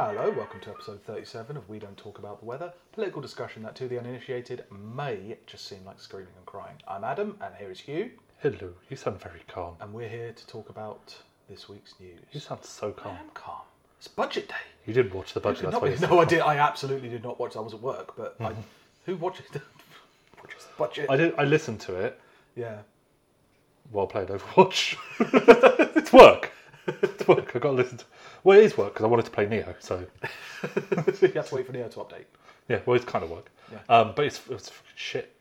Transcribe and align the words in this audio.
Hello, 0.00 0.30
welcome 0.30 0.60
to 0.60 0.70
episode 0.70 1.02
37 1.02 1.56
of 1.56 1.68
We 1.68 1.80
Don't 1.80 1.96
Talk 1.96 2.20
About 2.20 2.38
the 2.38 2.46
Weather, 2.46 2.72
political 2.92 3.20
discussion 3.20 3.64
that 3.64 3.74
to 3.74 3.88
the 3.88 3.98
uninitiated 3.98 4.62
may 4.70 5.36
just 5.44 5.66
seem 5.66 5.84
like 5.84 5.98
screaming 5.98 6.34
and 6.36 6.46
crying. 6.46 6.76
I'm 6.86 7.02
Adam, 7.02 7.36
and 7.40 7.52
here 7.56 7.72
is 7.72 7.80
Hugh, 7.80 8.12
Hello, 8.38 8.74
you 8.88 8.96
sound 8.96 9.20
very 9.20 9.40
calm. 9.48 9.74
and 9.80 9.92
we're 9.92 10.08
here 10.08 10.30
to 10.30 10.46
talk 10.46 10.68
about 10.68 11.16
this 11.50 11.68
week's 11.68 11.94
news. 11.98 12.20
You 12.30 12.38
sound 12.38 12.62
so 12.62 12.92
calm. 12.92 13.14
I 13.14 13.16
calm. 13.16 13.26
am 13.26 13.30
calm. 13.34 13.60
It's 13.98 14.06
budget 14.06 14.46
day. 14.46 14.54
You 14.86 14.94
didn't 14.94 15.16
watch 15.16 15.34
the 15.34 15.40
budget. 15.40 15.64
That's 15.64 15.82
why 15.82 15.88
you 15.88 15.98
no, 15.98 16.20
I 16.20 16.24
did. 16.24 16.42
I 16.42 16.58
absolutely 16.58 17.08
did 17.08 17.24
not 17.24 17.40
watch. 17.40 17.56
I 17.56 17.60
was 17.60 17.74
at 17.74 17.82
work, 17.82 18.16
but 18.16 18.36
I, 18.38 18.50
mm-hmm. 18.50 18.60
who 19.06 19.16
watches 19.16 19.46
the, 19.52 19.60
watches 20.40 20.62
the 20.62 20.78
budget? 20.78 21.10
I 21.10 21.16
did. 21.16 21.34
I 21.36 21.42
listened 21.42 21.80
to 21.80 21.96
it 21.96 22.20
yeah, 22.54 22.82
while 23.90 24.06
playing 24.06 24.28
Overwatch. 24.28 24.96
it's 25.96 26.12
work. 26.12 26.52
Work. 27.48 27.56
I 27.56 27.58
got 27.60 27.70
to 27.70 27.76
listen 27.76 27.98
to. 27.98 28.04
Well, 28.44 28.58
it 28.58 28.64
is 28.64 28.76
work 28.76 28.94
because 28.94 29.04
I 29.04 29.08
wanted 29.08 29.24
to 29.26 29.30
play 29.30 29.46
Neo. 29.46 29.74
So 29.80 30.04
you 30.62 31.28
have 31.34 31.48
to 31.48 31.54
wait 31.54 31.66
for 31.66 31.72
Neo 31.72 31.88
to 31.88 31.98
update. 32.00 32.24
yeah, 32.68 32.80
well, 32.86 32.96
it's 32.96 33.04
kind 33.04 33.24
of 33.24 33.30
work. 33.30 33.50
Yeah. 33.72 33.78
Um, 33.88 34.12
but 34.16 34.24
it's 34.24 34.40
it's 34.50 34.70
shit. 34.94 35.34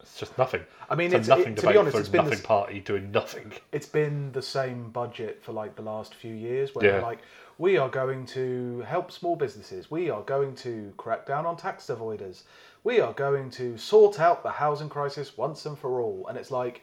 It's 0.00 0.18
just 0.18 0.36
nothing. 0.38 0.62
I 0.88 0.94
mean, 0.94 1.08
it's, 1.12 1.14
it's- 1.14 1.28
a 1.28 1.30
nothing 1.36 1.52
it- 1.52 1.56
to 1.56 1.62
be 1.62 1.66
debate 1.68 1.76
honest, 1.76 1.94
for 1.96 2.00
it's 2.00 2.08
a 2.08 2.12
been 2.12 2.18
nothing 2.24 2.30
this- 2.38 2.46
party 2.46 2.80
doing 2.80 3.10
nothing. 3.10 3.52
it's 3.72 3.86
been 3.86 4.32
the 4.32 4.42
same 4.42 4.90
budget 4.90 5.42
for 5.42 5.52
like 5.52 5.76
the 5.76 5.82
last 5.82 6.14
few 6.14 6.34
years 6.34 6.74
where 6.74 6.84
Yeah. 6.84 6.92
they're 6.92 7.02
like 7.02 7.18
we 7.58 7.76
are 7.76 7.88
going 7.88 8.24
to 8.24 8.80
help 8.86 9.10
small 9.10 9.34
businesses 9.34 9.90
we 9.90 10.08
are 10.10 10.22
going 10.22 10.54
to 10.54 10.92
crack 10.96 11.26
down 11.26 11.44
on 11.44 11.56
tax 11.56 11.88
avoiders 11.88 12.42
we 12.84 13.00
are 13.00 13.12
going 13.14 13.50
to 13.50 13.76
sort 13.76 14.20
out 14.20 14.44
the 14.44 14.50
housing 14.50 14.88
crisis 14.88 15.36
once 15.36 15.66
and 15.66 15.76
for 15.76 16.00
all 16.00 16.24
and 16.28 16.38
it's 16.38 16.52
like 16.52 16.82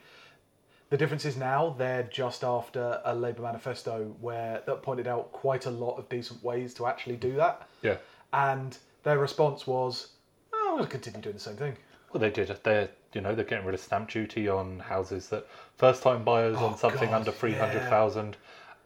the 0.90 0.98
difference 0.98 1.26
is 1.26 1.36
now 1.36 1.76
they're 1.78 2.04
just 2.04 2.44
after 2.44 3.02
a 3.06 3.16
labour 3.16 3.42
manifesto 3.44 4.16
where 4.22 4.62
that 4.66 4.82
pointed 4.84 5.08
out 5.08 5.32
quite 5.32 5.66
a 5.66 5.72
lot 5.72 5.98
of 5.98 6.08
decent 6.10 6.44
ways 6.44 6.74
to 6.76 6.86
actually 6.88 7.16
do 7.18 7.36
that 7.36 7.68
Yeah. 7.82 7.98
and 8.34 8.78
their 9.04 9.18
response 9.18 9.66
was 9.68 10.10
oh, 10.54 10.68
i'm 10.72 10.78
going 10.78 10.84
to 10.86 10.90
continue 10.92 11.22
doing 11.22 11.36
the 11.36 11.40
same 11.42 11.56
thing 11.58 11.76
Well, 12.14 12.22
they 12.22 12.30
did. 12.30 12.56
They're 12.64 12.90
you 13.14 13.22
know 13.22 13.34
they're 13.34 13.46
getting 13.46 13.66
rid 13.66 13.76
of 13.76 13.82
stamp 13.82 14.10
duty 14.10 14.48
on 14.50 14.80
houses 14.80 15.30
that 15.30 15.48
first 15.78 16.04
time 16.04 16.24
buyers 16.24 16.58
Oh, 16.60 16.66
on 16.68 16.78
something 16.78 17.10
God, 17.10 17.20
under 17.22 17.32
three 17.32 17.54
hundred 17.54 17.84
thousand, 17.90 18.36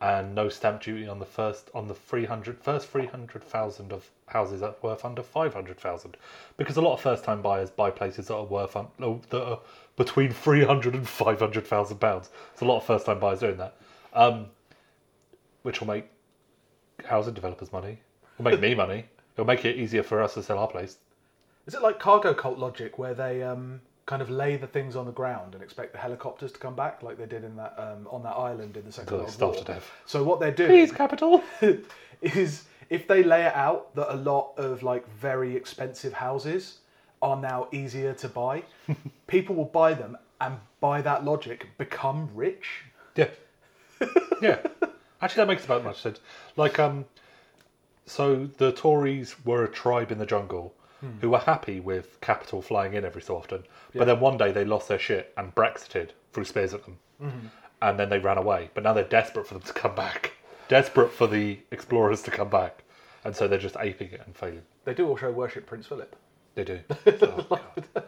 and 0.01 0.33
no 0.35 0.49
stamp 0.49 0.81
duty 0.83 1.07
on 1.07 1.17
the 1.19 1.25
first 1.25 1.69
on 1.73 1.87
the 1.87 1.95
300 1.95 2.59
first 2.59 2.87
three 2.87 3.07
hundred 3.07 3.43
thousand 3.43 3.91
of 3.91 4.07
houses 4.27 4.59
that 4.61 4.67
are 4.69 4.75
worth 4.83 5.03
under 5.03 5.23
five 5.23 5.53
hundred 5.55 5.79
thousand, 5.79 6.15
because 6.57 6.77
a 6.77 6.81
lot 6.81 6.93
of 6.93 7.01
first 7.01 7.23
time 7.23 7.41
buyers 7.41 7.69
buy 7.71 7.89
places 7.89 8.27
that 8.27 8.35
are 8.35 8.45
worth 8.45 8.75
un, 8.75 8.87
that 9.31 9.43
are 9.43 9.59
between 9.99 10.31
three 10.31 10.63
hundred 10.63 10.95
and 10.95 11.07
five 11.07 11.39
hundred 11.39 11.67
thousand 11.67 11.97
pounds. 11.97 12.29
It's 12.53 12.61
a 12.61 12.65
lot 12.65 12.77
of 12.77 12.85
first 12.85 13.05
time 13.05 13.19
buyers 13.19 13.41
doing 13.41 13.57
that, 13.57 13.75
um, 14.13 14.47
which 15.61 15.81
will 15.81 15.87
make 15.87 16.05
housing 17.05 17.33
developers 17.33 17.71
money. 17.71 17.99
It'll 18.39 18.49
make 18.49 18.61
me 18.61 18.73
money. 18.73 19.05
It'll 19.35 19.45
make 19.45 19.65
it 19.65 19.75
easier 19.75 20.01
for 20.01 20.23
us 20.23 20.33
to 20.35 20.41
sell 20.41 20.57
our 20.57 20.67
place. 20.67 20.97
Is 21.67 21.75
it 21.75 21.83
like 21.83 21.99
cargo 21.99 22.33
cult 22.33 22.57
logic 22.57 22.97
where 22.97 23.13
they 23.13 23.43
um, 23.43 23.81
kind 24.05 24.21
of 24.21 24.29
lay 24.29 24.55
the 24.55 24.67
things 24.67 24.95
on 24.95 25.05
the 25.05 25.11
ground 25.11 25.53
and 25.53 25.61
expect 25.61 25.91
the 25.91 25.99
helicopters 25.99 26.53
to 26.53 26.59
come 26.59 26.75
back 26.75 27.03
like 27.03 27.17
they 27.17 27.25
did 27.25 27.43
in 27.43 27.57
that 27.57 27.75
um, 27.77 28.07
on 28.09 28.23
that 28.23 28.35
island 28.35 28.77
in 28.77 28.85
the 28.85 28.91
Second 28.93 29.13
Until 29.13 29.17
they 29.17 29.23
World 29.23 29.33
starve 29.33 29.53
War? 29.55 29.63
to 29.65 29.73
death. 29.73 29.91
So 30.05 30.23
what 30.23 30.39
they're 30.39 30.51
doing 30.51 30.69
Please, 30.69 30.91
capital. 30.93 31.43
is 32.21 32.63
if 32.89 33.05
they 33.05 33.21
lay 33.21 33.43
it 33.43 33.53
out 33.53 33.93
that 33.95 34.13
a 34.13 34.15
lot 34.15 34.53
of 34.57 34.81
like 34.81 35.07
very 35.09 35.55
expensive 35.57 36.13
houses 36.13 36.79
are 37.21 37.37
now 37.37 37.67
easier 37.71 38.13
to 38.13 38.29
buy, 38.29 38.63
people 39.27 39.55
will 39.55 39.65
buy 39.65 39.93
them 39.93 40.17
and 40.41 40.57
by 40.79 41.01
that 41.01 41.25
logic 41.25 41.67
become 41.77 42.29
rich. 42.33 42.83
Yeah. 43.15 43.29
yeah. 44.41 44.59
Actually, 45.21 45.41
that 45.41 45.47
makes 45.47 45.65
about 45.65 45.83
much 45.83 46.01
sense. 46.01 46.19
Like, 46.55 46.79
um, 46.79 47.05
so 48.05 48.45
the 48.57 48.71
Tories 48.71 49.35
were 49.45 49.63
a 49.65 49.67
tribe 49.69 50.11
in 50.11 50.17
the 50.17 50.25
jungle 50.25 50.73
who 51.21 51.29
were 51.29 51.39
happy 51.39 51.79
with 51.79 52.19
capital 52.19 52.61
flying 52.61 52.93
in 52.93 53.05
every 53.05 53.21
so 53.21 53.37
often, 53.37 53.63
but 53.93 54.05
then 54.05 54.19
one 54.19 54.37
day 54.37 54.51
they 54.51 54.65
lost 54.65 54.89
their 54.89 54.99
shit 54.99 55.33
and 55.37 55.55
Brexited 55.55 56.09
threw 56.33 56.43
spears 56.43 56.73
at 56.73 56.83
them, 56.83 56.97
and 57.81 57.97
then 57.97 58.09
they 58.09 58.19
ran 58.19 58.37
away. 58.37 58.69
But 58.73 58.83
now 58.83 58.91
they're 58.93 59.05
desperate 59.05 59.47
for 59.47 59.53
them 59.53 59.63
to 59.63 59.73
come 59.73 59.95
back, 59.95 60.33
desperate 60.67 61.11
for 61.11 61.27
the 61.27 61.59
explorers 61.71 62.21
to 62.23 62.31
come 62.31 62.49
back, 62.49 62.83
and 63.23 63.33
so 63.33 63.47
they're 63.47 63.59
just 63.59 63.77
aping 63.79 64.11
it 64.11 64.21
and 64.25 64.35
failing. 64.35 64.63
They 64.83 64.93
do 64.93 65.07
also 65.07 65.31
worship 65.31 65.65
Prince 65.67 65.87
Philip. 65.87 66.15
They 66.55 66.63
do. 66.63 66.79
oh, 67.07 67.45
God. 67.49 68.03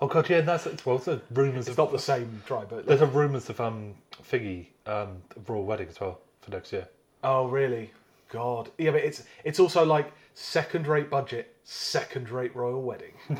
oh 0.00 0.06
God, 0.06 0.28
yeah, 0.30 0.40
that's 0.42 0.66
it. 0.66 0.84
well. 0.86 0.98
There's 0.98 1.20
rumours 1.32 1.68
It's 1.68 1.70
of 1.70 1.78
not 1.78 1.92
the 1.92 1.98
same 1.98 2.42
tribe, 2.46 2.68
but 2.70 2.86
there's 2.86 3.00
a 3.00 3.06
rumours 3.06 3.48
of 3.50 3.60
um 3.60 3.94
Figgy 4.30 4.66
um 4.86 5.22
royal 5.46 5.64
wedding 5.64 5.88
as 5.88 6.00
well 6.00 6.20
for 6.40 6.50
next 6.50 6.72
year. 6.72 6.88
oh 7.22 7.46
really? 7.48 7.90
God, 8.30 8.70
yeah, 8.78 8.90
but 8.90 9.02
it's 9.02 9.22
it's 9.44 9.60
also 9.60 9.84
like 9.84 10.12
second-rate 10.34 11.08
budget, 11.10 11.54
second-rate 11.64 12.54
royal 12.56 12.82
wedding. 12.82 13.12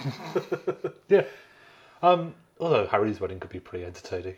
Yeah. 1.08 1.24
Um, 2.02 2.34
although 2.60 2.86
Harry's 2.86 3.20
wedding 3.20 3.40
could 3.40 3.50
be 3.50 3.60
pretty 3.60 3.84
entertaining. 3.84 4.36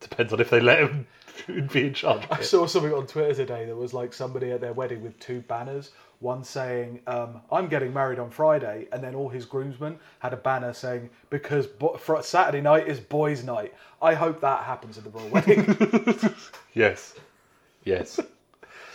Depends 0.00 0.32
on 0.32 0.40
if 0.40 0.50
they 0.50 0.60
let 0.60 0.80
him 0.80 1.06
be 1.72 1.86
in 1.88 1.94
charge. 1.94 2.22
I 2.30 2.40
saw 2.42 2.66
something 2.66 2.92
on 2.92 3.06
Twitter 3.06 3.34
today 3.34 3.66
that 3.66 3.76
was 3.76 3.92
like 3.94 4.12
somebody 4.12 4.50
at 4.52 4.60
their 4.60 4.72
wedding 4.72 5.02
with 5.02 5.18
two 5.20 5.40
banners. 5.42 5.90
One 6.20 6.44
saying, 6.44 7.00
um, 7.06 7.42
"I'm 7.52 7.68
getting 7.68 7.92
married 7.92 8.18
on 8.18 8.30
Friday," 8.30 8.86
and 8.92 9.02
then 9.02 9.14
all 9.14 9.28
his 9.28 9.44
groomsmen 9.44 9.98
had 10.20 10.32
a 10.32 10.36
banner 10.36 10.72
saying, 10.72 11.10
"Because 11.28 11.66
bo- 11.66 11.96
fr- 11.96 12.22
Saturday 12.22 12.60
night 12.62 12.86
is 12.88 13.00
boys' 13.00 13.44
night." 13.44 13.74
I 14.00 14.14
hope 14.14 14.40
that 14.40 14.64
happens 14.64 14.96
at 14.96 15.04
the 15.04 15.10
royal 15.10 15.28
wedding. 15.28 16.34
Yes. 16.74 17.14
Yes. 17.84 18.20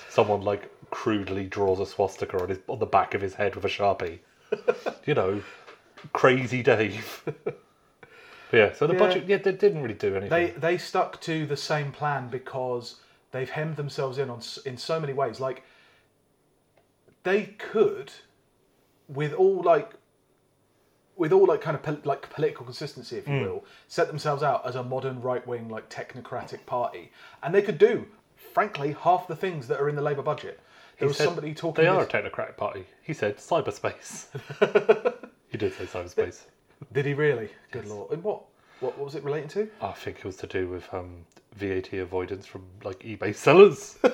Someone 0.10 0.42
like 0.42 0.70
crudely 0.92 1.46
draws 1.46 1.80
a 1.80 1.86
swastika 1.86 2.42
on 2.42 2.50
his 2.50 2.60
on 2.68 2.80
the 2.80 2.86
back 2.86 3.14
of 3.14 3.22
his 3.22 3.36
head 3.36 3.56
with 3.56 3.66
a 3.66 3.70
sharpie. 3.70 4.20
you 5.06 5.14
know, 5.14 5.42
crazy 6.14 6.64
Dave. 6.64 7.24
But 8.52 8.58
yeah. 8.58 8.74
So 8.74 8.88
the 8.88 8.94
Yeah. 8.94 9.00
budget, 9.00 9.26
yeah, 9.28 9.38
they 9.38 9.52
didn't 9.52 9.82
really 9.82 9.94
do 9.94 10.16
anything. 10.16 10.30
they 10.30 10.52
they 10.52 10.78
stuck 10.78 11.20
to 11.22 11.46
the 11.46 11.58
same 11.58 11.92
plan 11.92 12.30
because 12.30 12.96
they've 13.32 13.50
hemmed 13.50 13.76
themselves 13.76 14.18
in 14.18 14.30
on 14.30 14.38
s- 14.40 14.58
in 14.66 14.78
so 14.78 15.00
many 15.00 15.14
ways. 15.14 15.40
Like 15.40 15.64
they 17.24 17.44
could, 17.58 18.12
with 19.08 19.34
all 19.34 19.62
like. 19.62 19.92
With 21.16 21.34
all 21.34 21.46
like 21.48 21.60
kind 21.60 21.76
of 21.76 21.84
pol- 21.84 22.00
like 22.06 22.30
political 22.30 22.64
consistency, 22.64 23.18
if 23.18 23.28
you 23.28 23.34
mm. 23.34 23.46
will, 23.46 23.66
set 23.90 24.08
themselves 24.08 24.42
out 24.42 24.66
as 24.66 24.76
a 24.78 24.84
modern 24.84 25.20
right 25.22 25.46
wing 25.46 25.68
like 25.68 25.90
technocratic 25.90 26.66
party, 26.66 27.12
and 27.44 27.54
they 27.54 27.62
could 27.62 27.78
do, 27.78 28.06
frankly, 28.54 28.94
half 28.94 29.28
the 29.28 29.36
things 29.36 29.68
that 29.68 29.82
are 29.82 29.90
in 29.90 29.98
the 29.98 30.02
Labour 30.02 30.22
budget. 30.22 30.62
There 30.98 31.00
He 31.00 31.06
was 31.08 31.18
said 31.18 31.26
somebody 31.26 31.54
talking. 31.54 31.84
They 31.84 31.90
are 31.90 32.02
a 32.02 32.06
this- 32.06 32.14
technocratic 32.14 32.56
party. 32.56 32.86
He 33.02 33.12
said 33.14 33.36
cyberspace. 33.36 34.28
he 35.50 35.58
did 35.58 35.74
say 35.74 35.84
cyberspace. 35.88 36.44
Did 36.94 37.06
he 37.06 37.14
really? 37.14 37.50
Good 37.72 37.86
lord! 37.88 38.12
And 38.12 38.24
what? 38.24 38.44
What, 38.80 38.98
what 38.98 39.06
was 39.06 39.16
it 39.16 39.24
relating 39.24 39.50
to? 39.50 39.70
I 39.82 39.92
think 39.92 40.18
it 40.20 40.26
was 40.26 40.38
to 40.38 40.48
do 40.48 40.68
with 40.70 40.92
um, 40.94 41.26
VAT 41.56 41.92
avoidance 41.94 42.46
from 42.46 42.64
like 42.84 43.00
eBay 43.00 43.36
sellers. 43.36 43.98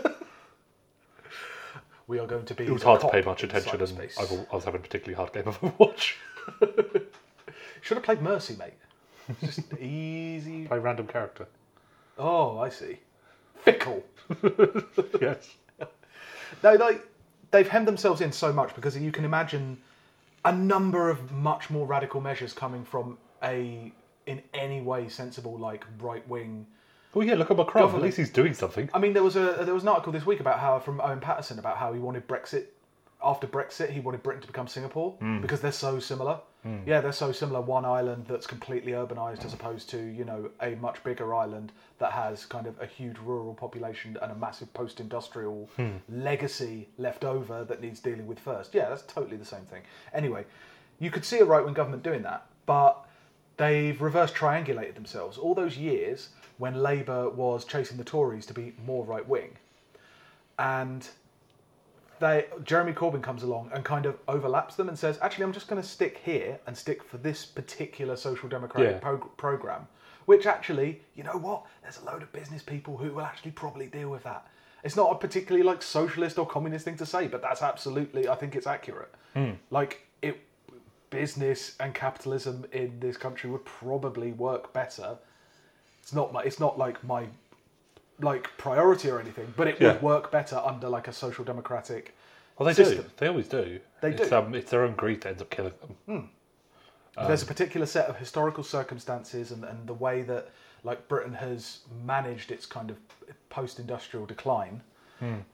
We 2.08 2.20
are 2.20 2.28
going 2.28 2.46
to 2.46 2.54
be. 2.54 2.66
It 2.66 2.72
was 2.72 2.84
hard 2.84 3.02
to 3.02 3.10
pay 3.10 3.22
much 3.24 3.44
attention, 3.44 3.82
and. 3.82 3.92
I 3.92 4.26
wa- 4.26 4.46
I 4.52 4.56
was 4.56 4.64
having 4.66 4.80
a 4.80 4.84
particularly 4.84 5.16
hard 5.16 5.34
game 5.34 5.48
of 5.48 5.60
Overwatch. 5.80 6.14
Should 7.82 7.98
have 7.98 8.04
played 8.04 8.22
Mercy, 8.22 8.56
mate. 8.58 8.74
Just 9.42 9.74
easy. 9.80 10.68
Play 10.68 10.78
random 10.78 11.08
character. 11.08 11.48
Oh, 12.20 12.60
I 12.60 12.70
see. 12.70 13.00
Fickle. 13.64 14.04
Yes. 15.20 15.56
No, 16.64 16.74
like 16.76 17.04
they've 17.50 17.68
hemmed 17.68 17.88
themselves 17.88 18.22
in 18.22 18.32
so 18.32 18.54
much 18.54 18.76
because 18.76 18.96
you 18.96 19.12
can 19.12 19.26
imagine 19.26 19.78
a 20.46 20.52
number 20.52 21.10
of 21.10 21.32
much 21.32 21.70
more 21.70 21.86
radical 21.86 22.22
measures 22.22 22.54
coming 22.54 22.86
from 22.86 23.18
a 23.44 23.92
in 24.26 24.42
any 24.54 24.82
way 24.82 25.10
sensible 25.10 25.58
like 25.58 25.86
right 26.00 26.28
wing. 26.28 26.66
Well, 27.14 27.26
yeah. 27.26 27.36
Look 27.36 27.52
at 27.52 27.58
Macron. 27.58 27.96
At 27.96 28.02
least 28.02 28.18
he's 28.18 28.30
doing 28.30 28.54
something. 28.54 28.90
I 28.94 29.00
mean, 29.00 29.14
there 29.14 29.24
was 29.24 29.36
a 29.36 29.58
there 29.62 29.74
was 29.74 29.84
an 29.84 29.90
article 29.90 30.14
this 30.14 30.26
week 30.26 30.40
about 30.40 30.60
how 30.60 30.80
from 30.80 31.02
Owen 31.02 31.20
Paterson 31.20 31.60
about 31.60 31.78
how 31.78 31.94
he 31.94 32.00
wanted 32.00 32.28
Brexit. 32.28 32.66
After 33.24 33.48
Brexit, 33.48 33.90
he 33.90 34.00
wanted 34.00 34.22
Britain 34.24 34.42
to 34.42 34.48
become 34.48 34.68
Singapore 34.68 35.16
mm. 35.22 35.42
because 35.42 35.62
they're 35.62 35.72
so 35.72 36.00
similar. 36.00 36.40
Mm. 36.66 36.86
Yeah, 36.86 37.02
they're 37.02 37.12
so 37.12 37.32
similar. 37.32 37.62
One 37.62 37.86
island 37.86 38.26
that's 38.28 38.48
completely 38.48 38.94
urbanized 38.94 39.46
as 39.46 39.54
opposed 39.54 39.90
to 39.92 40.00
you 40.00 40.26
know 40.26 40.50
a 40.62 40.76
much 40.76 41.04
bigger 41.04 41.34
island 41.34 41.72
that 42.00 42.12
has 42.12 42.46
kind 42.46 42.68
of 42.68 42.80
a 42.82 42.86
huge 42.86 43.18
rural 43.20 43.54
population 43.54 44.18
and 44.22 44.32
a 44.32 44.36
massive 44.36 44.74
post-industrial 44.74 45.70
hmm. 45.76 45.98
legacy 46.10 46.88
left 46.98 47.24
over 47.24 47.64
that 47.66 47.82
needs 47.82 48.00
dealing 48.00 48.28
with 48.28 48.40
first. 48.40 48.74
Yeah, 48.74 48.90
that's 48.90 49.04
totally 49.04 49.38
the 49.38 49.46
same 49.46 49.66
thing. 49.66 49.82
Anyway, 50.14 50.46
you 51.00 51.12
could 51.12 51.26
see 51.26 51.40
a 51.40 51.46
right-wing 51.46 51.74
government 51.74 52.04
doing 52.04 52.24
that, 52.24 52.48
but 52.66 53.06
they've 53.58 54.00
reverse 54.02 54.32
triangulated 54.32 54.96
themselves. 54.96 55.38
All 55.38 55.56
those 55.56 55.78
years 55.78 56.30
when 56.58 56.82
Labour 56.82 57.30
was 57.30 57.66
chasing 57.66 57.98
the 57.98 58.04
Tories 58.04 58.46
to 58.48 58.54
be 58.54 58.74
more 58.86 59.04
right-wing, 59.04 59.58
and 60.58 61.08
they 62.20 62.46
Jeremy 62.64 62.94
Corbyn 62.94 63.22
comes 63.22 63.44
along 63.44 63.72
and 63.74 63.84
kind 63.84 64.06
of 64.06 64.18
overlaps 64.28 64.76
them 64.76 64.90
and 64.90 64.98
says, 64.98 65.18
"Actually, 65.22 65.46
I'm 65.46 65.54
just 65.54 65.68
going 65.68 65.82
to 65.82 65.88
stick 65.88 66.22
here 66.24 66.60
and 66.68 66.78
stick 66.78 67.04
for 67.04 67.18
this 67.18 67.46
particular 67.46 68.16
social 68.16 68.50
democratic 68.50 68.94
Yeah. 68.94 69.00
pro- 69.00 69.18
program." 69.18 69.88
Which 70.26 70.48
actually, 70.48 71.02
you 71.16 71.24
know 71.24 71.38
what? 71.38 71.66
There's 71.84 72.00
a 72.00 72.06
load 72.06 72.24
of 72.24 72.32
business 72.32 72.64
people 72.64 72.98
who 72.98 73.14
will 73.14 73.22
actually 73.22 73.52
probably 73.52 73.86
deal 73.88 74.10
with 74.10 74.24
that. 74.24 74.48
It's 74.84 74.96
not 74.96 75.12
a 75.12 75.16
particularly 75.16 75.64
like 75.64 75.82
socialist 75.84 76.38
or 76.40 76.46
communist 76.48 76.86
thing 76.86 76.98
to 76.98 77.06
say, 77.06 77.28
but 77.28 77.42
that's 77.42 77.62
absolutely. 77.62 78.28
I 78.28 78.36
think 78.36 78.56
it's 78.56 78.68
accurate. 78.68 79.14
Hmm. 79.34 79.52
Like 79.70 80.08
it, 80.22 80.40
business 81.10 81.76
and 81.80 81.94
capitalism 81.94 82.66
in 82.72 83.00
this 83.00 83.18
country 83.18 83.50
would 83.50 83.66
probably 83.66 84.32
work 84.32 84.74
better. 84.74 85.18
It's 86.02 86.14
not 86.14 86.34
my. 86.34 86.42
It's 86.44 86.60
not 86.60 86.78
like 86.78 87.04
my, 87.04 87.28
like 88.20 88.50
priority 88.58 89.10
or 89.10 89.20
anything, 89.20 89.54
but 89.58 89.68
it 89.68 89.80
Yeah. 89.80 89.94
would 89.94 90.02
work 90.02 90.32
better 90.32 90.58
under 90.58 90.88
like 90.90 91.08
a 91.08 91.14
social 91.14 91.44
democratic. 91.44 92.16
Well, 92.58 92.66
they 92.68 92.74
system. 92.74 93.04
do. 93.04 93.12
They 93.18 93.28
always 93.28 93.48
do. 93.50 93.80
They 94.02 94.12
it's, 94.12 94.30
do. 94.30 94.36
Um, 94.36 94.56
it's 94.56 94.72
their 94.72 94.84
own 94.84 94.96
greed 94.96 95.22
that 95.22 95.30
ends 95.30 95.42
up 95.42 95.50
killing 95.50 95.74
them. 96.08 96.30
There's 97.18 97.44
a 97.44 97.46
particular 97.46 97.86
set 97.86 98.08
of 98.08 98.18
historical 98.18 98.64
circumstances 98.64 99.52
and, 99.52 99.64
and 99.64 99.88
the 99.88 99.94
way 99.94 100.22
that 100.24 100.50
like 100.84 101.08
Britain 101.08 101.34
has 101.34 101.80
managed 102.06 102.52
its 102.52 102.66
kind 102.66 102.90
of 102.90 102.98
post-industrial 103.50 104.26
decline. 104.26 104.82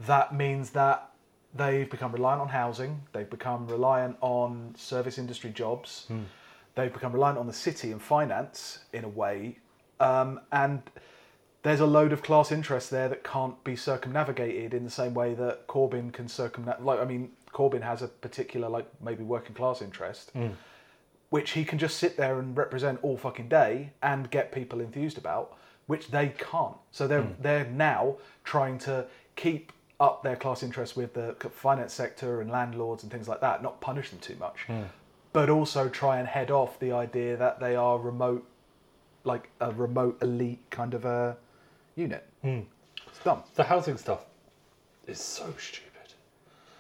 That 0.01 0.33
means 0.35 0.71
that 0.71 1.09
they've 1.55 1.89
become 1.89 2.11
reliant 2.11 2.41
on 2.41 2.49
housing. 2.49 3.01
They've 3.13 3.29
become 3.29 3.67
reliant 3.67 4.17
on 4.21 4.73
service 4.77 5.17
industry 5.17 5.51
jobs. 5.51 6.07
They've 6.75 6.91
become 6.91 7.13
reliant 7.13 7.37
on 7.37 7.47
the 7.47 7.53
city 7.53 7.91
and 7.91 8.01
finance 8.01 8.79
in 8.93 9.03
a 9.03 9.09
way, 9.09 9.57
um, 9.99 10.39
and 10.51 10.81
there's 11.63 11.79
a 11.79 11.85
load 11.85 12.11
of 12.11 12.23
class 12.23 12.51
interests 12.51 12.89
there 12.89 13.07
that 13.07 13.23
can't 13.23 13.63
be 13.63 13.75
circumnavigated 13.75 14.73
in 14.73 14.83
the 14.83 14.89
same 14.89 15.13
way 15.13 15.33
that 15.35 15.67
Corbyn 15.67 16.11
can 16.11 16.27
circumnavigate. 16.27 16.85
Like, 16.85 16.99
I 16.99 17.05
mean, 17.05 17.31
Corbyn 17.53 17.83
has 17.83 18.01
a 18.01 18.07
particular, 18.07 18.67
like, 18.67 18.87
maybe 19.01 19.23
working 19.23 19.53
class 19.53 19.81
interest, 19.81 20.31
hmm. 20.31 20.49
which 21.29 21.51
he 21.51 21.63
can 21.63 21.77
just 21.77 21.97
sit 21.97 22.17
there 22.17 22.39
and 22.39 22.57
represent 22.57 22.99
all 23.03 23.17
fucking 23.17 23.47
day 23.47 23.91
and 24.01 24.31
get 24.31 24.51
people 24.51 24.81
enthused 24.81 25.19
about, 25.19 25.55
which 25.85 26.09
they 26.09 26.29
can't. 26.29 26.77
So 26.91 27.07
they're 27.07 27.21
hmm. 27.21 27.41
they're 27.41 27.65
now 27.65 28.17
trying 28.43 28.79
to 28.79 29.05
keep 29.35 29.71
up 29.99 30.23
their 30.23 30.35
class 30.35 30.63
interests 30.63 30.95
with 30.95 31.13
the 31.13 31.35
finance 31.51 31.93
sector 31.93 32.41
and 32.41 32.49
landlords 32.49 33.03
and 33.03 33.11
things 33.11 33.27
like 33.27 33.39
that, 33.41 33.61
not 33.61 33.79
punish 33.81 34.09
them 34.09 34.17
too 34.17 34.35
much, 34.39 34.61
hmm. 34.65 34.83
but 35.31 35.47
also 35.47 35.89
try 35.89 36.17
and 36.17 36.27
head 36.27 36.49
off 36.49 36.79
the 36.79 36.91
idea 36.91 37.37
that 37.37 37.59
they 37.59 37.75
are 37.75 37.99
remote, 37.99 38.47
like 39.23 39.51
a 39.59 39.71
remote 39.71 40.17
elite 40.23 40.63
kind 40.71 40.95
of 40.95 41.05
a 41.05 41.37
unit. 41.95 42.25
It's 42.43 43.19
dumb. 43.23 43.43
The 43.55 43.63
housing 43.63 43.97
stuff 43.97 44.25
is 45.07 45.19
so 45.19 45.53
stupid. 45.57 45.87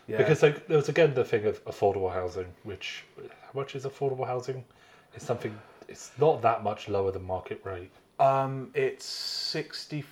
Yeah. 0.07 0.17
Because 0.17 0.41
like, 0.43 0.67
there 0.67 0.77
was 0.77 0.89
again 0.89 1.13
the 1.13 1.23
thing 1.23 1.45
of 1.45 1.63
affordable 1.65 2.11
housing, 2.11 2.47
which 2.63 3.05
how 3.17 3.51
much 3.53 3.75
is 3.75 3.85
affordable 3.85 4.25
housing? 4.25 4.65
It's 5.13 5.25
something. 5.25 5.57
It's 5.87 6.11
not 6.19 6.41
that 6.41 6.63
much 6.63 6.89
lower 6.89 7.11
than 7.11 7.23
market 7.23 7.61
rate. 7.63 7.91
Um, 8.19 8.71
it's 8.73 9.05
sixty-five, 9.05 10.07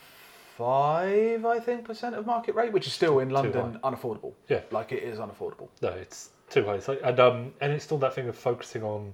I 1.45 1.59
think, 1.59 1.85
percent 1.85 2.15
of 2.15 2.25
market 2.25 2.55
rate, 2.55 2.71
which 2.73 2.87
is 2.87 2.93
still 2.93 3.19
in 3.19 3.29
London 3.29 3.79
unaffordable. 3.83 4.33
Yeah. 4.47 4.61
like 4.71 4.91
it 4.91 5.03
is 5.03 5.19
unaffordable. 5.19 5.69
No, 5.81 5.89
it's 5.89 6.29
too 6.49 6.65
high. 6.65 6.75
It's 6.75 6.87
like, 6.87 7.01
and 7.03 7.19
um, 7.19 7.53
and 7.61 7.71
it's 7.71 7.83
still 7.85 7.97
that 7.99 8.13
thing 8.13 8.27
of 8.27 8.37
focusing 8.37 8.83
on 8.83 9.13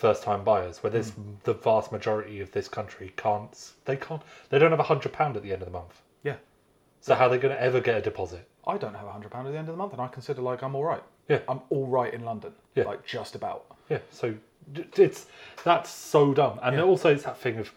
first-time 0.00 0.42
buyers, 0.44 0.82
where 0.82 0.90
there's 0.90 1.12
the 1.44 1.52
vast 1.52 1.92
majority 1.92 2.40
of 2.40 2.50
this 2.52 2.68
country 2.68 3.12
can't. 3.16 3.72
They 3.84 3.96
can't. 3.96 4.22
They 4.48 4.58
don't 4.58 4.70
have 4.70 4.80
a 4.80 4.84
hundred 4.84 5.12
pound 5.12 5.36
at 5.36 5.42
the 5.42 5.52
end 5.52 5.60
of 5.62 5.66
the 5.66 5.72
month. 5.72 6.00
Yeah, 6.22 6.36
So 7.00 7.14
how 7.14 7.26
are 7.26 7.28
they 7.28 7.38
going 7.38 7.54
to 7.54 7.62
ever 7.62 7.80
get 7.80 7.96
a 7.98 8.00
deposit? 8.00 8.48
I 8.66 8.78
don't 8.78 8.94
have 8.94 9.06
a 9.06 9.12
hundred 9.12 9.30
pound 9.30 9.46
at 9.46 9.52
the 9.52 9.58
end 9.58 9.68
of 9.68 9.74
the 9.74 9.78
month, 9.78 9.92
and 9.92 10.00
I 10.00 10.08
consider 10.08 10.40
like 10.42 10.62
I'm 10.62 10.74
all 10.74 10.84
right. 10.84 11.02
Yeah. 11.28 11.40
I'm 11.48 11.60
all 11.70 11.86
right 11.86 12.12
in 12.14 12.24
London. 12.24 12.52
Yeah. 12.74 12.84
like 12.84 13.04
just 13.06 13.34
about. 13.34 13.64
Yeah, 13.90 13.98
so 14.10 14.34
it's 14.96 15.26
that's 15.64 15.90
so 15.90 16.32
dumb, 16.32 16.58
and 16.62 16.76
Yeah. 16.76 16.82
also 16.82 17.12
it's 17.12 17.24
that 17.24 17.36
thing 17.38 17.58
of 17.58 17.72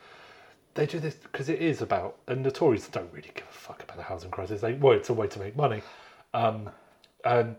they 0.76 0.86
do 0.86 1.00
this 1.00 1.16
because 1.16 1.50
it 1.50 1.62
is 1.62 1.82
about, 1.82 2.16
and 2.28 2.46
the 2.46 2.52
Tories 2.52 2.88
don't 2.88 3.12
really 3.12 3.32
give 3.36 3.48
a 3.50 3.54
fuck 3.54 3.84
about 3.84 3.98
the 3.98 4.04
housing 4.04 4.32
crisis. 4.32 4.62
They 4.62 4.74
well, 4.74 4.94
it's 4.94 5.10
a 5.10 5.14
way 5.14 5.28
to 5.28 5.40
make 5.40 5.56
money, 5.56 5.82
um, 6.34 6.70
and 7.26 7.56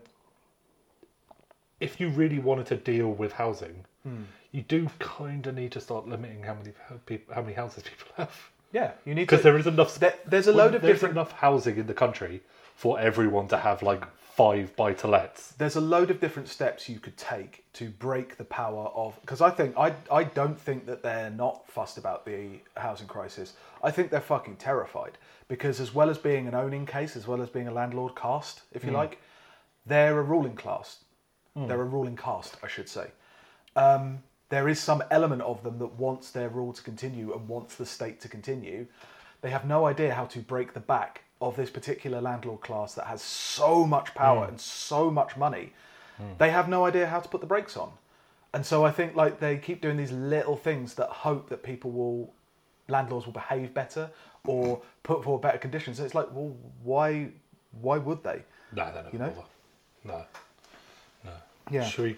if 1.79 1.99
you 1.99 2.09
really 2.09 2.39
wanted 2.39 2.65
to 2.67 2.77
deal 2.77 3.09
with 3.09 3.33
housing, 3.33 3.85
you 4.55 4.61
do 4.63 4.87
kind 4.99 5.45
of 5.47 5.55
need 5.55 5.71
to 5.73 5.81
start 5.81 6.07
limiting 6.07 6.43
how 6.43 6.53
many 6.55 6.71
people, 7.05 7.35
how 7.35 7.41
many 7.41 7.53
houses 7.53 7.83
people 7.83 8.07
have, 8.17 8.35
Yeah, 8.71 8.91
you 9.05 9.13
need 9.15 9.23
because 9.23 9.39
to. 9.39 9.43
there 9.43 9.57
is 9.57 9.67
enough. 9.67 9.99
there- 9.99 10.19
there's 10.25 10.47
a 10.47 10.53
load 10.53 10.75
of 10.75 10.81
there's 10.81 10.95
different. 10.95 11.13
enough 11.15 11.31
housing 11.33 11.77
in 11.77 11.87
the 11.87 11.93
country 11.93 12.41
for 12.75 12.99
everyone 12.99 13.47
to 13.49 13.57
have 13.57 13.81
like 13.83 14.03
five 14.35 14.75
buy 14.75 14.91
to 14.93 15.07
lets. 15.07 15.51
there's 15.53 15.77
a 15.77 15.81
load 15.95 16.11
of 16.11 16.19
different 16.19 16.49
steps 16.49 16.89
you 16.89 16.99
could 16.99 17.15
take 17.15 17.63
to 17.71 17.89
break 17.89 18.35
the 18.37 18.43
power 18.43 18.87
of 18.93 19.17
because 19.21 19.41
I 19.41 19.49
think 19.49 19.77
I 19.77 19.93
I 20.11 20.23
don't 20.25 20.59
think 20.59 20.85
that 20.87 21.01
they're 21.03 21.29
not 21.45 21.55
fussed 21.69 21.97
about 21.97 22.25
the 22.25 22.59
housing 22.75 23.07
crisis. 23.07 23.53
I 23.81 23.91
think 23.91 24.09
they're 24.11 24.19
fucking 24.35 24.57
terrified 24.57 25.17
because 25.47 25.79
as 25.79 25.93
well 25.93 26.09
as 26.09 26.17
being 26.17 26.47
an 26.47 26.53
owning 26.55 26.85
case, 26.85 27.15
as 27.15 27.27
well 27.27 27.41
as 27.41 27.49
being 27.49 27.67
a 27.69 27.71
landlord 27.81 28.13
caste, 28.15 28.61
if 28.73 28.83
you 28.83 28.91
like, 28.91 29.19
they're 29.85 30.19
a 30.19 30.23
ruling 30.23 30.55
class. 30.55 30.97
They're 31.55 31.81
a 31.81 31.85
ruling 31.97 32.17
caste, 32.17 32.57
I 32.61 32.67
should 32.67 32.89
say. 32.89 33.07
Um, 33.77 34.19
there 34.49 34.67
is 34.69 34.79
some 34.79 35.03
element 35.11 35.41
of 35.41 35.63
them 35.63 35.79
that 35.79 35.93
wants 35.93 36.31
their 36.31 36.49
rule 36.49 36.73
to 36.73 36.81
continue 36.81 37.33
and 37.33 37.47
wants 37.47 37.75
the 37.75 37.85
state 37.85 38.19
to 38.21 38.27
continue. 38.27 38.87
They 39.41 39.49
have 39.49 39.65
no 39.65 39.85
idea 39.85 40.13
how 40.13 40.25
to 40.25 40.39
break 40.39 40.73
the 40.73 40.79
back 40.79 41.23
of 41.41 41.55
this 41.55 41.69
particular 41.69 42.21
landlord 42.21 42.61
class 42.61 42.93
that 42.95 43.07
has 43.07 43.21
so 43.21 43.85
much 43.85 44.13
power 44.15 44.43
hmm. 44.45 44.49
and 44.49 44.61
so 44.61 45.11
much 45.11 45.35
money. 45.35 45.73
Hmm. 46.17 46.23
They 46.37 46.49
have 46.51 46.69
no 46.69 46.85
idea 46.85 47.07
how 47.07 47.19
to 47.19 47.27
put 47.27 47.41
the 47.41 47.47
brakes 47.47 47.75
on. 47.75 47.91
And 48.53 48.65
so 48.65 48.85
I 48.85 48.91
think 48.91 49.15
like 49.15 49.39
they 49.39 49.57
keep 49.57 49.81
doing 49.81 49.97
these 49.97 50.13
little 50.13 50.55
things 50.55 50.93
that 50.95 51.09
hope 51.09 51.49
that 51.49 51.61
people 51.61 51.91
will 51.91 52.33
landlords 52.87 53.25
will 53.25 53.33
behave 53.33 53.73
better 53.73 54.09
or 54.45 54.81
put 55.03 55.23
forward 55.23 55.41
better 55.41 55.57
conditions. 55.57 55.99
And 55.99 56.05
it's 56.05 56.15
like, 56.15 56.27
well, 56.31 56.55
why 56.83 57.29
why 57.81 57.97
would 57.97 58.23
they? 58.23 58.43
No, 58.73 58.85
they 58.85 59.01
don't 59.01 59.13
You 59.13 59.19
know? 59.19 59.29
bother. 59.29 59.47
No, 60.05 60.25
no. 61.25 61.31
Yeah. 61.69 61.83
Should 61.83 62.03
we? 62.05 62.17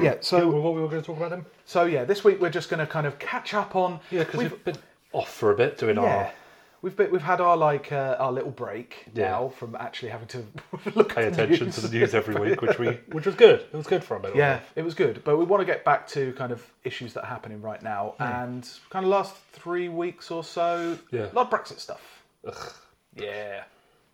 Yeah, 0.00 0.16
so 0.20 0.48
Well, 0.48 0.62
what 0.62 0.74
we 0.74 0.80
were 0.80 0.88
going 0.88 1.02
to 1.02 1.06
talk 1.06 1.16
about 1.16 1.30
then? 1.30 1.44
so 1.64 1.84
yeah, 1.84 2.04
this 2.04 2.24
week 2.24 2.40
we're 2.40 2.50
just 2.50 2.70
going 2.70 2.80
to 2.80 2.86
kind 2.86 3.06
of 3.06 3.18
catch 3.18 3.54
up 3.54 3.74
on 3.76 4.00
Yeah, 4.10 4.20
because 4.24 4.38
we've- 4.38 4.50
we've 4.54 4.64
been 4.64 4.76
off 5.12 5.32
for 5.32 5.50
a 5.52 5.56
bit 5.56 5.78
doing 5.78 5.96
Yeah. 5.96 6.02
our 6.02 6.32
We've 6.80 6.96
been, 6.96 7.12
we've 7.12 7.22
had 7.22 7.40
our 7.40 7.56
like 7.56 7.92
uh, 7.92 8.16
our 8.18 8.32
little 8.32 8.50
break 8.50 9.06
Yeah. 9.14 9.28
now 9.28 9.48
from 9.50 9.76
actually 9.76 10.08
having 10.08 10.26
to 10.28 10.44
look 10.96 11.14
pay 11.14 11.26
at 11.26 11.34
the 11.34 11.42
attention 11.44 11.66
news. 11.66 11.76
to 11.76 11.80
the 11.82 11.96
news 11.96 12.12
every 12.12 12.34
week, 12.34 12.60
which 12.60 12.76
we 12.76 12.88
which 13.12 13.24
was 13.24 13.36
good. 13.36 13.60
It 13.60 13.72
was 13.76 13.86
good 13.86 14.02
for 14.02 14.16
a 14.16 14.20
bit. 14.20 14.34
Yeah, 14.34 14.58
it 14.74 14.82
was 14.82 14.94
good, 14.94 15.22
but 15.22 15.36
we 15.38 15.44
want 15.44 15.60
to 15.60 15.64
get 15.64 15.84
back 15.84 16.08
to 16.08 16.32
kind 16.32 16.50
of 16.50 16.68
issues 16.82 17.12
that 17.14 17.22
are 17.22 17.26
happening 17.28 17.62
right 17.62 17.80
now, 17.84 18.16
and 18.18 18.68
kind 18.90 19.04
of 19.04 19.10
last 19.12 19.36
three 19.52 19.88
weeks 19.90 20.32
or 20.32 20.42
so, 20.42 20.98
Yeah. 21.12 21.30
a 21.30 21.34
lot 21.34 21.52
of 21.52 21.56
Brexit 21.56 21.78
stuff. 21.78 22.24
Ugh, 22.44 22.72
Yeah. 23.14 23.62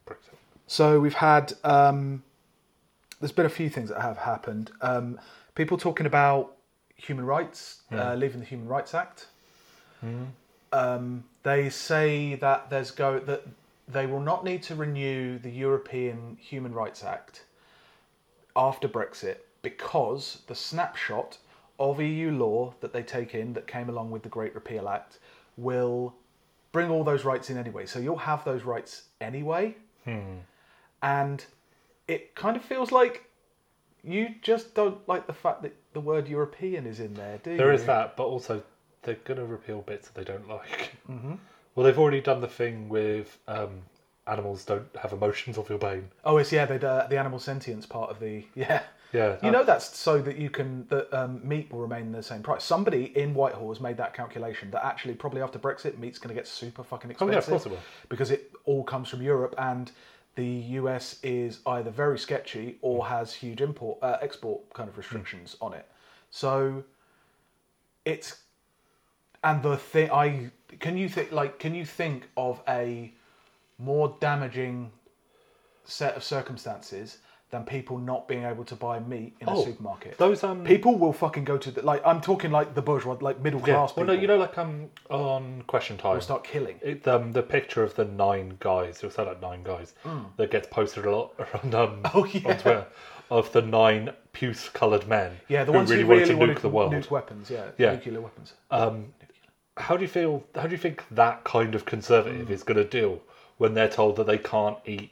Brexit. 0.06 0.35
So 0.66 1.00
we've 1.00 1.14
had 1.14 1.54
um, 1.64 2.23
there's 3.18 3.32
been 3.32 3.47
a 3.47 3.49
few 3.49 3.70
things 3.70 3.88
that 3.88 4.02
have 4.02 4.18
happened. 4.18 4.73
Um, 4.82 5.18
people 5.59 5.77
talking 5.77 6.07
about 6.07 6.55
human 6.95 7.27
rights, 7.27 7.83
uh, 7.93 8.15
leaving 8.15 8.38
the 8.38 8.47
Human 8.47 8.69
Rights 8.69 8.95
Act. 8.95 9.27
Um, 10.73 11.25
they 11.43 11.69
say 11.69 12.37
that 12.37 12.71
there's 12.71 12.93
go 12.93 13.19
that 13.19 13.43
they 13.88 14.07
will 14.07 14.21
not 14.21 14.45
need 14.45 14.62
to 14.65 14.77
renew 14.77 15.38
the 15.38 15.50
European 15.50 16.37
Human 16.41 16.73
Rights 16.73 17.03
Act 17.03 17.45
after 18.55 18.88
Brexit 18.88 19.38
because 19.62 20.43
the 20.47 20.55
snapshot 20.55 21.38
of 21.81 22.00
EU 22.00 22.31
law 22.31 22.75
that 22.81 22.93
they 22.93 23.03
take 23.03 23.35
in 23.35 23.53
that 23.55 23.67
came 23.67 23.88
along 23.88 24.12
with 24.12 24.23
the 24.23 24.29
Great 24.29 24.55
Repeal 24.55 24.88
Act 24.88 25.19
will 25.57 26.15
bring 26.71 26.88
all 26.88 27.03
those 27.03 27.25
rights 27.25 27.50
in 27.50 27.57
anyway. 27.57 27.85
So 27.87 27.99
you'll 27.99 28.17
have 28.33 28.45
those 28.45 28.62
rights 28.62 29.05
anyway. 29.21 29.75
And 31.03 31.45
it 32.07 32.35
kind 32.37 32.57
of 32.57 32.62
feels 32.65 32.93
like 32.93 33.27
you 34.09 34.35
just 34.43 34.75
don't 34.75 35.07
like 35.09 35.27
the 35.27 35.33
fact 35.33 35.62
that 35.62 35.75
the 35.93 36.00
word 36.00 36.29
European 36.29 36.87
is 36.87 37.00
in 37.00 37.15
there, 37.15 37.38
do 37.43 37.53
you? 37.53 37.57
There 37.57 37.73
is 37.73 37.85
that, 37.85 38.17
but 38.17 38.25
also 38.25 38.62
they're 39.03 39.17
going 39.25 39.38
to 39.38 39.47
repeal 39.47 39.83
bits 39.83 40.09
that 40.09 40.15
they 40.15 40.25
don't 40.25 40.49
like. 40.49 40.97
Mm-hmm. 41.09 41.35
Well, 41.75 41.87
they've 41.87 41.99
already 41.99 42.21
done 42.21 42.43
the 42.43 42.49
thing 42.49 42.88
with 42.91 43.38
um, 43.47 43.71
animals 44.27 44.65
don't 44.65 44.88
have 45.00 45.12
emotions 45.12 45.57
of 45.57 45.69
your 45.71 45.79
pain. 45.79 46.09
Oh, 46.25 46.37
it's 46.37 46.53
yeah, 46.53 46.67
the 46.67 46.87
uh, 46.87 47.07
the 47.07 47.17
animal 47.17 47.38
sentience 47.38 47.87
part 47.87 48.11
of 48.11 48.21
the 48.21 48.45
yeah. 48.55 48.83
Yeah, 49.11 49.38
You 49.43 49.50
know 49.50 49.65
that's 49.65 49.97
so 49.97 50.21
that 50.21 50.37
you 50.37 50.50
can 50.50 50.87
that 50.88 51.11
um, 51.15 51.41
meat 51.43 51.73
will 51.73 51.81
remain 51.81 52.12
the 52.12 52.23
same 52.23 52.43
price. 52.43 52.62
Somebody 52.62 53.17
in 53.17 53.33
Whitehall 53.33 53.71
has 53.71 53.81
made 53.81 53.97
that 53.97 54.12
calculation 54.12 54.71
that 54.73 54.85
actually 54.85 55.15
probably 55.15 55.41
after 55.41 55.59
Brexit 55.59 55.97
meat's 55.99 56.19
going 56.19 56.29
to 56.29 56.35
get 56.35 56.47
super 56.47 56.85
fucking 56.85 57.11
expensive. 57.11 57.31
Oh, 57.31 57.33
yeah, 57.33 57.38
of 57.38 57.47
course 57.47 57.65
it 57.65 57.71
will. 57.71 57.79
Because 58.11 58.31
it 58.31 58.53
all 58.67 58.85
comes 58.85 59.09
from 59.09 59.23
Europe 59.23 59.55
and 59.57 59.91
the 60.38 60.78
US 60.78 61.16
is 61.25 61.59
either 61.66 61.90
very 61.90 62.16
sketchy 62.16 62.78
or 62.80 63.04
has 63.09 63.35
huge 63.35 63.61
import 63.61 63.99
uh, 64.02 64.18
export 64.23 64.73
kind 64.73 64.88
of 64.88 64.97
restrictions 64.97 65.57
on 65.61 65.75
it. 65.75 65.85
So 66.30 66.85
it's 68.04 68.37
and 69.42 69.64
the 69.64 69.76
thing 69.76 70.12
I 70.12 70.52
can 70.78 70.97
you 70.97 71.09
think 71.09 71.33
like 71.33 71.59
can 71.59 71.75
you 71.75 71.85
think 71.85 72.28
of 72.37 72.62
a 72.68 73.12
more 73.78 74.16
damaging 74.21 74.92
set 75.85 76.14
of 76.14 76.23
circumstances 76.23 77.18
than 77.50 77.64
people 77.64 77.97
not 77.97 78.28
being 78.28 78.45
able 78.45 78.64
to 78.64 78.75
buy 78.75 78.99
meat 79.00 79.35
in 79.40 79.49
Oh, 79.49 79.62
a 79.62 79.64
supermarket. 79.64 80.19
Those 80.19 80.45
um 80.45 80.64
People 80.64 80.99
will 80.99 81.12
fucking 81.14 81.45
go 81.45 81.57
to 81.57 81.71
the, 81.71 81.83
like 81.83 82.07
I'm 82.07 82.21
talking 82.21 82.50
like 82.50 82.75
the 82.75 82.83
bourgeois, 82.83 83.17
like 83.21 83.40
middle 83.40 83.61
yeah. 83.61 83.67
class 83.75 83.97
Well, 83.97 84.05
people. 84.05 84.14
no, 84.17 84.21
you 84.21 84.26
know, 84.28 84.37
like 84.37 84.59
um 84.59 84.90
on 85.09 85.62
Question 85.67 85.97
Time, 85.97 86.14
will 86.14 86.21
start 86.21 86.45
killing. 86.45 86.78
it, 86.83 87.09
um, 87.09 87.33
the 87.33 87.43
picture 87.43 87.83
of 87.83 87.95
the 87.95 88.05
nine 88.05 88.57
guys, 88.61 88.99
it 88.99 89.05
was 89.05 89.17
like 89.17 89.40
nine 89.40 89.62
guys, 89.62 89.95
that 90.37 90.50
gets 90.50 90.69
posted 90.69 91.07
a 91.07 91.11
lot 91.11 91.33
around 91.38 91.75
um, 91.75 92.02
Mm. 92.02 92.11
Oh, 92.14 92.25
yeah. 92.26 92.50
on 92.50 92.59
Twitter 92.59 92.87
of 93.31 93.52
the 93.52 93.62
nine 93.62 94.11
puce-coloured 94.33 95.07
men 95.09 95.37
Yeah, 95.49 95.64
the 95.64 95.73
who 95.73 95.78
ones 95.78 95.90
really 95.90 96.02
who 96.02 96.09
wanted 96.09 96.21
really 96.23 96.33
to 96.35 96.38
wanted 96.38 96.57
nuke 96.57 96.61
the 96.62 96.69
world. 96.69 96.93
nuke 96.93 97.11
weapons. 97.11 97.50
Yeah, 97.50 97.64
Yeah. 97.78 97.93
nuclear 97.93 98.21
weapons. 98.21 98.55
How 98.71 99.97
do 99.97 100.02
you 100.02 100.09
feel? 100.09 100.43
How 100.57 100.64
do 100.64 100.71
you 100.73 100.78
think 100.78 101.05
that 101.12 101.45
kind 101.45 101.75
of 101.75 101.85
Mm. 101.85 101.87
conservative 101.87 102.50
is 102.50 102.62
going 102.62 102.78
to 102.78 102.85
deal 102.85 103.21
when 103.59 103.75
they're 103.75 103.88
told 103.88 104.17
that 104.17 104.26
they 104.26 104.38
can't 104.38 104.76
eat 104.85 105.11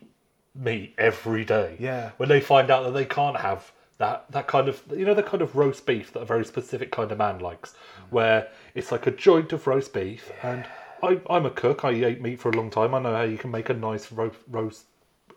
meat 0.56 0.94
every 0.98 1.44
day? 1.44 1.76
Yeah. 1.78 2.10
When 2.16 2.28
they 2.28 2.40
find 2.40 2.70
out 2.70 2.84
that 2.84 2.92
they 2.92 3.04
can't 3.04 3.36
have 3.38 3.72
that 3.98 4.30
that 4.30 4.46
kind 4.46 4.68
of 4.68 4.82
you 4.94 5.04
know 5.04 5.14
the 5.14 5.22
kind 5.22 5.42
of 5.42 5.56
roast 5.56 5.86
beef 5.86 6.12
that 6.12 6.20
a 6.20 6.24
very 6.24 6.44
specific 6.44 6.90
kind 6.92 7.10
of 7.12 7.18
man 7.18 7.38
likes, 7.38 7.70
mm. 7.70 8.12
where 8.12 8.48
it's 8.74 8.92
like 8.92 9.06
a 9.06 9.10
joint 9.10 9.52
of 9.52 9.66
roast 9.66 9.92
beef. 9.92 10.30
And 10.42 10.66
I, 11.02 11.20
I'm 11.28 11.46
a 11.46 11.50
cook. 11.50 11.84
I 11.84 11.90
ate 11.90 12.20
meat 12.20 12.40
for 12.40 12.50
a 12.50 12.56
long 12.56 12.70
time. 12.70 12.94
I 12.94 13.00
know 13.00 13.14
how 13.14 13.22
you 13.22 13.38
can 13.38 13.50
make 13.50 13.68
a 13.68 13.74
nice 13.74 14.10
ro- 14.12 14.30
roast 14.50 14.84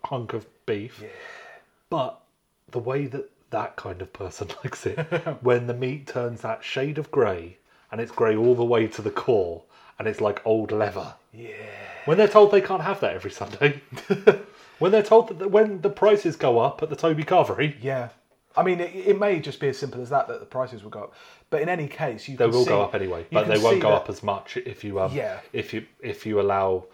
hunk 0.04 0.32
of 0.32 0.46
beef. 0.66 1.02
But 1.88 2.20
the 2.70 2.78
way 2.78 3.06
that 3.06 3.30
that 3.50 3.76
kind 3.76 4.00
of 4.00 4.12
person 4.12 4.48
likes 4.64 4.86
it, 4.86 4.98
when 5.42 5.66
the 5.66 5.74
meat 5.74 6.06
turns 6.06 6.40
that 6.42 6.64
shade 6.64 6.98
of 6.98 7.10
grey 7.10 7.58
and 7.90 8.00
it's 8.00 8.12
grey 8.12 8.36
all 8.36 8.54
the 8.54 8.64
way 8.64 8.86
to 8.86 9.02
the 9.02 9.10
core 9.10 9.62
and 9.98 10.08
it's 10.08 10.20
like 10.20 10.44
old 10.46 10.72
leather. 10.72 11.14
Yeah. 11.32 11.50
When 12.06 12.16
they're 12.16 12.28
told 12.28 12.50
they 12.50 12.60
can't 12.60 12.82
have 12.82 13.00
that 13.00 13.14
every 13.14 13.30
Sunday. 13.30 13.82
when 14.80 14.90
they're 14.90 15.02
told 15.04 15.38
that 15.38 15.50
when 15.50 15.80
the 15.82 15.90
prices 15.90 16.34
go 16.36 16.58
up 16.58 16.82
at 16.82 16.90
the 16.90 16.96
Toby 16.96 17.22
Carvery, 17.22 17.76
Yeah. 17.80 18.08
I 18.56 18.64
mean, 18.64 18.80
it, 18.80 18.92
it 18.94 19.18
may 19.20 19.38
just 19.38 19.60
be 19.60 19.68
as 19.68 19.78
simple 19.78 20.02
as 20.02 20.10
that 20.10 20.26
that 20.26 20.40
the 20.40 20.46
prices 20.46 20.82
will 20.82 20.90
go 20.90 21.04
up. 21.04 21.14
But 21.50 21.62
in 21.62 21.68
any 21.68 21.86
case, 21.86 22.26
you 22.28 22.36
they 22.36 22.46
can 22.46 22.52
will 22.52 22.64
see, 22.64 22.68
go 22.70 22.82
up 22.82 22.96
anyway, 22.96 23.20
you 23.20 23.26
but 23.30 23.44
can 23.44 23.54
they 23.54 23.62
won't 23.62 23.80
go 23.80 23.90
that- 23.90 23.94
up 24.02 24.08
as 24.10 24.24
much 24.24 24.56
if 24.56 24.82
you 24.82 25.00
um, 25.00 25.12
Yeah. 25.14 25.38
if 25.52 25.72
you 25.72 25.86
if 26.02 26.26
you 26.26 26.40
allow 26.40 26.84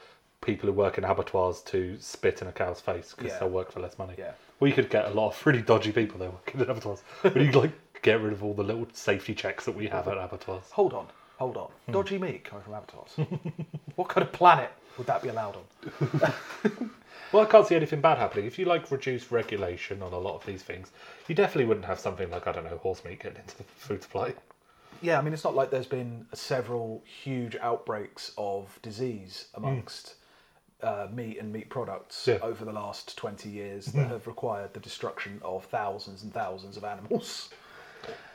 people 0.43 0.67
who 0.69 0.75
work 0.75 0.99
in 0.99 1.05
abattoirs 1.05 1.63
to 1.63 1.97
spit 1.99 2.43
in 2.43 2.49
a 2.49 2.53
cow's 2.53 2.81
face 2.83 3.15
because 3.17 3.33
Yeah. 3.33 3.39
they'll 3.39 3.49
work 3.49 3.73
for 3.73 3.81
less 3.81 3.99
money. 3.99 4.15
Yeah. 4.19 4.33
We 4.61 4.71
could 4.71 4.91
get 4.91 5.07
a 5.07 5.11
lot 5.11 5.29
of 5.29 5.47
really 5.47 5.63
dodgy 5.63 5.93
people 5.93 6.19
there 6.19 6.31
working 6.31 6.61
in 6.61 6.69
abattoirs. 6.69 7.03
we 7.25 7.31
need 7.47 7.55
like 7.55 7.73
get 8.03 8.21
rid 8.21 8.35
of 8.35 8.45
all 8.45 8.53
the 8.53 8.63
little 8.63 8.87
safety 8.93 9.35
checks 9.35 9.65
that 9.65 9.75
we 9.75 9.87
have 9.89 10.07
at 10.09 10.19
abattoirs. 10.19 10.65
Hold 10.73 10.93
on, 10.93 11.07
hold 11.39 11.57
on. 11.57 11.69
Hmm. 11.87 11.93
Dodgy 11.93 12.19
meat 12.19 12.45
coming 12.45 12.65
from 12.65 12.75
abattoirs. 12.75 13.17
what 13.97 14.09
kind 14.09 14.27
of 14.27 14.33
planet 14.33 14.71
would 14.99 15.07
that 15.07 15.23
be 15.23 15.31
allowed 15.31 15.57
on? 15.57 16.35
Well, 17.33 17.43
I 17.43 17.47
can't 17.47 17.67
see 17.67 17.75
anything 17.75 18.01
bad 18.01 18.19
happening. 18.19 18.47
If 18.47 18.59
you 18.59 18.67
like 18.67 18.91
reduce 18.91 19.31
regulation 19.33 20.03
on 20.03 20.13
a 20.13 20.19
lot 20.19 20.37
of 20.37 20.47
these 20.47 20.63
things, 20.63 20.93
you 21.29 21.35
definitely 21.35 21.65
wouldn't 21.65 21.87
have 21.87 21.99
something 21.99 22.31
like 22.31 22.47
I 22.47 22.53
don't 22.53 22.65
know 22.65 22.79
horse 22.79 23.05
meat 23.05 23.23
getting 23.23 23.39
into 23.39 23.59
the 23.59 23.65
food 23.77 24.03
supply. 24.03 24.35
Yeah, 25.03 25.19
I 25.19 25.23
mean, 25.23 25.35
it's 25.35 25.45
not 25.45 25.55
like 25.55 25.71
there's 25.71 25.87
been 25.87 26.27
several 26.33 27.03
huge 27.05 27.57
outbreaks 27.57 28.33
of 28.39 28.79
disease 28.81 29.49
amongst 29.55 30.15
uh, 30.83 31.09
meat 31.13 31.39
and 31.39 31.53
meat 31.53 31.69
products. 31.69 32.27
Yeah. 32.27 32.39
over 32.43 32.65
the 32.65 32.73
last 32.73 33.17
20 33.17 33.49
years 33.49 33.87
that 33.87 34.09
have 34.09 34.27
required 34.27 34.73
the 34.73 34.81
destruction 34.81 35.41
of 35.43 35.65
thousands 35.67 36.23
and 36.23 36.33
thousands 36.33 36.77
of 36.77 36.85
animals. 36.85 37.51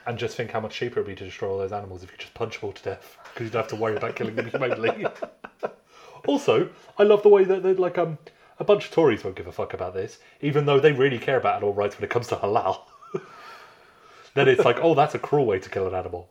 And 0.05 0.17
just 0.17 0.35
think 0.35 0.51
how 0.51 0.59
much 0.59 0.75
cheaper 0.75 0.99
it'd 0.99 1.07
be 1.07 1.15
to 1.15 1.25
destroy 1.25 1.49
all 1.49 1.57
those 1.59 1.71
animals 1.71 2.03
if 2.03 2.11
you 2.11 2.17
just 2.17 2.33
punch 2.33 2.59
them 2.59 2.67
all 2.67 2.73
to 2.73 2.83
death 2.83 3.17
because 3.33 3.45
you 3.45 3.51
don't 3.51 3.61
have 3.61 3.69
to 3.69 3.75
worry 3.75 3.95
about 3.95 4.15
killing 4.15 4.35
them 4.35 4.47
humanely. 4.49 5.05
also, 6.27 6.69
I 6.97 7.03
love 7.03 7.23
the 7.23 7.29
way 7.29 7.43
that 7.43 7.63
they're 7.63 7.75
like 7.75 7.97
um 7.97 8.17
a 8.61 8.63
bunch 8.63 8.85
of 8.85 8.91
Tories 8.91 9.23
won't 9.23 9.35
give 9.35 9.47
a 9.47 9.51
fuck 9.51 9.73
about 9.73 9.95
this, 9.95 10.19
even 10.39 10.65
though 10.67 10.79
they 10.79 10.91
really 10.91 11.17
care 11.17 11.37
about 11.37 11.55
animal 11.55 11.73
rights 11.73 11.97
when 11.97 12.03
it 12.05 12.11
comes 12.11 12.27
to 12.27 12.35
halal. 12.35 12.81
then 14.35 14.47
it's 14.47 14.63
like, 14.63 14.77
oh, 14.81 14.93
that's 14.93 15.15
a 15.15 15.19
cruel 15.19 15.47
way 15.47 15.59
to 15.59 15.69
kill 15.69 15.87
an 15.87 15.95
animal. 15.95 16.29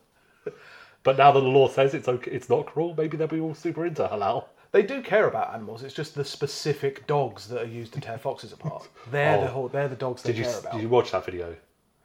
But 1.03 1.19
now 1.19 1.33
that 1.33 1.41
the 1.41 1.47
law 1.47 1.69
says 1.69 1.93
it's 1.93 2.07
okay, 2.09 2.31
it's 2.31 2.49
not 2.49 2.67
cruel. 2.67 2.95
Maybe 2.97 3.17
they'll 3.17 3.27
be 3.27 3.41
all 3.41 3.55
super 3.55 3.85
into 3.85 4.03
halal. 4.03 4.45
They 4.71 4.83
do 4.83 5.03
care 5.03 5.27
about 5.27 5.53
animals. 5.53 5.83
It's 5.83 5.95
just 5.95 6.15
the 6.15 6.25
specific 6.25 7.07
dogs 7.09 7.49
that 7.49 7.63
are 7.63 7.67
used 7.67 7.93
to 7.95 8.01
tear 8.01 8.17
foxes 8.19 8.53
apart. 8.53 8.89
They're 9.11 9.39
Oh. 9.39 9.41
the 9.41 9.49
whole, 9.49 9.69
they're 9.69 9.89
the 9.89 9.97
dogs 9.97 10.23
they 10.23 10.31
Did 10.33 10.39
you 10.39 10.45
care 10.45 10.59
about. 10.61 10.73
did 10.75 10.83
you 10.83 10.89
watch 10.89 11.11
that 11.11 11.25
video? 11.25 11.57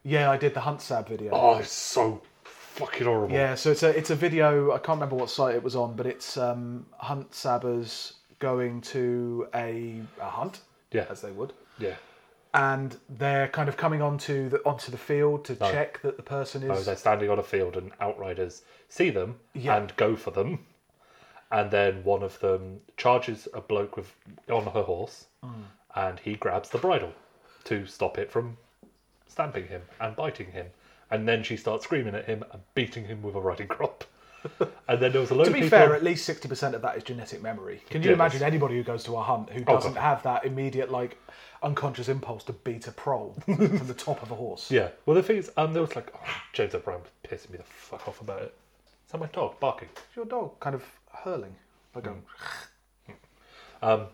Yeah, 0.02 0.30
I 0.30 0.36
did 0.36 0.54
the 0.54 0.60
Hunt 0.60 0.80
Sab 0.80 1.08
video. 1.08 1.30
Oh, 1.32 1.58
it's 1.58 1.70
so 1.70 2.20
fucking 2.42 3.06
horrible. 3.06 3.32
Yeah, 3.34 3.54
so 3.54 3.70
it's 3.70 3.82
a 3.84 3.96
it's 3.96 4.10
a 4.10 4.16
video. 4.16 4.72
I 4.72 4.78
can't 4.78 4.96
remember 4.98 5.16
what 5.16 5.30
site 5.30 5.54
it 5.54 5.62
was 5.62 5.76
on, 5.76 5.94
but 5.94 6.06
it's 6.06 6.36
um, 6.36 6.86
hunt 6.98 7.34
sabbers 7.34 8.14
going 8.38 8.80
to 8.82 9.48
a, 9.54 10.00
a 10.20 10.24
hunt, 10.30 10.60
Yeah. 10.92 11.06
as 11.10 11.20
they 11.22 11.30
would, 11.30 11.52
Yeah. 11.78 11.94
and 12.54 12.96
they're 13.08 13.48
kind 13.48 13.68
of 13.68 13.76
coming 13.76 14.02
onto 14.02 14.48
the 14.48 14.64
onto 14.64 14.90
the 14.90 14.98
field 14.98 15.44
to 15.46 15.54
No. 15.58 15.70
check 15.70 16.00
that 16.02 16.16
the 16.16 16.22
person 16.22 16.68
Oh, 16.70 16.74
is. 16.74 16.86
they're 16.86 16.96
standing 16.96 17.30
on 17.30 17.38
a 17.38 17.42
field 17.42 17.76
and 17.76 17.92
outriders 18.00 18.62
see 18.88 19.10
them 19.10 19.40
Yeah. 19.54 19.76
and 19.76 19.96
go 19.96 20.16
for 20.16 20.30
them. 20.30 20.66
And 21.50 21.70
then 21.70 22.02
one 22.02 22.22
of 22.22 22.40
them 22.40 22.80
charges 22.96 23.46
a 23.54 23.60
bloke 23.60 23.96
with 23.96 24.14
on 24.50 24.64
her 24.66 24.82
horse 24.82 25.26
Mm. 25.44 25.64
and 25.94 26.18
he 26.20 26.34
grabs 26.34 26.70
the 26.70 26.78
bridle 26.78 27.12
to 27.64 27.86
stop 27.86 28.18
it 28.18 28.30
from 28.30 28.56
stamping 29.28 29.68
him 29.68 29.82
and 30.00 30.16
biting 30.16 30.52
him. 30.52 30.70
And 31.10 31.28
then 31.28 31.42
she 31.44 31.56
starts 31.56 31.84
screaming 31.84 32.14
at 32.16 32.24
him 32.24 32.44
and 32.52 32.62
beating 32.74 33.04
him 33.04 33.22
with 33.22 33.34
a 33.36 33.40
riding 33.40 33.68
crop. 33.68 34.04
and 34.88 35.00
then 35.00 35.12
there 35.12 35.20
was 35.20 35.30
a 35.30 35.34
load 35.34 35.44
to 35.44 35.50
be 35.50 35.60
people. 35.62 35.78
fair, 35.78 35.94
at 35.94 36.02
least 36.02 36.24
sixty 36.24 36.48
percent 36.48 36.74
of 36.74 36.82
that 36.82 36.96
is 36.96 37.02
genetic 37.04 37.42
memory. 37.42 37.82
Can 37.90 38.02
you 38.02 38.10
Yeah, 38.10 38.14
imagine 38.14 38.40
that's- 38.40 38.52
anybody 38.52 38.76
who 38.76 38.82
goes 38.82 39.04
to 39.04 39.16
a 39.16 39.22
hunt 39.22 39.50
who 39.50 39.62
Oh, 39.66 39.74
doesn't 39.74 39.94
God. 39.94 40.00
have 40.00 40.22
that 40.24 40.44
immediate 40.44 40.90
like 40.90 41.18
unconscious 41.62 42.08
impulse 42.08 42.44
to 42.44 42.52
beat 42.52 42.86
a 42.86 42.92
prole 42.92 43.34
from 43.44 43.86
the 43.86 43.94
top 43.94 44.22
of 44.22 44.30
a 44.30 44.34
horse? 44.34 44.70
Yeah. 44.70 44.88
Well, 45.06 45.14
the 45.14 45.22
thing 45.22 45.36
is, 45.38 45.50
um, 45.56 45.72
there 45.72 45.82
was 45.82 45.94
like 45.96 46.12
oh, 46.14 46.28
James 46.52 46.74
O'Brien 46.74 47.00
was 47.00 47.10
pissing 47.24 47.50
me 47.50 47.58
the 47.58 47.64
fuck 47.64 48.06
off 48.08 48.20
about 48.20 48.42
it. 48.42 48.54
Is 49.06 49.12
that 49.12 49.18
my 49.20 49.26
dog 49.26 49.58
barking? 49.60 49.88
It's 49.94 50.16
your 50.16 50.24
dog 50.26 50.58
kind 50.60 50.74
of 50.74 50.82
hurling, 51.12 51.54
like 51.94 52.04
going. 52.04 52.22
Um, 53.82 54.06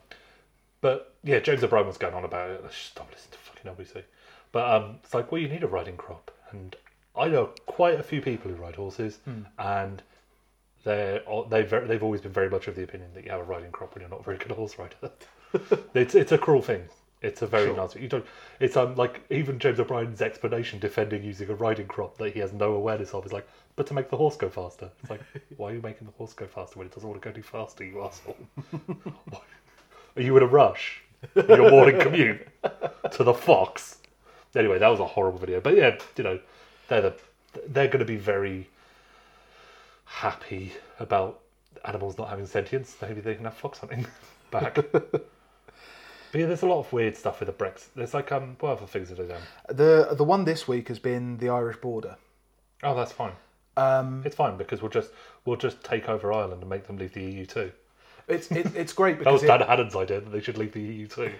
but 0.80 1.14
yeah, 1.22 1.38
James 1.38 1.62
O'Brien 1.62 1.86
was 1.86 1.96
going 1.98 2.14
on 2.14 2.24
about 2.24 2.50
it. 2.50 2.60
Let's 2.62 2.76
Stop 2.76 3.10
listening 3.10 3.32
to 3.32 3.38
fucking 3.38 3.70
LBC. 4.00 4.02
But 4.50 4.70
um, 4.70 4.96
it's 5.02 5.14
like, 5.14 5.32
well, 5.32 5.40
you 5.40 5.48
need 5.48 5.62
a 5.62 5.66
riding 5.68 5.96
crop, 5.96 6.30
and 6.50 6.76
I 7.16 7.28
know 7.28 7.50
quite 7.66 7.98
a 7.98 8.02
few 8.02 8.20
people 8.20 8.50
who 8.50 8.56
ride 8.60 8.74
horses, 8.76 9.18
and 9.58 10.02
they're 10.84 11.22
they 11.48 11.62
very, 11.62 11.86
they've 11.86 12.02
always 12.02 12.20
been 12.20 12.32
very 12.32 12.50
much 12.50 12.68
of 12.68 12.74
the 12.76 12.82
opinion 12.82 13.10
that 13.14 13.24
you 13.24 13.30
have 13.30 13.40
a 13.40 13.44
riding 13.44 13.70
crop 13.70 13.94
when 13.94 14.00
you're 14.02 14.10
not 14.10 14.20
a 14.20 14.24
very 14.24 14.38
good 14.38 14.50
horse 14.52 14.78
rider. 14.78 15.10
it's 15.94 16.14
it's 16.14 16.32
a 16.32 16.38
cruel 16.38 16.62
thing. 16.62 16.84
It's 17.20 17.40
a 17.40 17.46
very 17.46 17.66
Sure. 17.66 17.76
nice. 17.76 17.94
You 17.94 18.08
don't. 18.08 18.26
It's 18.58 18.76
um 18.76 18.96
like 18.96 19.20
even 19.30 19.58
James 19.58 19.78
O'Brien's 19.78 20.20
explanation 20.20 20.78
defending 20.80 21.22
using 21.22 21.48
a 21.50 21.54
riding 21.54 21.86
crop 21.86 22.18
that 22.18 22.32
he 22.32 22.40
has 22.40 22.52
no 22.52 22.72
awareness 22.74 23.14
of 23.14 23.24
is 23.24 23.32
like, 23.32 23.46
but 23.76 23.86
to 23.86 23.94
make 23.94 24.10
the 24.10 24.16
horse 24.16 24.36
go 24.36 24.48
faster. 24.48 24.90
It's 25.00 25.10
like, 25.10 25.20
why 25.56 25.70
are 25.70 25.74
you 25.74 25.82
making 25.82 26.06
the 26.08 26.12
horse 26.18 26.32
go 26.32 26.46
faster 26.46 26.78
when 26.78 26.88
it 26.88 26.94
doesn't 26.94 27.08
want 27.08 27.22
to 27.22 27.28
go 27.28 27.32
any 27.32 27.42
faster? 27.42 27.84
You 27.84 28.02
asshole. 28.02 28.36
Are 30.16 30.20
you 30.22 30.36
in 30.36 30.42
a 30.42 30.46
rush? 30.46 31.00
Your 31.34 31.70
morning 31.70 31.98
commute 32.00 32.46
to 33.12 33.24
the 33.24 33.32
fox. 33.32 33.98
Anyway, 34.54 34.78
that 34.78 34.88
was 34.88 35.00
a 35.00 35.06
horrible 35.06 35.38
video. 35.38 35.60
But 35.60 35.76
yeah, 35.76 35.96
you 36.16 36.24
know, 36.24 36.40
they're 36.88 37.00
the 37.00 37.14
they're 37.68 37.86
going 37.86 38.00
to 38.00 38.04
be 38.04 38.16
very 38.16 38.68
happy 40.12 40.72
about 41.00 41.40
animals 41.84 42.18
not 42.18 42.28
having 42.28 42.46
sentience. 42.46 42.96
Maybe 43.00 43.20
they 43.20 43.34
can 43.34 43.44
have 43.44 43.54
fox 43.54 43.78
hunting 43.78 44.06
back. 44.50 44.74
but 44.92 45.28
yeah, 46.34 46.46
there's 46.46 46.62
a 46.62 46.66
lot 46.66 46.78
of 46.80 46.92
weird 46.92 47.16
stuff 47.16 47.40
with 47.40 47.46
the 47.46 47.52
Brexit. 47.64 47.88
There's 47.96 48.14
like 48.14 48.30
um, 48.32 48.56
what 48.60 48.72
other 48.78 48.86
things 48.86 49.10
are 49.10 49.14
they 49.16 49.26
done? 49.26 49.42
The 49.68 50.08
the 50.12 50.24
one 50.24 50.44
this 50.44 50.68
week 50.68 50.88
has 50.88 50.98
been 50.98 51.38
the 51.38 51.48
Irish 51.48 51.76
border. 51.78 52.16
Oh, 52.82 52.94
that's 52.94 53.12
fine. 53.12 53.32
Um, 53.76 54.22
It's 54.26 54.36
fine 54.36 54.56
because 54.58 54.82
we'll 54.82 54.90
just 54.90 55.10
we'll 55.44 55.56
just 55.56 55.82
take 55.82 56.08
over 56.08 56.32
Ireland 56.32 56.60
and 56.60 56.68
make 56.70 56.86
them 56.86 56.98
leave 56.98 57.14
the 57.14 57.22
EU 57.22 57.46
too. 57.46 57.72
it's 58.28 58.50
it, 58.50 58.74
it's 58.76 58.92
great 58.92 59.18
because 59.18 59.40
That 59.42 59.50
was 59.50 59.60
Dan 59.60 59.68
Hannan's 59.68 59.96
idea 59.96 60.20
that 60.20 60.30
they 60.30 60.40
should 60.40 60.58
leave 60.58 60.72
the 60.72 60.80
EU 60.82 61.06
too. 61.06 61.32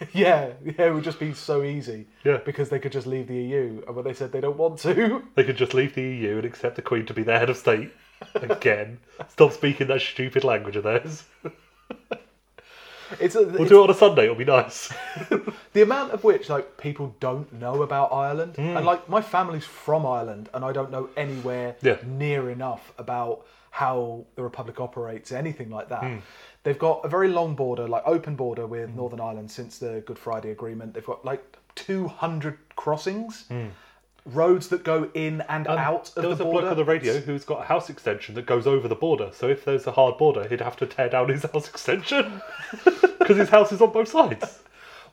yeah 0.12 0.50
yeah 0.64 0.86
it 0.86 0.94
would 0.94 1.04
just 1.04 1.18
be 1.18 1.32
so 1.34 1.62
easy 1.62 2.06
Yeah. 2.24 2.38
because 2.44 2.68
they 2.68 2.78
could 2.78 2.92
just 2.92 3.06
leave 3.06 3.26
the 3.28 3.36
EU 3.36 3.82
and 3.86 3.96
when 3.96 4.04
they 4.04 4.14
said 4.14 4.32
they 4.32 4.40
don't 4.40 4.56
want 4.56 4.78
to 4.80 5.22
They 5.34 5.44
could 5.44 5.56
just 5.56 5.74
leave 5.74 5.94
the 5.94 6.02
EU 6.02 6.36
and 6.36 6.44
accept 6.44 6.76
the 6.76 6.82
Queen 6.82 7.04
to 7.06 7.14
be 7.14 7.22
their 7.22 7.38
head 7.38 7.50
of 7.50 7.56
state 7.56 7.90
again. 8.34 8.98
Stop 9.28 9.52
speaking 9.52 9.86
that 9.88 10.00
stupid 10.00 10.42
language 10.44 10.76
of 10.76 10.84
theirs. 10.84 11.24
it's, 13.20 13.34
a, 13.34 13.42
We'll 13.44 13.62
it's 13.62 13.68
do 13.70 13.80
it 13.80 13.84
on 13.84 13.90
a 13.90 13.94
Sunday. 13.94 14.24
It'll 14.24 14.34
be 14.34 14.44
nice. 14.44 14.92
the 15.72 15.82
amount 15.82 16.12
of 16.12 16.24
which 16.24 16.48
like 16.48 16.76
people 16.78 17.14
don't 17.20 17.52
know 17.52 17.82
about 17.82 18.12
Ireland 18.12 18.56
Hmm. 18.56 18.76
and 18.76 18.84
like 18.86 19.08
my 19.08 19.20
family's 19.22 19.64
from 19.64 20.04
Ireland 20.04 20.48
and 20.52 20.64
I 20.64 20.72
don't 20.72 20.90
know 20.90 21.08
anywhere 21.16 21.76
Yeah. 21.82 21.96
near 22.04 22.50
enough 22.50 22.92
about 22.98 23.46
how 23.70 24.24
the 24.34 24.42
Republic 24.42 24.80
operates 24.80 25.30
anything 25.30 25.70
like 25.70 25.88
that. 25.90 26.20
They've 26.64 26.78
got 26.78 27.04
a 27.04 27.08
very 27.08 27.28
long 27.28 27.54
border 27.54 27.86
like 27.88 28.02
open 28.06 28.34
border 28.34 28.66
with 28.66 28.94
Northern 28.94 29.20
Ireland 29.20 29.50
since 29.50 29.78
the 29.78 30.02
Good 30.06 30.18
Friday 30.18 30.50
Agreement. 30.50 30.94
They've 30.94 31.04
got 31.04 31.24
like 31.24 31.56
200 31.76 32.58
crossings. 32.76 33.46
Roads 34.26 34.68
that 34.68 34.84
go 34.84 35.10
in 35.14 35.40
and. 35.48 35.66
Um, 35.66 35.78
out 35.78 36.08
of 36.08 36.14
there 36.16 36.22
the 36.24 36.28
was 36.28 36.40
a 36.40 36.44
bloke 36.44 36.70
on 36.70 36.76
the 36.76 36.84
radio 36.84 37.18
who's 37.18 37.44
got 37.44 37.62
a 37.62 37.64
house 37.64 37.88
extension 37.88 38.34
that 38.34 38.44
goes 38.44 38.66
over 38.66 38.86
the 38.86 38.94
border. 38.94 39.30
So 39.32 39.48
if 39.48 39.64
there's 39.64 39.86
a 39.86 39.92
hard 39.92 40.18
border, 40.18 40.46
he'd 40.46 40.60
have 40.60 40.76
to 40.76 40.86
tear 40.86 41.08
down 41.08 41.30
his 41.30 41.42
house 41.52 41.68
extension 41.68 42.42
because 42.84 43.38
his 43.38 43.48
house 43.48 43.72
is 43.72 43.80
on 43.80 43.90
both 43.90 44.08
sides. 44.08 44.58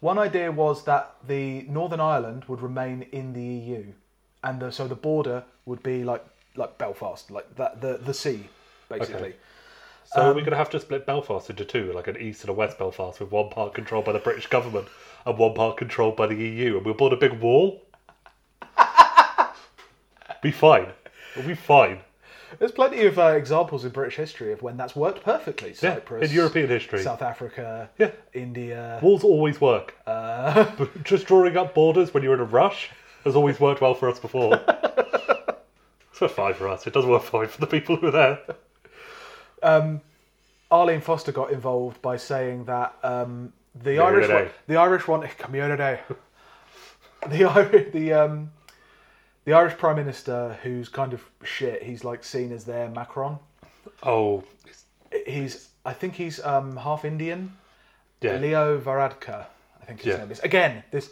One 0.02 0.20
idea 0.20 0.52
was 0.52 0.84
that 0.86 1.16
the 1.26 1.62
Northern 1.70 2.02
Ireland 2.02 2.46
would 2.46 2.62
remain 2.62 3.04
in 3.14 3.32
the 3.32 3.42
EU, 3.42 3.86
and 4.44 4.60
the, 4.60 4.72
so 4.72 4.88
the 4.88 4.96
border 4.96 5.46
would 5.66 5.82
be 5.82 6.04
like 6.04 6.26
like 6.58 6.78
Belfast, 6.78 7.32
like 7.32 7.56
that 7.56 7.80
the 7.80 7.98
the 7.98 8.14
sea, 8.14 8.50
basically. 8.90 9.30
Okay. 9.30 9.36
So 10.06 10.22
Um, 10.22 10.28
we're 10.30 10.42
going 10.42 10.52
to 10.52 10.58
have 10.58 10.70
to 10.72 10.80
split 10.80 11.06
Belfast 11.06 11.50
into 11.50 11.66
two, 11.66 11.92
like 11.94 12.08
an 12.08 12.18
east 12.18 12.42
and 12.42 12.50
a 12.50 12.54
west 12.54 12.78
Belfast, 12.78 13.20
with 13.20 13.32
one 13.32 13.50
part 13.50 13.74
controlled 13.74 14.06
by 14.06 14.12
the 14.12 14.20
British 14.20 14.48
government 14.48 14.88
and 15.26 15.38
one 15.38 15.54
part 15.54 15.78
controlled 15.78 16.16
by 16.16 16.28
the 16.28 16.36
EU, 16.36 16.78
and 16.78 16.86
we'll 16.86 16.94
build 16.94 17.14
a 17.14 17.18
big 17.18 17.34
wall. 17.40 17.82
be 20.42 20.52
fine. 20.52 20.88
We'll 21.36 21.48
be 21.48 21.56
fine. 21.56 22.00
There's 22.60 22.72
plenty 22.72 23.06
of 23.06 23.18
uh, 23.20 23.30
examples 23.30 23.84
in 23.84 23.92
British 23.92 24.16
history 24.16 24.54
of 24.54 24.62
when 24.62 24.78
that's 24.78 24.96
worked 24.96 25.24
perfectly. 25.24 25.74
Yeah, 25.82 26.00
in 26.22 26.32
European 26.32 26.70
history. 26.70 27.02
South 27.02 27.22
Africa, 27.22 27.90
Yeah. 27.98 28.12
India. 28.34 29.00
Walls 29.02 29.24
always 29.24 29.60
work. 29.60 29.96
Uh, 30.06 30.66
Just 31.04 31.26
drawing 31.26 31.58
up 31.58 31.74
borders 31.74 32.14
when 32.14 32.24
you're 32.24 32.36
in 32.36 32.40
a 32.40 32.46
rush 32.46 32.92
has 33.26 33.36
always 33.36 33.60
worked 33.60 33.82
well 33.82 33.96
for 33.96 34.08
us 34.08 34.20
before. 34.20 34.54
it's 36.12 36.22
worked 36.22 36.36
fine 36.36 36.54
for 36.54 36.70
us. 36.70 36.86
It 36.86 36.94
doesn't 36.94 37.10
work 37.10 37.24
fine 37.24 37.48
for 37.48 37.60
the 37.60 37.68
people 37.68 37.98
who 37.98 38.08
are 38.08 38.12
there. 38.12 38.40
Arlene 39.64 41.02
Foster 41.02 41.32
got 41.32 41.52
involved 41.52 42.02
by 42.02 42.18
saying 42.18 42.66
that 42.66 42.96
um, 43.04 43.54
the 43.84 44.00
Irish, 44.00 44.28
wa- 44.30 44.52
the 44.68 44.78
Irish 44.78 45.08
want 45.08 45.38
community. 45.38 46.02
the 47.30 47.46
Irish, 47.46 47.92
the 47.94 48.14
um, 48.14 48.52
the 49.46 49.54
Irish 49.54 49.78
Prime 49.78 49.96
Minister, 49.98 50.58
who's 50.64 50.90
kind 50.90 51.14
of 51.14 51.22
shit. 51.44 51.84
He's 51.84 52.04
like 52.04 52.24
seen 52.24 52.52
as 52.52 52.66
their 52.66 52.90
Macron. 52.90 53.40
Oh, 54.04 54.44
He's, 55.26 55.70
I 55.86 55.94
think 55.94 56.16
he's 56.16 56.44
um, 56.44 56.76
half 56.78 57.06
Indian. 57.06 57.56
yeah. 58.22 58.38
Leo 58.38 58.78
Varadkar, 58.80 59.46
I 59.82 59.86
think 59.86 60.00
his 60.02 60.08
Yeah. 60.08 60.18
name 60.18 60.32
is. 60.32 60.40
Again, 60.42 60.84
this 60.92 61.12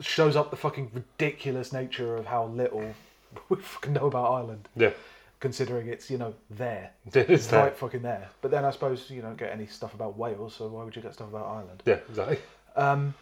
shows 0.00 0.34
up 0.36 0.50
the 0.50 0.56
fucking 0.56 0.90
ridiculous 0.94 1.72
nature 1.72 2.16
of 2.16 2.26
how 2.26 2.46
little 2.46 2.94
we 3.48 3.56
fucking 3.56 3.92
know 3.92 4.06
about 4.06 4.30
Ireland, 4.32 4.68
Yeah. 4.76 4.90
Considering 5.40 5.88
it's 5.88 6.10
you 6.10 6.18
know 6.18 6.34
there, 6.50 6.90
It's 7.14 7.46
there. 7.48 7.64
right 7.64 7.76
fucking 7.76 8.02
there. 8.02 8.28
But 8.42 8.50
then 8.50 8.64
I 8.64 8.70
suppose 8.70 9.08
you 9.10 9.22
don't 9.22 9.36
get 9.38 9.52
any 9.52 9.66
stuff 9.66 9.94
about 9.94 10.16
Wales, 10.18 10.54
so 10.54 10.66
why 10.68 10.84
would 10.84 10.94
you 10.96 11.02
get 11.02 11.14
stuff 11.14 11.28
about 11.28 11.46
Ireland? 11.46 11.82
Yeah, 11.86 11.98
exactly. 12.08 12.38
Um, 12.76 13.14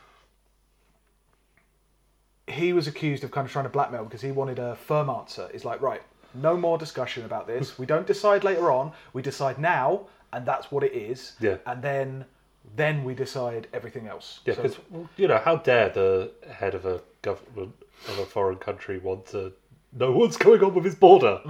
he 2.47 2.73
was 2.73 2.87
accused 2.87 3.25
of 3.25 3.31
kind 3.31 3.45
of 3.47 3.53
trying 3.53 3.65
to 3.65 3.69
blackmail 3.71 4.05
because 4.05 4.21
he 4.23 4.31
wanted 4.33 4.59
a 4.59 4.77
firm 4.77 5.11
answer. 5.11 5.49
He's 5.53 5.65
like, 5.65 5.81
right, 5.81 6.03
no 6.35 6.57
more 6.57 6.79
discussion 6.79 7.25
about 7.25 7.47
this. 7.47 7.79
We 7.79 7.87
don't 7.87 8.07
decide 8.07 8.45
later 8.45 8.71
on. 8.71 8.93
We 9.13 9.23
decide 9.23 9.59
now, 9.59 10.07
and 10.33 10.47
that's 10.47 10.71
what 10.71 10.85
it 10.85 10.93
is. 10.93 11.33
Yeah. 11.41 11.57
And 11.67 11.83
then, 11.83 12.25
then 12.77 13.05
we 13.05 13.15
decide 13.15 13.67
everything 13.73 14.07
else. 14.07 14.41
Yeah, 14.45 14.55
So- 14.55 14.63
because 14.63 14.79
you 15.17 15.27
know, 15.29 15.39
how 15.39 15.57
dare 15.57 15.89
the 15.89 16.31
head 16.51 16.75
of 16.75 16.87
a 16.87 17.01
government 17.23 17.75
of 18.09 18.19
a 18.19 18.27
foreign 18.27 18.59
country 18.59 18.99
want 18.99 19.27
to 19.27 19.53
know 19.93 20.13
what's 20.13 20.37
going 20.47 20.63
on 20.63 20.75
with 20.75 20.85
his 20.85 20.95
border 20.95 21.41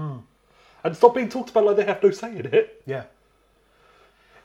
and 0.86 0.96
stop 0.96 1.14
being 1.14 1.28
talked 1.28 1.50
about 1.50 1.64
like 1.64 1.76
they 1.76 1.84
have 1.84 2.02
no 2.02 2.10
say 2.10 2.30
in 2.36 2.46
it? 2.46 2.82
Yeah. 2.86 3.04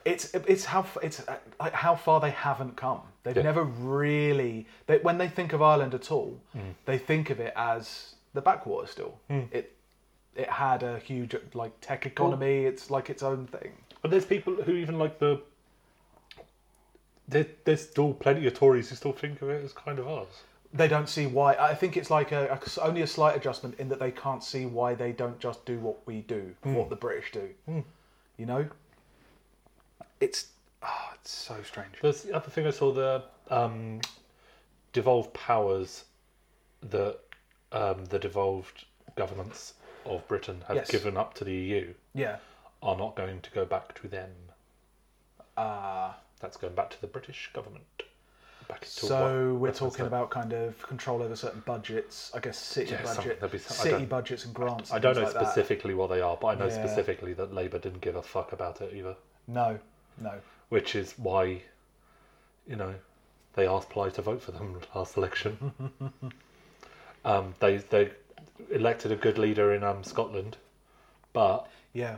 It's 0.04 0.34
it's 0.34 0.64
how 0.64 0.84
it's 1.02 1.20
uh, 1.28 1.36
like 1.60 1.72
how 1.72 1.94
far 1.94 2.20
they 2.20 2.30
haven't 2.30 2.76
come. 2.76 3.00
They've 3.22 3.36
Yeah. 3.36 3.42
never 3.44 3.62
really 3.64 4.66
they, 4.86 4.98
when 4.98 5.18
they 5.18 5.28
think 5.28 5.52
of 5.52 5.62
Ireland 5.62 5.94
at 5.94 6.10
all, 6.10 6.40
they 6.86 6.98
think 6.98 7.30
of 7.30 7.38
it 7.38 7.52
as 7.56 8.14
the 8.34 8.40
backwater 8.40 8.86
still. 8.88 9.14
It 9.28 9.76
it 10.34 10.48
had 10.50 10.82
a 10.82 10.98
huge 10.98 11.36
like 11.54 11.72
tech 11.80 12.04
economy. 12.06 12.64
it's 12.64 12.90
like 12.90 13.10
its 13.10 13.22
own 13.22 13.46
thing. 13.46 13.72
But 14.00 14.10
there's 14.10 14.24
people 14.26 14.54
who 14.54 14.72
even 14.72 14.98
like 14.98 15.18
the. 15.20 15.40
There, 17.28 17.46
there's 17.64 17.88
still 17.88 18.12
plenty 18.14 18.46
of 18.46 18.54
Tories 18.54 18.90
who 18.90 18.96
still 18.96 19.12
think 19.12 19.40
of 19.42 19.48
it 19.50 19.64
as 19.64 19.72
kind 19.72 19.98
of 20.00 20.08
ours. 20.08 20.42
They 20.74 20.88
don't 20.88 21.08
see 21.08 21.26
why. 21.26 21.54
I 21.54 21.74
think 21.74 21.96
it's 21.98 22.10
like 22.10 22.32
a, 22.32 22.58
a- 22.58 22.80
only 22.82 23.02
a 23.02 23.06
slight 23.06 23.36
adjustment 23.36 23.78
in 23.78 23.88
that 23.90 23.98
they 23.98 24.10
can't 24.10 24.42
see 24.42 24.64
why 24.66 24.94
they 24.94 25.12
don't 25.12 25.38
just 25.38 25.64
do 25.66 25.78
what 25.78 25.98
we 26.06 26.22
do, 26.22 26.54
what 26.62 26.88
the 26.88 26.96
British 26.96 27.30
do. 27.32 27.50
You 28.38 28.46
know, 28.46 28.66
it's 30.20 30.46
oh, 30.82 31.10
it's 31.14 31.30
so 31.30 31.56
strange. 31.62 31.92
There's 32.00 32.22
the 32.22 32.34
other 32.34 32.48
thing 32.50 32.66
I 32.66 32.70
saw 32.70 32.90
the 32.92 33.22
um, 33.50 34.00
devolved 34.92 35.32
powers 35.34 36.04
that 36.90 37.18
um, 37.72 38.04
the 38.06 38.18
devolved 38.18 38.86
governments 39.14 39.74
of 40.06 40.26
Britain 40.26 40.62
have 40.68 40.76
Yes. 40.76 40.90
given 40.90 41.16
up 41.16 41.34
to 41.34 41.44
the 41.44 41.52
EU 41.52 41.92
Yeah. 42.14 42.36
are 42.82 42.96
not 42.96 43.14
going 43.14 43.40
to 43.42 43.50
go 43.50 43.64
back 43.64 43.94
to 44.00 44.08
them. 44.08 44.30
Uh, 45.56 46.12
That's 46.40 46.56
going 46.56 46.74
back 46.74 46.90
to 46.90 47.00
the 47.00 47.06
British 47.06 47.50
government. 47.52 47.84
Back 48.72 48.84
into 48.84 48.90
So 49.06 49.52
what- 49.52 49.60
we're 49.60 49.72
talking 49.72 50.06
about 50.06 50.30
kind 50.30 50.54
of 50.54 50.80
control 50.86 51.20
over 51.22 51.36
certain 51.36 51.60
budgets. 51.66 52.32
I 52.34 52.38
guess 52.40 52.56
city 52.58 52.92
Yeah, 52.92 53.02
budget, 53.02 53.38
there'll 53.38 53.52
be 53.52 53.58
some- 53.58 53.86
I 53.86 53.90
city 53.90 54.06
budgets 54.06 54.46
and 54.46 54.54
grants. 54.54 54.90
I 54.90 54.94
and 54.96 55.02
don't 55.02 55.14
know 55.16 55.24
like 55.24 55.34
that. 55.34 55.42
specifically 55.52 55.92
what 55.92 56.08
they 56.08 56.22
are, 56.22 56.38
but 56.38 56.46
I 56.46 56.54
know 56.54 56.68
Yeah. 56.68 56.82
specifically 56.86 57.34
that 57.34 57.52
Labour 57.52 57.78
didn't 57.78 58.00
give 58.00 58.16
a 58.16 58.22
fuck 58.22 58.50
about 58.52 58.80
it 58.80 58.94
either. 58.94 59.16
No, 59.46 59.78
no. 60.16 60.40
Which 60.70 60.94
is 60.94 61.18
why, 61.18 61.64
you 62.66 62.76
know, 62.76 62.94
they 63.56 63.66
asked 63.68 63.90
Ply 63.90 64.08
to 64.08 64.22
vote 64.22 64.40
for 64.40 64.52
them 64.52 64.80
last 64.94 65.18
election. 65.18 65.92
um, 67.26 67.54
they 67.60 67.76
they 67.76 68.10
elected 68.70 69.12
a 69.12 69.16
good 69.16 69.36
leader 69.36 69.74
in 69.74 69.84
um, 69.84 70.02
Scotland, 70.02 70.56
but 71.34 71.68
Yeah, 71.92 72.16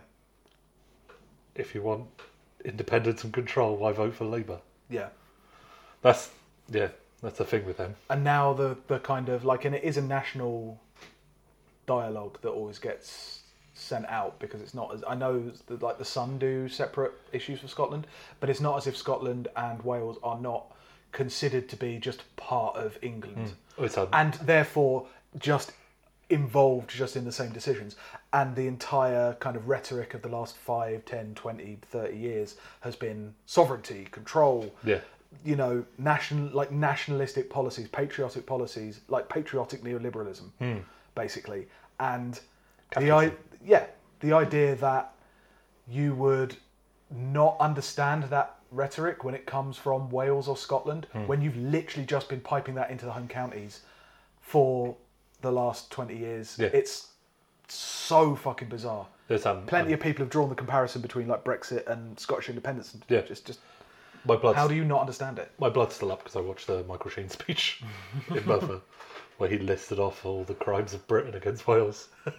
if 1.57 1.75
you 1.75 1.83
want 1.83 2.07
independence 2.65 3.25
and 3.25 3.33
control, 3.35 3.77
why 3.77 3.91
vote 3.91 4.15
for 4.15 4.25
Labour? 4.25 4.61
yeah. 4.89 5.09
That's 6.03 6.31
yeah, 6.71 6.89
that's 7.23 7.39
the 7.39 7.45
thing 7.45 7.65
with 7.65 7.77
them. 7.77 7.97
And 8.11 8.25
now 8.25 8.53
the 8.53 8.77
the 8.89 8.99
kind 8.99 9.29
of 9.29 9.45
like, 9.45 9.65
and 9.65 9.75
it 9.75 9.85
is 9.85 9.97
a 9.97 10.03
national 10.03 10.81
dialogue 11.87 12.39
that 12.43 12.51
always 12.51 12.79
gets 12.79 13.41
sent 13.75 14.07
out 14.07 14.39
because 14.39 14.63
it's 14.63 14.73
not 14.73 14.95
as 14.95 15.03
I 15.07 15.15
know 15.15 15.51
that 15.67 15.83
like 15.83 15.99
the 15.99 16.05
Sun 16.05 16.39
do 16.39 16.69
separate 16.69 17.13
issues 17.33 17.61
for 17.61 17.69
Scotland, 17.69 18.07
but 18.41 18.49
it's 18.49 18.61
not 18.61 18.77
as 18.77 18.87
if 18.87 18.97
Scotland 18.97 19.49
and 19.57 19.83
Wales 19.83 20.19
are 20.23 20.39
not 20.39 20.67
considered 21.13 21.69
to 21.69 21.77
be 21.77 21.99
just 21.99 22.23
part 22.37 22.77
of 22.77 22.99
England. 23.03 23.49
Hmm. 23.49 23.83
Oh, 23.83 23.85
It's 23.85 23.99
and 24.13 24.35
therefore 24.35 25.07
just 25.39 25.73
involved 26.31 26.91
just 26.91 27.17
in 27.17 27.25
the 27.25 27.33
same 27.33 27.53
decisions 27.53 27.97
and 28.33 28.57
the 28.57 28.67
entire 28.67 29.35
kind 29.35 29.57
of 29.57 29.69
rhetoric 29.69 30.15
of 30.15 30.23
the 30.23 30.29
last 30.29 30.57
5 30.57 31.05
10 31.05 31.35
20 31.35 31.79
30 31.83 32.17
years 32.17 32.57
has 32.81 32.97
been 32.97 33.35
sovereignty 33.45 34.09
control 34.11 34.75
yeah, 34.85 35.01
you 35.45 35.57
know 35.57 35.85
national 35.99 36.49
like 36.49 36.71
nationalistic 36.71 37.51
policies 37.51 37.89
patriotic 37.89 38.47
policies 38.47 39.01
like 39.09 39.29
patriotic 39.29 39.83
neoliberalism 39.83 40.51
hmm. 40.59 40.79
basically. 41.15 41.67
And 42.01 42.39
the 42.99 43.11
I, 43.11 43.33
yeah 43.65 43.87
the 44.21 44.33
idea 44.33 44.75
that 44.77 45.13
you 45.89 46.15
would 46.15 46.57
not 47.11 47.57
understand 47.61 48.25
that 48.25 48.57
rhetoric 48.71 49.23
when 49.23 49.35
it 49.35 49.47
comes 49.47 49.77
from 49.77 50.11
Wales 50.11 50.49
or 50.49 50.57
Scotland 50.57 51.07
hmm. 51.13 51.27
when 51.27 51.41
you've 51.41 51.57
literally 51.57 52.07
just 52.07 52.29
been 52.29 52.41
piping 52.41 52.75
that 52.75 52.91
into 52.91 53.05
the 53.05 53.13
home 53.13 53.29
counties 53.29 53.83
for 54.41 54.97
the 55.43 55.53
last 55.53 55.91
20 55.91 56.17
years 56.17 56.57
Yeah. 56.59 56.71
it's 56.73 57.09
so 57.69 58.35
fucking 58.37 58.69
bizarre. 58.69 59.07
There's 59.29 59.47
um, 59.47 59.65
plenty 59.67 59.89
um, 59.89 59.95
of 59.95 60.01
people 60.01 60.23
have 60.23 60.31
drawn 60.31 60.49
the 60.49 60.55
comparison 60.55 61.01
between 61.01 61.29
like 61.29 61.45
Brexit 61.45 61.87
and 61.87 62.19
Scottish 62.19 62.49
independence 62.49 62.93
and 62.93 63.05
Yeah. 63.09 63.23
just 63.23 63.47
just 63.47 63.61
my 64.25 64.37
blood's 64.37 64.57
how 64.57 64.69
do 64.69 64.75
you 64.75 64.85
not 64.85 65.01
understand 65.01 65.39
it 65.39 65.51
my 65.59 65.69
blood's 65.69 65.95
still 65.95 66.13
up 66.13 66.21
because 66.21 66.37
I 66.37 66.41
watched 66.41 66.67
the 66.67 66.85
Michael 66.85 67.11
Sheen 67.11 67.29
speech 67.29 67.83
in 68.31 68.43
Belfast, 68.45 68.83
where 69.39 69.51
he 69.51 69.59
listed 69.59 69.99
off 69.99 70.25
all 70.25 70.45
the 70.45 70.55
crimes 70.55 70.95
of 70.95 71.07
Britain 71.07 71.35
against 71.35 71.67
Wales. 71.67 72.09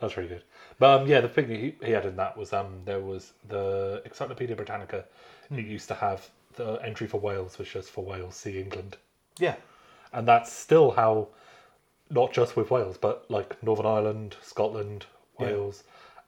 That's 0.00 0.16
really 0.16 0.28
good. 0.28 0.44
But 0.78 1.00
um, 1.02 1.08
yeah, 1.08 1.20
the 1.20 1.28
thing 1.28 1.48
that 1.48 1.58
he, 1.58 1.74
he 1.84 1.92
had 1.92 2.06
in 2.06 2.16
that 2.16 2.36
was 2.36 2.52
um, 2.52 2.80
there 2.84 3.00
was 3.00 3.32
the 3.48 4.00
Encyclopedia 4.04 4.54
Britannica. 4.56 5.04
It 5.50 5.64
used 5.64 5.88
to 5.88 5.94
have 5.94 6.28
the 6.56 6.74
entry 6.84 7.06
for 7.06 7.18
Wales 7.20 7.58
was 7.58 7.68
just 7.68 7.90
for 7.90 8.04
Wales, 8.04 8.36
see 8.36 8.60
England, 8.60 8.96
yeah 9.38 9.56
and 10.12 10.26
that's 10.26 10.52
still 10.52 10.92
how, 10.92 11.28
not 12.10 12.32
just 12.32 12.56
with 12.56 12.70
Wales, 12.70 12.96
but 12.98 13.30
like 13.30 13.62
Northern 13.62 13.86
Ireland, 13.86 14.36
Scotland, 14.42 15.06
Yeah. 15.38 15.46
Wales. 15.46 15.84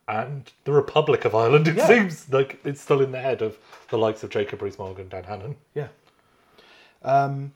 And 0.08 0.50
the 0.64 0.72
Republic 0.72 1.24
of 1.24 1.34
Ireland, 1.34 1.68
it 1.68 1.76
Yeah. 1.76 1.86
seems 1.86 2.32
like 2.32 2.58
it's 2.64 2.80
still 2.80 3.00
in 3.00 3.12
the 3.12 3.20
head 3.20 3.42
of 3.42 3.56
the 3.90 3.98
likes 3.98 4.22
of 4.24 4.30
Jacob 4.30 4.60
Rees-Mogg 4.62 4.98
and 4.98 5.08
Dan 5.08 5.24
Hannan. 5.24 5.56
Yeah. 5.74 5.88
Um, 7.02 7.52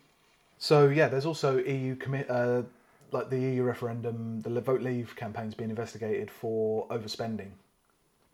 so 0.59 0.89
yeah, 0.89 1.09
there's 1.09 1.27
also 1.27 1.59
EU 1.59 1.97
commit 1.97 2.31
uh, 2.31 2.63
like 3.11 3.29
the 3.31 3.39
EU 3.39 3.63
referendum, 3.63 4.41
the 4.43 4.61
Vote 4.61 4.81
Leave 4.83 5.15
campaign's 5.17 5.55
being 5.55 5.71
investigated 5.71 6.31
for 6.31 6.87
overspending 6.89 7.51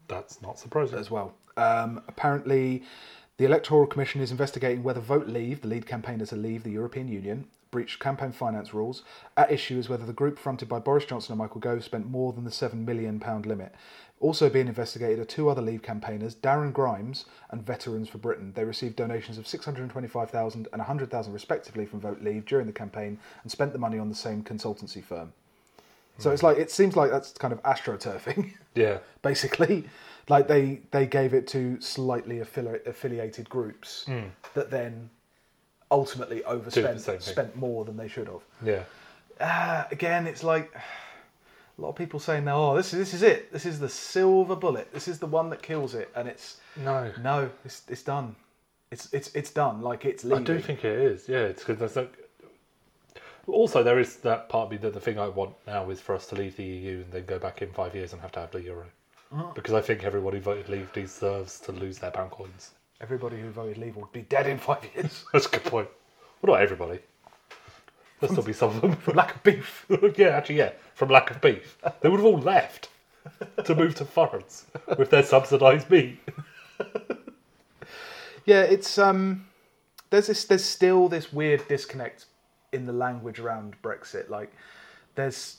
That's 0.09 0.40
not 0.42 0.59
surprising. 0.59 0.99
as 0.99 1.11
well. 1.11 1.35
Um, 1.57 2.03
apparently, 2.09 2.83
the 3.37 3.44
Electoral 3.44 3.87
Commission 3.87 4.20
is 4.20 4.31
investigating 4.31 4.83
whether 4.83 5.01
Vote 5.01 5.27
Leave, 5.29 5.62
the 5.62 5.68
lead 5.68 5.87
campaigners 5.87 6.29
to 6.31 6.37
leave 6.37 6.62
the 6.62 6.70
European 6.70 7.09
Union, 7.09 7.46
breached 7.70 8.00
campaign 8.00 8.33
finance 8.33 8.74
rules. 8.74 9.02
At 9.37 9.52
issue 9.52 9.78
is 9.78 9.88
whether 9.88 10.04
the 10.04 10.12
group 10.12 10.38
fronted 10.38 10.68
by 10.68 10.78
Boris 10.78 11.04
Johnson 11.04 11.33
and 11.33 11.38
Michael 11.38 11.61
Gove 11.61 11.85
spent 11.85 12.11
more 12.11 12.33
than 12.33 12.44
the 12.44 12.50
£7 12.50 12.85
million 12.85 13.22
limit. 13.44 13.74
Also 14.20 14.50
being 14.50 14.68
investigated 14.68 15.18
are 15.18 15.24
two 15.24 15.48
other 15.48 15.62
Leave 15.62 15.83
campaigners, 15.83 16.35
Darren 16.35 16.72
Grimes 16.72 17.24
and 17.50 17.64
Veterans 17.64 18.09
for 18.09 18.18
Britain. 18.18 18.52
They 18.54 18.64
received 18.64 18.96
donations 18.96 19.38
of 19.38 19.46
625,000 19.46 20.68
and 20.70 20.78
100,000 20.78 21.33
respectively 21.33 21.87
from 21.87 22.00
Vote 22.00 22.20
Leave 22.20 22.44
during 22.44 22.66
the 22.66 22.72
campaign 22.72 23.18
and 23.42 23.50
spent 23.50 23.72
the 23.72 23.78
money 23.78 23.98
on 23.98 24.11
the 24.11 24.14
same 24.14 24.42
consultancy 24.42 25.02
firm. 25.02 25.33
So 26.18 26.30
it's 26.30 26.42
like 26.42 26.59
it 26.59 26.70
seems 26.70 26.96
like 26.96 27.11
that's 27.11 27.33
kind 27.33 27.52
of 27.52 27.62
astroturfing, 27.62 28.52
Yeah. 28.74 28.98
basically. 29.22 29.88
Like 30.28 30.46
they 30.46 30.83
they 30.90 31.06
gave 31.06 31.35
it 31.35 31.46
to 31.48 31.80
slightly 31.80 32.37
affili- 32.37 32.87
affiliated 32.87 33.48
groups 33.48 34.04
hmm. 34.04 34.28
that 34.54 34.70
then 34.70 35.11
ultimately 35.90 36.44
overspent 36.44 37.00
spent 37.22 37.57
more 37.57 37.85
than 37.85 37.96
they 37.96 38.09
should 38.09 38.29
have. 38.29 38.42
Yeah. 38.64 38.83
Uh, 39.40 39.85
again, 39.90 40.26
it's 40.26 40.44
like 40.44 40.70
a 40.74 41.81
lot 41.81 41.88
of 41.90 41.96
people 41.96 42.20
saying 42.20 42.44
now, 42.44 42.59
"Oh, 42.62 42.76
this 42.76 42.92
is 42.92 42.98
this 42.98 43.14
is 43.14 43.22
it. 43.22 43.53
This 43.53 43.66
is 43.66 43.81
the 43.81 43.88
silver 43.88 44.55
bullet. 44.57 44.92
This 44.92 45.09
is 45.09 45.18
the 45.18 45.26
one 45.26 45.50
that 45.50 45.62
kills 45.62 45.94
it." 45.94 46.11
And 46.14 46.29
it's 46.29 46.59
No. 46.76 47.11
no, 47.22 47.50
it's 47.64 47.83
it's 47.88 48.03
done. 48.03 48.37
It's 48.90 49.12
it's 49.12 49.35
it's 49.35 49.50
done. 49.50 49.81
Like 49.83 50.05
it's 50.05 50.24
I 50.24 50.40
do 50.42 50.59
think 50.61 50.85
it 50.85 50.98
is. 50.98 51.29
Yeah, 51.29 51.40
it's 51.40 51.62
because 51.62 51.79
there's 51.79 51.96
like. 51.96 52.16
Also, 53.46 53.83
there 53.83 53.98
is 53.98 54.16
that 54.18 54.48
part 54.48 54.66
of 54.66 54.70
me 54.70 54.76
that 54.76 54.92
the 54.94 55.00
thing 55.00 55.18
I 55.18 55.26
want 55.26 55.55
now 55.66 55.88
is 55.90 56.00
for 56.00 56.14
us 56.14 56.26
to 56.29 56.37
leave 56.37 56.57
the 56.57 56.62
EU 56.62 56.98
and 56.98 57.11
then 57.11 57.24
go 57.24 57.38
back 57.38 57.62
in 57.62 57.72
five 57.72 57.94
years 57.96 58.12
and 58.12 58.20
have 58.22 58.31
to 58.33 58.40
have 58.40 58.53
the 58.53 58.62
euro. 58.62 58.85
Because 59.55 59.74
I 59.74 59.81
think 59.81 60.05
everyone 60.05 60.35
who 60.35 60.40
voted 60.40 60.68
leave 60.68 60.92
deserves 60.92 61.59
to 61.61 61.72
lose 61.72 61.98
their 61.98 62.11
pound 62.11 62.33
coins. 62.33 62.72
Everybody 63.00 63.40
who 63.40 63.50
voted 63.50 63.78
leave 63.78 63.96
would 63.96 64.12
be 64.12 64.22
dead 64.22 64.46
in 64.46 64.58
five 64.58 64.84
years 64.94 65.24
That's 65.32 65.46
a 65.46 65.50
good 65.50 65.64
point. 65.64 65.88
Well, 66.42 66.54
not 66.54 66.62
everybody. 66.62 67.00
There'll 68.20 68.34
still 68.34 68.44
be 68.44 68.52
some 68.52 68.70
of 68.70 68.80
them. 68.82 68.96
from 68.96 69.14
lack 69.16 69.36
of 69.36 69.42
beef. 69.42 69.86
yeah, 70.16 70.28
actually, 70.28 70.58
yeah, 70.58 70.72
from 70.94 71.08
lack 71.08 71.30
of 71.30 71.40
beef. 71.40 71.78
They 72.00 72.08
would 72.08 72.20
have 72.20 72.26
all 72.26 72.38
left 72.38 72.88
to 73.64 73.74
move 73.74 73.94
to 73.96 74.04
France 74.04 74.66
with 74.98 75.10
their 75.10 75.22
subsidised 75.22 75.88
meat. 75.90 76.18
Yeah, 78.46 78.62
it's 78.62 78.98
um, 78.98 79.46
there's 80.10 80.26
this 80.26 80.44
there's 80.44 80.64
still 80.64 81.08
this 81.08 81.32
weird 81.32 81.68
disconnect 81.68 82.26
in 82.72 82.86
the 82.86 82.92
language 82.92 83.38
around 83.38 83.76
Brexit. 83.82 84.28
Like, 84.28 84.52
there's 85.14 85.58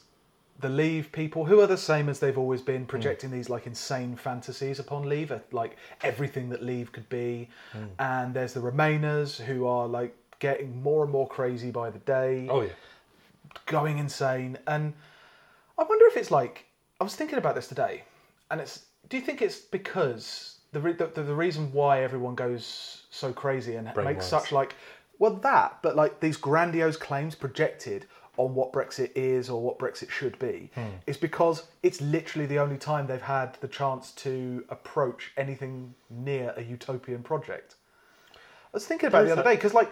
the 0.62 0.70
Leave 0.70 1.12
people 1.12 1.46
who 1.46 1.60
are 1.60 1.68
the 1.68 1.78
same 1.78 2.08
as 2.10 2.20
they've 2.20 2.38
always 2.38 2.62
been, 2.62 2.86
projecting 2.86 3.32
these 3.32 3.50
like 3.50 3.68
insane 3.68 4.16
fantasies 4.16 4.80
upon 4.80 5.08
Leave, 5.10 5.32
uh, 5.32 5.40
like 5.52 5.78
everything 6.04 6.50
that 6.50 6.64
Leave 6.64 6.92
could 6.92 7.10
be, 7.10 7.50
and 8.00 8.34
there's 8.34 8.54
the 8.54 8.60
Remainers 8.60 9.40
who 9.42 9.66
are 9.66 9.88
like 9.88 10.16
getting 10.40 10.82
more 10.82 11.04
and 11.04 11.12
more 11.12 11.28
crazy 11.28 11.72
by 11.72 11.90
the 11.90 12.00
day 12.00 12.48
Oh, 12.50 12.62
yeah. 12.62 12.70
going 13.66 13.98
insane. 14.00 14.58
And 14.68 14.94
I 15.78 15.84
wonder 15.84 16.06
if 16.08 16.18
it's 16.18 16.32
like 16.32 16.66
I 17.00 17.04
was 17.04 17.16
thinking 17.16 17.38
about 17.38 17.56
this 17.56 17.68
today, 17.68 18.04
and 18.50 18.62
it's. 18.62 18.86
Do 19.10 19.18
you 19.18 19.24
think 19.24 19.42
it's 19.42 19.60
because 19.60 20.60
the 20.72 20.80
re- 20.80 20.94
the, 20.94 21.08
the, 21.08 21.36
reason 21.36 21.72
why 21.74 22.04
everyone 22.04 22.36
goes 22.36 23.04
so 23.10 23.34
crazy 23.34 23.76
and 23.76 23.92
makes 23.98 24.26
such 24.26 24.52
like 24.52 24.76
well 25.20 25.36
that, 25.36 25.80
but 25.82 25.96
like 25.96 26.20
these 26.20 26.38
grandiose 26.38 26.98
claims 26.98 27.36
projected 27.36 28.06
on 28.38 28.56
what 28.56 28.72
Brexit 28.72 29.12
is 29.16 29.50
or 29.50 29.62
what 29.62 29.78
Brexit 29.78 30.10
should 30.10 30.40
be 30.40 30.70
is 31.06 31.18
because 31.18 31.64
it's 31.84 32.00
literally 32.02 32.46
the 32.46 32.60
only 32.60 32.78
time 32.78 33.06
they've 33.08 33.22
had 33.22 33.56
the 33.62 33.68
chance 33.68 34.12
to 34.14 34.64
approach 34.70 35.32
anything 35.38 35.94
near 36.10 36.54
a 36.56 36.64
utopian 36.64 37.24
project. 37.24 37.76
I 38.34 38.38
was 38.78 38.86
thinking 38.88 39.08
about 39.08 39.24
it 39.24 39.28
the 39.28 39.32
other 39.34 39.44
day 39.44 39.56
because, 39.56 39.74
like, 39.74 39.92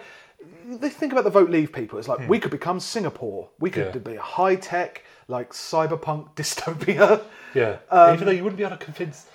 they 0.65 0.89
think 0.89 1.12
about 1.12 1.25
the 1.25 1.30
vote 1.30 1.49
leave 1.49 1.73
people. 1.73 1.99
It's 1.99 2.08
like 2.08 2.30
we 2.30 2.39
could 2.39 2.52
become 2.52 2.80
Singapore. 2.80 3.49
We 3.60 3.69
could 3.69 3.93
Yeah. 3.93 3.99
be 3.99 4.15
a 4.15 4.21
high 4.21 4.56
tech, 4.56 5.04
like 5.28 5.52
cyberpunk 5.52 6.34
dystopia. 6.36 7.21
Yeah. 7.54 7.80
Um, 7.91 8.13
Even 8.13 8.25
though 8.25 8.32
you 8.32 8.43
wouldn't 8.43 8.58
be 8.58 8.63
able 8.63 8.78
to 8.78 8.84
convince, 8.86 9.25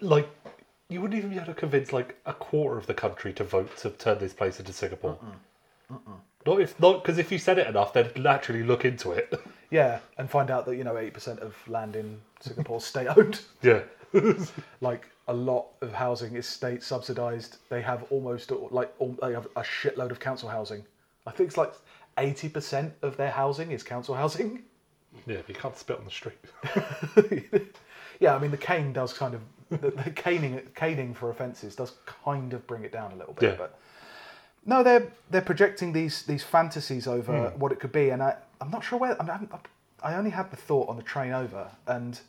like, 0.00 0.26
you 0.88 1.02
wouldn't 1.02 1.18
even 1.18 1.28
be 1.28 1.36
able 1.36 1.48
to 1.48 1.54
convince 1.54 1.92
like 1.92 2.16
a 2.24 2.32
quarter 2.32 2.78
of 2.78 2.86
the 2.86 2.94
country 2.94 3.34
to 3.34 3.44
vote 3.44 3.76
to 3.78 3.90
turn 3.90 4.18
this 4.20 4.32
place 4.32 4.58
into 4.58 4.72
Singapore. 4.72 5.18
Not 6.46 6.60
if 6.60 6.78
not 6.80 7.02
because 7.02 7.18
if 7.18 7.30
you 7.32 7.38
said 7.38 7.58
it 7.58 7.66
enough, 7.66 7.92
they'd 7.92 8.26
actually 8.26 8.62
look 8.62 8.84
into 8.84 9.12
it. 9.12 9.32
Yeah, 9.70 9.98
and 10.16 10.30
find 10.30 10.50
out 10.50 10.64
that 10.64 10.76
you 10.76 10.84
know 10.84 10.96
eighty 10.96 11.10
percent 11.10 11.40
of 11.40 11.54
land 11.68 11.94
in 11.94 12.18
Singapore 12.40 12.78
is 12.78 12.84
state 12.84 13.06
owned. 13.06 13.42
yeah. 13.62 13.82
Like 14.80 15.10
a 15.26 15.34
lot 15.34 15.66
of 15.82 15.92
housing 15.92 16.36
is 16.36 16.46
state 16.46 16.82
subsidised. 16.82 17.58
They 17.68 17.82
have 17.82 18.04
almost 18.08 18.50
like 18.70 18.90
they 19.20 19.34
have 19.34 19.46
a 19.56 19.60
shitload 19.60 20.10
of 20.10 20.20
council 20.20 20.48
housing. 20.48 20.86
I 21.26 21.32
think 21.32 21.48
it's 21.48 21.58
like 21.58 21.74
eighty 22.16 22.48
percent 22.48 22.94
of 23.02 23.18
their 23.18 23.30
housing 23.30 23.70
is 23.70 23.82
council 23.82 24.14
housing. 24.14 24.62
Yeah, 25.26 25.36
but 25.46 25.50
you 25.50 25.54
can't 25.54 25.76
spit 25.76 25.98
on 25.98 26.06
the 26.06 26.10
street. 26.10 26.38
yeah, 28.20 28.34
I 28.34 28.38
mean 28.38 28.50
the 28.50 28.56
cane 28.56 28.94
does 28.94 29.12
kind 29.12 29.34
of 29.34 29.42
the, 29.68 29.90
the 29.90 30.10
caning 30.12 30.62
caning 30.74 31.12
for 31.12 31.28
offences 31.28 31.76
does 31.76 31.92
kind 32.06 32.54
of 32.54 32.66
bring 32.66 32.84
it 32.84 32.92
down 32.92 33.12
a 33.12 33.16
little 33.16 33.34
bit. 33.34 33.50
Yeah. 33.50 33.56
But 33.58 33.78
no, 34.66 34.82
they're 34.82 35.12
they're 35.30 35.40
projecting 35.40 35.92
these 35.92 36.22
these 36.22 36.42
fantasies 36.42 37.06
over 37.06 37.50
hmm. 37.50 37.58
what 37.58 37.72
it 37.72 37.80
could 37.80 37.92
be, 37.92 38.10
and 38.10 38.22
I 38.22 38.36
I'm 38.60 38.70
not 38.70 38.84
sure 38.84 38.98
where 38.98 39.20
I'm, 39.20 39.30
I'm, 39.30 39.48
I 40.02 40.14
only 40.14 40.30
had 40.30 40.50
the 40.50 40.56
thought 40.56 40.88
on 40.88 40.96
the 40.96 41.02
train 41.02 41.32
over, 41.32 41.70
and 41.86 42.20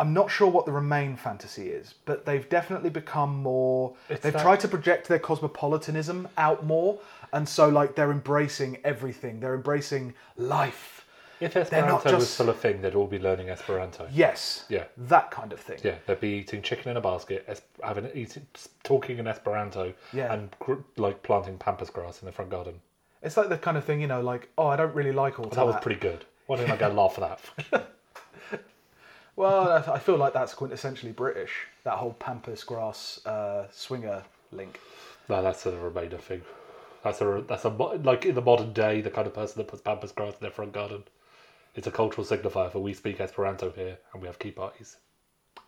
I'm 0.00 0.14
not 0.14 0.30
sure 0.30 0.48
what 0.48 0.64
the 0.64 0.72
Remain 0.72 1.14
fantasy 1.14 1.68
is, 1.68 1.94
but 2.06 2.24
they've 2.24 2.48
definitely 2.48 2.88
become 2.88 3.42
more. 3.42 3.94
It's 4.08 4.22
they've 4.22 4.32
that- 4.32 4.42
tried 4.42 4.60
to 4.60 4.68
project 4.68 5.08
their 5.08 5.18
cosmopolitanism 5.18 6.26
out 6.38 6.64
more, 6.64 6.98
and 7.34 7.46
so 7.46 7.68
like 7.68 7.96
they're 7.96 8.10
embracing 8.10 8.78
everything. 8.82 9.40
They're 9.40 9.54
embracing 9.54 10.14
life. 10.38 10.99
If 11.40 11.54
not 11.54 11.62
Esperanto 11.72 12.16
was 12.16 12.28
still 12.28 12.50
a 12.50 12.52
thing, 12.54 12.82
they'd 12.82 12.94
all 12.94 13.06
be 13.06 13.18
learning 13.18 13.48
Esperanto. 13.48 14.08
Yes. 14.12 14.64
Yeah. 14.68 14.84
That 14.96 15.30
kind 15.30 15.52
of 15.52 15.60
thing. 15.60 15.78
Yeah, 15.82 15.94
they'd 16.06 16.20
be 16.20 16.28
eating 16.28 16.60
chicken 16.62 16.90
in 16.90 16.96
a 16.96 17.00
basket, 17.00 17.44
es- 17.48 17.62
having 17.82 18.10
eating, 18.14 18.46
talking 18.82 19.18
in 19.18 19.26
Esperanto, 19.26 19.94
Yeah. 20.12 20.32
and 20.32 20.50
gr- 20.58 20.74
like 20.96 21.22
planting 21.22 21.56
pampas 21.56 21.88
grass 21.90 22.20
in 22.20 22.26
the 22.26 22.32
front 22.32 22.50
garden. 22.50 22.80
It's 23.22 23.36
like 23.36 23.48
the 23.48 23.58
kind 23.58 23.76
of 23.76 23.84
thing, 23.84 24.00
you 24.00 24.06
know, 24.06 24.20
like, 24.20 24.48
oh, 24.58 24.66
I 24.66 24.76
don't 24.76 24.94
really 24.94 25.12
like 25.12 25.38
all 25.38 25.46
That 25.46 25.54
That 25.56 25.66
was 25.66 25.76
pretty 25.80 26.00
good. 26.00 26.24
Why 26.46 26.56
didn't 26.56 26.72
I 26.72 26.76
get 26.76 26.90
a 26.90 26.94
laugh 26.94 27.14
for 27.14 27.20
that? 27.22 27.86
Well, 29.36 29.70
I- 29.70 29.94
I 29.94 29.98
feel 29.98 30.16
like 30.16 30.32
that's 30.34 30.54
quintessentially 30.54 31.14
British. 31.14 31.66
That 31.84 31.94
whole 31.94 32.12
pampas 32.14 32.62
grass 32.64 33.24
uh, 33.24 33.66
swinger 33.70 34.22
link. 34.52 34.78
no, 35.28 35.40
that's 35.42 35.64
a 35.66 35.76
remainder 35.78 36.18
thing. 36.18 36.42
That's 37.02 37.20
a 37.22 37.42
that's 37.48 37.64
a 37.64 37.68
like 37.70 38.26
in 38.26 38.34
the 38.34 38.42
modern 38.42 38.74
day, 38.74 39.00
the 39.00 39.08
kind 39.10 39.26
of 39.26 39.32
person 39.32 39.58
that 39.58 39.68
puts 39.68 39.80
pampas 39.80 40.12
grass 40.12 40.32
in 40.34 40.40
their 40.42 40.50
front 40.50 40.72
garden. 40.72 41.04
It's 41.74 41.86
a 41.86 41.90
cultural 41.90 42.26
signifier 42.26 42.70
for 42.70 42.80
we 42.80 42.94
speak 42.94 43.20
Esperanto 43.20 43.70
here 43.70 43.98
and 44.12 44.20
we 44.22 44.26
have 44.28 44.38
key 44.38 44.50
parties. 44.50 44.96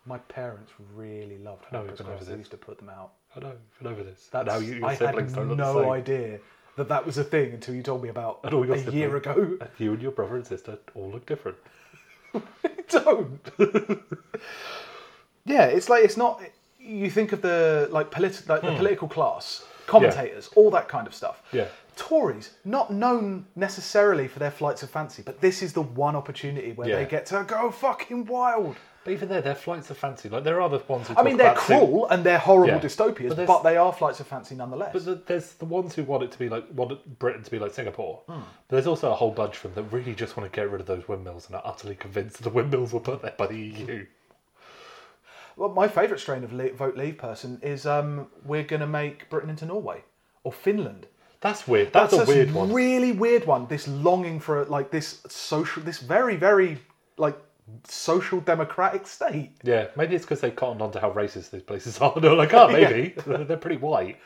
My 0.05 0.17
parents 0.17 0.71
really 0.95 1.37
loved 1.37 1.63
know, 1.71 1.79
pampas 1.79 1.89
we've 1.91 1.97
been 1.99 2.07
over 2.07 2.15
grass. 2.17 2.25
They 2.27 2.31
this. 2.33 2.39
used 2.39 2.51
to 2.51 2.57
put 2.57 2.77
them 2.77 2.89
out. 2.89 3.13
I 3.35 3.39
know, 3.39 3.53
been 3.81 3.91
over 3.91 4.03
this. 4.03 4.27
That's, 4.31 4.47
now 4.47 4.57
you, 4.57 4.75
your 4.75 4.85
I 4.85 4.89
had 4.91 4.99
siblings 4.99 5.33
don't 5.33 5.47
look 5.49 5.57
the 5.57 5.63
no 5.63 5.81
same. 5.81 5.89
idea 5.91 6.39
that 6.75 6.87
that 6.89 7.05
was 7.05 7.17
a 7.17 7.23
thing 7.23 7.53
until 7.53 7.73
you 7.75 7.83
told 7.83 8.03
me 8.03 8.09
about 8.09 8.39
And 8.43 8.53
all 8.53 8.65
your 8.65 8.75
a 8.75 8.79
year 8.91 9.09
siblings. 9.21 9.55
ago. 9.61 9.67
You 9.77 9.93
and 9.93 10.01
your 10.01 10.11
brother 10.11 10.35
and 10.35 10.45
sister 10.45 10.77
all 10.93 11.09
look 11.11 11.25
different. 11.25 11.57
don't. 12.89 13.39
yeah, 15.45 15.65
it's 15.65 15.89
like 15.89 16.03
it's 16.03 16.17
not. 16.17 16.41
You 16.79 17.09
think 17.09 17.31
of 17.31 17.41
the 17.41 17.87
like 17.91 18.11
politi- 18.11 18.47
like 18.49 18.61
the 18.61 18.75
political 18.75 19.07
class, 19.07 19.65
commentators, 19.87 20.49
all 20.55 20.69
that 20.71 20.87
kind 20.89 21.07
of 21.07 21.13
stuff. 21.15 21.41
Hmm. 21.51 21.57
Yeah. 21.57 21.67
Tories, 21.95 22.51
not 22.65 22.91
known 22.91 23.45
necessarily 23.55 24.27
for 24.27 24.39
their 24.39 24.51
flights 24.51 24.83
of 24.83 24.89
fancy, 24.89 25.21
but 25.23 25.41
this 25.41 25.61
is 25.61 25.73
the 25.73 25.81
one 25.81 26.15
opportunity 26.15 26.71
where 26.73 26.87
Yeah. 26.89 26.95
they 26.97 27.05
get 27.05 27.25
to 27.27 27.43
go 27.47 27.71
fucking 27.71 28.25
wild. 28.25 28.75
But 29.03 29.11
even 29.11 29.27
there, 29.27 29.41
they're 29.41 29.53
flights 29.53 29.89
of 29.89 29.97
fancy. 29.97 30.29
Like 30.29 30.45
there 30.45 30.61
are 30.61 30.69
the 30.69 30.79
ones 30.87 31.07
who 31.07 31.13
I 31.13 31.15
talk 31.17 31.25
mean, 31.25 31.35
they're 31.37 31.51
about 31.51 31.63
sing- 31.63 31.77
cruel 31.77 32.07
and 32.09 32.23
they're 32.23 32.37
horrible 32.39 32.75
Yeah. 32.75 32.79
dystopias, 32.79 33.29
But 33.29 33.35
but, 33.35 33.45
there's- 33.47 33.63
they 33.63 33.75
are 33.77 33.91
flights 33.91 34.21
of 34.21 34.27
fancy 34.27 34.55
nonetheless. 34.55 34.93
But 34.93 35.03
the, 35.05 35.15
there's 35.15 35.53
the 35.55 35.65
ones 35.65 35.93
who 35.93 36.03
want 36.03 36.23
it 36.23 36.31
to 36.31 36.39
be 36.39 36.47
like 36.47 36.65
want 36.73 37.19
Britain 37.19 37.43
to 37.43 37.51
be 37.51 37.59
like 37.59 37.73
Singapore. 37.73 38.21
Hmm. 38.27 38.39
But 38.67 38.75
there's 38.75 38.87
also 38.87 39.11
a 39.11 39.15
whole 39.15 39.31
bunch 39.31 39.57
of 39.57 39.63
them 39.63 39.73
that 39.83 39.93
really 39.95 40.15
just 40.15 40.37
want 40.37 40.49
to 40.49 40.55
get 40.55 40.69
rid 40.71 40.79
of 40.79 40.87
those 40.87 41.07
windmills 41.09 41.47
and 41.47 41.55
are 41.57 41.61
utterly 41.65 41.95
convinced 41.95 42.37
that 42.37 42.43
the 42.43 42.49
windmills 42.49 42.93
were 42.93 43.01
put 43.01 43.21
there 43.21 43.33
by 43.37 43.47
the 43.47 43.57
EU. 43.57 44.05
Well, 45.55 45.69
my 45.69 45.87
favourite 45.87 46.19
strain 46.19 46.43
of 46.43 46.51
le- 46.53 46.71
vote 46.73 46.95
leave 46.97 47.17
person 47.17 47.59
is 47.61 47.85
um, 47.85 48.27
we're 48.43 48.63
going 48.63 48.79
to 48.79 48.87
make 48.87 49.29
Britain 49.29 49.49
into 49.49 49.65
Norway 49.65 50.03
or 50.43 50.51
Finland. 50.51 51.07
That's 51.43 51.67
weird. 51.67 51.91
That's, 51.91 52.13
a 52.13 52.23
weird 52.23 52.53
one. 52.53 52.71
Really 52.71 53.11
weird 53.11 53.45
one. 53.45 53.67
This 53.67 53.85
longing 53.89 54.39
for 54.39 54.63
like 54.65 54.91
this 54.91 55.21
social, 55.27 55.83
this 55.83 55.99
very 55.99 56.37
very 56.37 56.77
like 57.17 57.37
social 57.83 58.39
democratic 58.39 59.05
state. 59.05 59.51
Yeah, 59.61 59.87
maybe 59.97 60.15
it's 60.15 60.23
because 60.23 60.39
they 60.39 60.51
cottoned 60.51 60.81
on 60.81 60.93
to 60.93 61.01
how 61.01 61.11
racist 61.11 61.51
these 61.51 61.61
places 61.61 61.99
are. 61.99 62.13
They're 62.21 62.33
like, 62.33 62.53
oh, 62.53 62.67
maybe 62.71 63.13
they're 63.27 63.57
pretty 63.57 63.75
white. 63.77 64.17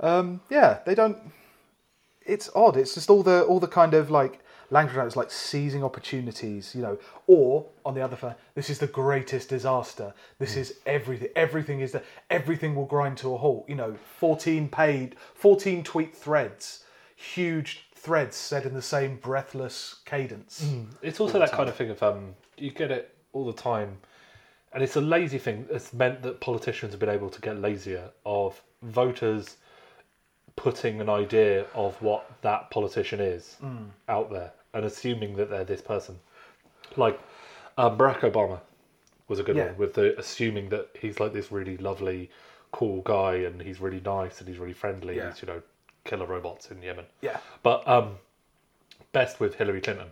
Um, 0.00 0.40
yeah, 0.50 0.80
they 0.84 0.96
don't. 0.96 1.16
It's 2.26 2.50
odd. 2.54 2.76
It's 2.76 2.94
just 2.94 3.10
all 3.10 3.22
the 3.22 3.44
all 3.44 3.60
the 3.60 3.68
kind 3.68 3.94
of 3.94 4.10
like 4.10 4.40
Language 4.72 4.96
around 4.96 5.08
is 5.08 5.16
like 5.16 5.30
seizing 5.30 5.84
opportunities, 5.84 6.74
you 6.74 6.80
know, 6.80 6.98
or 7.26 7.66
on 7.84 7.92
the 7.92 8.00
other 8.00 8.16
hand, 8.16 8.36
this 8.54 8.70
is 8.70 8.78
the 8.78 8.86
greatest 8.86 9.50
disaster. 9.50 10.14
This 10.38 10.54
hmm. 10.54 10.60
is 10.60 10.76
everything. 10.86 11.28
Everything 11.36 11.80
is 11.80 11.92
the 11.92 12.02
everything 12.30 12.74
will 12.74 12.86
grind 12.86 13.18
to 13.18 13.34
a 13.34 13.36
halt. 13.36 13.66
You 13.68 13.74
know, 13.74 13.94
fourteen 14.18 14.70
paid, 14.70 15.16
fourteen 15.34 15.84
tweet 15.84 16.16
threads, 16.16 16.84
huge 17.14 17.84
threads 17.94 18.34
said 18.34 18.64
in 18.64 18.72
the 18.72 18.80
same 18.80 19.16
breathless 19.16 19.96
cadence. 20.06 20.62
Hmm. 20.62 20.84
It's 21.02 21.20
also 21.20 21.38
that 21.38 21.52
kind 21.52 21.68
of 21.68 21.76
thing 21.76 21.90
of 21.90 22.02
um, 22.02 22.34
you 22.56 22.70
get 22.70 22.90
it 22.90 23.14
all 23.34 23.44
the 23.44 23.52
time, 23.52 23.98
and 24.72 24.82
it's 24.82 24.96
a 24.96 25.02
lazy 25.02 25.36
thing. 25.36 25.66
It's 25.70 25.92
meant 25.92 26.22
that 26.22 26.40
politicians 26.40 26.94
have 26.94 27.00
been 27.00 27.10
able 27.10 27.28
to 27.28 27.40
get 27.42 27.60
lazier 27.60 28.08
of 28.24 28.62
voters 28.80 29.58
putting 30.56 31.02
an 31.02 31.10
idea 31.10 31.66
of 31.74 32.00
what 32.00 32.30
that 32.40 32.70
politician 32.70 33.20
is 33.20 33.56
hmm. 33.60 33.84
out 34.08 34.30
there 34.30 34.50
and 34.74 34.84
assuming 34.84 35.36
that 35.36 35.50
they're 35.50 35.64
this 35.64 35.80
person. 35.82 36.18
Like 36.96 37.18
um, 37.78 37.96
Barack 37.98 38.20
Obama 38.20 38.60
was 39.28 39.38
a 39.38 39.42
good 39.42 39.56
Yeah. 39.56 39.66
one 39.66 39.76
with 39.78 39.94
the 39.94 40.18
assuming 40.18 40.68
that 40.70 40.88
he's 40.98 41.20
like 41.20 41.32
this 41.32 41.50
really 41.52 41.76
lovely, 41.76 42.30
cool 42.70 43.02
guy 43.02 43.34
and 43.36 43.60
he's 43.62 43.80
really 43.80 44.00
nice 44.00 44.40
and 44.40 44.48
he's 44.48 44.58
really 44.58 44.72
friendly. 44.72 45.16
Yeah. 45.16 45.30
He's 45.30 45.42
you 45.42 45.48
know 45.48 45.62
killer 46.04 46.26
robots 46.26 46.70
in 46.70 46.82
Yemen. 46.82 47.04
Yeah, 47.20 47.38
But 47.62 47.86
um, 47.86 48.16
best 49.12 49.40
with 49.40 49.54
Hillary 49.56 49.80
Clinton. 49.80 50.08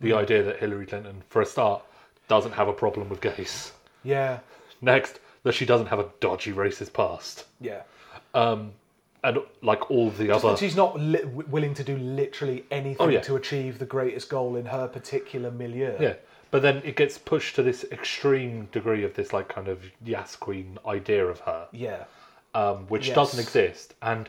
The 0.00 0.10
Mm. 0.10 0.16
idea 0.18 0.42
that 0.42 0.58
Hillary 0.58 0.86
Clinton, 0.86 1.22
for 1.30 1.40
a 1.42 1.46
start, 1.46 1.82
doesn't 2.28 2.52
have 2.52 2.68
a 2.68 2.72
problem 2.72 3.08
with 3.08 3.20
gays. 3.20 3.72
yeah, 4.02 4.40
Next, 4.82 5.20
that 5.42 5.52
she 5.52 5.64
doesn't 5.64 5.86
have 5.86 5.98
a 5.98 6.08
dodgy 6.20 6.52
racist 6.52 6.92
past. 6.92 7.44
yeah. 7.60 7.82
And 9.24 9.38
like 9.62 9.90
all 9.90 10.10
the 10.10 10.26
Just 10.26 10.44
other. 10.44 10.56
she's 10.56 10.76
not 10.76 10.98
li- 11.00 11.24
willing 11.24 11.74
to 11.74 11.82
do 11.84 11.96
literally 11.96 12.64
anything 12.70 12.96
Oh, 13.06 13.08
yeah. 13.08 13.20
to 13.22 13.34
achieve 13.36 13.78
the 13.78 13.86
greatest 13.86 14.28
goal 14.28 14.56
in 14.56 14.66
her 14.66 14.86
particular 14.88 15.50
milieu. 15.50 15.94
Yeah. 15.98 16.14
But 16.52 16.62
then 16.62 16.80
it 16.84 16.94
gets 16.96 17.18
pushed 17.18 17.56
to 17.56 17.62
this 17.62 17.84
extreme 17.90 18.68
degree 18.72 19.02
of 19.04 19.14
this 19.14 19.32
like 19.32 19.48
kind 19.48 19.66
of 19.68 19.82
Yas 20.04 20.36
Queen 20.36 20.78
idea 20.86 21.26
of 21.26 21.40
her, 21.40 21.66
yeah, 21.72 22.04
um, 22.54 22.86
which 22.86 23.08
Yes. 23.08 23.16
doesn't 23.16 23.40
exist. 23.40 23.94
And 24.00 24.28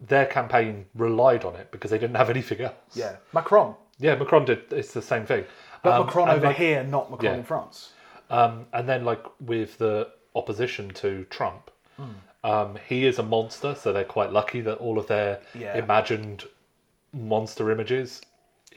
their 0.00 0.26
campaign 0.26 0.84
relied 0.94 1.44
on 1.44 1.56
it 1.56 1.70
because 1.70 1.90
they 1.90 1.98
didn't 1.98 2.16
have 2.16 2.28
anything 2.28 2.60
else. 2.60 2.74
yeah. 2.94 3.16
Macron, 3.32 3.74
Yeah, 3.98 4.16
Macron 4.16 4.44
did. 4.44 4.70
It's 4.72 4.92
the 4.92 5.00
same 5.02 5.24
thing. 5.24 5.46
but 5.82 5.92
Um, 5.94 6.06
Macron 6.06 6.28
and, 6.28 6.36
over 6.38 6.46
like, 6.48 6.56
here, 6.56 6.82
not 6.84 7.10
Macron 7.10 7.32
yeah. 7.32 7.38
in 7.38 7.44
France. 7.44 7.92
Um, 8.28 8.66
and 8.72 8.86
then, 8.88 9.04
like 9.04 9.22
with 9.40 9.78
the 9.78 10.10
opposition 10.34 10.90
to 10.90 11.24
Trump, 11.30 11.70
um, 12.44 12.78
he 12.88 13.06
is 13.06 13.18
a 13.18 13.22
monster, 13.24 13.74
so 13.74 13.92
they're 13.92 14.04
quite 14.04 14.30
lucky 14.32 14.60
that 14.60 14.76
all 14.76 14.98
of 14.98 15.06
their 15.08 15.40
Yeah. 15.58 15.76
imagined 15.76 16.44
monster 17.12 17.70
images, 17.72 18.20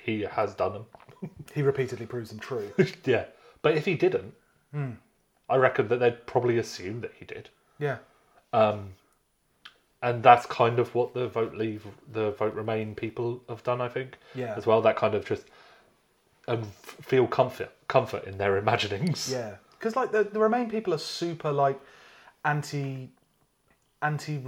he 0.01 0.21
has 0.21 0.55
done 0.55 0.73
them. 0.73 0.85
He 1.53 1.61
repeatedly 1.61 2.05
proves 2.05 2.29
them 2.29 2.39
true. 2.39 2.71
yeah, 3.05 3.25
but 3.61 3.75
if 3.77 3.85
he 3.85 3.95
didn't, 3.95 4.33
hmm. 4.71 4.91
I 5.49 5.55
reckon 5.57 5.87
that 5.89 5.97
they'd 5.99 6.25
probably 6.25 6.57
assume 6.57 7.01
that 7.01 7.11
he 7.19 7.25
did, 7.25 7.49
yeah, 7.79 7.97
um, 8.53 8.93
and 10.01 10.21
that's 10.21 10.45
kind 10.45 10.77
of 10.79 10.93
what 10.93 11.13
the 11.13 11.27
vote 11.27 11.55
leave, 11.55 11.85
the 12.11 12.31
vote 12.31 12.53
remain 12.53 12.93
people 12.95 13.41
have 13.49 13.63
done. 13.63 13.81
I 13.81 13.89
think, 13.89 14.17
Yeah. 14.35 14.53
as 14.55 14.65
well. 14.67 14.81
That 14.81 14.95
kind 14.95 15.15
of 15.15 15.25
just 15.25 15.45
and 16.47 16.63
f- 16.63 16.97
feel 17.01 17.27
comfort, 17.27 17.71
comfort 17.87 18.23
in 18.25 18.37
their 18.37 18.57
imaginings. 18.57 19.29
yeah. 19.31 19.55
Because 19.71 19.95
like 19.95 20.11
the, 20.11 20.23
the 20.23 20.39
Remain 20.39 20.69
people 20.69 20.93
are 20.93 20.97
super 20.99 21.51
like 21.51 21.79
anti 22.45 23.09
anti 24.01 24.41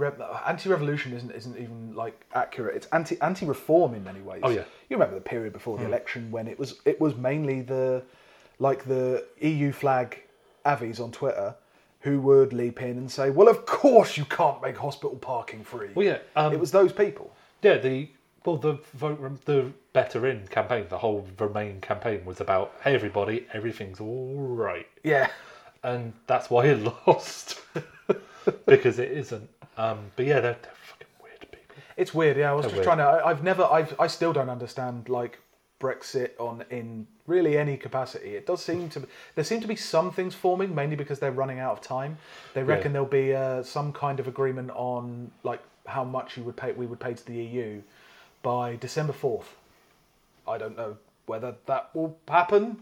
anti 0.46 0.68
revolution 0.68 1.12
isn't 1.12 1.30
isn't 1.32 1.56
even 1.58 1.94
like 1.94 2.24
accurate. 2.34 2.76
It's 2.76 2.86
anti 2.92 3.20
anti 3.20 3.46
reform 3.46 3.94
in 3.94 4.04
many 4.04 4.20
ways. 4.20 4.40
Oh, 4.44 4.50
yeah. 4.50 4.64
You 4.88 4.96
remember 4.96 5.14
the 5.14 5.20
period 5.20 5.52
before 5.52 5.78
the 5.78 5.84
election 5.84 6.30
when 6.30 6.46
it 6.48 6.58
was 6.58 6.80
it 6.84 7.00
was 7.00 7.16
mainly 7.16 7.62
the 7.62 8.02
like 8.58 8.84
the 8.84 9.24
EU 9.40 9.72
flag 9.72 10.22
avies 10.66 11.00
on 11.00 11.10
Twitter 11.10 11.54
who 12.00 12.20
would 12.20 12.52
leap 12.52 12.80
in 12.80 12.96
and 12.96 13.10
say, 13.10 13.30
"Well, 13.30 13.48
of 13.48 13.66
course 13.66 14.16
you 14.16 14.24
can't 14.24 14.62
make 14.62 14.76
hospital 14.76 15.16
parking 15.16 15.64
free." 15.64 15.90
Well, 15.94 16.06
yeah. 16.06 16.18
Um, 16.36 16.52
it 16.52 16.60
was 16.60 16.70
those 16.70 16.92
people. 16.92 17.34
Yeah, 17.62 17.76
the 17.78 18.08
well, 18.44 18.56
the 18.56 18.78
vote, 18.94 19.44
the 19.44 19.72
Better 19.92 20.26
In 20.26 20.46
campaign, 20.46 20.86
the 20.88 20.98
whole 20.98 21.26
Remain 21.38 21.80
campaign 21.80 22.24
was 22.24 22.40
about, 22.40 22.72
hey 22.82 22.94
everybody, 22.94 23.46
everything's 23.52 24.00
all 24.00 24.34
right, 24.36 24.86
Yeah. 25.02 25.28
and 25.82 26.12
that's 26.26 26.48
why 26.48 26.66
it 26.66 26.78
lost 27.06 27.60
because 28.66 28.98
it 28.98 29.10
isn't. 29.12 29.48
Um, 29.76 29.98
but 30.16 30.26
yeah, 30.26 30.40
they're, 30.40 30.58
they're 30.62 30.72
fucking 30.82 31.06
weird 31.22 31.40
people. 31.40 31.58
It's 31.96 32.14
weird, 32.14 32.36
yeah. 32.36 32.50
I 32.50 32.54
was 32.54 32.64
They're 32.66 32.70
just 32.76 32.86
weird. 32.86 32.98
trying 32.98 32.98
to. 32.98 33.04
I, 33.24 33.30
I've 33.30 33.42
never. 33.42 33.64
I've. 33.64 33.94
I 33.98 34.06
still 34.06 34.32
don't 34.32 34.50
understand 34.50 35.08
like 35.08 35.38
Brexit 35.80 36.30
on 36.38 36.64
in 36.70 37.06
really 37.26 37.56
any 37.56 37.76
capacity. 37.76 38.34
It 38.36 38.46
does 38.46 38.62
seem 38.62 38.88
to. 38.90 39.06
There 39.34 39.44
seem 39.44 39.60
to 39.60 39.68
be 39.68 39.76
some 39.76 40.10
things 40.12 40.34
forming, 40.34 40.74
mainly 40.74 40.96
because 40.96 41.18
they're 41.18 41.32
running 41.32 41.58
out 41.58 41.72
of 41.72 41.80
time. 41.80 42.18
They 42.54 42.62
reckon 42.62 42.92
there'll 42.92 43.08
be 43.08 43.34
uh, 43.34 43.62
some 43.62 43.92
kind 43.92 44.20
of 44.20 44.28
agreement 44.28 44.70
on 44.74 45.30
like 45.42 45.62
how 45.86 46.04
much 46.04 46.36
you 46.36 46.42
would 46.44 46.56
pay. 46.56 46.72
We 46.72 46.86
would 46.86 47.00
pay 47.00 47.14
to 47.14 47.26
the 47.26 47.34
EU 47.34 47.82
by 48.42 48.76
December 48.76 49.12
fourth. 49.12 49.56
I 50.46 50.58
don't 50.58 50.76
know 50.76 50.96
whether 51.26 51.54
that 51.66 51.90
will 51.94 52.18
happen, 52.28 52.76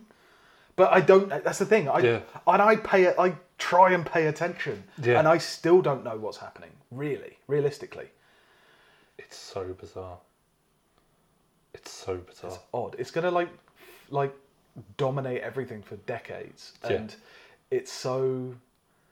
but 0.76 0.92
I 0.92 1.00
don't. 1.00 1.28
That's 1.28 1.58
the 1.58 1.66
thing. 1.66 1.88
I 1.88 1.98
Yeah. 2.00 2.20
and 2.46 2.62
I 2.62 2.76
pay. 2.76 3.04
It. 3.04 3.16
I 3.18 3.34
try 3.58 3.92
and 3.92 4.06
pay 4.06 4.26
attention, 4.26 4.84
Yeah. 5.02 5.18
and 5.18 5.28
I 5.28 5.38
still 5.38 5.82
don't 5.82 6.04
know 6.04 6.16
what's 6.16 6.38
happening. 6.38 6.70
Really, 6.90 7.38
realistically. 7.48 8.08
It's 9.18 9.36
so 9.36 9.74
bizarre. 9.74 10.18
It's 11.74 11.90
so 11.90 12.16
bizarre. 12.18 12.58
odd. 12.72 12.96
It's 12.98 13.10
gonna 13.10 13.30
like 13.30 13.48
like 14.10 14.32
dominate 14.96 15.42
everything 15.42 15.82
for 15.82 15.96
decades, 15.96 16.72
Yeah. 16.84 16.92
and 16.96 17.16
it's 17.70 17.92
so. 17.92 18.54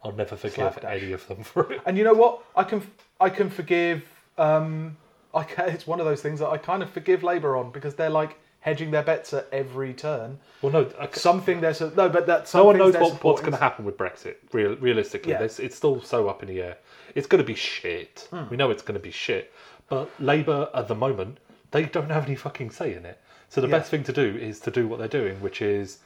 I'll 0.02 0.12
never 0.12 0.36
forgive 0.36 0.54
Slapdash. 0.54 1.02
any 1.02 1.12
of 1.12 1.26
them 1.26 1.42
for 1.42 1.72
it. 1.72 1.80
And 1.84 1.98
you 1.98 2.04
know 2.04 2.14
what? 2.14 2.42
I 2.54 2.64
can 2.64 2.82
I 3.20 3.30
can 3.30 3.50
forgive. 3.50 4.04
Um, 4.38 4.96
I 5.34 5.42
can, 5.44 5.68
it's 5.74 5.86
one 5.86 6.00
of 6.00 6.06
those 6.06 6.22
things 6.22 6.40
that 6.40 6.48
I 6.48 6.56
kind 6.58 6.82
of 6.82 6.90
forgive 6.90 7.22
Labour 7.22 7.56
on 7.56 7.70
because 7.72 7.94
they're 7.94 8.10
like 8.10 8.38
hedging 8.66 8.90
their 8.90 9.02
bets 9.04 9.32
at 9.32 9.46
every 9.52 9.94
turn. 9.94 10.38
Well, 10.60 10.72
no, 10.72 10.90
I, 10.98 11.08
Something 11.12 11.60
there's 11.60 11.80
a, 11.80 11.90
no, 11.94 12.08
but 12.08 12.26
that 12.26 12.52
no 12.52 12.64
one 12.64 12.76
knows 12.76 12.94
what, 12.94 13.22
what's 13.22 13.40
going 13.40 13.52
to 13.52 13.58
happen 13.58 13.84
with 13.84 13.96
Brexit. 13.96 14.34
Real, 14.52 14.74
realistically, 14.76 15.30
Yeah. 15.32 15.42
It's 15.42 15.76
still 15.76 16.02
so 16.02 16.28
up 16.28 16.42
in 16.42 16.48
the 16.48 16.60
air. 16.60 16.76
It's 17.14 17.28
going 17.28 17.40
to 17.42 17.46
be 17.46 17.54
shit. 17.54 18.26
Hmm. 18.30 18.48
We 18.50 18.56
know 18.56 18.72
it's 18.72 18.82
going 18.82 18.98
to 18.98 19.02
be 19.02 19.12
shit. 19.12 19.52
But 19.88 20.10
Labour, 20.18 20.68
at 20.74 20.88
the 20.88 20.96
moment, 20.96 21.38
they 21.70 21.84
don't 21.84 22.10
have 22.10 22.26
any 22.26 22.34
fucking 22.34 22.70
say 22.72 22.92
in 22.94 23.06
it. 23.06 23.20
So 23.48 23.60
the 23.60 23.68
Yeah. 23.68 23.78
best 23.78 23.88
thing 23.92 24.02
to 24.02 24.12
do 24.12 24.36
is 24.36 24.58
to 24.60 24.72
do 24.72 24.88
what 24.88 24.98
they're 24.98 25.06
doing, 25.20 25.40
which 25.40 25.62
is 25.62 25.98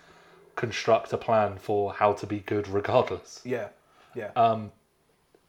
construct 0.57 1.15
a 1.15 1.17
plan 1.17 1.57
for 1.57 1.95
how 1.95 2.13
to 2.13 2.27
be 2.27 2.41
good 2.41 2.69
regardless. 2.69 3.41
Yeah, 3.43 3.69
yeah, 4.15 4.33
Um, 4.37 4.71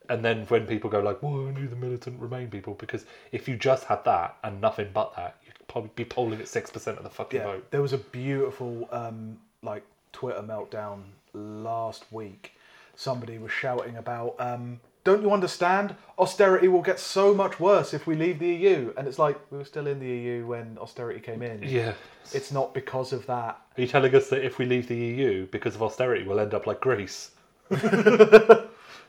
And 0.09 0.25
then 0.25 0.45
when 0.47 0.65
people 0.67 0.89
go 0.89 0.99
like, 0.99 1.21
"Well, 1.23 1.33
only 1.33 1.65
the 1.67 1.75
militant 1.75 2.19
Remain 2.19 2.49
people," 2.49 2.73
because 2.73 3.05
if 3.31 3.47
you 3.47 3.55
just 3.55 3.85
had 3.85 4.03
that 4.05 4.35
and 4.43 4.59
nothing 4.59 4.89
but 4.93 5.15
that, 5.15 5.37
probably 5.71 5.91
be 5.95 6.05
polling 6.05 6.39
at 6.41 6.47
six 6.47 6.69
percent 6.69 6.97
of 6.97 7.03
the 7.03 7.09
fucking 7.09 7.39
yeah. 7.39 7.47
vote. 7.47 7.71
There 7.71 7.81
was 7.81 7.93
a 7.93 7.97
beautiful 7.97 8.89
um, 8.91 9.37
like 9.63 9.83
Twitter 10.11 10.41
meltdown 10.41 11.03
last 11.33 12.05
week. 12.11 12.53
Somebody 12.95 13.37
was 13.37 13.51
shouting 13.51 13.95
about. 13.95 14.35
Um, 14.39 14.81
don't 15.03 15.23
you 15.23 15.31
understand? 15.31 15.95
Austerity 16.19 16.67
will 16.67 16.83
get 16.83 16.99
so 16.99 17.33
much 17.33 17.59
worse 17.59 17.91
if 17.93 18.05
we 18.05 18.15
leave 18.15 18.37
the 18.37 18.53
EU. 18.53 18.93
And 18.95 19.07
it's 19.07 19.17
like, 19.17 19.39
we 19.49 19.57
were 19.57 19.65
still 19.65 19.87
in 19.87 19.99
the 19.99 20.05
EU 20.05 20.45
when 20.45 20.77
austerity 20.79 21.19
came 21.19 21.41
in. 21.41 21.63
Yeah. 21.63 21.93
It's 22.33 22.51
not 22.51 22.75
because 22.75 23.11
of 23.11 23.25
that. 23.25 23.59
Are 23.77 23.81
you 23.81 23.87
telling 23.87 24.13
us 24.13 24.29
that 24.29 24.45
if 24.45 24.59
we 24.59 24.65
leave 24.65 24.87
the 24.87 24.95
EU 24.95 25.47
because 25.47 25.73
of 25.73 25.81
austerity, 25.81 26.23
we'll 26.23 26.39
end 26.39 26.53
up 26.53 26.67
like 26.67 26.81
Greece? 26.81 27.31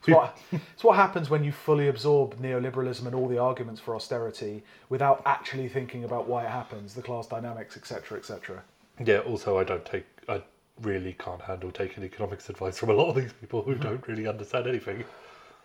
It's 0.04 0.08
what, 0.14 0.38
it's 0.74 0.84
what 0.84 0.96
happens 0.96 1.30
when 1.30 1.44
you 1.44 1.52
fully 1.52 1.88
absorb 1.88 2.40
neoliberalism 2.40 3.06
and 3.06 3.14
all 3.14 3.28
the 3.28 3.38
arguments 3.38 3.80
for 3.80 3.94
austerity 3.94 4.62
without 4.88 5.22
actually 5.26 5.68
thinking 5.68 6.04
about 6.04 6.26
why 6.28 6.44
it 6.44 6.50
happens, 6.50 6.94
the 6.94 7.02
class 7.02 7.26
dynamics, 7.26 7.76
etc., 7.76 8.18
etc. 8.18 8.62
Yeah. 9.04 9.18
Also, 9.20 9.58
I 9.58 9.64
don't 9.64 9.84
take. 9.84 10.04
I 10.28 10.42
really 10.80 11.14
can't 11.18 11.40
handle 11.40 11.70
taking 11.70 12.02
economics 12.02 12.48
advice 12.48 12.78
from 12.78 12.90
a 12.90 12.94
lot 12.94 13.10
of 13.10 13.14
these 13.16 13.32
people 13.32 13.62
who 13.62 13.74
don't 13.74 14.06
really 14.08 14.26
understand 14.26 14.66
anything. 14.66 15.04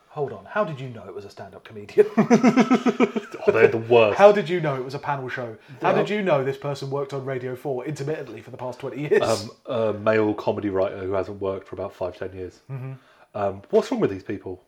Hold 0.10 0.32
on, 0.34 0.46
how 0.46 0.64
did 0.64 0.80
you 0.80 0.90
know 0.90 1.04
it 1.08 1.14
was 1.14 1.26
a 1.26 1.30
stand-up 1.30 1.64
comedian? 1.64 2.08
Oh, 3.48 3.52
they're 3.54 3.68
the 3.70 3.78
worst. 3.78 4.18
how 4.18 4.34
did 4.34 4.50
you 4.50 4.60
know 4.60 4.76
it 4.76 4.84
was 4.84 4.94
a 4.94 5.00
panel 5.00 5.30
show? 5.30 5.56
How 5.82 5.94
did 5.94 6.10
you 6.10 6.22
know 6.22 6.44
this 6.44 6.58
person 6.58 6.90
worked 6.90 7.14
on 7.14 7.24
Radio 7.24 7.56
4 7.56 7.86
intermittently 7.86 8.42
for 8.42 8.52
the 8.52 8.58
past 8.58 8.80
20 8.80 9.00
years? 9.00 9.22
um, 9.22 9.52
a 9.68 9.94
male 9.94 10.34
comedy 10.34 10.70
writer 10.70 10.98
who 10.98 11.14
hasn't 11.14 11.40
worked 11.40 11.66
for 11.66 11.76
about 11.76 11.94
five, 11.94 12.18
ten 12.18 12.34
years. 12.34 12.60
Um, 13.38 13.62
what's 13.70 13.92
wrong 13.92 14.00
with 14.00 14.10
these 14.10 14.24
people? 14.24 14.64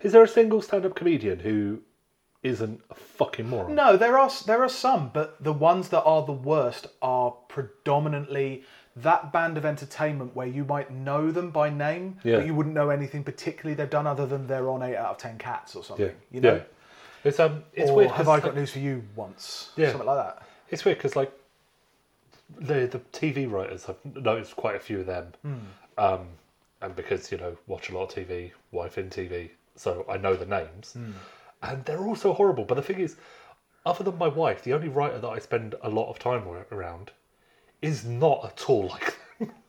Is 0.00 0.12
there 0.12 0.22
a 0.22 0.28
single 0.28 0.62
stand-up 0.62 0.94
comedian 0.94 1.40
who 1.40 1.80
isn't 2.42 2.80
a 2.90 2.94
fucking 2.94 3.48
moron? 3.48 3.74
No, 3.74 3.96
there 3.96 4.16
are 4.18 4.30
there 4.46 4.62
are 4.62 4.68
some, 4.68 5.10
but 5.12 5.42
the 5.42 5.52
ones 5.52 5.88
that 5.90 6.02
are 6.02 6.24
the 6.24 6.32
worst 6.32 6.86
are 7.02 7.32
predominantly 7.48 8.62
that 8.96 9.32
band 9.32 9.58
of 9.58 9.64
entertainment 9.66 10.34
where 10.34 10.46
you 10.46 10.64
might 10.64 10.90
know 10.90 11.30
them 11.30 11.50
by 11.50 11.68
name, 11.70 12.18
Yeah. 12.24 12.36
but 12.38 12.46
you 12.46 12.54
wouldn't 12.54 12.74
know 12.74 12.90
anything 12.90 13.22
particularly 13.24 13.74
they've 13.74 13.90
done 13.90 14.06
other 14.06 14.26
than 14.26 14.46
they're 14.46 14.70
on 14.70 14.82
eight 14.82 14.96
out 14.96 15.10
of 15.10 15.18
ten 15.18 15.36
cats 15.38 15.76
or 15.76 15.84
something. 15.84 16.06
Yeah, 16.06 16.12
You 16.30 16.40
know, 16.40 16.54
yeah. 16.54 16.62
It's 17.24 17.38
um, 17.40 17.64
it's 17.74 17.90
or 17.90 17.96
weird. 17.96 18.10
have 18.12 18.28
I 18.28 18.40
got 18.40 18.54
news 18.54 18.70
for 18.72 18.78
you 18.78 19.02
once? 19.16 19.70
Yeah. 19.76 19.90
something 19.90 20.06
like 20.06 20.16
that. 20.24 20.46
It's 20.70 20.84
weird 20.84 20.98
because 20.98 21.14
like 21.16 21.32
the 22.58 22.86
the 22.86 23.00
TV 23.12 23.50
writers. 23.50 23.86
I've 23.88 24.02
noticed 24.16 24.56
quite 24.56 24.76
a 24.76 24.80
few 24.80 25.00
of 25.00 25.06
them, 25.06 25.32
um, 25.98 26.28
and 26.80 26.94
because 26.94 27.30
you 27.32 27.38
know 27.38 27.56
watch 27.66 27.90
a 27.90 27.94
lot 27.96 28.16
of 28.16 28.26
TV, 28.26 28.52
wife 28.70 28.98
in 28.98 29.10
TV, 29.10 29.50
so 29.76 30.04
I 30.08 30.16
know 30.16 30.34
the 30.34 30.46
names, 30.46 30.94
and 31.62 31.84
they're 31.84 32.04
all 32.04 32.16
so 32.16 32.32
horrible. 32.32 32.64
But 32.64 32.76
the 32.76 32.82
thing 32.82 33.00
is, 33.00 33.16
other 33.84 34.04
than 34.04 34.18
my 34.18 34.28
wife, 34.28 34.62
the 34.62 34.74
only 34.74 34.88
writer 34.88 35.18
that 35.18 35.28
I 35.28 35.38
spend 35.38 35.74
a 35.82 35.88
lot 35.88 36.10
of 36.10 36.18
time 36.18 36.44
around 36.70 37.10
is 37.82 38.04
not 38.04 38.44
at 38.44 38.68
all 38.68 38.88
like 38.88 39.16
them. 39.38 39.52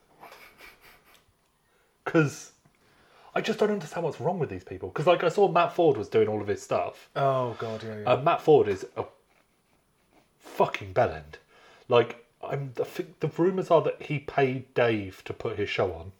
Because 2.04 2.52
I 3.36 3.40
just 3.40 3.60
don't 3.60 3.70
understand 3.70 4.04
what's 4.04 4.20
wrong 4.20 4.40
with 4.40 4.50
these 4.50 4.64
people. 4.64 4.88
Because 4.88 5.06
like 5.06 5.22
I 5.22 5.28
saw 5.28 5.46
Matt 5.46 5.76
Forde 5.76 5.96
was 5.96 6.08
doing 6.08 6.26
all 6.26 6.40
of 6.40 6.48
his 6.48 6.60
stuff. 6.60 7.08
Oh 7.14 7.54
god, 7.58 7.84
yeah, 7.84 7.98
yeah. 7.98 8.12
Uh, 8.12 8.16
Matt 8.16 8.40
Forde 8.40 8.68
is 8.68 8.84
a 8.96 9.04
fucking 10.40 10.92
bellend. 10.92 11.38
Like, 11.88 12.26
I'm. 12.42 12.72
I 12.80 12.84
think 12.84 13.20
the 13.20 13.28
rumours 13.28 13.70
are 13.70 13.82
that 13.82 14.02
he 14.02 14.18
paid 14.18 14.72
Dave 14.74 15.22
to 15.24 15.32
put 15.32 15.56
his 15.56 15.68
show 15.68 15.92
on 15.92 16.12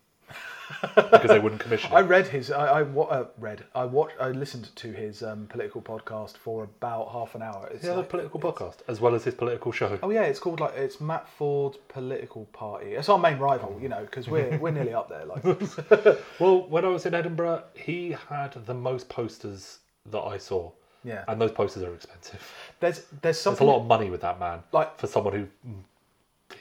because 0.94 1.28
they 1.28 1.38
wouldn't 1.38 1.61
commission 1.61 1.90
it. 1.92 1.94
I 1.94 2.00
read 2.00 2.26
his. 2.28 2.50
I, 2.50 2.66
I 2.80 2.83
wa- 2.83 3.04
uh, 3.04 3.26
read. 3.38 3.64
I 3.74 3.85
watched. 3.85 4.14
I 4.20 4.28
listened 4.30 4.74
to 4.76 4.92
his 4.92 5.22
um, 5.22 5.46
political 5.48 5.80
podcast 5.83 6.37
for 6.37 6.64
about 6.64 7.11
half 7.12 7.35
an 7.35 7.42
hour. 7.42 7.68
It's 7.72 7.83
He 7.83 7.88
has 7.88 7.96
a 7.96 8.00
like- 8.00 8.09
political 8.09 8.40
podcast 8.40 8.76
as 8.88 9.00
well 9.00 9.14
as 9.14 9.24
his 9.24 9.35
political 9.35 9.72
show. 9.72 9.98
Oh 10.02 10.11
yeah, 10.11 10.22
it's 10.22 10.38
called 10.38 10.61
like 10.61 10.74
it's 10.76 11.00
Matt 11.00 11.28
Forde's 11.28 11.78
political 11.88 12.44
party. 12.46 12.92
It's 12.94 13.09
our 13.09 13.18
main 13.18 13.38
rival, 13.38 13.78
you 13.80 13.88
know, 13.88 14.02
because 14.02 14.28
we're 14.28 14.56
we're 14.59 14.70
nearly 14.70 14.94
up 14.94 15.09
there. 15.09 15.24
Like, 15.26 15.44
Well, 16.40 16.66
when 16.68 16.85
I 16.85 16.88
was 16.88 17.06
in 17.06 17.14
Edinburgh, 17.14 17.64
he 17.74 18.16
had 18.28 18.52
the 18.66 18.74
most 18.74 19.09
posters 19.09 19.78
that 20.06 20.20
I 20.22 20.38
saw, 20.38 20.70
yeah. 21.04 21.24
and 21.28 21.40
those 21.40 21.52
posters 21.52 21.83
are 21.83 21.94
expensive. 21.94 22.42
There's 22.80 22.96
there's 22.98 23.20
There's 23.22 23.40
something. 23.40 23.66
a 23.66 23.70
lot 23.70 23.80
of 23.80 23.87
money 23.87 24.09
with 24.11 24.20
that 24.22 24.40
man. 24.40 24.61
Like- 24.72 24.98
for 24.98 25.06
someone 25.06 25.35
who 25.35 25.46
mm, 25.68 25.83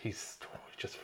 he's 0.01 0.37
just. 0.77 0.97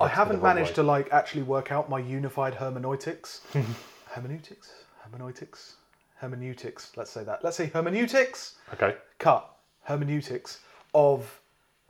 I 0.00 0.08
haven't 0.08 0.42
managed 0.42 0.74
to 0.76 0.82
like 0.82 1.12
actually 1.12 1.42
work 1.42 1.72
out 1.72 1.88
my 1.88 1.98
unified 1.98 2.54
hermeneutics. 2.54 3.40
hermeneutics, 4.10 4.70
hermeneutics, 5.02 5.76
hermeneutics. 6.16 6.92
Let's 6.96 7.10
say 7.10 7.24
that. 7.24 7.42
Let's 7.42 7.56
say 7.56 7.66
hermeneutics. 7.66 8.56
Okay. 8.74 8.96
cut 9.18 9.50
hermeneutics 9.84 10.60
of 10.94 11.40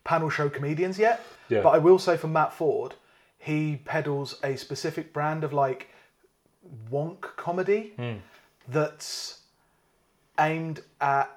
panel 0.04 0.30
show 0.30 0.48
comedians 0.48 0.98
yet. 0.98 1.24
Yeah. 1.48 1.62
But 1.62 1.70
I 1.70 1.78
will 1.78 1.98
say 1.98 2.16
for 2.16 2.28
Matt 2.28 2.52
Forde, 2.52 2.94
he 3.38 3.80
peddles 3.84 4.38
a 4.42 4.56
specific 4.56 5.12
brand 5.12 5.44
of 5.44 5.52
like 5.52 5.88
wonk 6.90 7.22
comedy 7.36 7.94
that's 8.68 9.40
aimed 10.38 10.82
at 11.00 11.30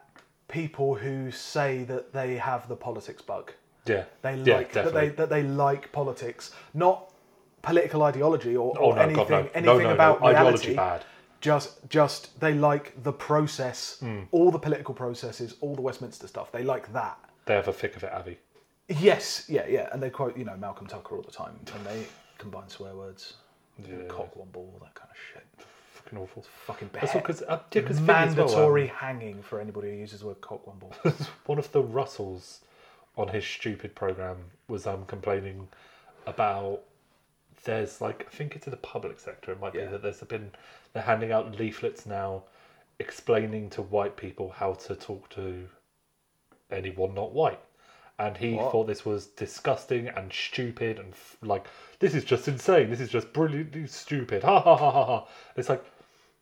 people 0.47 0.95
who 0.95 1.32
say 1.32 1.84
that 1.84 2.12
they 2.13 2.38
have 2.38 2.67
the 2.67 2.75
politics 2.75 3.21
bug. 3.21 3.53
Yeah. 3.85 4.03
They 4.21 4.35
yeah, 4.35 4.57
like 4.57 4.71
that 4.73 4.93
they 4.93 5.09
that 5.09 5.29
they 5.29 5.43
like 5.43 5.91
politics, 5.91 6.51
not 6.73 7.11
political 7.61 8.03
ideology 8.03 8.55
or, 8.55 8.73
Oh 8.79 8.91
no, 8.91 9.01
anything 9.01 9.15
God, 9.27 9.29
no. 9.29 9.37
anything 9.53 9.83
no, 9.83 9.89
about 9.91 10.21
reality 10.21 10.37
Ideology 10.37 10.75
bad. 10.75 11.03
just 11.41 11.89
just 11.89 12.39
they 12.39 12.53
like 12.53 13.01
the 13.03 13.11
process 13.11 13.97
Hmm. 13.99 14.21
all 14.31 14.49
the 14.51 14.59
political 14.59 14.93
processes 14.93 15.55
all 15.61 15.75
the 15.75 15.81
westminster 15.81 16.27
stuff 16.27 16.51
they 16.51 16.63
like 16.63 16.91
that 16.93 17.17
They 17.45 17.55
have 17.55 17.67
a 17.67 17.73
thick 17.73 17.95
of 17.97 18.03
it, 18.03 18.13
Avi. 18.13 18.37
yes 18.87 19.45
yeah 19.49 19.65
yeah 19.67 19.89
and 19.91 20.01
they 20.01 20.09
quote 20.09 20.37
you 20.37 20.45
know 20.45 20.55
malcolm 20.55 20.87
tucker 20.87 21.15
all 21.17 21.21
the 21.21 21.31
time 21.31 21.59
and 21.75 21.85
they 21.85 22.05
combine 22.37 22.69
swear 22.69 22.93
words 22.95 23.33
Yeah. 23.77 24.05
cock 24.07 24.35
one 24.37 24.49
ball 24.51 24.69
all 24.73 24.79
that 24.85 24.95
kind 24.95 25.09
of 25.11 25.17
shit 25.33 25.45
Fucking 25.95 26.17
awful. 26.19 26.45
fucking 26.65 26.89
That's 26.93 27.07
behead. 27.11 27.23
because 27.23 27.41
uh, 27.43 27.59
yeah, 27.73 27.81
as 27.81 27.99
well, 27.99 27.99
um, 27.99 28.05
mandatory 28.05 28.87
hanging 28.87 29.41
for 29.43 29.59
anybody 29.59 29.89
who 29.91 29.97
uses 29.97 30.21
the 30.21 30.27
word 30.27 30.39
cock 30.39 30.65
one 30.65 30.77
ball 30.79 30.93
one 31.45 31.59
of 31.59 31.69
the 31.73 31.81
Russells 31.81 32.61
on 33.19 33.27
his 33.29 33.45
stupid 33.45 33.95
program 33.95 34.38
was 34.67 34.88
um 34.88 35.05
complaining 35.05 35.67
about 36.27 36.82
there's 37.65 38.01
like 38.01 38.25
I 38.27 38.36
think 38.36 38.55
it's 38.55 38.67
in 38.67 38.71
the 38.71 38.77
public 38.77 39.19
sector 39.19 39.51
it 39.51 39.60
might 39.60 39.73
be 39.73 39.86
that 39.86 40.01
there's 40.01 40.21
been 40.21 40.51
they're 40.93 41.03
handing 41.03 41.32
out 41.32 41.60
leaflets 41.60 42.05
now 42.05 42.43
explaining 42.99 43.69
to 43.71 43.82
white 43.82 44.17
people 44.17 44.49
how 44.49 44.73
to 44.73 44.95
talk 44.95 45.29
to 45.32 45.69
anyone 46.71 47.13
not 47.13 47.34
white. 47.34 47.60
And 48.17 48.38
he 48.38 48.58
What? 48.58 48.71
thought 48.71 48.88
this 48.88 49.05
was 49.05 49.27
disgusting 49.27 50.10
and 50.10 50.32
stupid 50.34 50.99
and 50.99 51.13
f- 51.13 51.38
like 51.41 51.67
this 51.99 52.13
is 52.13 52.25
just 52.25 52.47
insane 52.49 52.89
this 52.89 52.99
is 52.99 53.10
just 53.10 53.32
brilliantly 53.34 53.88
stupid 53.88 54.43
ha 54.43 54.60
ha 54.62 54.75
ha 54.75 54.91
ha 54.91 55.05
ha. 55.05 55.27
It's 55.55 55.69
like 55.69 55.84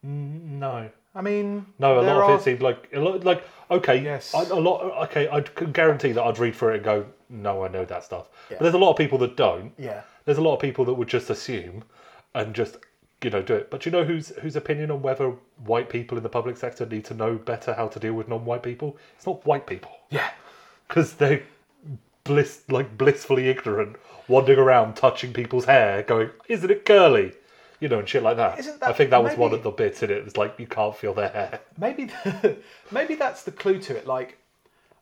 no 0.04 0.90
i 1.18 1.22
mean 1.22 1.66
no, 1.80 2.00
a 2.00 2.02
lot 2.02 2.30
of 2.30 2.40
it 2.40 2.44
seemed 2.44 2.62
like 2.62 2.90
a 2.94 3.00
lot, 3.00 3.24
like 3.24 3.44
okay, 3.70 4.02
Yes. 4.02 4.34
I, 4.34 4.44
a 4.44 4.56
lot. 4.56 4.80
Okay, 5.10 5.28
I 5.28 5.42
can 5.42 5.74
guarantee 5.74 6.14
that 6.14 6.24
I'd 6.24 6.40
read 6.40 6.56
through 6.56 6.70
it 6.70 6.76
and 6.76 6.84
go, 6.86 7.06
no, 7.30 7.66
I 7.66 7.68
know 7.68 7.84
that 7.84 8.04
stuff. 8.06 8.28
Yeah. 8.50 8.58
But 8.58 8.64
there's 8.64 8.76
a 8.76 8.78
lot 8.78 8.92
of 8.92 8.98
people 8.98 9.18
that 9.18 9.36
don't. 9.36 9.74
yeah 9.78 10.04
There's 10.24 10.38
a 10.38 10.42
lot 10.42 10.54
of 10.56 10.62
people 10.62 10.86
that 10.86 10.94
would 10.94 11.10
just 11.10 11.30
assume 11.30 11.84
and 12.34 12.56
just 12.56 12.78
you 13.22 13.30
know 13.30 13.42
do 13.42 13.56
it. 13.56 13.70
But 13.70 13.86
you 13.86 13.92
know 13.92 14.06
whose 14.06 14.30
whose 14.42 14.56
opinion 14.56 14.92
on 14.92 15.02
whether 15.02 15.34
white 15.66 15.90
people 15.90 16.18
in 16.18 16.24
the 16.24 16.30
public 16.30 16.56
sector 16.56 16.86
need 16.86 17.04
to 17.06 17.14
know 17.14 17.36
better 17.36 17.74
how 17.74 17.88
to 17.90 18.00
deal 18.00 18.14
with 18.14 18.30
non-white 18.30 18.64
people? 18.64 18.98
It's 19.18 19.26
not 19.26 19.46
white 19.46 19.68
people 19.68 19.92
yeah 20.10 20.30
because 20.88 21.14
they're 21.14 21.44
bliss 22.24 22.62
like 22.70 22.98
blissfully 22.98 23.50
ignorant, 23.50 23.96
wandering 24.28 24.60
around 24.60 24.96
touching 24.96 25.34
people's 25.34 25.66
hair, 25.66 26.04
going, 26.04 26.30
"Isn't 26.48 26.70
it 26.72 26.86
curly?" 26.86 27.34
You 27.80 27.90
know, 27.90 28.00
and 28.00 28.10
shit 28.10 28.24
like 28.24 28.38
that. 28.38 28.58
Isn't 28.60 28.82
I 28.82 28.92
think 28.94 29.12
that 29.12 29.24
was 29.24 29.38
one 29.38 29.54
of 29.54 29.64
the 29.64 29.72
bits 29.72 30.02
in 30.02 30.10
it. 30.10 30.18
It's 30.26 30.38
like 30.38 30.56
you 30.58 30.68
can't 30.68 30.96
feel 30.96 31.14
their 31.14 31.30
hair. 31.30 31.60
maybe 31.78 32.10
maybe 32.92 33.16
that's 33.16 33.44
the 33.44 33.52
clue 33.52 33.80
to 33.82 33.96
it 33.96 34.08
like 34.08 34.40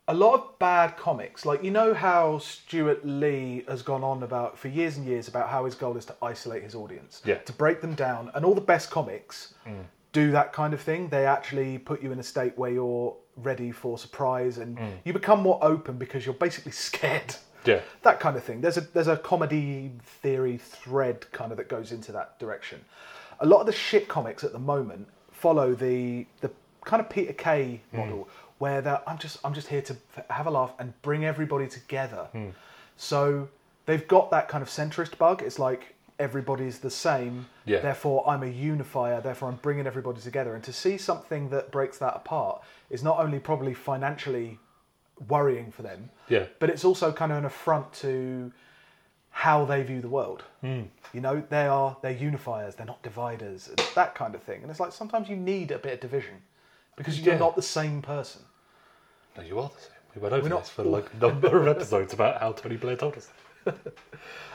a 0.07 0.13
lot 0.13 0.35
of 0.35 0.59
bad 0.59 0.97
comics 0.97 1.45
like 1.45 1.63
you 1.63 1.71
know 1.71 1.93
how 1.93 2.37
Stewart 2.37 3.05
Lee 3.05 3.63
has 3.67 3.81
gone 3.81 4.03
on 4.03 4.21
about 4.21 4.57
for 4.57 4.67
years 4.67 4.97
and 4.97 5.05
years 5.05 5.27
about 5.27 5.49
how 5.49 5.65
his 5.65 5.73
goal 5.73 5.97
is 5.97 6.05
to 6.05 6.15
isolate 6.21 6.63
his 6.63 6.75
audience 6.75 7.21
Yeah. 7.25 7.39
to 7.39 7.53
break 7.53 7.81
them 7.81 7.95
down 7.95 8.31
and 8.35 8.45
all 8.45 8.53
the 8.53 8.61
best 8.61 8.91
comics 8.91 9.55
mm. 9.65 9.83
do 10.11 10.31
that 10.31 10.53
kind 10.53 10.73
of 10.73 10.81
thing 10.81 11.09
they 11.09 11.25
actually 11.25 11.79
put 11.79 12.03
you 12.03 12.11
in 12.11 12.19
a 12.19 12.23
state 12.23 12.55
where 12.57 12.71
you're 12.71 13.15
ready 13.37 13.71
for 13.71 13.97
surprise 13.97 14.59
and 14.59 14.77
mm. 14.77 14.91
you 15.03 15.11
become 15.11 15.39
more 15.41 15.57
open 15.63 15.97
because 15.97 16.25
you're 16.25 16.35
basically 16.35 16.71
scared 16.89 17.35
Yeah. 17.67 17.81
that 18.03 18.19
kind 18.19 18.35
of 18.35 18.43
thing. 18.43 18.61
There's 18.61 18.77
a 18.77 18.81
there's 18.81 19.07
a 19.07 19.17
comedy 19.17 19.91
theory 20.21 20.57
thread 20.57 21.31
kind 21.31 21.51
of 21.51 21.57
that 21.57 21.69
goes 21.69 21.91
into 21.91 22.11
that 22.11 22.39
direction. 22.39 22.83
A 23.39 23.45
lot 23.45 23.59
of 23.59 23.65
the 23.65 23.73
shit 23.73 24.07
comics 24.07 24.43
at 24.43 24.53
the 24.53 24.59
moment 24.59 25.07
follow 25.31 25.73
the 25.73 26.25
the 26.41 26.51
kind 26.83 27.01
of 27.01 27.09
Peter 27.09 27.33
Kay 27.33 27.81
hmm. 27.91 27.97
model 27.97 28.29
where 28.57 28.81
they're 28.81 29.01
I'm 29.07 29.17
just 29.17 29.37
I'm 29.43 29.53
just 29.53 29.67
here 29.67 29.81
to 29.81 29.95
f- 30.17 30.29
have 30.29 30.47
a 30.47 30.51
laugh 30.51 30.73
and 30.79 30.99
bring 31.01 31.25
everybody 31.25 31.67
together. 31.67 32.27
Hmm. 32.31 32.49
So 32.97 33.49
they've 33.85 34.07
got 34.07 34.31
that 34.31 34.47
kind 34.47 34.61
of 34.61 34.69
centrist 34.69 35.17
bug. 35.17 35.41
It's 35.41 35.59
like 35.59 35.95
everybody's 36.19 36.79
the 36.79 36.89
same. 36.89 37.47
Yeah. 37.65 37.79
Therefore, 37.79 38.27
I'm 38.27 38.43
a 38.43 38.47
unifier. 38.47 39.21
Therefore, 39.21 39.49
I'm 39.49 39.57
bringing 39.57 39.85
everybody 39.85 40.21
together. 40.21 40.55
And 40.55 40.63
to 40.63 40.73
see 40.73 40.97
something 40.97 41.49
that 41.49 41.71
breaks 41.71 41.97
that 41.97 42.15
apart 42.15 42.61
is 42.89 43.03
not 43.03 43.19
only 43.19 43.39
probably 43.39 43.73
financially 43.73 44.59
worrying 45.27 45.71
for 45.71 45.81
them, 45.81 46.09
Yeah. 46.29 46.45
but 46.59 46.69
it's 46.69 46.83
also 46.85 47.11
kind 47.11 47.31
of 47.31 47.37
an 47.39 47.45
affront 47.45 47.93
to 47.95 48.51
how 49.29 49.65
they 49.65 49.83
view 49.83 50.01
the 50.01 50.07
world. 50.09 50.43
Hmm. 50.61 50.83
You 51.13 51.21
know, 51.21 51.43
they 51.49 51.67
are 51.67 51.97
they're 52.01 52.13
unifiers, 52.15 52.75
they're 52.75 52.85
not 52.85 53.01
dividers, 53.03 53.69
that 53.95 54.15
kind 54.15 54.35
of 54.35 54.43
thing. 54.43 54.61
And 54.61 54.71
it's 54.71 54.79
like 54.79 54.91
sometimes 54.91 55.29
you 55.29 55.35
need 55.35 55.71
a 55.71 55.77
bit 55.79 55.93
of 55.93 55.99
division 55.99 56.35
because 56.95 57.19
you're 57.19 57.33
Yeah. 57.35 57.39
not 57.39 57.55
the 57.55 57.61
same 57.61 58.01
person. 58.01 58.41
No, 59.37 59.43
you 59.43 59.59
are 59.59 59.69
the 59.69 59.81
same. 59.81 59.91
We 60.15 60.21
went 60.21 60.33
over 60.33 60.47
this 60.47 60.69
for 60.69 60.83
like 60.83 61.13
a 61.13 61.17
number 61.17 61.59
of 61.61 61.67
episodes 61.75 62.13
about 62.13 62.39
how 62.39 62.53
Tony 62.53 62.77
Blair 62.77 62.95
told 62.95 63.17
us. 63.17 63.29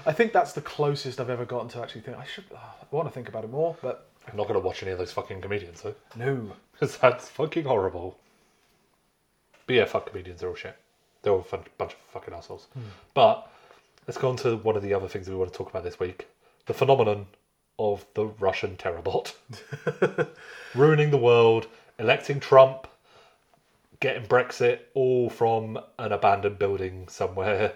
I 0.07 0.13
think 0.13 0.33
that's 0.33 0.53
the 0.53 0.61
closest 0.63 1.21
I've 1.21 1.31
ever 1.31 1.45
gotten 1.45 1.69
to 1.71 1.83
actually 1.83 2.01
think. 2.03 2.17
I 2.17 2.25
should. 2.25 2.45
oh, 2.55 2.57
I 2.57 2.87
want 2.97 3.09
to 3.09 3.13
think 3.13 3.29
about 3.29 3.45
it 3.45 3.51
more, 3.51 3.77
but 3.83 4.09
I'm 4.29 4.37
not 4.37 4.45
going 4.49 4.59
to 4.59 4.65
watch 4.65 4.83
any 4.83 4.93
of 4.93 4.99
those 4.99 5.13
fucking 5.13 5.41
comedians 5.43 5.83
though, 5.83 5.95
no. 6.17 6.53
because 6.73 6.97
that's 7.03 7.29
fucking 7.29 7.65
horrible. 7.65 8.19
But 9.71 9.77
yeah, 9.77 9.85
fuck 9.85 10.07
comedians. 10.11 10.41
They're 10.41 10.49
all 10.49 10.57
shit. 10.57 10.77
They're 11.23 11.33
all 11.33 11.39
a 11.39 11.45
fun, 11.45 11.63
bunch 11.79 11.93
of 11.93 11.99
fucking 12.13 12.35
assholes. 12.35 12.67
But 13.15 13.49
let's 14.09 14.19
go 14.19 14.29
on 14.29 14.37
to 14.39 14.57
one 14.57 14.75
of 14.77 14.83
the 14.83 14.93
other 14.93 15.07
things 15.07 15.27
that 15.27 15.33
we 15.33 15.39
want 15.39 15.53
to 15.53 15.57
talk 15.57 15.71
about 15.71 15.85
this 15.85 16.01
week: 16.01 16.27
the 16.67 16.75
phenomenon 16.75 17.27
of 17.79 18.05
the 18.15 18.27
Russian 18.27 18.77
terror 18.77 19.01
bot, 19.01 19.37
ruining 20.75 21.13
the 21.13 21.19
world, 21.19 21.69
electing 22.01 22.41
Trump, 22.41 22.89
getting 24.01 24.27
Brexit, 24.27 24.81
all 24.95 25.31
from 25.31 25.79
an 26.01 26.11
abandoned 26.11 26.59
building 26.59 27.07
somewhere 27.07 27.75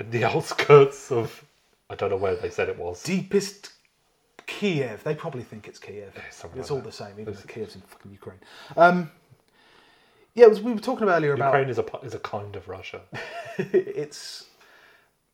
in 0.00 0.10
the 0.10 0.24
outskirts 0.34 1.12
of. 1.12 1.44
I 1.88 1.94
don't 1.94 2.10
know 2.10 2.16
where 2.16 2.34
they 2.34 2.50
said 2.50 2.68
it 2.68 2.76
was. 2.76 3.04
Deepest 3.04 3.70
Kiev. 4.48 5.04
They 5.04 5.14
probably 5.14 5.44
think 5.44 5.68
it's 5.68 5.78
Kiev. 5.78 6.12
something 6.32 6.58
it's 6.58 6.70
like 6.70 6.76
all 6.76 6.82
that. 6.82 6.86
the 6.86 6.92
same, 6.92 7.20
even 7.20 7.34
if 7.34 7.46
Kiev's 7.46 7.76
in 7.76 7.82
fucking 7.82 8.10
Ukraine. 8.10 8.40
Um, 8.76 9.12
yeah, 10.34 10.46
was, 10.46 10.60
we 10.60 10.72
were 10.72 10.80
talking 10.80 11.04
about 11.04 11.18
earlier 11.18 11.34
about 11.34 11.46
Ukraine 11.46 11.68
is 11.68 11.78
a 11.78 11.84
is 12.02 12.14
a 12.14 12.18
kind 12.20 12.56
of 12.56 12.68
Russia. 12.68 13.00
it's 13.58 14.46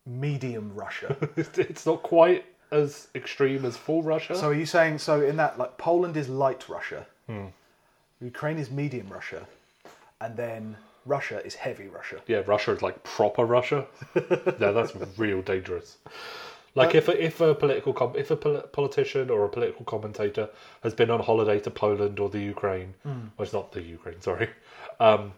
medium 0.05 0.71
Russia. 0.73 1.15
it's 1.37 1.85
not 1.85 2.03
quite 2.03 2.45
as 2.71 3.07
extreme 3.15 3.65
as 3.65 3.77
full 3.77 4.01
Russia. 4.03 4.35
So 4.35 4.49
are 4.49 4.53
you 4.53 4.65
saying 4.65 4.99
so 4.99 5.21
in 5.21 5.37
that 5.37 5.57
like 5.57 5.77
Poland 5.77 6.17
is 6.17 6.29
light 6.29 6.67
Russia, 6.67 7.05
Hmm. 7.27 7.47
Ukraine 8.21 8.57
is 8.57 8.71
medium 8.71 9.07
Russia, 9.09 9.45
and 10.21 10.35
then 10.35 10.77
Russia 11.05 11.45
is 11.45 11.55
heavy 11.55 11.87
Russia. 11.87 12.19
Yeah, 12.27 12.41
Russia 12.45 12.71
is 12.71 12.81
like 12.81 13.03
proper 13.03 13.45
Russia. 13.45 13.85
yeah, 14.15 14.71
that's 14.71 14.93
real 15.17 15.41
dangerous. 15.41 15.97
Like 16.77 16.95
if 16.95 17.07
a, 17.07 17.23
if 17.23 17.41
a 17.41 17.55
political 17.55 17.91
com- 17.93 18.15
if 18.15 18.29
a 18.31 18.35
pol- 18.35 18.61
politician 18.61 19.29
or 19.29 19.45
a 19.45 19.49
political 19.49 19.83
commentator 19.85 20.49
has 20.83 20.93
been 20.93 21.09
on 21.09 21.19
holiday 21.19 21.59
to 21.61 21.71
Poland 21.71 22.19
or 22.19 22.29
the 22.29 22.39
Ukraine, 22.39 22.93
well, 23.03 23.31
it's 23.39 23.53
not 23.53 23.71
the 23.71 23.81
Ukraine, 23.81 24.21
sorry, 24.21 24.49
um, 24.99 25.33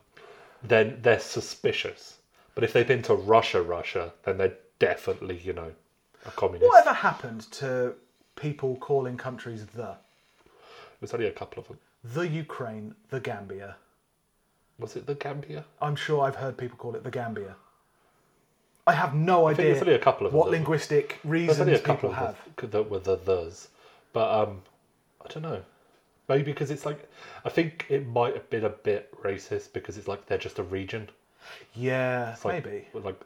then 0.63 0.99
they're 1.01 1.19
suspicious. 1.19 2.17
But 2.55 2.63
if 2.65 2.73
they've 2.73 2.87
been 2.87 3.03
to 3.03 3.15
Russia, 3.15 3.61
Russia, 3.61 4.11
then 4.23 4.37
they're 4.37 4.57
definitely 4.79 5.37
you 5.37 5.53
know 5.53 5.71
a 6.25 6.31
communist. 6.31 6.69
Whatever 6.69 6.93
happened 6.93 7.41
to 7.53 7.93
people 8.35 8.75
calling 8.77 9.15
countries 9.17 9.65
the? 9.67 9.95
There's 10.99 11.13
only 11.13 11.27
a 11.27 11.31
couple 11.31 11.61
of 11.61 11.67
them. 11.69 11.79
The 12.03 12.27
Ukraine, 12.27 12.95
the 13.09 13.21
Gambia. 13.21 13.77
Was 14.77 14.95
it 14.95 15.05
the 15.05 15.15
Gambia? 15.15 15.63
I'm 15.81 15.95
sure 15.95 16.23
I've 16.23 16.35
heard 16.35 16.57
people 16.57 16.77
call 16.77 16.95
it 16.95 17.03
the 17.03 17.11
Gambia. 17.11 17.55
I 18.89 18.93
have 18.93 19.13
no 19.13 19.47
think 19.47 19.59
idea 19.59 19.71
there's 19.73 19.81
only 19.83 19.95
a 19.95 19.99
couple 19.99 20.25
of 20.27 20.31
them 20.33 20.39
what 20.39 20.49
linguistic 20.49 21.19
There's 21.23 21.31
reasons 21.31 21.59
only 21.59 21.73
a 21.73 21.77
people 21.77 21.93
couple 21.95 22.09
of 22.11 22.15
have. 22.15 22.37
them 22.57 22.69
that 22.71 22.89
were 22.89 22.99
the 22.99 23.17
thes, 23.17 23.67
but 24.13 24.27
um, 24.41 24.61
I 25.23 25.27
don't 25.31 25.43
know. 25.43 25.61
Maybe 26.27 26.43
because 26.51 26.69
it's 26.71 26.85
like 26.85 27.09
I 27.45 27.49
think 27.49 27.85
it 27.89 28.07
might 28.07 28.33
have 28.35 28.49
been 28.49 28.65
a 28.65 28.69
bit 28.69 29.01
racist 29.23 29.73
because 29.73 29.97
it's 29.97 30.07
like 30.07 30.25
they're 30.27 30.37
just 30.37 30.59
a 30.59 30.63
region. 30.63 31.09
Yeah, 31.73 32.33
It's 32.33 32.45
like, 32.45 32.65
maybe 32.65 32.87
like 32.93 33.19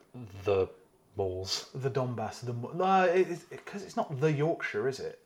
the 0.46 0.68
Moors. 1.16 1.68
the 1.76 1.90
Donbass. 1.92 2.40
The 2.46 2.54
no, 2.76 3.12
because 3.14 3.46
it, 3.52 3.66
'cause 3.66 3.84
it's 3.84 3.96
not 3.96 4.20
the 4.20 4.32
Yorkshire, 4.32 4.88
is 4.88 5.00
it? 5.00 5.20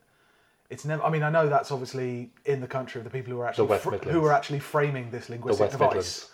It's 0.70 0.84
never. 0.84 1.02
I 1.02 1.10
mean, 1.10 1.22
I 1.22 1.30
know 1.30 1.48
that's 1.48 1.70
obviously 1.70 2.30
in 2.44 2.60
the 2.60 2.66
country 2.66 2.98
of 3.00 3.04
the 3.04 3.10
people 3.10 3.32
who 3.32 3.40
are 3.40 3.46
actually 3.46 3.68
West 3.68 3.84
fr- 3.84 3.92
Midlands. 3.92 4.14
who 4.14 4.24
are 4.26 4.32
actually 4.32 4.58
framing 4.58 5.10
this 5.10 5.26
The 5.26 5.32
linguistic 5.32 5.60
West 5.60 5.72
device. 5.72 5.88
Midlands. 5.88 6.30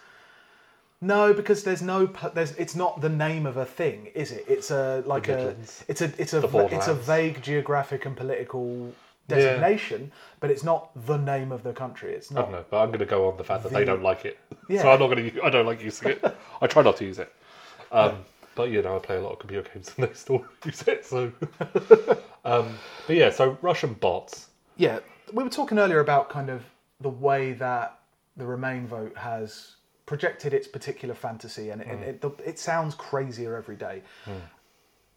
No, 1.00 1.34
because 1.34 1.64
there's 1.64 1.82
no. 1.82 2.06
There's. 2.06 2.52
It's 2.52 2.74
not 2.74 3.00
the 3.00 3.08
name 3.08 3.46
of 3.46 3.56
a 3.56 3.64
thing, 3.66 4.06
is 4.14 4.32
it? 4.32 4.44
It's 4.48 4.70
a 4.70 5.02
like 5.06 5.28
a. 5.28 5.54
It's 5.88 6.00
a. 6.00 6.12
It's 6.18 6.32
a. 6.32 6.66
It's 6.72 6.88
a 6.88 6.94
vague 6.94 7.42
geographic 7.42 8.06
and 8.06 8.16
political 8.16 8.92
designation, 9.28 10.12
but 10.40 10.50
it's 10.50 10.62
not 10.62 10.90
the 11.06 11.16
name 11.16 11.52
of 11.52 11.62
the 11.62 11.72
country. 11.72 12.14
It's 12.14 12.30
I 12.30 12.36
not. 12.36 12.42
don't 12.42 12.52
know, 12.52 12.64
but 12.70 12.82
I'm 12.82 12.88
going 12.88 13.00
to 13.00 13.06
go 13.06 13.28
on 13.28 13.36
the 13.36 13.44
fact 13.44 13.62
that 13.64 13.72
they 13.72 13.84
don't 13.84 14.02
like 14.02 14.24
it. 14.24 14.38
Yeah. 14.66 14.80
So 14.80 14.90
I'm 14.90 14.98
not 14.98 15.08
going 15.08 15.30
to. 15.30 15.42
I 15.42 15.50
don't 15.50 15.66
like 15.66 15.84
using 15.84 16.12
it. 16.12 16.36
I 16.62 16.66
try 16.66 16.80
not 16.80 16.96
to 16.96 17.04
use 17.04 17.18
it. 17.18 17.30
Um, 17.92 18.24
but 18.54 18.70
you 18.70 18.80
know, 18.80 18.96
I 18.96 18.98
play 18.98 19.16
a 19.16 19.20
lot 19.20 19.32
of 19.32 19.38
computer 19.38 19.68
games 19.68 19.92
and 19.94 20.08
they 20.08 20.14
still 20.14 20.42
use 20.64 20.80
it. 20.88 21.04
So, 21.04 21.30
um, 22.46 22.78
but 23.06 23.16
yeah, 23.16 23.28
so 23.28 23.58
Russian 23.60 23.92
bots. 23.92 24.48
Yeah, 24.78 25.00
we 25.34 25.44
were 25.44 25.50
talking 25.50 25.78
earlier 25.78 26.00
about 26.00 26.30
kind 26.30 26.48
of 26.48 26.62
the 27.02 27.10
way 27.10 27.52
that 27.52 27.98
the 28.38 28.46
Remain 28.46 28.86
vote 28.86 29.14
has 29.18 29.76
projected 30.06 30.52
its 30.52 30.68
particular 30.68 31.14
fantasy, 31.14 31.70
and 31.70 31.80
it, 31.80 31.86
hmm. 31.86 32.02
it, 32.02 32.24
it, 32.24 32.40
it 32.44 32.58
sounds 32.58 32.94
crazier 32.94 33.56
every 33.56 33.76
day. 33.76 34.02
Hmm. 34.24 34.32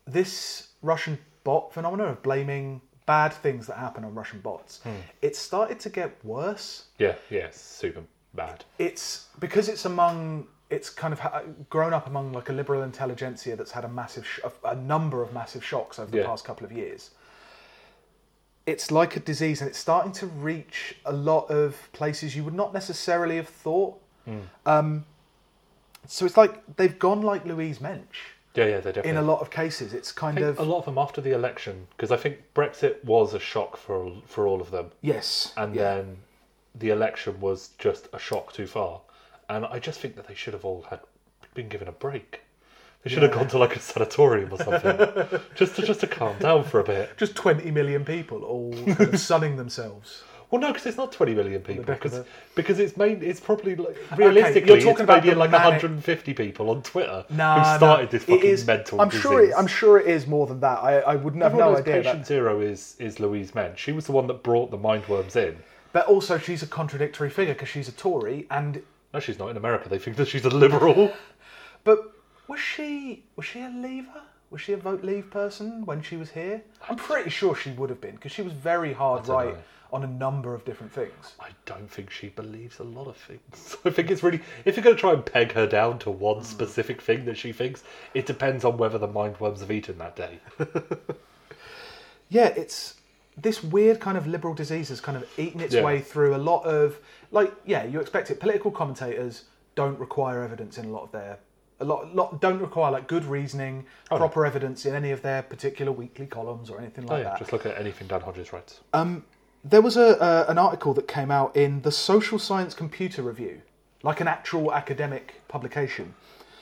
This 0.05 0.69
Russian 0.81 1.17
bot 1.43 1.73
phenomenon 1.73 2.09
of 2.09 2.21
blaming 2.23 2.81
bad 3.05 3.33
things 3.33 3.67
that 3.67 3.77
happen 3.77 4.03
on 4.03 4.13
Russian 4.13 4.39
bots, 4.41 4.81
hmm. 4.83 4.91
it 5.21 5.35
started 5.35 5.79
to 5.81 5.89
get 5.89 6.23
worse. 6.23 6.85
Yeah, 6.99 7.15
yeah, 7.29 7.47
super 7.51 8.03
bad. 8.33 8.63
It's 8.77 9.27
because 9.39 9.69
it's 9.69 9.85
among 9.85 10.47
it's 10.69 10.89
kind 10.89 11.13
of 11.13 11.69
grown 11.69 11.93
up 11.93 12.07
among 12.07 12.33
like 12.33 12.49
a 12.49 12.53
liberal 12.53 12.83
intelligentsia 12.83 13.55
that's 13.55 13.71
had 13.71 13.85
a 13.85 13.87
massive 13.87 14.27
sh- 14.27 14.39
a, 14.43 14.69
a 14.69 14.75
number 14.75 15.21
of 15.21 15.33
massive 15.33 15.63
shocks 15.63 15.97
over 15.97 16.11
the 16.11 16.17
Yeah. 16.17 16.25
past 16.25 16.43
couple 16.45 16.65
of 16.65 16.71
years. 16.71 17.11
It's 18.65 18.91
like 18.91 19.15
a 19.15 19.21
disease, 19.21 19.61
and 19.61 19.69
it's 19.69 19.79
starting 19.79 20.11
to 20.13 20.27
reach 20.27 20.97
a 21.05 21.13
lot 21.13 21.49
of 21.49 21.89
places 21.93 22.35
you 22.35 22.43
would 22.43 22.53
not 22.53 22.73
necessarily 22.73 23.37
have 23.37 23.47
thought. 23.47 24.01
Hmm. 24.27 24.39
Um, 24.65 25.05
so 26.05 26.25
it's 26.25 26.37
like 26.37 26.75
they've 26.77 26.97
gone 26.99 27.21
like 27.21 27.45
Louise 27.45 27.79
Mensch 27.81 28.17
Yeah, 28.55 28.65
yeah, 28.65 28.79
they 28.79 28.91
definitely. 28.91 29.11
in 29.11 29.17
a 29.17 29.21
lot 29.21 29.41
of 29.41 29.49
cases. 29.49 29.93
It's 29.93 30.11
kind 30.11 30.39
of 30.39 30.59
a 30.59 30.63
lot 30.63 30.79
of 30.79 30.85
them 30.85 30.97
after 30.97 31.21
the 31.21 31.31
election 31.31 31.87
because 31.95 32.11
I 32.11 32.17
think 32.17 32.37
Brexit 32.53 33.03
was 33.03 33.33
a 33.33 33.39
shock 33.39 33.77
for 33.77 33.95
all- 34.03 34.21
for 34.25 34.47
all 34.47 34.61
of 34.61 34.71
them, 34.71 34.91
yes, 35.01 35.53
and 35.57 35.73
yeah. 35.75 35.95
then 35.95 36.17
the 36.75 36.89
election 36.89 37.39
was 37.39 37.69
just 37.79 38.07
a 38.13 38.19
shock 38.19 38.53
too 38.53 38.67
far. 38.67 39.01
And 39.49 39.65
I 39.65 39.79
just 39.79 39.99
think 40.01 40.15
that 40.17 40.27
they 40.27 40.35
should 40.35 40.53
have 40.53 40.65
all 40.65 40.85
had 40.89 40.99
been 41.53 41.69
given 41.69 41.87
a 41.87 41.91
break. 41.93 42.41
They 43.03 43.09
should 43.11 43.23
have 43.23 43.31
gone 43.31 43.47
to 43.49 43.57
like 43.57 43.75
a 43.75 43.79
sanatorium 43.79 44.51
or 44.51 44.57
something, 44.57 45.39
just 45.55 45.75
to 45.77 45.81
just 45.83 46.01
to 46.01 46.07
calm 46.07 46.37
down 46.39 46.63
for 46.65 46.79
a 46.79 46.83
bit. 46.83 47.15
just 47.17 47.35
twenty 47.35 47.71
million 47.71 48.03
people 48.03 48.43
all 48.43 48.73
kind 48.95 49.13
of 49.13 49.19
sunning 49.19 49.55
themselves. 49.55 50.23
Well, 50.49 50.61
no, 50.61 50.67
because 50.71 50.85
it's 50.85 50.97
not 50.97 51.11
twenty 51.11 51.35
million 51.35 51.61
people. 51.61 51.83
Because 51.83 52.23
because 52.55 52.79
it's 52.79 52.95
made 52.95 53.21
it's 53.21 53.39
probably 53.41 53.75
like, 53.75 53.97
realistically 54.15 54.75
you're 54.75 54.81
talking 54.81 55.03
about 55.03 55.23
maybe 55.25 55.35
like 55.35 55.51
manic- 55.51 55.83
150 55.83 56.33
people 56.33 56.69
on 56.69 56.81
Twitter 56.83 57.25
who 57.27 57.35
started 57.35 57.81
no, 57.81 58.05
this 58.05 58.23
fucking 58.23 58.43
is- 58.49 58.65
mental 58.65 59.01
I'm 59.01 59.09
disease. 59.09 59.21
sure. 59.21 59.43
It, 59.43 59.53
I'm 59.57 59.67
sure 59.67 59.99
it 59.99 60.07
is 60.07 60.25
more 60.25 60.47
than 60.47 60.61
that. 60.61 60.79
I, 60.79 60.99
I 60.99 61.15
wouldn't 61.15 61.43
have 61.43 61.51
Everyone 61.51 61.73
no 61.73 61.79
idea. 61.79 61.95
Patient 61.95 62.19
That, 62.19 62.27
Zero 62.27 62.61
is 62.61 62.95
is 62.97 63.19
Louise 63.19 63.53
Mensch. 63.53 63.79
She 63.79 63.91
was 63.91 64.05
the 64.05 64.13
one 64.13 64.27
that 64.27 64.41
brought 64.41 64.71
the 64.71 64.77
mindworms 64.77 65.35
in. 65.35 65.57
but 65.91 66.05
also, 66.07 66.37
she's 66.37 66.63
a 66.63 66.67
contradictory 66.67 67.29
figure 67.29 67.53
because 67.53 67.67
she's 67.69 67.89
a 67.89 67.93
Tory, 67.93 68.47
and 68.49 68.81
No, 69.13 69.19
she's 69.19 69.39
not 69.39 69.49
in 69.49 69.57
America. 69.57 69.89
They 69.89 69.99
think 69.99 70.15
that 70.15 70.29
she's 70.29 70.45
a 70.45 70.49
liberal. 70.49 71.13
but 71.83 72.13
was 72.47 72.61
she 72.61 73.25
was 73.35 73.45
she 73.45 73.59
a 73.61 73.69
Leaver? 73.69 74.21
Was 74.49 74.61
she 74.61 74.71
a 74.71 74.77
vote 74.77 75.03
Leave 75.03 75.29
person 75.29 75.85
when 75.85 76.01
she 76.01 76.15
was 76.15 76.31
here? 76.31 76.61
I'm 76.89 76.95
pretty 76.95 77.29
sure 77.29 77.53
she 77.53 77.71
would 77.71 77.89
have 77.89 77.99
been 77.99 78.15
because 78.15 78.31
she 78.31 78.41
was 78.41 78.53
very 78.53 78.93
hard 78.93 79.27
right 79.27 79.53
know. 79.55 79.59
On 79.91 80.03
a 80.03 80.07
number 80.07 80.53
of 80.53 80.65
different 80.65 80.91
things. 80.91 81.33
I 81.39 81.49
don't 81.65 81.89
think 81.89 82.09
she 82.11 82.29
believes 82.29 82.79
a 82.79 82.83
lot 82.83 83.07
of 83.07 83.15
things. 83.17 83.77
I 83.85 83.89
think 83.89 84.11
it's 84.11 84.21
really 84.23 84.41
if 84.65 84.75
you're 84.75 84.83
going 84.83 84.95
to 84.95 84.99
try 84.99 85.13
and 85.13 85.25
peg 85.25 85.53
her 85.53 85.65
down 85.67 85.99
to 85.99 86.11
one 86.11 86.43
specific 86.43 87.01
thing 87.01 87.25
that 87.25 87.37
she 87.37 87.51
thinks, 87.53 87.83
it 88.13 88.25
depends 88.25 88.65
on 88.65 88.77
whether 88.77 88.97
the 88.97 89.07
mindworms 89.07 89.59
have 89.61 89.71
eaten 89.71 89.97
that 89.99 90.15
day. 90.15 90.39
Yeah, 92.29 92.47
it's 92.47 92.95
this 93.37 93.63
weird 93.63 93.99
kind 93.99 94.17
of 94.17 94.27
liberal 94.27 94.53
disease 94.53 94.89
has 94.89 94.99
kind 94.99 95.15
of 95.17 95.25
eaten 95.39 95.61
its 95.61 95.73
Yeah. 95.73 95.83
way 95.83 96.01
through 96.01 96.35
a 96.35 96.37
lot 96.37 96.63
of 96.65 96.99
like 97.31 97.53
yeah, 97.65 97.83
you 97.85 97.99
expect 97.99 98.31
it. 98.31 98.39
Political 98.39 98.71
commentators 98.71 99.45
don't 99.75 99.97
require 99.99 100.43
evidence 100.43 100.77
in 100.77 100.85
a 100.85 100.89
lot 100.89 101.03
of 101.03 101.11
their 101.11 101.39
a 101.79 101.85
lot, 101.85 102.13
lot 102.15 102.41
don't 102.41 102.59
require 102.59 102.91
like 102.91 103.07
good 103.07 103.23
reasoning, 103.23 103.85
Oh, 104.09 104.15
no. 104.15 104.19
proper 104.19 104.45
evidence 104.45 104.85
in 104.85 104.95
any 104.95 105.11
of 105.11 105.21
their 105.21 105.43
particular 105.43 105.91
weekly 105.91 106.25
columns 106.25 106.69
or 106.69 106.79
anything 106.79 107.05
Oh 107.07 107.13
like 107.13 107.23
yeah, 107.23 107.29
that. 107.29 107.39
just 107.39 107.53
look 107.53 107.65
at 107.65 107.77
anything 107.77 108.07
Dan 108.07 108.21
Hodges 108.21 108.51
writes. 108.51 108.79
Um, 108.93 109.23
there 109.69 109.81
was 109.81 109.97
a 109.97 110.21
uh, 110.21 110.45
an 110.47 110.57
article 110.57 110.93
that 110.93 111.07
came 111.07 111.31
out 111.31 111.55
in 111.55 111.81
the 111.81 111.91
Social 111.91 112.39
Science 112.39 112.73
Computer 112.73 113.21
Review, 113.21 113.61
like 114.03 114.21
an 114.21 114.27
actual 114.27 114.73
academic 114.73 115.41
publication. 115.47 116.13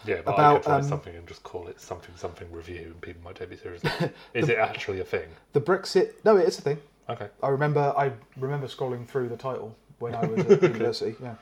Yeah, 0.06 0.22
but 0.24 0.32
I 0.32 0.34
about, 0.34 0.64
could 0.64 0.70
write 0.70 0.78
um, 0.84 0.90
something 0.90 1.16
and 1.16 1.28
just 1.28 1.44
call 1.44 1.68
it 1.68 1.82
something 1.82 2.16
something 2.16 2.52
review, 2.52 2.92
and 2.92 3.02
people 3.02 3.24
might 3.24 3.36
take 3.36 3.50
me 3.50 3.58
seriously. 3.58 3.90
Is 4.34 4.50
it 4.50 4.58
actually 4.58 5.00
a 5.00 5.04
thing? 5.04 5.28
The 5.54 5.62
Brexit. 5.62 6.14
No, 6.24 6.38
it 6.38 6.48
is 6.48 6.60
a 6.60 6.62
thing. 6.62 6.78
Okay. 7.10 7.28
I 7.42 7.50
remember. 7.50 7.94
I 7.98 8.12
remember 8.38 8.68
scrolling 8.68 9.08
through 9.08 9.30
the 9.30 9.38
title 9.38 9.76
when 10.00 10.14
I 10.16 10.26
was 10.26 10.46
at 10.46 10.62
university. 10.74 11.16
Yeah, 11.22 11.36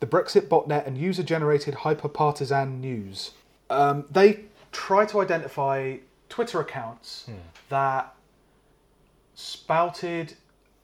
the 0.00 0.06
Brexit 0.06 0.48
botnet 0.48 0.86
and 0.86 0.96
user-generated 0.96 1.74
hyper-partisan 1.74 2.80
news. 2.80 3.32
Um, 3.70 4.06
they 4.10 4.44
try 4.72 5.04
to 5.06 5.20
identify 5.20 5.96
Twitter 6.28 6.60
accounts 6.60 7.24
Hmm. 7.26 7.34
that 7.68 8.14
spouted 9.34 10.34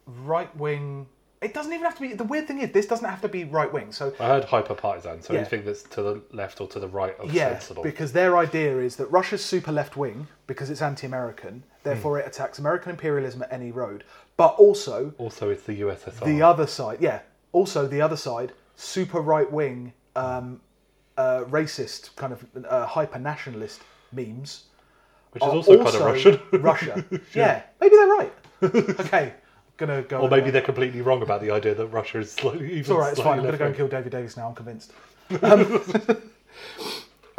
right-wing. 0.06 1.06
It 1.42 1.52
doesn't 1.52 1.72
even 1.72 1.84
have 1.84 1.94
to 1.96 2.00
be. 2.00 2.14
The 2.14 2.24
weird 2.24 2.46
thing 2.48 2.60
is, 2.60 2.72
this 2.72 2.86
doesn't 2.86 3.08
have 3.08 3.20
to 3.20 3.28
be 3.28 3.44
right-wing. 3.44 3.92
So 3.92 4.14
I 4.18 4.26
heard 4.28 4.44
hyper 4.44 4.74
partisan, 4.74 5.20
so 5.22 5.34
Yeah. 5.34 5.40
anything 5.40 5.64
that's 5.64 5.82
to 5.82 6.02
the 6.02 6.22
left 6.32 6.60
or 6.60 6.68
to 6.68 6.78
the 6.80 6.88
right 6.88 7.18
of 7.20 7.32
Yeah, 7.32 7.50
sensible. 7.58 7.82
because 7.82 8.12
their 8.12 8.38
idea 8.38 8.78
is 8.78 8.96
that 8.96 9.06
Russia's 9.06 9.44
super 9.44 9.70
left 9.72 9.96
wing 9.96 10.26
because 10.46 10.70
it's 10.70 10.80
anti-American, 10.80 11.64
therefore 11.82 12.18
it 12.18 12.26
attacks 12.26 12.58
American 12.58 12.90
imperialism 12.92 13.42
at 13.42 13.52
any 13.52 13.70
road. 13.72 14.04
But 14.38 14.54
also 14.56 15.12
Also, 15.18 15.50
it's 15.50 15.64
the 15.64 15.74
USSR. 15.80 16.24
the 16.24 16.40
other 16.42 16.66
side, 16.66 16.98
yeah, 17.00 17.20
also 17.52 17.86
the 17.86 18.00
other 18.00 18.16
side, 18.16 18.52
super 18.76 19.20
right 19.20 19.50
wing, 19.52 19.92
um, 20.16 20.60
uh, 21.18 21.44
racist 21.44 22.16
kind 22.16 22.32
of 22.32 22.44
uh, 22.68 22.86
hyper 22.86 23.18
nationalist 23.18 23.82
memes. 24.12 24.64
which 25.32 25.42
is 25.42 25.48
also, 25.48 25.76
kind 25.84 25.94
of 25.96 26.00
Russian. 26.04 26.40
Russia, 26.62 27.04
yeah, 27.34 27.62
maybe 27.80 27.96
they're 27.96 28.06
right. 28.08 28.32
okay, 29.00 29.34
gonna 29.76 30.02
go. 30.02 30.20
or 30.20 30.28
maybe 30.28 30.50
they're 30.50 30.62
completely 30.62 31.00
wrong 31.00 31.22
about 31.22 31.40
the 31.40 31.50
idea 31.50 31.74
that 31.74 31.86
Russia 31.88 32.18
is 32.18 32.32
slightly 32.32 32.66
even. 32.66 32.78
It's 32.80 32.90
all 32.90 32.98
right. 32.98 33.12
It's 33.12 33.20
fine. 33.20 33.38
I'm 33.38 33.44
going 33.44 33.52
to 33.52 33.58
go 33.58 33.66
and 33.66 33.76
kill 33.76 33.88
David 33.88 34.12
Davis 34.12 34.36
now. 34.36 34.48
I'm 34.48 34.54
convinced. 34.54 34.92
Um, 35.42 35.82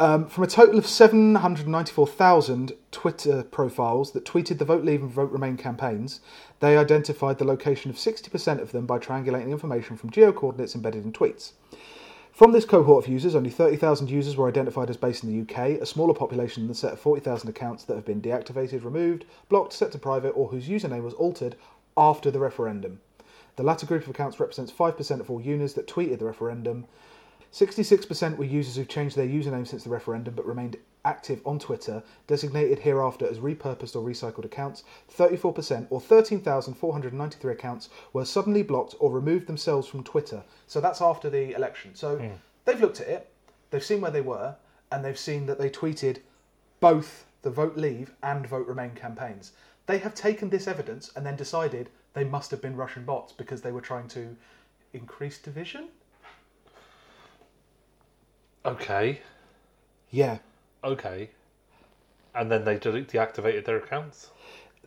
um, 0.00 0.26
from 0.26 0.42
a 0.42 0.48
total 0.48 0.76
of 0.76 0.88
794,000 0.88 2.72
Twitter 2.90 3.44
profiles 3.44 4.10
that 4.10 4.24
tweeted 4.24 4.58
the 4.58 4.64
Vote 4.64 4.84
Leave 4.84 5.02
and 5.02 5.10
Vote 5.10 5.30
Remain 5.30 5.56
campaigns, 5.56 6.20
they 6.58 6.76
identified 6.76 7.38
the 7.38 7.44
location 7.44 7.88
of 7.88 7.96
60% 7.96 8.60
of 8.60 8.72
them 8.72 8.86
by 8.86 8.98
triangulating 8.98 9.50
information 9.50 9.96
from 9.96 10.10
geo 10.10 10.32
coordinates 10.32 10.74
embedded 10.74 11.04
in 11.04 11.12
tweets. 11.12 11.52
From 12.36 12.52
this 12.52 12.66
cohort 12.66 13.06
of 13.06 13.10
users, 13.10 13.34
only 13.34 13.48
30,000 13.48 14.10
users 14.10 14.36
were 14.36 14.46
identified 14.46 14.90
as 14.90 14.98
based 14.98 15.24
in 15.24 15.30
the 15.30 15.40
UK, 15.40 15.80
a 15.80 15.86
smaller 15.86 16.12
population 16.12 16.64
than 16.64 16.68
the 16.68 16.74
set 16.74 16.92
of 16.92 17.00
40,000 17.00 17.48
accounts 17.48 17.84
that 17.84 17.94
have 17.94 18.04
been 18.04 18.20
deactivated, 18.20 18.84
removed, 18.84 19.24
blocked, 19.48 19.72
set 19.72 19.90
to 19.92 19.98
private, 19.98 20.32
or 20.32 20.48
whose 20.48 20.68
username 20.68 21.02
was 21.02 21.14
altered 21.14 21.56
after 21.96 22.30
the 22.30 22.38
referendum. 22.38 23.00
The 23.56 23.62
latter 23.62 23.86
group 23.86 24.02
of 24.02 24.10
accounts 24.10 24.38
represents 24.38 24.70
5% 24.70 25.20
of 25.20 25.30
all 25.30 25.40
users 25.40 25.74
that 25.74 25.86
tweeted 25.86 26.18
the 26.18 26.26
referendum. 26.26 26.86
66% 27.52 28.36
were 28.36 28.44
users 28.44 28.76
who've 28.76 28.88
changed 28.88 29.16
their 29.16 29.26
username 29.26 29.66
since 29.66 29.84
the 29.84 29.90
referendum 29.90 30.34
but 30.34 30.46
remained 30.46 30.76
active 31.06 31.40
on 31.46 31.58
Twitter, 31.58 32.02
designated 32.26 32.80
hereafter 32.80 33.26
as 33.26 33.38
repurposed 33.38 33.96
or 33.96 34.06
recycled 34.06 34.44
accounts. 34.44 34.84
34%, 35.16 35.86
or 35.88 36.00
13,493 36.00 37.52
accounts, 37.52 37.88
were 38.12 38.24
suddenly 38.26 38.62
blocked 38.62 38.94
or 39.00 39.10
removed 39.10 39.46
themselves 39.46 39.88
from 39.88 40.02
Twitter. 40.02 40.42
So 40.66 40.80
that's 40.80 41.00
after 41.00 41.30
the 41.30 41.54
election. 41.54 41.94
So 41.94 42.18
hmm. 42.18 42.28
they've 42.66 42.80
looked 42.80 43.00
at 43.00 43.08
it, 43.08 43.32
they've 43.70 43.82
seen 43.82 44.02
where 44.02 44.10
they 44.10 44.20
were, 44.20 44.56
and 44.92 45.04
they've 45.04 45.18
seen 45.18 45.46
that 45.46 45.58
they 45.58 45.70
tweeted 45.70 46.18
both 46.80 47.24
the 47.42 47.50
vote 47.50 47.76
leave 47.76 48.12
and 48.22 48.46
vote 48.46 48.66
remain 48.66 48.90
campaigns. 48.90 49.52
They 49.86 49.98
have 49.98 50.14
taken 50.14 50.50
this 50.50 50.66
evidence 50.66 51.12
and 51.14 51.24
then 51.24 51.36
decided 51.36 51.90
they 52.14 52.24
must 52.24 52.50
have 52.50 52.60
been 52.60 52.76
Russian 52.76 53.04
bots 53.04 53.32
because 53.32 53.62
they 53.62 53.72
were 53.72 53.80
trying 53.80 54.08
to 54.08 54.36
increase 54.92 55.38
division. 55.38 55.88
Okay. 58.64 59.20
Yeah. 60.10 60.38
Okay. 60.82 61.30
And 62.34 62.50
then 62.50 62.64
they 62.64 62.78
de- 62.78 63.04
deactivated 63.04 63.64
their 63.64 63.78
accounts. 63.78 64.30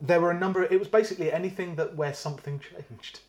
There 0.01 0.19
were 0.19 0.31
a 0.31 0.39
number. 0.39 0.63
It 0.63 0.79
was 0.79 0.87
basically 0.87 1.31
anything 1.31 1.75
that 1.75 1.95
where 1.95 2.13
something 2.13 2.59
changed. 2.59 3.21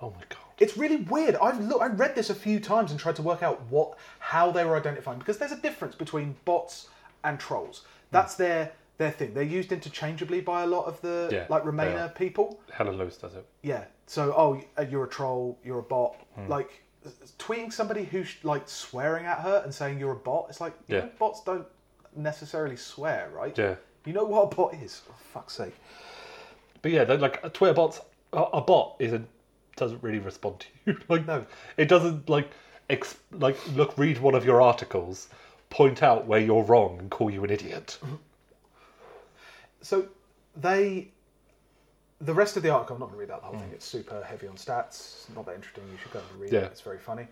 Oh 0.00 0.10
my 0.10 0.22
god. 0.28 0.38
It's 0.58 0.76
really 0.76 0.96
weird. 0.96 1.36
I've 1.36 1.60
look, 1.60 1.82
I 1.82 1.86
read 1.86 2.14
this 2.14 2.30
a 2.30 2.34
few 2.34 2.60
times 2.60 2.90
and 2.90 2.98
tried 2.98 3.16
to 3.16 3.22
work 3.22 3.42
out 3.42 3.62
what 3.68 3.98
how 4.18 4.50
they 4.50 4.64
were 4.64 4.76
identifying 4.76 5.18
because 5.18 5.38
there's 5.38 5.52
a 5.52 5.56
difference 5.56 5.94
between 5.94 6.36
bots 6.44 6.88
and 7.24 7.38
trolls. 7.38 7.84
That's 8.10 8.34
their 8.34 8.72
their 8.98 9.10
thing. 9.10 9.32
They're 9.32 9.42
used 9.42 9.72
interchangeably 9.72 10.40
by 10.40 10.64
a 10.64 10.66
lot 10.66 10.84
of 10.86 11.00
the 11.00 11.28
Yeah, 11.32 11.46
like 11.48 11.64
Remainer 11.64 12.14
people. 12.14 12.60
Helen 12.72 12.96
Lewis 12.98 13.16
does 13.16 13.34
it. 13.34 13.46
Yeah. 13.62 13.84
So 14.06 14.34
oh, 14.36 14.60
you're 14.90 15.04
a 15.04 15.08
troll. 15.08 15.58
You're 15.64 15.78
a 15.78 15.82
bot. 15.82 16.16
Hmm. 16.34 16.48
Like 16.48 16.82
tweeting 17.38 17.72
somebody 17.72 18.04
who's 18.04 18.34
like 18.42 18.68
swearing 18.68 19.24
at 19.24 19.38
her 19.38 19.62
and 19.64 19.72
saying 19.72 19.98
you're 19.98 20.12
a 20.12 20.16
bot. 20.16 20.46
It's 20.48 20.60
like 20.60 20.74
you 20.88 20.96
Yeah. 20.96 21.02
know, 21.02 21.10
bots 21.18 21.42
don't 21.44 21.66
necessarily 22.16 22.76
swear, 22.76 23.30
right? 23.34 23.56
Yeah. 23.56 23.76
You 24.04 24.12
know 24.12 24.24
what 24.24 24.52
a 24.52 24.56
bot 24.56 24.74
is? 24.74 24.96
For 24.98 25.12
fuck's 25.32 25.54
sake. 25.54 25.74
But 26.82 26.92
yeah, 26.92 27.02
like 27.04 27.42
a 27.44 27.50
Twitter 27.50 27.74
bots. 27.74 28.00
A, 28.32 28.42
a 28.42 28.60
bot 28.60 28.96
isn't 28.98 29.26
doesn't 29.76 30.02
really 30.02 30.18
respond 30.18 30.60
to 30.60 30.66
you. 30.86 30.98
like 31.08 31.26
No. 31.26 31.46
it 31.76 31.88
doesn't 31.88 32.28
like 32.28 32.50
like 33.32 33.56
look 33.76 33.96
read 33.98 34.18
one 34.18 34.34
of 34.34 34.44
your 34.44 34.60
articles, 34.60 35.28
point 35.70 36.02
out 36.02 36.26
where 36.26 36.40
you're 36.40 36.62
wrong, 36.64 36.98
and 36.98 37.10
call 37.10 37.30
you 37.30 37.44
an 37.44 37.50
idiot. 37.50 37.98
So 39.82 40.08
they, 40.56 41.08
the 42.20 42.34
rest 42.34 42.56
of 42.56 42.62
the 42.62 42.70
article, 42.70 42.94
I'm 42.96 43.00
not 43.00 43.06
going 43.10 43.18
to 43.18 43.26
read 43.26 43.30
out 43.30 43.40
the 43.42 43.46
whole 43.46 43.56
Hmm. 43.56 43.62
thing. 43.62 43.72
It's 43.72 43.86
super 43.86 44.22
heavy 44.24 44.46
on 44.48 44.56
stats. 44.56 45.32
Not 45.34 45.46
that 45.46 45.54
interesting. 45.54 45.84
You 45.90 45.98
should 45.98 46.12
go 46.12 46.20
and 46.20 46.40
read 46.40 46.52
Yeah. 46.52 46.60
it. 46.60 46.72
It's 46.72 46.80
very 46.80 46.98
funny. 46.98 47.28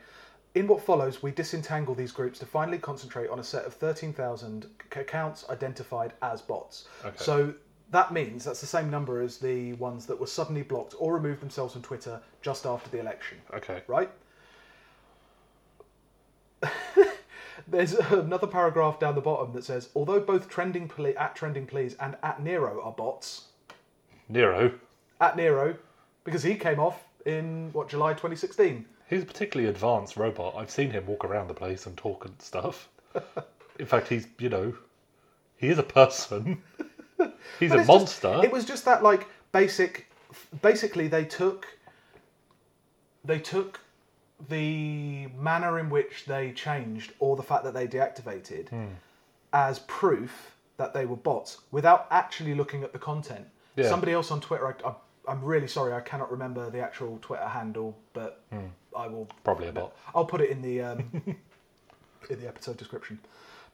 In 0.54 0.66
what 0.66 0.80
follows, 0.82 1.22
we 1.22 1.32
disentangle 1.32 1.94
these 1.94 2.12
groups 2.12 2.38
to 2.38 2.46
finally 2.46 2.78
concentrate 2.78 3.28
on 3.28 3.38
a 3.38 3.44
set 3.44 3.64
of 3.66 3.74
13,000 3.74 4.66
c- 4.92 5.00
accounts 5.00 5.44
identified 5.50 6.14
as 6.22 6.40
bots. 6.40 6.86
Okay. 7.04 7.16
So 7.18 7.52
that 7.90 8.12
means 8.12 8.44
that's 8.44 8.60
the 8.62 8.66
same 8.66 8.90
number 8.90 9.20
as 9.20 9.38
the 9.38 9.74
ones 9.74 10.06
that 10.06 10.18
were 10.18 10.26
suddenly 10.26 10.62
blocked 10.62 10.94
or 10.98 11.14
removed 11.14 11.40
themselves 11.42 11.74
from 11.74 11.82
Twitter 11.82 12.22
just 12.42 12.64
after 12.64 12.88
the 12.90 12.98
election 13.00 13.38
Okay. 13.52 13.82
right? 13.86 14.10
There's 17.68 17.92
another 17.94 18.46
paragraph 18.46 18.98
down 19.00 19.14
the 19.14 19.20
bottom 19.20 19.52
that 19.54 19.64
says, 19.64 19.88
although 19.94 20.20
both 20.20 20.48
trending 20.48 20.88
ple- 20.88 21.18
at 21.18 21.34
trending 21.34 21.66
please 21.66 21.94
and 22.00 22.16
at 22.22 22.42
Nero 22.42 22.80
are 22.82 22.92
bots, 22.92 23.46
Nero. 24.28 24.72
at 25.20 25.36
Nero, 25.36 25.76
because 26.24 26.42
he 26.42 26.54
came 26.54 26.78
off 26.80 27.02
in 27.24 27.70
what 27.72 27.88
July 27.88 28.12
2016. 28.12 28.84
He's 29.08 29.22
a 29.22 29.26
particularly 29.26 29.70
advanced 29.70 30.16
robot. 30.16 30.54
I've 30.56 30.70
seen 30.70 30.90
him 30.90 31.06
walk 31.06 31.24
around 31.24 31.48
the 31.48 31.54
place 31.54 31.86
and 31.86 31.96
talk 31.96 32.24
and 32.24 32.34
stuff. 32.40 32.88
In 33.78 33.86
fact, 33.86 34.08
he's 34.08 34.26
you 34.38 34.48
know, 34.48 34.74
he 35.56 35.68
is 35.68 35.78
a 35.78 35.82
person. 35.82 36.62
He's 37.60 37.70
But 37.70 37.78
a 37.78 37.80
it's 37.80 37.88
just- 37.88 37.88
monster. 37.88 38.40
it 38.44 38.50
was 38.52 38.64
just 38.64 38.84
that 38.84 39.02
like 39.02 39.26
basic. 39.52 40.06
Basically, 40.60 41.08
they 41.08 41.24
took. 41.24 41.66
They 43.24 43.38
took 43.38 43.80
the 44.48 45.26
manner 45.38 45.78
in 45.78 45.88
which 45.90 46.24
they 46.26 46.52
changed, 46.52 47.12
or 47.18 47.36
the 47.36 47.42
fact 47.42 47.64
that 47.64 47.74
they 47.74 47.86
deactivated, 47.86 48.68
Hmm. 48.68 48.86
as 49.52 49.78
proof 49.80 50.54
that 50.76 50.92
they 50.92 51.06
were 51.06 51.16
bots, 51.16 51.58
without 51.70 52.06
actually 52.10 52.54
looking 52.54 52.82
at 52.84 52.92
the 52.92 52.98
content. 52.98 53.46
Yeah. 53.76 53.88
Somebody 53.88 54.12
else 54.12 54.30
on 54.30 54.40
Twitter. 54.40 54.66
I, 54.84 54.88
I, 54.88 54.94
I'm 55.28 55.42
really 55.42 55.66
sorry, 55.68 55.92
I 55.92 56.00
cannot 56.00 56.30
remember 56.30 56.70
the 56.70 56.80
actual 56.80 57.18
Twitter 57.22 57.46
handle, 57.48 57.96
but 58.12 58.42
Hmm. 58.52 58.66
I 58.96 59.08
will 59.08 59.28
Probably 59.44 59.68
a 59.68 59.72
bot. 59.72 59.94
I'll 60.14 60.24
put 60.24 60.40
it 60.40 60.48
in 60.50 60.62
the 60.62 60.80
um, 60.82 61.10
in 62.30 62.40
the 62.40 62.48
episode 62.48 62.76
description. 62.78 63.18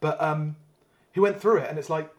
But 0.00 0.20
um, 0.20 0.56
he 1.12 1.20
went 1.20 1.40
through 1.40 1.58
it, 1.58 1.70
and 1.70 1.78
it's 1.78 1.90
like, 1.90 2.10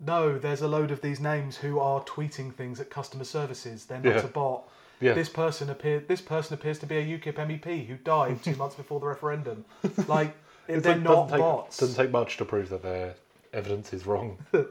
no, 0.00 0.38
there's 0.38 0.60
a 0.62 0.68
load 0.68 0.90
of 0.90 1.00
these 1.00 1.20
names 1.20 1.56
who 1.56 1.78
are 1.78 2.02
tweeting 2.04 2.52
things 2.54 2.80
at 2.80 2.90
customer 2.90 3.24
services. 3.24 3.86
They're 3.86 4.00
not 4.00 4.14
Yeah. 4.16 4.24
a 4.24 4.28
bot. 4.28 4.68
Yeah. 5.00 5.14
This 5.14 5.28
person 5.28 5.70
appear. 5.70 6.00
This 6.00 6.20
person 6.20 6.54
appears 6.54 6.78
to 6.80 6.86
be 6.86 6.96
a 6.96 7.18
UKIP 7.18 7.34
MEP 7.34 7.86
who 7.86 7.96
died 7.96 8.42
two 8.42 8.56
months 8.56 8.74
before 8.74 9.00
the 9.00 9.06
referendum. 9.06 9.64
Like 10.08 10.34
It's 10.66 10.82
they're 10.82 10.94
like, 10.94 11.02
not 11.02 11.28
take, 11.28 11.38
bots. 11.38 11.76
Doesn't 11.76 11.96
take 11.96 12.10
much 12.10 12.36
to 12.38 12.44
prove 12.44 12.68
that 12.70 12.82
their 12.82 13.14
evidence 13.52 13.92
is 13.92 14.06
wrong. 14.06 14.38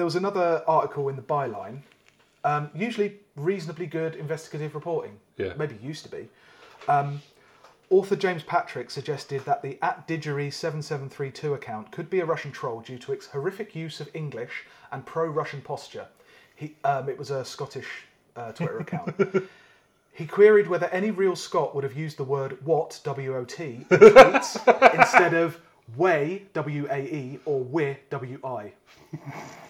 There 0.00 0.04
was 0.06 0.16
another 0.16 0.64
article 0.66 1.10
in 1.10 1.16
the 1.16 1.22
byline. 1.22 1.80
Um, 2.42 2.70
usually 2.74 3.18
reasonably 3.36 3.86
good 3.86 4.14
investigative 4.14 4.74
reporting. 4.74 5.18
Yeah. 5.36 5.52
Maybe 5.58 5.76
used 5.82 6.04
to 6.04 6.10
be. 6.10 6.30
Um, 6.88 7.20
author 7.90 8.16
James 8.16 8.42
Patrick 8.42 8.90
suggested 8.90 9.44
that 9.44 9.60
the 9.60 9.78
at 9.82 10.08
Diggery7732 10.08 11.54
account 11.54 11.92
could 11.92 12.08
be 12.08 12.20
a 12.20 12.24
Russian 12.24 12.50
troll 12.50 12.80
due 12.80 12.98
to 12.98 13.12
its 13.12 13.26
horrific 13.26 13.74
use 13.74 14.00
of 14.00 14.08
English 14.14 14.64
and 14.90 15.04
pro-Russian 15.04 15.60
posture. 15.60 16.06
He, 16.56 16.76
um, 16.84 17.10
it 17.10 17.18
was 17.18 17.30
a 17.30 17.44
Scottish 17.44 18.06
uh, 18.36 18.52
Twitter 18.52 18.78
account. 18.78 19.14
He 20.12 20.26
queried 20.26 20.66
whether 20.66 20.86
any 20.88 21.10
real 21.10 21.34
Scot 21.34 21.74
would 21.74 21.84
have 21.84 21.96
used 21.96 22.18
the 22.18 22.24
word 22.24 22.58
"what" 22.66 23.00
W-O-T 23.04 23.64
in 23.64 23.86
tweets 23.86 24.94
instead 25.00 25.34
of 25.34 25.58
"way" 25.96 26.46
W-A-E 26.52 27.40
or 27.44 27.62
"we" 27.62 27.98
W-I. 28.10 28.72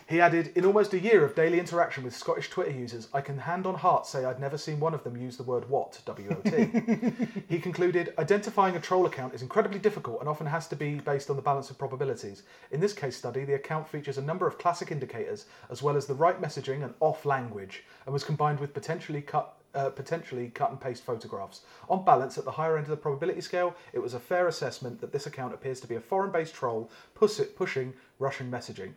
He 0.08 0.20
added, 0.20 0.50
in 0.56 0.64
almost 0.64 0.92
a 0.92 0.98
year 0.98 1.24
of 1.24 1.36
daily 1.36 1.60
interaction 1.60 2.02
with 2.02 2.16
Scottish 2.16 2.50
Twitter 2.50 2.72
users, 2.72 3.06
I 3.14 3.20
can 3.20 3.38
hand 3.38 3.64
on 3.64 3.76
heart 3.76 4.06
say 4.06 4.24
I'd 4.24 4.40
never 4.40 4.58
seen 4.58 4.80
one 4.80 4.92
of 4.92 5.04
them 5.04 5.16
use 5.16 5.36
the 5.36 5.44
word 5.44 5.70
what, 5.70 6.00
W-O-T. 6.04 7.12
he 7.48 7.60
concluded, 7.60 8.12
identifying 8.18 8.74
a 8.74 8.80
troll 8.80 9.06
account 9.06 9.34
is 9.34 9.42
incredibly 9.42 9.78
difficult 9.78 10.18
and 10.18 10.28
often 10.28 10.48
has 10.48 10.66
to 10.68 10.76
be 10.76 10.96
based 10.96 11.30
on 11.30 11.36
the 11.36 11.42
balance 11.42 11.70
of 11.70 11.78
probabilities. 11.78 12.42
In 12.72 12.80
this 12.80 12.92
case 12.92 13.16
study, 13.16 13.44
the 13.44 13.54
account 13.54 13.88
features 13.88 14.18
a 14.18 14.22
number 14.22 14.48
of 14.48 14.58
classic 14.58 14.90
indicators, 14.90 15.46
as 15.70 15.80
well 15.80 15.96
as 15.96 16.06
the 16.06 16.14
right 16.14 16.42
messaging 16.42 16.82
and 16.82 16.94
off 16.98 17.24
language, 17.24 17.84
and 18.04 18.12
was 18.12 18.24
combined 18.24 18.58
with 18.58 18.74
potentially 18.74 19.22
cut 19.22 19.59
uh, 19.74 19.90
potentially 19.90 20.48
cut 20.48 20.70
and 20.70 20.80
paste 20.80 21.04
photographs. 21.04 21.62
On 21.88 22.04
balance, 22.04 22.38
at 22.38 22.44
the 22.44 22.50
higher 22.50 22.76
end 22.76 22.84
of 22.84 22.90
the 22.90 22.96
probability 22.96 23.40
scale, 23.40 23.74
it 23.92 23.98
was 23.98 24.14
a 24.14 24.20
fair 24.20 24.48
assessment 24.48 25.00
that 25.00 25.12
this 25.12 25.26
account 25.26 25.54
appears 25.54 25.80
to 25.80 25.86
be 25.86 25.94
a 25.94 26.00
foreign 26.00 26.32
based 26.32 26.54
troll 26.54 26.90
push- 27.14 27.40
pushing 27.56 27.94
Russian 28.18 28.50
messaging. 28.50 28.92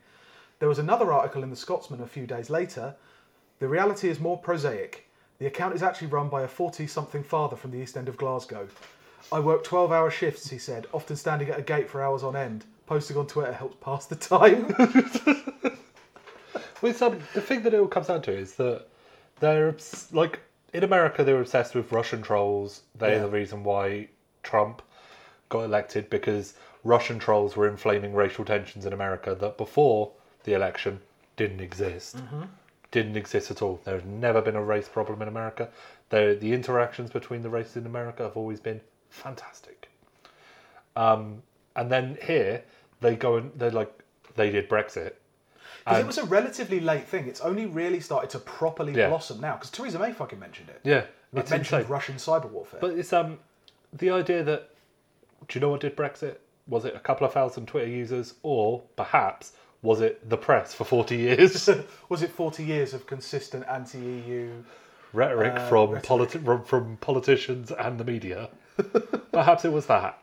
There 0.60 0.70
was 0.70 0.80
another 0.80 1.12
article 1.12 1.44
in 1.44 1.50
The 1.50 1.56
Scotsman 1.56 2.02
a 2.02 2.08
few 2.08 2.26
days 2.26 2.50
later. 2.50 2.96
The 3.60 3.68
reality 3.68 4.10
is 4.10 4.20
more 4.20 4.38
prosaic. 4.38 5.10
The 5.40 5.48
account 5.48 5.76
is 5.76 5.84
actually 5.84 6.08
run 6.08 6.30
by 6.30 6.44
a 6.44 6.48
40 6.48 6.88
something 6.88 7.24
father 7.24 7.56
from 7.56 7.72
the 7.72 7.78
East 7.78 7.98
End 7.98 8.08
of 8.08 8.18
Glasgow. 8.18 8.68
I 9.32 9.40
work 9.40 9.64
12 9.64 9.92
hour 9.92 10.10
shifts, 10.12 10.50
he 10.50 10.58
said, 10.58 10.88
often 10.94 11.16
standing 11.16 11.50
at 11.50 11.60
a 11.60 11.64
gate 11.64 11.90
for 11.90 12.02
hours 12.02 12.24
on 12.24 12.36
end. 12.36 12.66
Posting 12.86 13.18
on 13.18 13.28
Twitter 13.28 13.54
helps 13.54 13.78
pass 13.82 14.06
the 14.06 14.16
time. 14.16 14.68
With 16.82 16.98
some, 16.98 17.20
the 17.34 17.42
thing 17.42 17.64
that 17.64 17.74
it 17.74 17.80
all 17.80 17.88
comes 17.88 18.08
down 18.08 18.22
to 18.24 18.32
is 18.32 18.56
that 18.56 18.88
they're 19.40 19.76
like 20.12 20.42
in 20.74 20.84
America 20.84 21.24
they're 21.24 21.40
obsessed 21.40 21.76
with 21.76 21.92
Russian 21.92 22.22
trolls. 22.22 22.84
They're 22.96 23.16
Yeah. 23.16 23.22
the 23.22 23.30
reason 23.30 23.64
why 23.64 24.10
Trump 24.42 24.82
got 25.50 25.62
elected 25.62 26.10
because 26.10 26.56
Russian 26.84 27.20
trolls 27.20 27.56
were 27.56 27.68
inflaming 27.68 28.14
racial 28.14 28.44
tensions 28.44 28.86
in 28.86 28.92
America 28.92 29.36
that 29.36 29.58
before 29.58 30.12
the 30.44 30.54
election 30.54 31.00
didn't 31.38 31.62
exist. 31.62 32.18
Didn't 32.92 33.16
exist 33.16 33.50
at 33.50 33.62
all. 33.62 33.80
There's 33.86 34.04
never 34.04 34.42
been 34.42 34.56
a 34.56 34.64
race 34.64 34.88
problem 34.88 35.22
in 35.22 35.28
America. 35.28 35.70
The 36.10 36.38
the 36.40 36.54
interactions 36.54 37.10
between 37.12 37.42
the 37.44 37.50
races 37.50 37.78
in 37.78 37.86
America 37.86 38.24
have 38.24 38.38
always 38.38 38.60
been 38.60 38.82
fantastic. 39.10 39.88
Um, 40.96 41.42
and 41.76 41.92
then 41.92 42.18
here 42.22 42.64
they 43.02 43.16
go 43.16 43.38
and 43.38 43.52
they're 43.56 43.72
like 43.72 43.92
they 44.36 44.50
did 44.52 44.70
Brexit. 44.70 45.14
Because 45.86 46.00
it 46.00 46.08
was 46.08 46.18
a 46.18 46.26
relatively 46.26 46.80
late 46.80 47.08
thing. 47.08 47.28
It's 47.28 47.42
only 47.42 47.66
really 47.66 48.00
started 48.00 48.30
to 48.32 48.40
properly 48.40 48.94
Yeah. 48.94 49.10
blossom 49.10 49.42
now. 49.42 49.54
Because 49.56 49.70
Theresa 49.72 50.00
May 50.00 50.14
fucking 50.14 50.40
mentioned 50.40 50.70
it. 50.70 50.80
Yeah, 50.84 51.06
it's 51.34 51.52
mentioned 51.52 51.82
insane. 51.82 51.92
Russian 51.92 52.16
cyber 52.16 52.50
warfare. 52.50 52.80
But 52.80 52.92
it's 52.92 53.12
um 53.14 53.40
the 53.92 54.10
idea 54.12 54.44
that 54.44 54.70
do 55.48 55.60
you 55.60 55.62
know 55.62 55.70
what 55.70 55.82
did 55.82 55.96
Brexit? 55.98 56.38
Was 56.68 56.86
it 56.86 56.96
a 56.96 57.00
couple 57.00 57.28
of 57.28 57.34
thousand 57.34 57.68
Twitter 57.68 57.90
users, 57.90 58.36
or 58.44 58.82
perhaps 58.96 59.52
was 59.82 60.00
it 60.00 60.30
the 60.30 60.38
press 60.38 60.74
for 60.74 60.86
forty 60.86 61.18
years? 61.18 61.70
was 62.10 62.22
it 62.24 62.32
40 62.32 62.64
years 62.64 62.94
of 62.94 63.06
consistent 63.06 63.66
anti-EU? 63.70 64.50
rhetoric 65.12 65.54
Uh, 65.54 65.68
from 65.70 65.92
rhetoric. 65.92 66.30
politi- 66.30 66.44
from, 66.46 66.64
from 66.64 66.98
politicians 66.98 67.72
and 67.72 68.00
the 68.00 68.04
media. 68.06 68.50
Perhaps 69.32 69.64
it 69.66 69.72
was 69.72 69.86
that. 69.88 70.18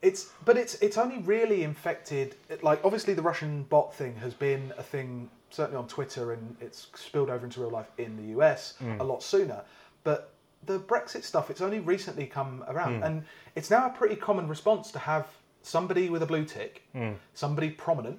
It's 0.00 0.30
but 0.44 0.56
it's 0.56 0.74
it's 0.76 0.96
only 0.96 1.18
really 1.18 1.62
infected. 1.64 2.36
it- 2.48 2.62
Like 2.62 2.80
obviously 2.84 3.14
the 3.14 3.22
Russian 3.22 3.64
bot 3.64 3.94
thing 3.94 4.14
has 4.16 4.34
been 4.34 4.72
a 4.78 4.82
thing 4.82 5.30
certainly 5.50 5.78
on 5.78 5.88
Twitter 5.88 6.32
and 6.32 6.56
it's 6.60 6.88
spilled 6.94 7.30
over 7.30 7.44
into 7.44 7.60
real 7.60 7.70
life 7.70 7.90
in 7.98 8.16
the 8.16 8.38
US 8.38 8.74
mm. 8.82 9.00
a 9.00 9.02
lot 9.04 9.22
sooner. 9.22 9.62
But 10.04 10.32
the 10.64 10.78
Brexit 10.78 11.22
stuff, 11.22 11.50
it's 11.50 11.60
only 11.60 11.78
recently 11.80 12.26
come 12.26 12.64
around, 12.68 13.00
mm. 13.00 13.06
and 13.06 13.24
it's 13.54 13.70
now 13.70 13.86
a 13.86 13.90
pretty 13.90 14.16
common 14.16 14.48
response 14.48 14.90
to 14.92 14.98
have 14.98 15.26
somebody 15.62 16.10
with 16.10 16.22
a 16.22 16.26
blue 16.26 16.44
tick, 16.44 16.82
mm. 16.94 17.14
somebody 17.34 17.70
prominent, 17.70 18.18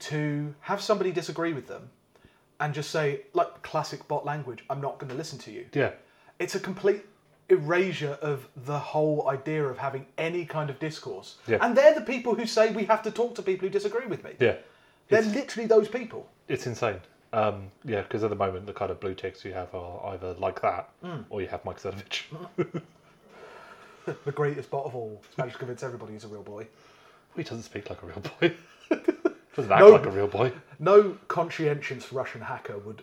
to 0.00 0.54
have 0.60 0.80
somebody 0.80 1.12
disagree 1.12 1.52
with 1.52 1.66
them, 1.66 1.90
and 2.60 2.72
just 2.74 2.90
say 2.90 3.22
like 3.34 3.62
classic 3.62 4.06
bot 4.08 4.24
language, 4.24 4.64
"I'm 4.70 4.80
not 4.80 4.98
going 4.98 5.10
to 5.10 5.16
listen 5.16 5.38
to 5.40 5.50
you." 5.50 5.66
Yeah. 5.72 5.92
it's 6.38 6.54
a 6.54 6.60
complete 6.60 7.04
erasure 7.50 8.18
of 8.22 8.48
the 8.64 8.78
whole 8.78 9.28
idea 9.28 9.64
of 9.64 9.78
having 9.78 10.06
any 10.18 10.44
kind 10.44 10.70
of 10.70 10.78
discourse. 10.78 11.36
Yeah. 11.46 11.58
And 11.60 11.76
they're 11.76 11.94
the 11.94 12.00
people 12.00 12.34
who 12.34 12.46
say 12.46 12.70
we 12.72 12.84
have 12.84 13.02
to 13.02 13.10
talk 13.10 13.34
to 13.36 13.42
people 13.42 13.66
who 13.68 13.72
disagree 13.72 14.06
with 14.06 14.22
me. 14.24 14.32
Yeah. 14.38 14.56
They're 15.08 15.22
literally 15.22 15.66
those 15.66 15.88
people. 15.88 16.28
It's 16.48 16.66
insane. 16.66 17.00
Um, 17.32 17.70
yeah, 17.84 18.02
because 18.02 18.24
at 18.24 18.30
the 18.30 18.36
moment 18.36 18.66
the 18.66 18.72
kind 18.72 18.90
of 18.90 18.98
blue 19.00 19.14
ticks 19.14 19.44
you 19.44 19.52
have 19.52 19.74
are 19.74 20.14
either 20.14 20.34
like 20.34 20.60
that 20.62 20.88
or 21.30 21.40
you 21.42 21.48
have 21.48 21.64
Mike 21.64 21.80
Cernovich. 21.80 22.22
The 24.24 24.32
greatest 24.32 24.70
bot 24.70 24.86
of 24.86 24.94
all. 24.96 25.20
Managed 25.36 25.54
to 25.54 25.58
convince 25.58 25.82
everybody 25.82 26.14
he's 26.14 26.24
a 26.24 26.28
real 26.28 26.42
boy. 26.42 26.66
he 27.36 27.42
doesn't 27.42 27.62
speak 27.62 27.90
like 27.90 28.02
a 28.02 28.06
real 28.06 28.22
boy. 28.40 28.54
doesn't 29.54 29.70
act 29.70 29.80
No. 29.80 29.90
like 29.90 30.06
a 30.06 30.10
real 30.10 30.26
boy. 30.26 30.52
No 30.78 31.16
conscientious 31.28 32.12
Russian 32.12 32.40
hacker 32.40 32.78
would 32.78 33.02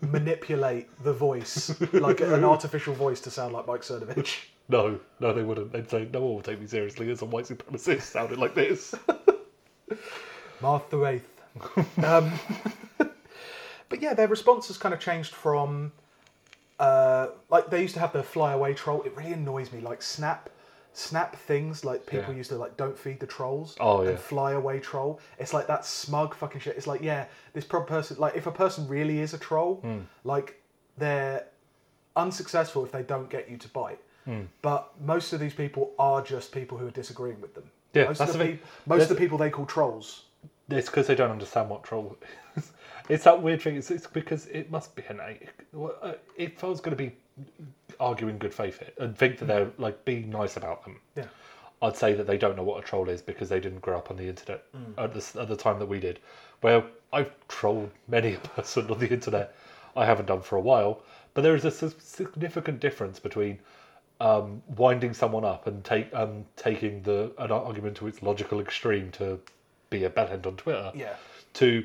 manipulate 0.00 0.88
the 1.02 1.12
voice 1.12 1.74
like 1.92 2.20
an 2.20 2.44
artificial 2.54 2.94
voice 2.94 3.20
to 3.20 3.30
sound 3.30 3.52
like 3.52 3.66
Mike 3.66 3.82
Cernovich. 3.82 4.46
No, 4.68 4.98
no, 5.20 5.32
they 5.32 5.42
wouldn't. 5.42 5.72
They'd 5.72 5.90
say 5.90 6.08
no 6.10 6.20
one 6.20 6.34
will 6.34 6.42
take 6.42 6.60
me 6.60 6.66
seriously 6.66 7.10
as 7.10 7.20
a 7.22 7.26
white 7.26 7.44
supremacist 7.44 8.02
sounding 8.02 8.38
like 8.38 8.54
this. 8.54 8.94
Martha 10.62 10.96
Wraith. 10.96 11.28
um, 12.02 12.32
but 13.88 14.00
yeah, 14.00 14.14
their 14.14 14.28
response 14.28 14.68
has 14.68 14.78
kind 14.78 14.94
of 14.94 15.00
changed 15.00 15.34
from 15.34 15.92
uh, 16.78 17.28
like 17.50 17.70
they 17.70 17.82
used 17.82 17.94
to 17.94 18.00
have 18.00 18.12
the 18.12 18.22
flyaway 18.22 18.74
troll. 18.74 19.02
It 19.02 19.16
really 19.16 19.32
annoys 19.32 19.70
me. 19.72 19.80
Like 19.80 20.02
snap, 20.02 20.48
snap 20.96 21.36
things. 21.36 21.84
Like 21.84 22.06
people 22.06 22.32
Yeah. 22.32 22.38
used 22.38 22.50
to 22.50 22.56
like 22.56 22.76
don't 22.76 22.96
feed 22.98 23.20
the 23.20 23.26
trolls. 23.26 23.76
Oh, 23.80 24.02
yeah. 24.02 24.10
And 24.10 24.18
flyaway 24.18 24.80
troll. 24.80 25.20
It's 25.38 25.52
like 25.52 25.66
that 25.66 25.84
smug 25.84 26.34
fucking 26.34 26.60
shit. 26.60 26.76
It's 26.76 26.86
like 26.86 27.02
yeah, 27.02 27.26
this 27.52 27.64
prob 27.64 27.86
person. 27.86 28.16
Like 28.18 28.34
if 28.36 28.46
a 28.46 28.52
person 28.52 28.88
really 28.88 29.20
is 29.20 29.34
a 29.34 29.38
troll, 29.38 29.76
Hmm. 29.82 30.00
like 30.24 30.60
they're 30.96 31.46
unsuccessful 32.16 32.84
if 32.84 32.92
they 32.92 33.02
don't 33.02 33.28
get 33.28 33.50
you 33.50 33.56
to 33.58 33.68
bite. 33.68 33.98
Hmm. 34.24 34.42
But 34.62 34.90
most 35.00 35.32
of 35.32 35.40
these 35.40 35.52
people 35.54 35.92
are 35.98 36.22
just 36.22 36.52
people 36.52 36.78
who 36.78 36.86
are 36.86 36.90
disagreeing 36.92 37.40
with 37.40 37.54
them. 37.54 37.70
Yeah, 37.92 38.04
most 38.06 38.18
that's 38.18 38.32
of 38.32 38.38
the 38.38 38.44
thing. 38.44 38.58
most 38.86 39.02
of 39.04 39.08
the 39.10 39.14
people 39.16 39.36
they 39.38 39.50
call 39.50 39.66
trolls. 39.66 40.24
It's 40.70 40.88
because 40.88 41.06
they 41.06 41.14
don't 41.14 41.30
understand 41.30 41.68
what 41.68 41.84
troll 41.84 42.16
is. 42.56 42.70
It's 43.10 43.24
that 43.24 43.42
weird 43.42 43.60
thing. 43.60 43.76
It's, 43.76 43.90
it's 43.90 44.06
because 44.06 44.46
it 44.46 44.70
must 44.70 44.96
be 44.96 45.02
an. 45.10 45.20
well, 45.74 45.94
uh, 46.00 46.14
If 46.38 46.64
I 46.64 46.68
was 46.68 46.80
going 46.80 46.96
to 46.96 47.02
be 47.04 47.14
arguing 48.00 48.38
good 48.38 48.54
faith 48.54 48.78
here 48.78 48.90
and 48.98 49.16
think 49.16 49.38
that 49.38 49.46
they're 49.46 49.70
like 49.78 50.04
being 50.04 50.30
nice 50.30 50.56
about 50.56 50.84
them, 50.84 51.00
Yeah. 51.16 51.26
I'd 51.82 51.96
say 51.96 52.14
that 52.14 52.26
they 52.26 52.38
don't 52.38 52.56
know 52.56 52.62
what 52.62 52.82
a 52.82 52.86
troll 52.86 53.08
is 53.08 53.20
because 53.20 53.48
they 53.48 53.60
didn't 53.60 53.80
grow 53.80 53.98
up 53.98 54.10
on 54.10 54.16
the 54.16 54.26
internet 54.28 54.64
at, 54.96 55.12
the, 55.12 55.40
at 55.40 55.48
the 55.48 55.56
time 55.56 55.78
that 55.78 55.86
we 55.86 56.00
did. 56.00 56.18
Where 56.60 56.82
I've 57.12 57.30
trolled 57.48 57.90
many 58.08 58.34
a 58.34 58.38
person 58.56 58.90
on 58.90 58.98
the 58.98 59.08
internet. 59.10 59.54
I 59.96 60.04
haven't 60.06 60.26
done 60.26 60.40
for 60.40 60.56
a 60.56 60.60
while, 60.60 61.02
but 61.34 61.42
there 61.42 61.54
is 61.54 61.64
a 61.64 61.68
s- 61.68 61.94
significant 61.98 62.80
difference 62.80 63.18
between 63.20 63.58
um, 64.20 64.62
winding 64.76 65.12
someone 65.14 65.44
up 65.44 65.66
and 65.66 65.84
take 65.84 66.12
um, 66.14 66.44
taking 66.56 67.02
the 67.02 67.32
an 67.38 67.50
argument 67.52 67.96
to 67.98 68.06
its 68.06 68.22
logical 68.22 68.60
extreme 68.60 69.10
to 69.12 69.38
be 69.90 70.04
a 70.04 70.10
bellend 70.10 70.46
on 70.46 70.56
Twitter 70.56 70.90
Yeah. 70.94 71.14
to 71.54 71.84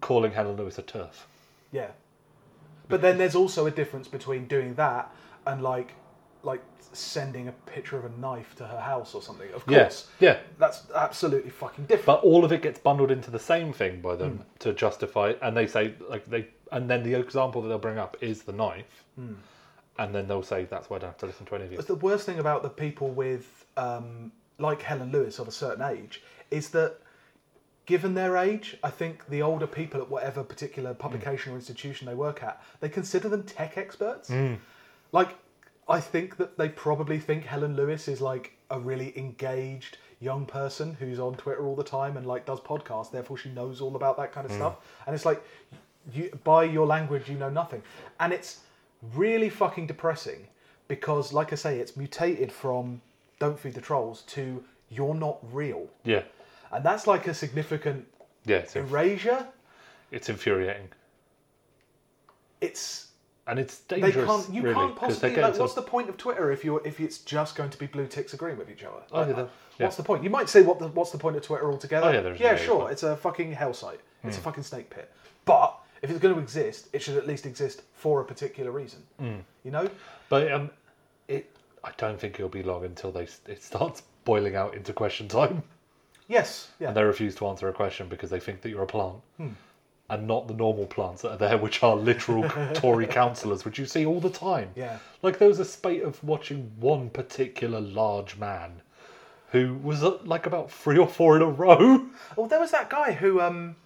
calling 0.00 0.30
Helen 0.32 0.56
Lewis 0.56 0.78
a 0.78 0.82
TERF. 0.82 1.24
Yeah. 1.72 1.88
But 2.88 3.02
then 3.02 3.18
there's 3.18 3.34
also 3.34 3.66
a 3.66 3.70
difference 3.70 4.08
between 4.08 4.46
doing 4.46 4.74
that 4.74 5.14
and 5.46 5.62
like 5.62 5.94
like 6.42 6.62
sending 6.92 7.48
a 7.48 7.52
picture 7.52 7.98
of 7.98 8.04
a 8.04 8.20
knife 8.20 8.54
to 8.56 8.66
her 8.66 8.80
house 8.80 9.14
or 9.14 9.20
something. 9.20 9.48
Of 9.52 9.66
course. 9.66 9.76
Yes, 9.76 10.06
yeah. 10.20 10.38
That's 10.58 10.84
absolutely 10.94 11.50
fucking 11.50 11.84
different. 11.86 12.06
But 12.06 12.24
all 12.24 12.44
of 12.44 12.52
it 12.52 12.62
gets 12.62 12.78
bundled 12.78 13.10
into 13.10 13.30
the 13.30 13.38
same 13.38 13.72
thing 13.72 14.00
by 14.00 14.16
them 14.16 14.44
to 14.60 14.72
justify, 14.72 15.34
and 15.42 15.56
they 15.56 15.66
say 15.66 15.94
like 16.08 16.24
they, 16.26 16.48
and 16.72 16.88
then 16.88 17.02
the 17.02 17.14
example 17.14 17.60
that 17.62 17.68
they'll 17.68 17.78
bring 17.78 17.98
up 17.98 18.16
is 18.20 18.42
the 18.42 18.52
knife, 18.52 19.04
and 19.16 20.14
then 20.14 20.28
they'll 20.28 20.42
say 20.42 20.64
that's 20.64 20.88
why 20.88 20.96
I 20.96 21.00
don't 21.00 21.10
have 21.10 21.18
to 21.18 21.26
listen 21.26 21.46
to 21.46 21.54
any 21.56 21.64
of 21.64 21.72
you. 21.72 21.76
But 21.76 21.88
the 21.88 21.96
worst 21.96 22.24
thing 22.24 22.38
about 22.38 22.62
the 22.62 22.70
people 22.70 23.10
with 23.10 23.66
um, 23.76 24.32
like 24.58 24.82
Helen 24.82 25.12
Lewis 25.12 25.38
of 25.38 25.48
a 25.48 25.52
certain 25.52 25.82
age 25.82 26.22
is 26.50 26.70
that 26.70 26.98
given 27.88 28.12
their 28.12 28.36
age, 28.36 28.76
I 28.84 28.90
think 28.90 29.26
the 29.30 29.40
older 29.40 29.66
people 29.66 30.00
at 30.02 30.10
whatever 30.10 30.44
particular 30.44 30.92
hmm. 30.92 30.98
publication 30.98 31.52
or 31.52 31.56
institution 31.56 32.06
they 32.06 32.14
work 32.14 32.42
at, 32.42 32.62
they 32.80 32.88
consider 32.90 33.28
them 33.30 33.42
tech 33.42 33.78
experts. 33.78 34.28
Hmm. 34.28 34.54
Like, 35.10 35.30
I 35.88 35.98
think 35.98 36.36
that 36.36 36.58
they 36.58 36.68
probably 36.68 37.18
think 37.18 37.44
Helen 37.44 37.74
Lewis 37.74 38.06
is 38.06 38.20
like 38.20 38.52
a 38.70 38.78
really 38.78 39.18
engaged 39.18 39.96
young 40.20 40.44
person 40.44 40.98
who's 41.00 41.18
on 41.18 41.34
Twitter 41.36 41.66
all 41.66 41.74
the 41.74 41.82
time 41.82 42.18
and 42.18 42.26
like 42.26 42.44
does 42.44 42.60
podcasts. 42.60 43.10
Therefore, 43.10 43.38
she 43.38 43.48
knows 43.48 43.80
all 43.80 43.96
about 43.96 44.18
that 44.18 44.32
kind 44.32 44.44
of 44.44 44.52
hmm. 44.52 44.58
stuff. 44.58 44.76
And 45.06 45.14
it's 45.14 45.24
like, 45.24 45.42
you 46.12 46.38
by 46.44 46.64
your 46.64 46.86
language, 46.86 47.30
you 47.30 47.36
know 47.36 47.50
nothing, 47.50 47.82
and 48.20 48.32
it's 48.32 48.60
really 49.14 49.48
fucking 49.48 49.86
depressing 49.86 50.46
because, 50.88 51.32
like 51.32 51.52
I 51.52 51.56
say, 51.56 51.78
it's 51.78 51.96
mutated 51.96 52.50
from 52.50 53.00
"Don't 53.38 53.58
feed 53.58 53.74
the 53.74 53.80
trolls" 53.80 54.22
to 54.28 54.64
"You're 54.88 55.14
not 55.14 55.38
real," 55.52 55.88
Yeah, 56.04 56.22
and 56.72 56.84
that's 56.84 57.06
like 57.06 57.26
a 57.26 57.34
significant 57.34 58.06
yeah, 58.44 58.58
it's, 58.58 58.76
erasure. 58.76 59.46
it's 60.10 60.28
infuriating, 60.28 60.88
It's 62.60 63.06
and 63.46 63.58
it's 63.58 63.78
they 63.80 64.00
dangerous. 64.00 64.26
can't. 64.26 64.54
You 64.54 64.62
really, 64.62 64.74
can't 64.74 64.96
possibly. 64.96 65.34
Like, 65.36 65.58
what's 65.58 65.74
the 65.74 65.82
point 65.82 66.08
of 66.08 66.16
Twitter 66.16 66.50
if 66.52 66.64
you're 66.64 66.82
if 66.86 67.00
it's 67.00 67.18
just 67.18 67.56
going 67.56 67.70
to 67.70 67.78
be 67.78 67.86
blue 67.86 68.06
ticks 68.06 68.34
agreeing 68.34 68.58
with 68.58 68.70
each 68.70 68.82
other? 68.84 69.00
Oh, 69.12 69.20
Like, 69.20 69.28
yeah, 69.28 69.34
that- 69.34 69.50
What's 69.78 69.96
the 69.96 70.02
point? 70.02 70.24
You 70.24 70.30
might 70.30 70.48
say 70.48 70.62
what 70.62 70.80
the, 70.80 70.88
what's 70.88 71.12
the 71.12 71.18
point 71.18 71.36
of 71.36 71.42
Twitter 71.42 71.70
altogether? 71.70 72.08
Oh, 72.08 72.10
yeah, 72.10 72.20
there's 72.20 72.40
yeah, 72.40 72.50
no 72.52 72.56
sure. 72.56 72.80
point. 72.80 72.92
It's 72.92 73.04
a 73.04 73.16
fucking 73.16 73.52
hell 73.52 73.72
site. 73.72 74.00
It's 74.24 74.34
Hmm. 74.36 74.40
a 74.40 74.42
fucking 74.42 74.64
snake 74.64 74.90
pit. 74.90 75.08
But 75.44 75.78
if 76.02 76.10
it's 76.10 76.18
going 76.18 76.34
to 76.34 76.40
exist, 76.40 76.88
it 76.92 77.00
should 77.00 77.16
at 77.16 77.28
least 77.28 77.46
exist 77.46 77.82
for 77.94 78.20
a 78.20 78.24
particular 78.24 78.72
reason. 78.72 79.04
Hmm. 79.20 79.36
You 79.62 79.70
know? 79.70 79.88
But 80.28 80.50
um, 80.50 80.70
it, 81.28 81.48
I 81.84 81.92
don't 81.96 82.18
think 82.18 82.34
it'll 82.34 82.48
be 82.48 82.64
long 82.64 82.84
until 82.84 83.12
they 83.12 83.28
it 83.46 83.62
starts 83.62 84.02
boiling 84.24 84.56
out 84.56 84.74
into 84.74 84.92
question 84.92 85.28
time, 85.28 85.62
Yes. 86.28 86.68
Yeah. 86.78 86.88
and 86.88 86.96
they 86.96 87.02
refuse 87.02 87.34
to 87.36 87.46
answer 87.46 87.68
a 87.68 87.72
question 87.72 88.08
because 88.08 88.30
they 88.30 88.40
think 88.40 88.60
that 88.62 88.70
you're 88.70 88.82
a 88.82 88.86
plant. 88.86 89.16
Hmm. 89.36 89.48
And 90.10 90.26
not 90.26 90.48
the 90.48 90.54
normal 90.54 90.86
plants 90.86 91.20
that 91.22 91.32
are 91.32 91.36
there, 91.36 91.58
which 91.58 91.82
are 91.82 91.94
literal 91.94 92.48
Tory 92.74 93.06
councillors, 93.06 93.64
which 93.66 93.78
you 93.78 93.84
see 93.84 94.06
all 94.06 94.20
the 94.20 94.30
time. 94.30 94.70
Yeah. 94.74 94.98
Like 95.22 95.38
there 95.38 95.48
was 95.48 95.58
a 95.58 95.64
spate 95.66 96.02
of 96.02 96.22
watching 96.24 96.70
one 96.80 97.10
particular 97.10 97.78
large 97.80 98.38
man, 98.38 98.80
who 99.52 99.74
was 99.82 100.02
uh, 100.02 100.16
like 100.24 100.46
about 100.46 100.70
three 100.70 100.96
or 100.98 101.06
four 101.08 101.36
in 101.36 101.42
a 101.42 101.46
row. 101.50 102.06
Well, 102.36 102.46
there 102.52 102.58
was 102.60 102.70
that 102.70 102.88
guy 102.88 103.12
who 103.12 103.40
um, 103.42 103.76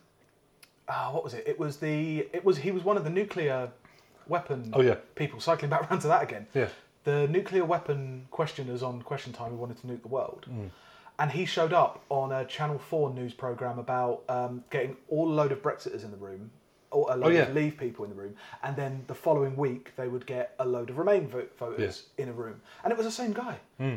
ah, 0.88 1.10
what 1.12 1.24
was 1.24 1.34
it? 1.34 1.44
It 1.46 1.58
was 1.58 1.78
the 1.78 2.18
it 2.32 2.44
was 2.44 2.58
he 2.58 2.70
was 2.70 2.84
one 2.84 2.96
of 2.96 3.02
the 3.02 3.10
nuclear 3.10 3.70
weapon 4.28 4.70
Oh, 4.74 4.80
yeah. 4.80 4.96
people 5.16 5.40
cycling 5.40 5.70
back 5.70 5.82
around 5.90 6.00
to 6.00 6.08
that 6.08 6.22
again. 6.22 6.46
Yeah. 6.54 6.68
The 7.02 7.26
nuclear 7.26 7.64
weapon 7.64 8.26
questioners 8.30 8.84
on 8.84 9.02
Question 9.02 9.32
Time 9.32 9.50
who 9.50 9.56
wanted 9.56 9.80
to 9.80 9.86
nuke 9.88 10.02
the 10.02 10.08
world. 10.08 10.46
Mm. 10.48 10.70
And 11.22 11.30
he 11.30 11.44
showed 11.44 11.72
up 11.72 12.02
on 12.08 12.32
a 12.32 12.44
Channel 12.44 12.80
4 12.80 13.14
news 13.14 13.32
programme 13.32 13.78
about 13.78 14.24
um, 14.28 14.64
getting 14.70 14.96
all 15.08 15.28
a 15.28 15.32
load 15.32 15.52
of 15.52 15.62
Brexiters 15.62 16.02
in 16.02 16.10
the 16.10 16.16
room, 16.16 16.50
or 16.90 17.12
a 17.12 17.16
load 17.16 17.26
Oh, 17.28 17.30
yeah. 17.30 17.42
of 17.42 17.54
Leave 17.54 17.76
people 17.78 18.04
in 18.04 18.10
the 18.10 18.16
room, 18.16 18.34
and 18.64 18.74
then 18.74 19.04
the 19.06 19.14
following 19.14 19.54
week 19.54 19.92
they 19.94 20.08
would 20.08 20.26
get 20.26 20.56
a 20.58 20.66
load 20.66 20.90
of 20.90 20.98
Remain 20.98 21.28
vo- 21.28 21.46
voters 21.56 22.06
in 22.18 22.28
a 22.28 22.32
room. 22.32 22.60
And 22.82 22.90
it 22.90 22.96
was 22.96 23.06
the 23.06 23.12
same 23.12 23.32
guy. 23.32 23.56
Hmm. 23.78 23.94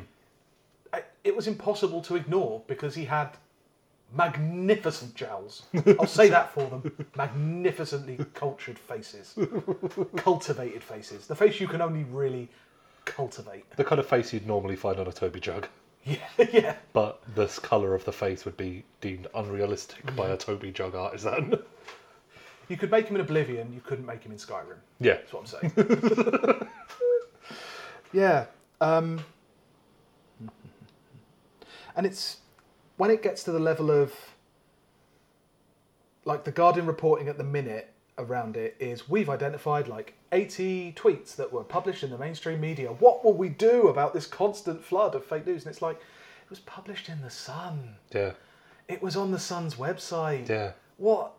I, 0.93 1.01
it 1.23 1.35
was 1.35 1.47
impossible 1.47 1.99
to 2.03 2.15
ignore 2.15 2.61
because 2.67 2.93
he 2.93 3.05
had 3.05 3.29
magnificent 4.13 5.15
jowls. 5.15 5.63
I'll 5.99 6.05
say 6.05 6.29
that 6.29 6.53
for 6.53 6.67
them. 6.69 7.07
Magnificently 7.17 8.23
cultured 8.35 8.77
faces. 8.77 9.33
Cultivated 10.15 10.83
faces. 10.83 11.25
The 11.25 11.35
face 11.35 11.59
you 11.59 11.67
can 11.67 11.81
only 11.81 12.03
really 12.03 12.49
cultivate. 13.05 13.67
The 13.77 13.83
kind 13.83 13.97
of 13.97 14.05
face 14.05 14.31
you'd 14.31 14.45
normally 14.45 14.75
find 14.75 14.99
on 14.99 15.07
a 15.07 15.11
Toby 15.11 15.39
jug. 15.39 15.67
Yeah, 16.05 16.17
yeah. 16.51 16.75
But 16.93 17.21
this 17.35 17.59
colour 17.59 17.95
of 17.95 18.05
the 18.05 18.11
face 18.11 18.45
would 18.45 18.57
be 18.57 18.83
deemed 19.01 19.27
unrealistic 19.35 20.15
by 20.15 20.29
a 20.29 20.37
Toby 20.37 20.71
jug 20.71 20.95
artisan. 20.95 21.59
You 22.67 22.77
could 22.77 22.89
make 22.89 23.07
him 23.07 23.15
in 23.15 23.21
Oblivion, 23.21 23.71
you 23.71 23.79
couldn't 23.79 24.07
make 24.07 24.23
him 24.23 24.31
in 24.31 24.39
Skyrim. 24.39 24.77
yeah. 24.99 25.17
That's 25.17 25.31
what 25.33 25.41
I'm 25.41 25.45
saying. 25.45 26.67
yeah. 28.11 28.45
Um, 28.81 29.23
and 31.95 32.07
it's 32.07 32.37
when 32.97 33.11
it 33.11 33.21
gets 33.21 33.43
to 33.43 33.51
the 33.51 33.59
level 33.59 33.91
of 33.91 34.13
like 36.25 36.43
the 36.43 36.51
Guardian 36.51 36.87
reporting 36.87 37.27
at 37.27 37.37
the 37.37 37.43
minute 37.43 37.93
around 38.17 38.55
it 38.55 38.75
is 38.79 39.09
we've 39.09 39.29
identified 39.29 39.87
like 39.87 40.13
80 40.31 40.93
tweets 40.93 41.35
that 41.35 41.51
were 41.51 41.63
published 41.63 42.03
in 42.03 42.09
the 42.09 42.17
mainstream 42.17 42.61
media. 42.61 42.89
What 42.89 43.23
will 43.23 43.33
we 43.33 43.49
do 43.49 43.87
about 43.87 44.13
this 44.13 44.27
constant 44.27 44.83
flood 44.83 45.15
of 45.15 45.25
fake 45.25 45.45
news? 45.45 45.65
And 45.65 45.71
it's 45.71 45.81
like, 45.81 45.97
it 45.97 46.49
was 46.49 46.59
published 46.59 47.09
in 47.09 47.21
The 47.21 47.29
Sun. 47.29 47.95
Yeah. 48.13 48.31
It 48.87 49.01
was 49.01 49.15
on 49.15 49.31
The 49.31 49.39
Sun's 49.39 49.75
website. 49.75 50.47
Yeah. 50.47 50.71
What? 50.97 51.33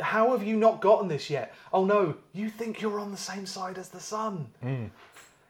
How 0.00 0.32
have 0.32 0.42
you 0.42 0.56
not 0.56 0.80
gotten 0.80 1.06
this 1.06 1.30
yet? 1.30 1.54
Oh 1.72 1.84
no, 1.84 2.16
you 2.32 2.50
think 2.50 2.82
you're 2.82 2.98
on 2.98 3.12
the 3.12 3.16
same 3.16 3.46
side 3.46 3.78
as 3.78 3.88
The 3.88 4.00
Sun. 4.00 4.48
Hmm. 4.60 4.86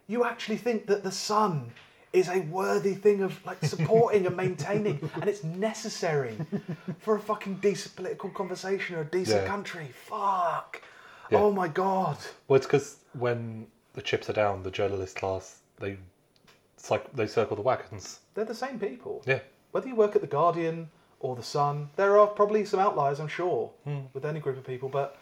You 0.06 0.24
actually 0.24 0.58
think 0.58 0.86
that 0.86 1.02
The 1.02 1.10
Sun 1.10 1.72
is 2.14 2.28
a 2.28 2.40
worthy 2.42 2.94
thing 2.94 3.22
of 3.22 3.44
like 3.44 3.62
supporting 3.74 4.26
and 4.26 4.36
maintaining, 4.36 5.10
and 5.14 5.24
it's 5.28 5.44
necessary 5.44 6.36
for 7.00 7.16
a 7.16 7.20
fucking 7.20 7.56
decent 7.56 7.94
political 7.96 8.30
conversation 8.30 8.96
or 8.96 9.00
a 9.02 9.04
decent 9.04 9.42
Yeah. 9.42 9.48
country. 9.48 9.88
Fuck. 10.06 10.80
Yeah. 11.30 11.38
Oh 11.40 11.50
my 11.50 11.68
god. 11.68 12.16
Well, 12.48 12.56
it's 12.56 12.66
because 12.66 12.96
when 13.12 13.66
the 13.94 14.02
chips 14.02 14.30
are 14.30 14.34
down, 14.34 14.62
the 14.62 14.70
journalist 14.70 15.16
class 15.16 15.58
they 15.80 15.96
it's 16.76 16.90
like 16.90 17.12
they 17.14 17.26
circle 17.26 17.56
the 17.56 17.62
wagons. 17.62 18.20
They're 18.34 18.44
the 18.44 18.54
same 18.54 18.78
people. 18.78 19.22
Yeah. 19.26 19.40
Whether 19.72 19.88
you 19.88 19.96
work 19.96 20.14
at 20.14 20.20
The 20.20 20.28
Guardian 20.28 20.90
or 21.20 21.34
The 21.34 21.42
Sun, 21.42 21.88
there 21.96 22.18
are 22.18 22.26
probably 22.28 22.64
some 22.64 22.78
outliers, 22.78 23.18
I'm 23.18 23.28
sure, 23.28 23.70
Hmm. 23.84 24.00
with 24.12 24.24
any 24.24 24.38
group 24.38 24.56
of 24.58 24.64
people, 24.64 24.88
but 24.88 25.16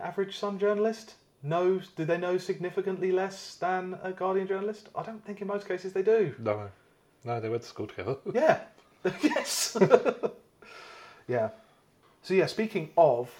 average 0.00 0.38
Sun 0.38 0.58
journalist 0.58 1.14
knows, 1.44 1.88
do 1.94 2.04
they 2.04 2.18
know 2.18 2.38
significantly 2.38 3.12
less 3.12 3.54
than 3.56 3.98
a 4.02 4.10
Guardian 4.12 4.46
journalist? 4.48 4.88
I 4.96 5.02
don't 5.02 5.24
think 5.24 5.40
in 5.40 5.46
most 5.46 5.68
cases 5.68 5.92
they 5.92 6.02
do. 6.02 6.34
No. 6.38 6.70
No, 7.24 7.38
they 7.40 7.48
went 7.48 7.62
to 7.62 7.68
school 7.68 7.86
together. 7.86 8.16
Yeah. 8.34 8.60
yes. 9.22 9.76
yeah. 11.28 11.50
So 12.22 12.32
yeah, 12.34 12.46
speaking 12.46 12.88
of 12.96 13.30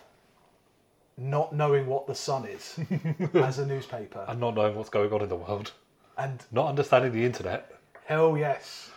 not 1.17 1.55
knowing 1.55 1.87
what 1.87 2.07
the 2.07 2.15
Sun 2.15 2.45
is 2.47 2.79
as 3.35 3.59
a 3.59 3.65
newspaper, 3.67 4.25
and 4.29 4.39
not 4.41 4.55
knowing 4.57 4.75
what's 4.77 4.91
going 4.91 5.11
on 5.13 5.23
in 5.23 5.29
the 5.31 5.37
world. 5.37 5.73
and 6.19 6.45
Not 6.53 6.69
understanding 6.69 7.13
the 7.13 7.25
internet. 7.25 7.73
hell 8.05 8.37
yes, 8.37 8.91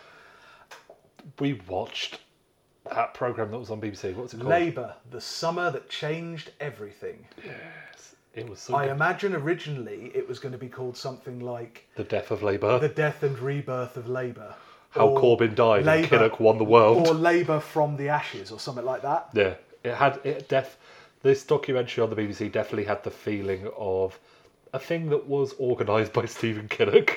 We 1.39 1.61
watched 1.67 2.19
that 2.93 3.13
program 3.13 3.51
that 3.51 3.59
was 3.59 3.69
on 3.69 3.79
BBC. 3.79 4.13
What 4.13 4.23
was 4.23 4.33
it 4.33 4.37
called? 4.37 4.49
Labour, 4.49 4.95
the 5.09 5.21
summer 5.21 5.71
that 5.71 5.89
changed 5.89 6.51
everything. 6.59 7.25
It 8.37 8.47
was 8.47 8.59
so 8.59 8.75
I 8.75 8.85
good. 8.85 8.91
imagine 8.91 9.35
originally 9.35 10.11
it 10.13 10.27
was 10.27 10.37
going 10.39 10.51
to 10.51 10.57
be 10.59 10.69
called 10.69 10.95
something 10.95 11.39
like 11.39 11.87
The 11.95 12.03
death 12.03 12.29
of 12.29 12.43
Labour. 12.43 12.77
The 12.77 12.87
Death 12.87 13.23
and 13.23 13.37
Rebirth 13.39 13.97
of 13.97 14.07
Labour. 14.07 14.53
How 14.91 15.07
or 15.09 15.19
Corbyn 15.21 15.55
died 15.55 15.85
Labour- 15.85 16.15
and 16.23 16.31
Kinnock 16.31 16.39
won 16.39 16.57
the 16.59 16.63
world. 16.63 17.07
Or 17.07 17.13
Labour 17.13 17.59
from 17.59 17.97
the 17.97 18.09
Ashes 18.09 18.51
or 18.51 18.59
something 18.59 18.85
like 18.85 19.01
that. 19.01 19.29
Yeah, 19.33 19.55
it 19.83 19.95
had 19.95 20.19
it 20.23 20.47
def. 20.47 20.77
This 21.23 21.43
documentary 21.43 22.03
on 22.03 22.09
the 22.11 22.15
BBC 22.15 22.51
definitely 22.51 22.85
had 22.85 23.03
the 23.03 23.09
feeling 23.11 23.67
of 23.75 24.17
a 24.71 24.79
thing 24.79 25.09
that 25.09 25.25
was 25.27 25.55
organised 25.59 26.13
by 26.13 26.25
Stephen 26.25 26.67
Kinnock 26.67 27.15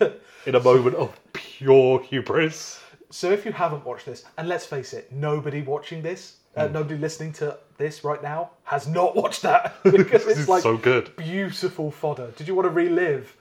in 0.46 0.54
a 0.54 0.60
moment 0.60 0.94
of 0.94 1.18
pure 1.32 2.00
hubris. 2.00 2.80
So 3.10 3.30
if 3.30 3.44
you 3.44 3.52
haven't 3.52 3.84
watched 3.84 4.06
this, 4.06 4.24
and 4.38 4.48
let's 4.48 4.64
face 4.66 4.92
it, 4.92 5.10
nobody 5.12 5.60
watching 5.62 6.02
this. 6.02 6.36
Uh, 6.56 6.66
nobody 6.68 6.96
listening 6.96 7.32
to 7.34 7.58
this 7.78 8.04
right 8.04 8.22
now 8.22 8.50
has 8.64 8.86
not 8.86 9.14
watched 9.22 9.42
that 9.42 9.76
because 9.82 10.26
it's 10.26 10.40
It's 10.40 10.48
like 10.48 10.62
so 10.62 10.76
good. 10.76 11.14
beautiful 11.16 11.90
fodder. 11.90 12.30
Did 12.36 12.48
you 12.48 12.54
want 12.54 12.66
to 12.66 12.70
relive 12.70 13.36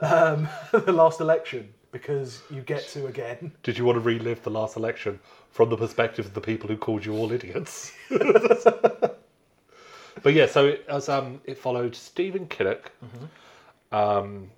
um, 0.00 0.48
the 0.72 0.92
last 0.92 1.20
election 1.20 1.72
because 1.92 2.42
you 2.50 2.60
get 2.62 2.86
to 2.88 3.06
again? 3.06 3.52
Did 3.62 3.78
you 3.78 3.84
want 3.84 3.96
to 3.96 4.00
relive 4.00 4.42
the 4.42 4.50
last 4.50 4.76
election 4.76 5.20
from 5.50 5.70
the 5.70 5.76
perspective 5.76 6.26
of 6.26 6.34
the 6.34 6.40
people 6.40 6.68
who 6.68 6.76
called 6.76 7.04
you 7.04 7.14
all 7.14 7.30
idiots? 7.32 7.92
but 10.22 10.32
yeah, 10.32 10.46
so 10.46 10.66
it, 10.68 10.84
as 10.88 11.08
um, 11.08 11.40
it 11.44 11.58
followed 11.58 11.94
Stephen 11.94 12.46
Kinnock, 12.46 12.86
um, 13.92 14.50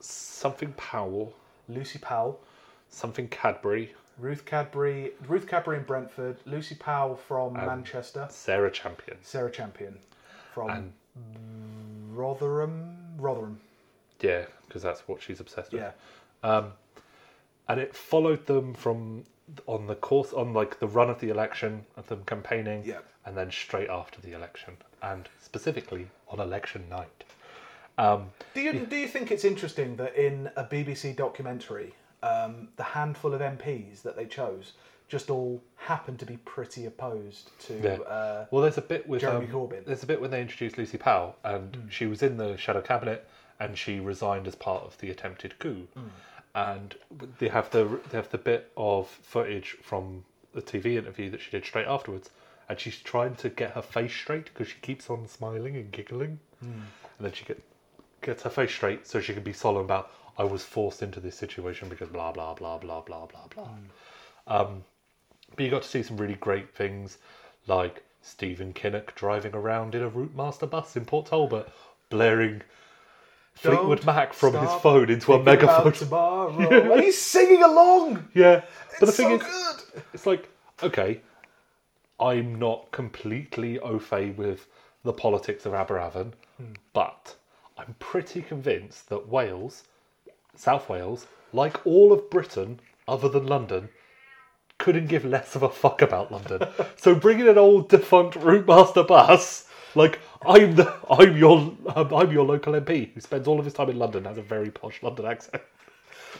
something 0.00 0.72
Powell, 0.76 1.34
Lucy 1.68 1.98
Powell, 1.98 2.40
something 2.90 3.28
Cadbury, 3.28 3.94
Ruth 4.18 4.44
Cadbury, 4.44 5.12
Ruth 5.26 5.46
Cadbury 5.46 5.78
in 5.78 5.84
Brentford, 5.84 6.36
Lucy 6.44 6.74
Powell 6.74 7.16
from 7.16 7.52
Manchester, 7.54 8.26
Sarah 8.30 8.70
Champion. 8.70 9.18
Sarah 9.22 9.50
Champion 9.50 9.98
from 10.52 10.70
And- 10.70 10.92
Rotherham. 12.16 12.96
Rotherham, 13.16 13.60
Yeah, 14.20 14.44
because 14.66 14.82
that's 14.82 15.06
what 15.08 15.22
she's 15.22 15.40
obsessed 15.40 15.72
with. 15.72 15.82
yeah. 16.42 16.62
and 17.70 17.80
it 17.80 17.94
followed 17.94 18.46
them 18.46 18.74
from 18.74 19.24
on 19.66 19.86
the 19.86 19.94
course 19.94 20.32
on 20.32 20.52
like 20.54 20.78
the 20.78 20.86
run 20.86 21.08
of 21.10 21.20
the 21.20 21.28
election 21.30 21.84
of 21.96 22.06
them 22.08 22.22
campaigning 22.24 22.82
Yeah. 22.84 22.98
and 23.26 23.36
then 23.36 23.50
straight 23.50 23.88
after 23.90 24.20
the 24.20 24.32
election 24.32 24.76
and 25.02 25.28
specifically 25.42 26.08
on 26.28 26.38
election 26.40 26.88
night 26.88 27.24
um, 27.98 28.30
Do 28.54 28.60
you 28.60 28.86
do 28.86 28.96
you 28.96 29.08
think 29.08 29.30
it's 29.32 29.44
interesting 29.44 29.96
that 29.96 30.14
in 30.16 30.50
a 30.56 30.64
BBC 30.64 31.16
documentary, 31.16 31.94
um, 32.22 32.68
the 32.76 32.82
handful 32.82 33.34
of 33.34 33.40
MPs 33.40 34.02
that 34.02 34.16
they 34.16 34.26
chose 34.26 34.72
just 35.08 35.30
all 35.30 35.62
happened 35.76 36.18
to 36.18 36.26
be 36.26 36.36
pretty 36.38 36.84
opposed 36.86 37.50
to? 37.60 37.80
Yeah. 37.82 37.92
Uh, 38.04 38.46
well 38.50 38.62
there's 38.62 38.78
a 38.78 38.82
bit 38.82 39.08
with 39.08 39.20
Jeremy 39.22 39.46
um, 39.46 39.52
Corbyn. 39.52 39.84
there's 39.84 40.02
a 40.02 40.06
bit 40.06 40.20
when 40.20 40.30
they 40.30 40.40
introduced 40.40 40.76
lucy 40.76 40.98
powell 40.98 41.36
and 41.44 41.86
she 41.90 42.06
was 42.06 42.22
in 42.22 42.36
the 42.36 42.56
shadow 42.56 42.80
cabinet 42.82 43.26
and 43.60 43.76
she 43.76 44.00
resigned 44.00 44.46
as 44.46 44.54
part 44.54 44.84
of 44.84 44.98
the 44.98 45.10
attempted 45.10 45.58
coup 45.58 45.86
and 46.54 46.94
they 47.38 47.48
have 47.48 47.70
the 47.70 47.84
they 48.10 48.16
have 48.18 48.30
the 48.30 48.38
bit 48.38 48.70
of 48.76 49.08
footage 49.08 49.76
from 49.82 50.24
the 50.52 50.62
tv 50.62 50.96
interview 50.96 51.30
that 51.30 51.40
she 51.40 51.50
did 51.50 51.64
straight 51.64 51.86
afterwards 51.86 52.30
and 52.68 52.78
she's 52.78 52.98
trying 52.98 53.34
to 53.36 53.48
get 53.48 53.70
her 53.72 53.82
face 53.82 54.12
straight 54.12 54.44
because 54.46 54.68
she 54.68 54.78
keeps 54.82 55.08
on 55.08 55.26
smiling 55.26 55.76
and 55.76 55.90
giggling 55.90 56.38
and 56.60 56.82
then 57.20 57.32
she 57.32 57.44
get, 57.44 57.62
gets 58.22 58.42
her 58.42 58.50
face 58.50 58.70
straight 58.72 59.06
so 59.06 59.20
she 59.20 59.32
can 59.32 59.42
be 59.42 59.52
solemn 59.52 59.84
about 59.84 60.10
I 60.38 60.44
was 60.44 60.64
forced 60.64 61.02
into 61.02 61.20
this 61.20 61.36
situation 61.36 61.88
because 61.88 62.08
blah 62.08 62.32
blah 62.32 62.54
blah 62.54 62.78
blah 62.78 63.02
blah 63.02 63.26
blah 63.26 63.46
blah. 63.54 63.68
Um, 64.46 64.84
but 65.56 65.64
you 65.64 65.70
got 65.70 65.82
to 65.82 65.88
see 65.88 66.02
some 66.02 66.16
really 66.16 66.34
great 66.36 66.74
things 66.74 67.18
like 67.66 68.04
Stephen 68.22 68.72
Kinnock 68.72 69.14
driving 69.14 69.54
around 69.54 69.94
in 69.94 70.02
a 70.02 70.10
Routemaster 70.10 70.68
bus 70.70 70.96
in 70.96 71.04
Port 71.04 71.26
Talbot, 71.26 71.68
blaring 72.10 72.62
Fleetwood 73.54 73.98
Don't 73.98 74.06
Mac 74.06 74.32
from 74.32 74.54
his 74.54 74.72
phone 74.74 75.10
into 75.10 75.32
a 75.32 75.42
megaphone. 75.42 75.92
tomorrow, 75.92 76.50
and 76.92 77.02
he's 77.02 77.20
singing 77.20 77.62
along. 77.62 78.28
Yeah, 78.34 78.62
but 79.00 79.06
the 79.06 79.06
It's 79.06 79.16
thing 79.16 79.28
so 79.28 79.34
is, 79.36 79.42
good. 79.42 80.02
it's 80.14 80.26
like 80.26 80.48
okay, 80.82 81.20
I'm 82.20 82.54
not 82.58 82.90
completely 82.92 83.78
au 83.80 83.98
fait 83.98 84.36
with 84.36 84.66
the 85.04 85.12
politics 85.12 85.66
of 85.66 85.72
Aberavon, 85.72 86.32
but 86.92 87.36
I'm 87.76 87.94
pretty 87.98 88.42
convinced 88.42 89.08
that 89.08 89.28
Wales, 89.28 89.84
South 90.58 90.88
Wales, 90.88 91.26
like 91.52 91.84
all 91.86 92.12
of 92.12 92.30
Britain 92.30 92.80
other 93.06 93.28
than 93.28 93.46
London, 93.46 93.88
couldn't 94.78 95.06
give 95.06 95.24
less 95.24 95.54
of 95.56 95.62
a 95.62 95.68
fuck 95.68 96.02
about 96.02 96.30
London. 96.30 96.68
so 96.96 97.14
bringing 97.14 97.48
an 97.48 97.58
old 97.58 97.88
defunct 97.88 98.36
Routemaster 98.36 99.06
bus, 99.06 99.68
like 99.94 100.18
I'm 100.46 100.76
the 100.76 100.92
I'm 101.10 101.36
your 101.36 101.58
um, 101.94 102.14
I'm 102.14 102.32
your 102.32 102.44
local 102.44 102.74
MP 102.74 103.12
who 103.12 103.20
spends 103.20 103.48
all 103.48 103.58
of 103.58 103.64
his 103.64 103.74
time 103.74 103.90
in 103.90 103.98
London, 103.98 104.24
has 104.24 104.38
a 104.38 104.42
very 104.42 104.70
posh 104.70 105.02
London 105.02 105.26
accent. 105.26 105.62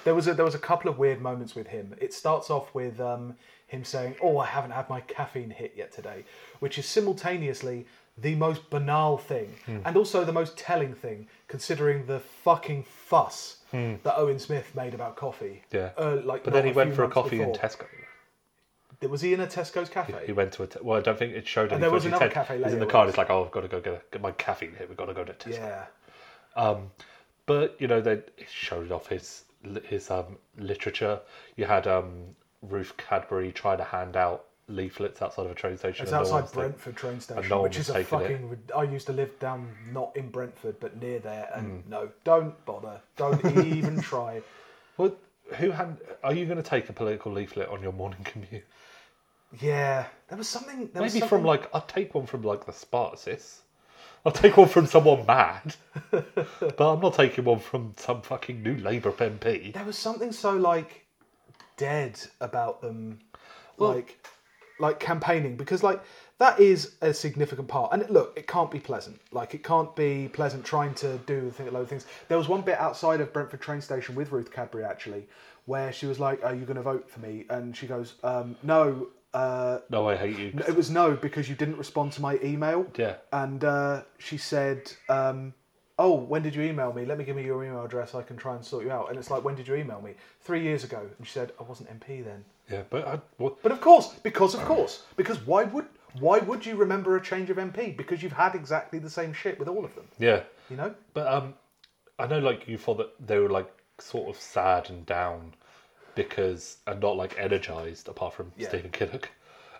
There 0.05 0.14
was 0.14 0.29
a, 0.29 0.35
there 0.35 0.45
was 0.45 0.55
a 0.55 0.61
couple 0.61 0.91
of 0.91 0.99
weird 0.99 1.21
moments 1.21 1.55
with 1.55 1.66
him. 1.69 1.95
It 2.01 2.12
starts 2.12 2.51
off 2.51 2.73
with 2.75 3.01
um, 3.01 3.35
him 3.66 3.85
saying, 3.85 4.16
"Oh, 4.23 4.39
I 4.39 4.47
haven't 4.47 4.73
had 4.73 4.89
my 4.89 5.01
caffeine 5.01 5.51
hit 5.51 5.75
yet 5.77 5.93
today," 5.93 6.25
which 6.61 6.79
is 6.79 6.87
simultaneously 6.87 7.87
the 8.16 8.35
most 8.35 8.69
banal 8.69 9.16
thing 9.16 9.55
Hmm. 9.66 9.79
and 9.85 9.97
also 9.97 10.25
the 10.25 10.33
most 10.33 10.57
telling 10.59 10.93
thing, 10.95 11.29
considering 11.47 12.07
the 12.07 12.19
fucking 12.19 12.83
fuss 12.85 13.58
that 13.73 14.14
Owen 14.16 14.39
Smith 14.39 14.75
made 14.75 14.95
about 14.95 15.16
coffee. 15.16 15.62
Hmm. 15.71 15.77
Yeah. 15.77 15.91
uh, 15.97 16.21
like 16.25 16.45
But 16.45 16.53
then 16.53 16.66
he 16.66 16.73
went 16.73 16.95
for 16.95 17.05
a 17.05 17.09
coffee 17.09 17.41
in. 17.43 17.53
Tesco. 17.53 17.87
Was 19.09 19.21
he 19.21 19.33
in 19.33 19.41
a 19.41 19.47
Tesco's 19.47 19.89
cafe? 19.89 20.27
He 20.27 20.33
went 20.33 20.53
to 20.55 20.64
a. 20.64 20.66
Te- 20.66 20.81
well, 20.83 20.99
I 20.99 21.03
don't 21.03 21.19
think 21.19 21.35
it 21.35 21.47
showed. 21.47 21.71
Any 21.71 21.81
there 21.81 21.91
was 21.91 22.05
another 22.05 22.29
cafe 22.29 22.62
He's 22.62 22.73
in 22.73 22.81
the 22.81 22.87
car. 22.87 23.03
and 23.03 23.11
He's 23.11 23.19
like, 23.19 23.31
"Oh, 23.31 23.45
I've 23.45 23.53
got 23.53 23.61
to 23.61 23.69
go 23.69 23.81
get, 23.81 23.93
a, 23.93 24.03
get 24.11 24.21
my 24.21 24.33
caffeine 24.33 24.75
hit. 24.75 24.89
We've 24.89 24.97
got 24.97 25.07
to 25.07 25.14
go 25.14 25.23
to 25.23 25.33
Tesco." 25.33 25.53
yeah. 25.53 25.85
Um, 26.57 26.91
but 27.47 27.77
you 27.79 27.87
know, 27.87 28.01
they 28.01 28.23
showed 28.51 28.91
off 28.91 29.07
his 29.07 29.45
his 29.85 30.11
um, 30.11 30.37
literature. 30.57 31.21
You 31.57 31.66
had 31.66 31.87
um, 31.87 32.35
Ruth 32.62 32.97
Cadbury 32.97 33.53
trying 33.53 33.79
to 33.79 33.85
hand 33.85 34.16
out 34.16 34.47
leaflets 34.69 35.23
outside 35.23 35.47
of 35.47 35.53
a 35.53 35.55
train 35.55 35.77
station. 35.79 36.03
It's 36.05 36.12
no 36.12 36.19
outside 36.21 36.43
was 36.43 36.51
taking- 36.51 36.61
Brentford 36.62 36.97
train 36.97 37.21
station, 37.21 37.49
no 37.49 37.62
which 37.62 37.79
is 37.79 37.89
a 37.91 37.95
taking 37.95 38.21
it. 38.21 38.23
fucking. 38.23 38.59
I 38.77 38.83
used 38.85 39.07
to 39.07 39.12
live 39.12 39.39
down 39.39 39.69
not 39.93 40.16
in 40.16 40.29
Brentford, 40.31 40.79
but 40.81 41.01
near 41.01 41.19
there, 41.19 41.51
and 41.55 41.83
Hmm. 41.85 41.91
no, 41.91 42.09
don't 42.25 42.64
bother, 42.64 43.01
don't 43.16 43.45
even 43.66 44.01
try. 44.01 44.43
Well, 44.97 45.14
who 45.57 45.71
hand? 45.71 45.99
Are 46.23 46.35
you 46.35 46.45
going 46.45 46.59
to 46.62 46.69
take 46.69 46.89
a 46.89 46.93
political 46.93 47.33
leaflet 47.33 47.69
on 47.69 47.83
your 47.83 47.93
morning 47.93 48.23
commute? 48.25 48.64
Yeah, 49.61 50.05
there 50.29 50.37
was 50.37 50.49
something. 50.49 50.91
There 50.93 51.03
was 51.03 51.14
Maybe 51.14 51.21
something, 51.21 51.29
from 51.29 51.45
like 51.45 51.71
I'll 51.75 51.81
take 51.83 52.14
one 52.14 52.27
from 52.27 52.43
like 52.43 52.66
the 52.66 52.73
Spartacists. 52.73 53.61
I'll 54.27 54.33
take 54.33 54.57
one 54.57 54.69
from 54.69 54.85
someone 54.87 55.25
mad, 55.27 55.77
but 56.11 56.81
I'm 56.81 57.01
not 57.01 57.14
taking 57.14 57.45
one 57.45 57.61
from 57.61 57.95
some 57.97 58.21
fucking 58.21 58.62
new 58.62 58.77
Labour 58.77 59.12
MP. 59.12 59.73
There 59.73 59.85
was 59.85 59.97
something 59.97 60.33
so 60.33 60.55
like 60.55 61.07
dead 61.79 62.21
about 62.41 62.83
them, 62.83 63.21
Well- 63.79 63.95
like 63.95 64.19
like 64.81 65.01
campaigning 65.01 65.57
because 65.57 65.83
like 65.83 66.03
that 66.39 66.61
is 66.61 66.95
a 67.03 67.12
significant 67.12 67.66
part. 67.68 67.93
And 67.93 68.09
look, 68.11 68.33
it 68.37 68.47
can't 68.47 68.70
be 68.70 68.79
pleasant. 68.79 69.20
Like 69.33 69.55
it 69.55 69.64
can't 69.64 69.95
be 69.97 70.29
pleasant 70.33 70.64
trying 70.64 70.95
to 70.95 71.18
do 71.26 71.53
a 71.59 71.70
load 71.70 71.81
of 71.83 71.89
things. 71.89 72.07
There 72.29 72.39
was 72.39 72.49
one 72.49 72.62
bit 72.62 72.79
outside 72.79 73.20
of 73.20 73.33
Brentford 73.33 73.61
train 73.61 73.81
station 73.81 74.14
with 74.14 74.31
Ruth 74.31 74.53
Cadbury 74.53 74.85
actually, 74.85 75.26
where 75.66 75.93
she 75.93 76.07
was 76.07 76.20
like, 76.20 76.45
"Are 76.45 76.55
you 76.55 76.64
going 76.64 76.76
to 76.76 76.83
vote 76.83 77.11
for 77.11 77.20
me?" 77.20 77.45
And 77.51 77.76
she 77.76 77.87
goes, 77.87 78.14
um, 78.22 78.57
"No." 78.62 79.09
Uh, 79.35 79.81
No, 79.91 80.09
I 80.09 80.16
hate 80.16 80.39
you. 80.39 80.53
it 80.66 80.74
was 80.74 80.91
no 80.91 81.14
because 81.14 81.51
you 81.51 81.55
didn't 81.55 81.76
respond 81.76 82.12
to 82.12 82.22
my 82.22 82.39
email. 82.43 82.87
Yeah. 82.97 83.16
And 83.31 83.62
uh, 83.62 84.03
she 84.18 84.39
said, 84.39 84.91
um, 85.11 85.53
"Oh, 85.99 86.14
when 86.14 86.42
did 86.42 86.55
you 86.55 86.62
email 86.62 86.92
me? 86.92 87.05
Let 87.05 87.18
me 87.18 87.24
give 87.24 87.36
me 87.36 87.44
your 87.44 87.64
email 87.64 87.84
address. 87.84 88.14
I 88.14 88.22
can 88.22 88.36
try 88.36 88.55
and 88.55 88.64
sort 88.64 88.84
you 88.84 88.90
out." 88.90 89.09
And 89.11 89.18
it's 89.18 89.30
like, 89.30 89.44
"When 89.44 89.55
did 89.55 89.66
you 89.68 89.74
email 89.74 90.01
me? 90.01 90.14
Three 90.40 90.62
years 90.62 90.84
ago." 90.84 91.09
And 91.18 91.26
she 91.26 91.32
said, 91.32 91.53
"I 91.59 91.62
wasn't 91.64 91.90
MP 91.90 92.22
then." 92.24 92.44
Yeah, 92.70 92.82
but 92.90 93.07
I, 93.07 93.20
what, 93.38 93.62
But 93.62 93.72
of 93.72 93.80
course, 93.80 94.14
because 94.22 94.55
of 94.55 94.61
course, 94.64 95.05
because 95.16 95.38
why 95.46 95.64
would 95.64 95.86
why 96.20 96.38
would 96.38 96.64
you 96.66 96.76
remember 96.76 97.16
a 97.16 97.22
change 97.22 97.51
of 97.51 97.57
MP? 97.59 97.96
Because 97.96 98.22
you've 98.22 98.32
had 98.32 98.55
exactly 98.55 98.99
the 98.99 99.11
same 99.11 99.32
shit 99.32 99.59
with 99.59 99.68
all 99.68 99.84
of 99.84 99.94
them. 99.94 100.07
yeah, 100.18 100.42
You 100.70 100.76
know? 100.76 100.94
but 101.14 101.26
um, 101.26 101.55
I 102.18 102.26
know 102.26 102.38
like 102.38 102.66
you 102.66 102.78
thought 102.78 102.96
that 102.99 103.11
they 103.26 103.38
were 103.38 103.51
like 103.51 103.70
sort 103.99 104.28
of 104.28 104.40
sad 104.40 104.88
and 104.90 105.05
down 105.07 105.55
because 106.14 106.78
and 106.86 107.01
not 107.01 107.16
like 107.16 107.38
energized 107.38 108.09
apart 108.09 108.34
from 108.34 108.53
Yeah. 108.57 108.68
Stephen 108.68 108.90
Kinnock. 108.90 109.24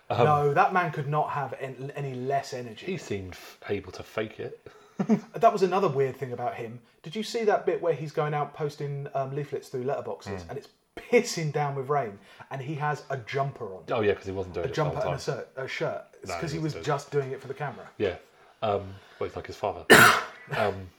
no, 0.09 0.53
that 0.53 0.71
man 0.73 0.91
could 0.91 1.07
not 1.07 1.31
have 1.31 1.53
any 1.59 2.13
less 2.15 2.53
energy. 2.53 2.85
He 2.85 2.97
seemed 2.97 3.35
able 3.67 3.91
to 3.93 4.03
fake 4.03 4.39
it. 4.39 4.65
That 5.35 5.53
was 5.53 5.63
another 5.63 5.87
weird 5.87 6.17
thing 6.17 6.33
about 6.33 6.55
him. 6.55 6.79
Did 7.03 7.15
you 7.15 7.23
see 7.23 7.43
that 7.45 7.65
bit 7.65 7.81
where 7.81 7.93
he's 7.93 8.11
going 8.11 8.33
out 8.33 8.53
posting 8.53 9.07
um, 9.13 9.35
leaflets 9.35 9.69
through 9.69 9.85
letterboxes 9.85 10.47
and 10.49 10.57
it's 10.57 10.67
pissing 10.95 11.51
down 11.53 11.75
with 11.75 11.89
rain 11.89 12.19
and 12.51 12.61
he 12.61 12.75
has 12.75 13.03
a 13.09 13.17
jumper 13.17 13.65
on, 13.73 13.83
Oh 13.89 14.01
yeah, 14.01 14.11
because 14.11 14.25
he 14.25 14.31
wasn't 14.31 14.55
doing 14.55 14.65
a 14.65 14.69
it 14.69 14.75
the 14.75 14.83
whole 14.83 14.93
jumper 14.93 15.07
and 15.07 15.19
time. 15.19 15.37
a, 15.37 15.37
shirt, 15.37 15.49
a 15.55 15.67
shirt. 15.67 16.03
It's 16.21 16.29
No, 16.29 16.35
because 16.35 16.51
he 16.51 16.57
he 16.57 16.63
was 16.63 16.73
just 16.75 17.11
doing 17.11 17.31
it 17.31 17.41
for 17.41 17.47
the 17.47 17.53
camera. 17.53 17.87
Yeah. 17.97 18.15
Um, 18.61 18.83
well, 19.19 19.29
he's 19.29 19.35
like 19.35 19.47
his 19.47 19.55
father. 19.55 19.85
um, 20.57 20.89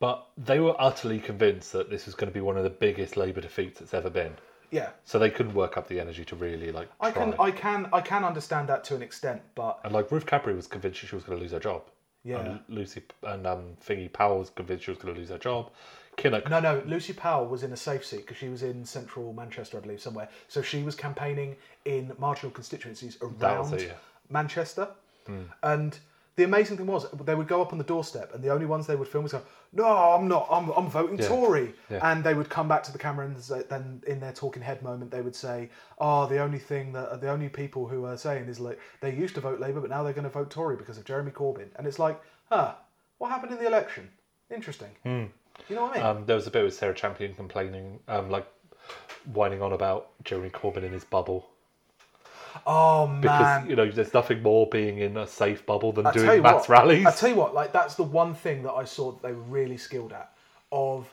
but 0.00 0.28
they 0.36 0.60
were 0.60 0.76
utterly 0.78 1.18
convinced 1.18 1.72
that 1.72 1.90
this 1.90 2.06
was 2.06 2.14
going 2.14 2.30
to 2.30 2.34
be 2.34 2.40
one 2.40 2.56
of 2.56 2.64
the 2.64 2.70
biggest 2.70 3.16
Labour 3.16 3.40
defeats 3.40 3.80
that's 3.80 3.94
ever 3.94 4.10
been. 4.10 4.34
Yeah, 4.70 4.90
So 5.06 5.18
they 5.18 5.30
couldn't 5.30 5.54
work 5.54 5.78
up 5.78 5.88
the 5.88 5.98
energy 5.98 6.26
to 6.26 6.36
really 6.36 6.70
like 6.72 6.90
try. 6.98 7.08
I 7.08 7.12
can, 7.12 7.34
I 7.38 7.50
can, 7.50 7.88
I 7.90 8.00
can 8.02 8.22
understand 8.22 8.68
that 8.68 8.84
to 8.84 8.94
an 8.94 9.00
extent, 9.00 9.40
but 9.54 9.80
And 9.82 9.94
like 9.94 10.12
Ruth 10.12 10.26
Cadbury 10.26 10.54
was 10.54 10.66
convinced 10.66 11.00
she 11.00 11.14
was 11.14 11.24
going 11.24 11.38
to 11.38 11.42
lose 11.42 11.52
her 11.52 11.58
job. 11.58 11.84
Yeah. 12.28 12.40
And 12.40 12.60
Lucy 12.68 13.02
and 13.22 13.46
um, 13.46 13.76
Thingy 13.86 14.12
Powell 14.12 14.40
was 14.40 14.50
convinced 14.50 14.84
she 14.84 14.90
was 14.90 14.98
going 14.98 15.14
to 15.14 15.20
lose 15.20 15.30
her 15.30 15.38
job. 15.38 15.70
Kinnock. 16.18 16.50
No, 16.50 16.60
no. 16.60 16.82
Lucy 16.84 17.14
Powell 17.14 17.46
was 17.46 17.62
in 17.62 17.72
a 17.72 17.76
safe 17.76 18.04
seat 18.04 18.18
because 18.18 18.36
she 18.36 18.48
was 18.48 18.62
in 18.62 18.84
central 18.84 19.32
Manchester, 19.32 19.78
I 19.78 19.80
believe, 19.80 20.00
somewhere. 20.00 20.28
So 20.48 20.60
she 20.60 20.82
was 20.82 20.94
campaigning 20.94 21.56
in 21.84 22.12
marginal 22.18 22.50
constituencies 22.50 23.16
around 23.22 23.72
it, 23.72 23.88
yeah. 23.88 23.92
Manchester. 24.28 24.88
And 25.62 25.98
the 26.38 26.44
amazing 26.44 26.76
thing 26.76 26.86
was, 26.86 27.04
they 27.24 27.34
would 27.34 27.48
go 27.48 27.60
up 27.60 27.72
on 27.72 27.78
the 27.78 27.84
doorstep, 27.84 28.32
and 28.32 28.44
the 28.44 28.50
only 28.50 28.64
ones 28.64 28.86
they 28.86 28.94
would 28.94 29.08
film 29.08 29.24
was 29.24 29.32
go, 29.32 29.42
"No, 29.72 29.84
I'm 29.84 30.28
not. 30.28 30.46
I'm, 30.48 30.70
I'm 30.70 30.88
voting 30.88 31.18
Tory." 31.18 31.74
Yeah. 31.90 32.12
And 32.12 32.22
they 32.22 32.32
would 32.32 32.48
come 32.48 32.68
back 32.68 32.84
to 32.84 32.92
the 32.92 32.98
camera, 32.98 33.26
and 33.26 33.36
then 33.68 34.00
in 34.06 34.20
their 34.20 34.32
talking 34.32 34.62
head 34.62 34.80
moment, 34.80 35.10
they 35.10 35.20
would 35.20 35.34
say, 35.34 35.68
"Oh, 35.98 36.26
the 36.26 36.38
only 36.38 36.60
thing 36.60 36.92
that 36.92 37.20
the 37.20 37.28
only 37.28 37.48
people 37.48 37.88
who 37.88 38.04
are 38.04 38.16
saying 38.16 38.44
is 38.48 38.60
like 38.60 38.78
they 39.00 39.12
used 39.12 39.34
to 39.34 39.40
vote 39.40 39.58
Labour, 39.58 39.80
but 39.80 39.90
now 39.90 40.04
they're 40.04 40.12
going 40.12 40.22
to 40.22 40.30
vote 40.30 40.48
Tory 40.48 40.76
because 40.76 40.96
of 40.96 41.04
Jeremy 41.04 41.32
Corbyn." 41.32 41.70
And 41.74 41.88
it's 41.88 41.98
like, 41.98 42.20
huh, 42.48 42.74
what 43.18 43.32
happened 43.32 43.50
in 43.50 43.58
the 43.58 43.66
election? 43.66 44.08
Interesting. 44.48 44.90
You 45.68 45.74
know 45.74 45.82
what 45.82 45.96
I 45.96 45.96
mean? 45.96 46.06
Um, 46.06 46.24
there 46.24 46.36
was 46.36 46.46
a 46.46 46.52
bit 46.52 46.62
with 46.62 46.74
Sarah 46.74 46.94
Champion 46.94 47.34
complaining, 47.34 47.98
um, 48.06 48.30
like 48.30 48.46
whining 49.32 49.60
on 49.60 49.72
about 49.72 50.10
Jeremy 50.22 50.50
Corbyn 50.50 50.84
in 50.84 50.92
his 50.92 51.04
bubble. 51.04 51.48
Oh 52.66 53.06
Because, 53.20 53.40
man, 53.40 53.68
you 53.70 53.76
know, 53.76 53.90
there's 53.90 54.14
nothing 54.14 54.42
more 54.42 54.66
being 54.68 54.98
in 54.98 55.16
a 55.16 55.26
safe 55.26 55.64
bubble 55.66 55.92
than 55.92 56.06
I 56.06 56.12
doing 56.12 56.42
mass 56.42 56.68
what, 56.68 56.68
rallies. 56.68 57.06
I 57.06 57.10
tell 57.10 57.28
you 57.30 57.36
what, 57.36 57.54
like 57.54 57.72
that's 57.72 57.94
the 57.94 58.02
one 58.02 58.34
thing 58.34 58.62
that 58.62 58.72
I 58.72 58.84
saw 58.84 59.12
that 59.12 59.22
they 59.22 59.32
were 59.32 59.42
really 59.42 59.76
skilled 59.76 60.12
at 60.12 60.32
of 60.72 61.12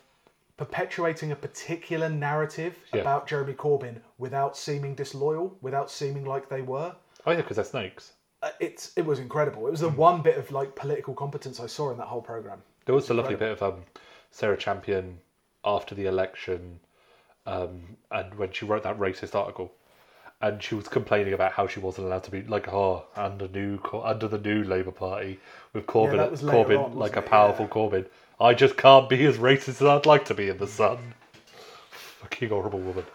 perpetuating 0.58 1.32
a 1.32 1.36
particular 1.36 2.10
narrative 2.10 2.78
Yeah. 2.94 3.02
about 3.02 3.28
Jeremy 3.28 3.54
Corbyn 3.54 4.00
without 4.18 4.56
seeming 4.58 4.96
disloyal, 4.96 5.58
without 5.62 5.92
seeming 5.92 6.26
like 6.26 6.50
they 6.50 6.62
were. 6.62 6.96
oh, 7.26 7.32
yeah, 7.32 7.38
because 7.38 7.56
they're 7.58 7.66
snakes. 7.66 8.14
Uh, 8.42 8.52
It's 8.60 8.92
it 8.96 9.06
was 9.06 9.20
incredible. 9.20 9.68
It 9.68 9.72
was 9.72 9.80
the 9.82 9.90
Hmm. 9.90 9.98
one 9.98 10.22
bit 10.22 10.38
of 10.38 10.52
like 10.52 10.76
political 10.76 11.14
competence 11.14 11.60
I 11.60 11.68
saw 11.68 11.92
in 11.92 11.98
that 11.98 12.08
whole 12.08 12.22
program. 12.22 12.62
There 12.86 12.94
was 12.96 13.10
a 13.10 13.14
lovely 13.14 13.36
bit 13.36 13.52
of 13.52 13.64
um, 13.64 13.84
Sarah 14.32 14.58
Champion 14.58 15.20
after 15.64 15.96
the 15.96 16.06
election, 16.06 16.80
um, 17.48 17.98
and 18.12 18.34
when 18.36 18.52
she 18.52 18.66
wrote 18.66 18.84
that 18.84 19.00
racist 19.00 19.34
article, 19.34 19.74
and 20.42 20.62
she 20.62 20.76
was 20.76 20.88
complaining 20.88 21.34
about 21.34 21.54
how 21.54 21.68
she 21.68 21.80
wasn't 21.80 22.08
allowed 22.08 22.24
to 22.26 22.32
be 22.32 22.44
like, 22.44 22.68
oh, 22.68 23.06
under 23.16 23.48
new 23.48 23.80
under 24.04 24.28
the 24.28 24.38
new 24.38 24.64
Labour 24.64 24.92
Party 24.92 25.40
with 25.74 25.86
Corbyn, 25.86 26.30
was 26.32 26.42
Corbyn 26.42 26.84
on, 26.84 26.96
like 26.98 27.16
a 27.16 27.22
powerful 27.22 27.66
Yeah. 27.66 27.72
Corbyn. 27.72 28.06
I 28.40 28.54
just 28.54 28.76
can't 28.78 29.08
be 29.08 29.26
as 29.26 29.38
racist 29.38 29.70
as 29.70 29.84
I'd 29.84 30.06
like 30.06 30.26
to 30.26 30.34
be 30.34 30.50
in 30.50 30.58
the 30.58 30.68
Sun. 30.68 31.14
Fucking 31.92 32.50
horrible 32.50 32.80
woman. 32.80 33.06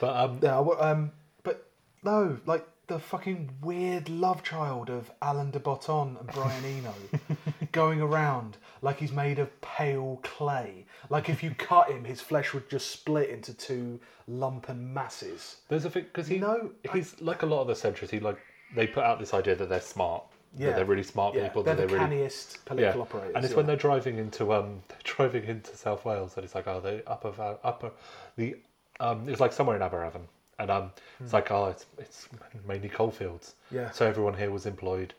But 0.00 0.16
um, 0.16 0.38
Yeah, 0.42 0.58
um, 0.58 1.12
but 1.42 1.68
no, 2.02 2.38
like 2.44 2.66
the 2.88 2.98
fucking 2.98 3.50
weird 3.62 4.08
love 4.08 4.42
child 4.42 4.90
of 4.90 5.10
Alain 5.22 5.50
de 5.50 5.60
Botton 5.60 6.16
and 6.18 6.26
Brian 6.32 6.64
Eno 6.64 6.94
going 7.72 8.00
around 8.00 8.56
like 8.82 8.98
he's 8.98 9.12
made 9.12 9.38
of 9.38 9.60
pale 9.60 10.20
clay. 10.22 10.86
Like 11.10 11.28
if 11.28 11.42
you 11.42 11.50
cut 11.58 11.90
him, 11.90 12.04
his 12.04 12.20
flesh 12.20 12.52
would 12.54 12.68
just 12.68 12.90
split 12.90 13.30
into 13.30 13.54
two 13.54 14.00
lumpen 14.30 14.78
masses. 14.92 15.56
There's 15.68 15.84
a 15.84 15.90
thing 15.90 16.04
because 16.04 16.26
he 16.28 16.38
No, 16.38 16.70
he's 16.92 17.20
like 17.20 17.42
a 17.42 17.46
lot 17.46 17.62
of 17.62 17.66
the 17.68 17.74
centrists. 17.74 18.10
He 18.10 18.20
like 18.20 18.38
they 18.74 18.86
put 18.86 19.04
out 19.04 19.18
this 19.18 19.34
idea 19.34 19.54
that 19.56 19.68
they're 19.68 19.80
smart. 19.80 20.24
Yeah. 20.56 20.68
that 20.68 20.76
they're 20.76 20.84
really 20.84 21.02
smart 21.02 21.34
Yeah, 21.34 21.48
people. 21.48 21.64
they're 21.64 21.74
that 21.74 21.88
the 21.88 21.88
they're 21.88 22.06
really 22.06 22.16
canniest 22.28 22.64
political 22.64 23.02
operators. 23.02 23.32
And 23.34 23.44
it's 23.44 23.52
yeah. 23.52 23.56
when 23.56 23.66
they're 23.66 23.74
driving 23.76 24.18
into 24.18 24.52
um 24.52 24.82
driving 25.04 25.44
into 25.44 25.76
South 25.76 26.04
Wales 26.04 26.34
that 26.34 26.44
it's 26.44 26.54
like 26.54 26.68
oh 26.68 26.80
the 26.80 27.02
upper 27.10 27.32
upper 27.64 27.90
the 28.36 28.56
um 29.00 29.28
it's 29.28 29.40
like 29.40 29.52
somewhere 29.52 29.74
in 29.74 29.82
Aberavon 29.82 30.22
and 30.60 30.70
um 30.70 30.92
it's 31.20 31.32
like 31.32 31.50
oh 31.50 31.66
it's 31.66 31.86
it's 31.98 32.28
mainly 32.66 32.88
coalfields. 32.88 33.54
Hmm. 33.70 33.76
Yeah. 33.76 33.90
So 33.90 34.06
everyone 34.06 34.34
here 34.34 34.50
was 34.52 34.66
employed 34.66 35.14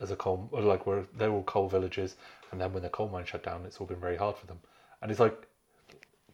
as 0.00 0.10
a 0.10 0.16
coal 0.16 0.48
like 0.52 0.86
we're 0.86 1.04
they're 1.16 1.30
all 1.30 1.42
coal 1.44 1.68
villages 1.68 2.16
and 2.52 2.60
then 2.60 2.72
when 2.72 2.82
the 2.82 2.88
coal 2.88 3.08
mine 3.08 3.24
shut 3.24 3.42
down 3.42 3.64
it's 3.64 3.78
all 3.78 3.86
been 3.86 4.00
very 4.00 4.16
hard 4.16 4.36
for 4.36 4.46
them. 4.46 4.58
And 5.02 5.10
it's 5.10 5.20
like 5.20 5.46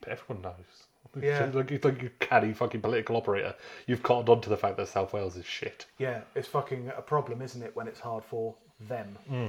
everyone 0.07 0.43
knows. 0.43 1.23
Yeah. 1.23 1.51
like 1.55 1.71
it's 1.71 1.85
like 1.85 2.03
you 2.03 2.11
canny 2.21 2.53
fucking 2.53 2.81
political 2.81 3.17
operator. 3.17 3.55
You've 3.87 4.03
cottoned 4.03 4.29
on 4.29 4.41
to 4.43 4.49
the 4.49 4.57
fact 4.57 4.77
that 4.79 4.89
South 4.89 5.13
Wales 5.13 5.37
is 5.37 5.47
shit. 5.47 5.87
Yeah, 5.99 6.23
it's 6.35 6.49
fucking 6.49 6.91
a 6.97 7.03
problem, 7.03 7.43
isn't 7.43 7.63
it, 7.63 7.75
when 7.77 7.89
it's 7.89 8.01
hard 8.01 8.25
for 8.25 8.55
them? 8.81 9.19
Hmm. 9.29 9.49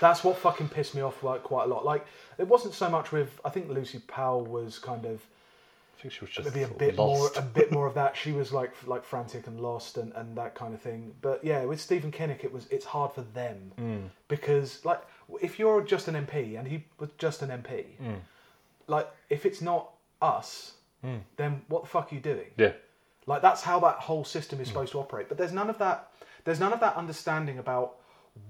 That's 0.00 0.24
what 0.24 0.36
fucking 0.38 0.70
pissed 0.70 0.94
me 0.94 1.02
off 1.02 1.22
like 1.22 1.42
quite 1.42 1.64
a 1.64 1.68
lot. 1.68 1.84
Like 1.84 2.06
it 2.38 2.48
wasn't 2.48 2.74
so 2.74 2.88
much 2.88 3.12
with 3.12 3.40
I 3.44 3.50
think 3.50 3.68
Lucy 3.68 4.00
Powell 4.06 4.44
was 4.44 4.78
kind 4.78 5.04
of 5.04 5.20
think 6.08 6.14
she 6.14 6.20
was 6.20 6.30
just 6.30 6.48
maybe 6.54 6.62
a 6.64 6.68
bit 6.68 6.96
lost. 6.96 7.34
more 7.36 7.42
a 7.42 7.46
bit 7.46 7.72
more 7.72 7.86
of 7.86 7.94
that. 7.94 8.16
She 8.16 8.32
was 8.32 8.52
like 8.52 8.72
like 8.86 9.04
frantic 9.04 9.46
and 9.46 9.60
lost 9.60 9.96
and, 9.96 10.12
and 10.14 10.36
that 10.36 10.54
kind 10.54 10.74
of 10.74 10.80
thing. 10.82 11.14
But 11.22 11.44
yeah, 11.44 11.64
with 11.64 11.80
Stephen 11.80 12.12
Kinnock, 12.12 12.44
it 12.44 12.52
was 12.52 12.66
it's 12.70 12.84
hard 12.84 13.12
for 13.12 13.22
them 13.22 13.72
Hmm. 13.76 13.96
because 14.28 14.84
like 14.84 15.00
if 15.42 15.58
you're 15.58 15.82
just 15.82 16.08
an 16.08 16.14
MP 16.14 16.58
and 16.58 16.68
he 16.68 16.84
was 16.98 17.10
just 17.18 17.42
an 17.42 17.50
MP, 17.50 17.96
Hmm. 17.96 18.14
like 18.86 19.08
if 19.30 19.46
it's 19.46 19.60
not 19.62 19.90
us, 20.20 20.72
then 21.36 21.62
what 21.68 21.82
the 21.82 21.88
fuck 21.88 22.10
are 22.12 22.14
you 22.14 22.20
doing? 22.20 22.50
Yeah. 22.56 22.72
Like 23.26 23.42
that's 23.42 23.62
how 23.62 23.80
that 23.80 23.96
whole 23.96 24.24
system 24.24 24.60
is 24.60 24.68
supposed 24.68 24.92
to 24.92 24.98
operate. 25.00 25.28
But 25.28 25.38
there's 25.38 25.52
none 25.52 25.68
of 25.70 25.78
that. 25.78 26.10
There's 26.44 26.60
none 26.60 26.72
of 26.72 26.80
that 26.80 26.94
understanding 26.96 27.58
about 27.58 27.96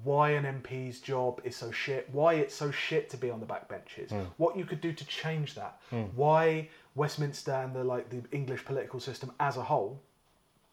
why 0.02 0.30
an 0.30 0.44
MP's 0.44 0.98
job 1.00 1.40
is 1.44 1.54
so 1.56 1.70
shit. 1.70 2.08
Why 2.10 2.34
it's 2.34 2.54
so 2.54 2.70
shit 2.70 3.10
to 3.10 3.16
be 3.18 3.30
on 3.30 3.38
the 3.40 3.46
back 3.46 3.68
benches. 3.68 4.10
What 4.38 4.56
you 4.56 4.64
could 4.64 4.80
do 4.80 4.92
to 4.92 5.04
change 5.06 5.54
that. 5.56 5.78
Why 6.14 6.68
Westminster 6.94 7.52
and 7.52 7.74
the 7.74 7.84
like 7.84 8.10
the 8.10 8.22
English 8.32 8.64
political 8.64 9.00
system 9.00 9.32
as 9.40 9.56
a 9.56 9.62
whole 9.62 10.00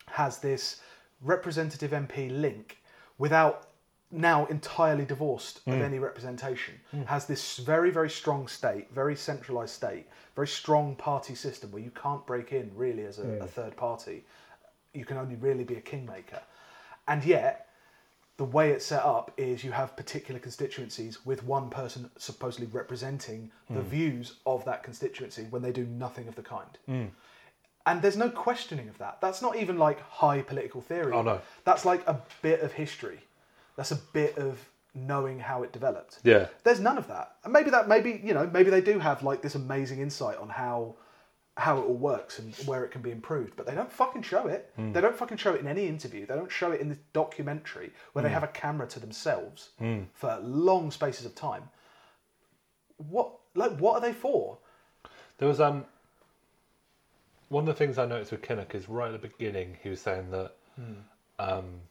has 0.08 0.40
this 0.40 0.82
representative 1.22 1.92
MP 1.92 2.30
link 2.42 2.78
without 3.18 3.68
now 4.12 4.46
entirely 4.48 5.06
divorced 5.06 5.58
of 5.68 5.74
mm. 5.74 5.82
any 5.82 5.98
representation 5.98 6.74
mm. 6.94 7.06
has 7.06 7.26
this 7.26 7.58
very 7.58 7.92
very 7.92 8.10
strong 8.10 8.46
state 8.46 8.94
very 8.94 9.16
centralized 9.16 9.74
state 9.74 10.06
very 10.36 10.48
strong 10.48 10.96
party 10.96 11.36
system 11.36 11.72
where 11.72 11.82
you 11.82 11.92
can't 11.92 12.26
break 12.26 12.52
in 12.52 12.72
really 12.76 13.06
as 13.06 13.20
a, 13.20 13.28
a 13.40 13.48
third 13.48 13.76
party. 13.76 14.24
You 14.94 15.06
can 15.06 15.18
only 15.18 15.36
really 15.36 15.64
be 15.64 15.76
a 15.76 15.82
kingmaker. 15.82 16.42
And 17.08 17.24
yet 17.24 17.68
the 18.38 18.44
way 18.46 18.72
it's 18.72 18.86
set 18.86 19.04
up 19.04 19.32
is 19.38 19.64
you 19.64 19.72
have 19.72 19.96
particular 19.96 20.40
constituencies 20.40 21.26
with 21.26 21.44
one 21.44 21.70
person 21.70 22.10
supposedly 22.18 22.68
representing 22.68 23.52
the 23.70 23.82
hmm. 23.82 23.90
views 23.90 24.38
of 24.46 24.66
that 24.66 24.84
constituency 24.84 25.46
when 25.50 25.62
they 25.62 25.72
do 25.72 25.86
nothing 25.86 26.28
of 26.28 26.36
the 26.36 26.42
kind 26.42 26.78
hmm. 26.86 27.06
and 27.86 28.02
there's 28.02 28.18
no 28.18 28.30
questioning 28.30 28.90
of 28.90 28.98
that. 28.98 29.20
That's 29.22 29.42
not 29.42 29.56
even 29.58 29.78
like 29.78 30.00
high 30.02 30.42
political 30.42 30.82
theory. 30.82 31.14
Oh, 31.14 31.22
no. 31.22 31.42
That's 31.66 31.86
like 31.86 32.08
a 32.08 32.22
bit 32.42 32.62
of 32.62 32.72
history. 32.74 33.20
That's 33.76 33.92
a 33.92 34.00
bit 34.14 34.38
of 34.38 34.60
knowing 34.94 35.40
how 35.40 35.64
it 35.64 35.72
developed. 35.72 36.20
Yeah. 36.24 36.48
There's 36.64 36.80
none 36.80 36.98
of 36.98 37.08
that. 37.08 37.36
And 37.44 37.54
maybe 37.54 37.70
that 37.70 37.88
maybe, 37.88 38.22
you 38.24 38.34
know, 38.34 38.50
maybe 38.52 38.70
they 38.70 38.82
do 38.82 39.00
have 39.00 39.24
like 39.24 39.42
this 39.42 39.56
amazing 39.56 40.00
insight 40.00 40.38
on 40.38 40.50
how 40.50 40.96
how 41.58 41.78
it 41.78 41.82
all 41.82 41.94
works 41.94 42.40
and 42.40 42.56
where 42.66 42.84
it 42.86 42.92
can 42.92 43.02
be 43.02 43.12
improved, 43.12 43.56
but 43.58 43.66
they 43.66 43.76
don't 43.76 43.92
fucking 43.92 44.22
show 44.22 44.48
it. 44.48 44.72
Hmm. 44.78 44.94
They 44.94 45.02
don't 45.02 45.16
fucking 45.16 45.38
show 45.38 45.54
it 45.54 45.60
in 45.60 45.68
any 45.68 45.86
interview. 45.88 46.26
They 46.26 46.36
don't 46.36 46.52
show 46.52 46.72
it 46.72 46.80
in 46.80 46.88
this 46.90 47.00
documentary 47.14 47.92
where 48.14 48.22
Hmm. 48.24 48.28
they 48.30 48.34
have 48.34 48.44
a 48.44 48.48
camera 48.48 48.88
to 48.88 49.00
themselves 49.00 49.70
for 50.14 50.40
long 50.42 50.92
spaces 50.92 51.26
of 51.26 51.36
time. 51.36 51.70
What 52.98 53.32
like 53.54 53.78
what 53.80 53.96
are 53.96 54.02
they 54.02 54.14
for? 54.14 54.58
There 55.40 55.48
was 55.48 55.60
um 55.60 55.86
one 57.50 57.64
of 57.64 57.68
the 57.68 57.74
things 57.74 57.98
I 57.98 58.06
noticed 58.06 58.32
with 58.32 58.42
Kinnock 58.42 58.74
is 58.74 58.88
right 58.88 59.14
at 59.14 59.22
the 59.22 59.28
beginning 59.28 59.78
he 59.84 59.90
was 59.90 60.00
saying 60.02 60.32
that 60.32 60.56
um 61.40 61.82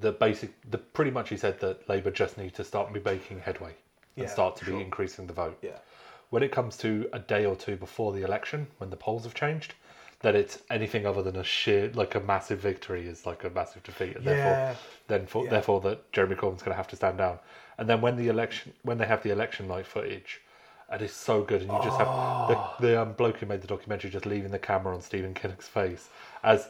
the 0.00 0.12
basic 0.12 0.52
the 0.70 0.78
pretty 0.78 1.10
much 1.10 1.28
he 1.28 1.36
said 1.36 1.58
that 1.60 1.88
Labour 1.88 2.10
just 2.10 2.38
need 2.38 2.54
to 2.54 2.64
start 2.64 2.92
be 2.92 3.00
making 3.00 3.40
headway 3.40 3.74
and 4.16 4.26
Yeah, 4.26 4.28
start 4.28 4.56
to 4.56 4.64
sure. 4.64 4.76
be 4.76 4.84
increasing 4.84 5.26
the 5.26 5.32
vote. 5.32 5.58
Yeah. 5.62 5.78
When 6.34 6.42
it 6.42 6.50
comes 6.50 6.76
to 6.78 7.08
a 7.12 7.20
day 7.20 7.44
or 7.46 7.54
two 7.54 7.76
before 7.76 8.12
the 8.12 8.22
election, 8.24 8.66
when 8.78 8.90
the 8.90 8.96
polls 8.96 9.22
have 9.22 9.34
changed, 9.34 9.74
that 10.18 10.34
it's 10.34 10.58
anything 10.68 11.06
other 11.06 11.22
than 11.22 11.36
a 11.36 11.44
sheer 11.44 11.92
like 11.94 12.16
a 12.16 12.20
massive 12.20 12.58
victory 12.58 13.06
is 13.06 13.24
like 13.24 13.44
a 13.44 13.50
massive 13.50 13.84
defeat, 13.84 14.16
and 14.16 14.24
Yeah. 14.24 14.32
therefore 14.34 14.74
then 15.06 15.26
for, 15.28 15.44
Yeah. 15.44 15.50
therefore 15.50 15.80
that 15.82 16.10
Jeremy 16.10 16.34
Corbyn's 16.34 16.62
going 16.64 16.72
to 16.72 16.76
have 16.76 16.88
to 16.88 16.96
stand 16.96 17.18
down. 17.18 17.38
And 17.78 17.88
then 17.88 18.00
when 18.00 18.16
the 18.16 18.26
election 18.26 18.72
when 18.82 18.98
they 18.98 19.06
have 19.06 19.22
the 19.22 19.30
election 19.30 19.68
night 19.68 19.86
footage, 19.86 20.40
and 20.88 21.00
it's 21.02 21.12
so 21.14 21.42
good, 21.44 21.62
and 21.62 21.70
you 21.70 21.78
just 21.84 21.98
have 21.98 22.08
Oh. 22.10 22.74
the, 22.80 22.84
the 22.88 23.00
um, 23.00 23.12
bloke 23.12 23.36
who 23.36 23.46
made 23.46 23.60
the 23.62 23.68
documentary 23.68 24.10
just 24.10 24.26
leaving 24.26 24.50
the 24.50 24.58
camera 24.58 24.92
on 24.92 25.02
Stephen 25.02 25.34
Kinnock's 25.34 25.68
face 25.68 26.08
as 26.42 26.68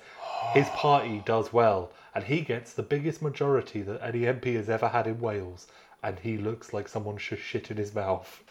his 0.52 0.68
party 0.74 1.22
does 1.24 1.54
well, 1.54 1.90
and 2.14 2.24
he 2.24 2.42
gets 2.42 2.74
the 2.74 2.82
biggest 2.82 3.22
majority 3.22 3.80
that 3.80 4.02
any 4.02 4.26
MP 4.26 4.56
has 4.56 4.68
ever 4.68 4.88
had 4.88 5.06
in 5.06 5.20
Wales, 5.20 5.68
and 6.02 6.18
he 6.18 6.36
looks 6.36 6.74
like 6.74 6.86
someone 6.86 7.16
should 7.16 7.38
shit 7.38 7.70
in 7.70 7.78
his 7.78 7.94
mouth. 7.94 8.43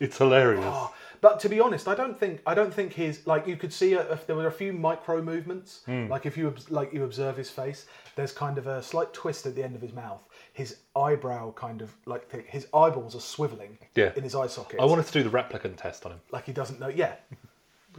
It's 0.00 0.18
hilarious. 0.18 0.64
Oh, 0.66 0.94
but 1.20 1.40
to 1.40 1.48
be 1.48 1.58
honest, 1.58 1.88
I 1.88 1.94
don't 1.96 2.18
think 2.18 2.40
I 2.46 2.54
don't 2.54 2.72
think 2.72 2.92
his 2.92 3.26
like 3.26 3.46
you 3.46 3.56
could 3.56 3.72
see 3.72 3.94
a, 3.94 4.12
if 4.12 4.26
there 4.26 4.36
were 4.36 4.46
a 4.46 4.52
few 4.52 4.72
micro 4.72 5.20
movements. 5.20 5.80
Hmm. 5.86 6.08
Like 6.08 6.26
if 6.26 6.36
you 6.36 6.54
like 6.70 6.92
you 6.92 7.04
observe 7.04 7.36
his 7.36 7.50
face, 7.50 7.86
there's 8.14 8.32
kind 8.32 8.58
of 8.58 8.66
a 8.66 8.82
slight 8.82 9.12
twist 9.12 9.44
at 9.46 9.54
the 9.56 9.64
end 9.64 9.74
of 9.74 9.82
his 9.82 9.92
mouth. 9.92 10.22
His 10.52 10.76
eyebrow 10.94 11.52
kind 11.52 11.82
of 11.82 11.92
like 12.06 12.30
his 12.48 12.66
eyeballs 12.72 13.14
are 13.14 13.18
swiveling 13.18 13.78
Yeah. 13.96 14.12
in 14.16 14.22
his 14.22 14.34
eye 14.34 14.46
socket. 14.46 14.78
I 14.80 14.84
wanted 14.84 15.06
to 15.06 15.12
do 15.12 15.22
the 15.22 15.30
replicant 15.30 15.76
test 15.76 16.06
on 16.06 16.12
him. 16.12 16.20
like 16.30 16.46
he 16.46 16.52
doesn't 16.52 16.78
know. 16.78 16.88
Yeah. 16.88 17.14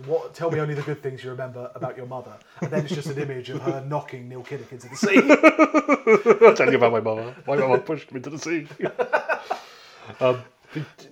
What? 0.06 0.34
Tell 0.34 0.50
me 0.50 0.60
only 0.62 0.76
the 0.76 0.82
good 0.84 1.04
things 1.04 1.22
you 1.26 1.30
remember 1.30 1.70
about 1.76 1.97
your 1.97 2.06
mother, 2.06 2.32
and 2.62 2.72
then 2.72 2.86
it's 2.86 2.95
just 2.95 3.10
an 3.10 3.18
image 3.22 3.50
of 3.50 3.62
her 3.64 3.84
knocking 3.86 4.30
Neil 4.30 4.43
Kinnock 4.43 4.72
into 4.72 4.88
the 4.88 4.95
sea. 4.95 5.18
I'll 6.47 6.56
tell 6.56 6.70
you 6.72 6.78
about 6.78 6.93
my 6.93 7.02
mother. 7.02 7.36
My 7.45 7.58
mother 7.58 7.80
pushed 7.80 8.10
me 8.14 8.22
to 8.22 8.30
the 8.30 8.39
sea. 8.39 8.66
um, 10.22 10.41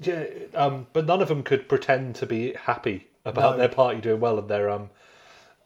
yeah, 0.01 0.25
um, 0.53 0.87
but 0.93 1.05
none 1.05 1.21
of 1.21 1.27
them 1.27 1.43
could 1.43 1.67
pretend 1.67 2.15
to 2.15 2.25
be 2.25 2.53
happy 2.53 3.07
about 3.25 3.53
No. 3.53 3.57
their 3.57 3.69
party 3.69 3.99
doing 4.01 4.19
well 4.19 4.37
and 4.39 4.47
their 4.49 4.69
um 4.69 4.89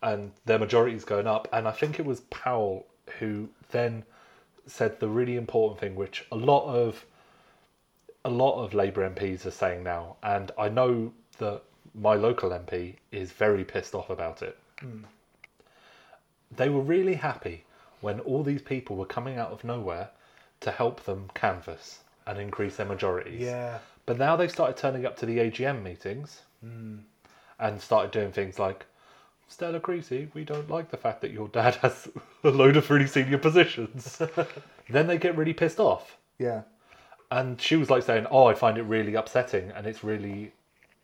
and 0.04 0.32
their 0.46 0.58
majorities 0.58 1.06
going 1.06 1.28
up. 1.28 1.48
And 1.54 1.68
I 1.68 1.72
think 1.72 2.00
it 2.00 2.06
was 2.06 2.22
Powell 2.22 2.86
who 3.20 3.50
then 3.70 4.04
said 4.66 5.00
the 5.00 5.08
really 5.08 5.36
important 5.36 5.80
thing, 5.80 5.96
which 5.96 6.26
a 6.32 6.36
lot 6.36 6.66
of 6.74 7.06
a 8.24 8.30
lot 8.30 8.64
of 8.64 8.74
Labour 8.74 9.08
MPs 9.10 9.46
are 9.46 9.52
saying 9.52 9.84
now, 9.84 10.16
and 10.24 10.52
I 10.58 10.70
know 10.70 11.12
that 11.40 11.64
my 11.96 12.14
local 12.16 12.52
MP 12.52 12.96
is 13.12 13.32
very 13.32 13.64
pissed 13.64 13.96
off 13.96 14.10
about 14.10 14.42
it. 14.44 14.58
They 16.56 16.70
were 16.70 16.82
really 16.82 17.16
happy 17.16 17.66
when 18.02 18.20
all 18.22 18.44
these 18.44 18.62
people 18.62 18.96
were 18.96 19.06
coming 19.06 19.38
out 19.38 19.52
of 19.52 19.64
nowhere 19.64 20.10
to 20.62 20.72
help 20.72 21.04
them 21.06 21.30
canvass 21.34 22.01
and 22.28 22.40
increase 22.40 22.76
their 22.76 22.86
majorities. 22.86 23.42
yeah. 23.42 23.80
But 24.06 24.18
now 24.18 24.36
they've 24.36 24.52
started 24.52 24.78
turning 24.78 25.06
up 25.06 25.18
to 25.18 25.26
the 25.26 25.38
AGM 25.38 25.84
meetings 25.84 26.42
hmm. 26.64 26.98
and 27.60 27.80
started 27.80 28.12
doing 28.12 28.32
things 28.32 28.60
like, 28.60 28.86
Stella 29.48 29.82
Creasy, 29.82 30.30
we 30.34 30.46
don't 30.46 30.70
like 30.70 30.92
the 30.92 30.98
fact 30.98 31.20
that 31.22 31.32
your 31.32 31.50
dad 31.50 31.76
has 31.76 32.08
a 32.44 32.50
load 32.50 32.78
of 32.78 32.90
really 32.90 33.06
senior 33.06 33.38
positions. 33.38 34.22
then 34.90 35.08
they 35.08 35.18
get 35.18 35.36
really 35.36 35.54
pissed 35.54 35.80
off. 35.80 36.18
Yeah. 36.40 36.62
And 37.30 37.62
she 37.62 37.76
was 37.76 37.90
like 37.90 38.04
saying, 38.04 38.28
"Oh, 38.32 38.46
I 38.46 38.54
find 38.54 38.78
it 38.78 38.84
really 38.84 39.16
upsetting, 39.16 39.72
and 39.72 39.86
it's 39.86 40.04
really, 40.04 40.54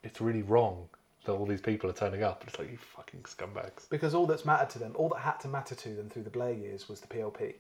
it's 0.03 0.20
really 0.20 0.41
wrong 0.41 0.88
that 1.26 1.34
all 1.34 1.45
these 1.45 1.61
people 1.61 1.89
are 1.89 1.93
turning 1.93 2.24
up." 2.24 2.43
It's 2.47 2.57
like 2.57 2.72
you 2.72 2.78
fucking 2.78 3.22
scumbags. 3.24 3.89
because 3.89 4.13
all 4.13 4.26
that's 4.26 4.45
mattered 4.45 4.70
to 4.72 4.80
them, 4.80 4.93
all 4.95 5.09
that 5.09 5.20
had 5.20 5.39
to 5.41 5.47
matter 5.47 5.76
to 5.76 5.89
them 5.89 6.09
through 6.09 6.24
the 6.24 6.30
Blair 6.30 6.53
years 6.53 6.89
was 6.89 7.01
the 7.01 7.07
PLP. 7.07 7.53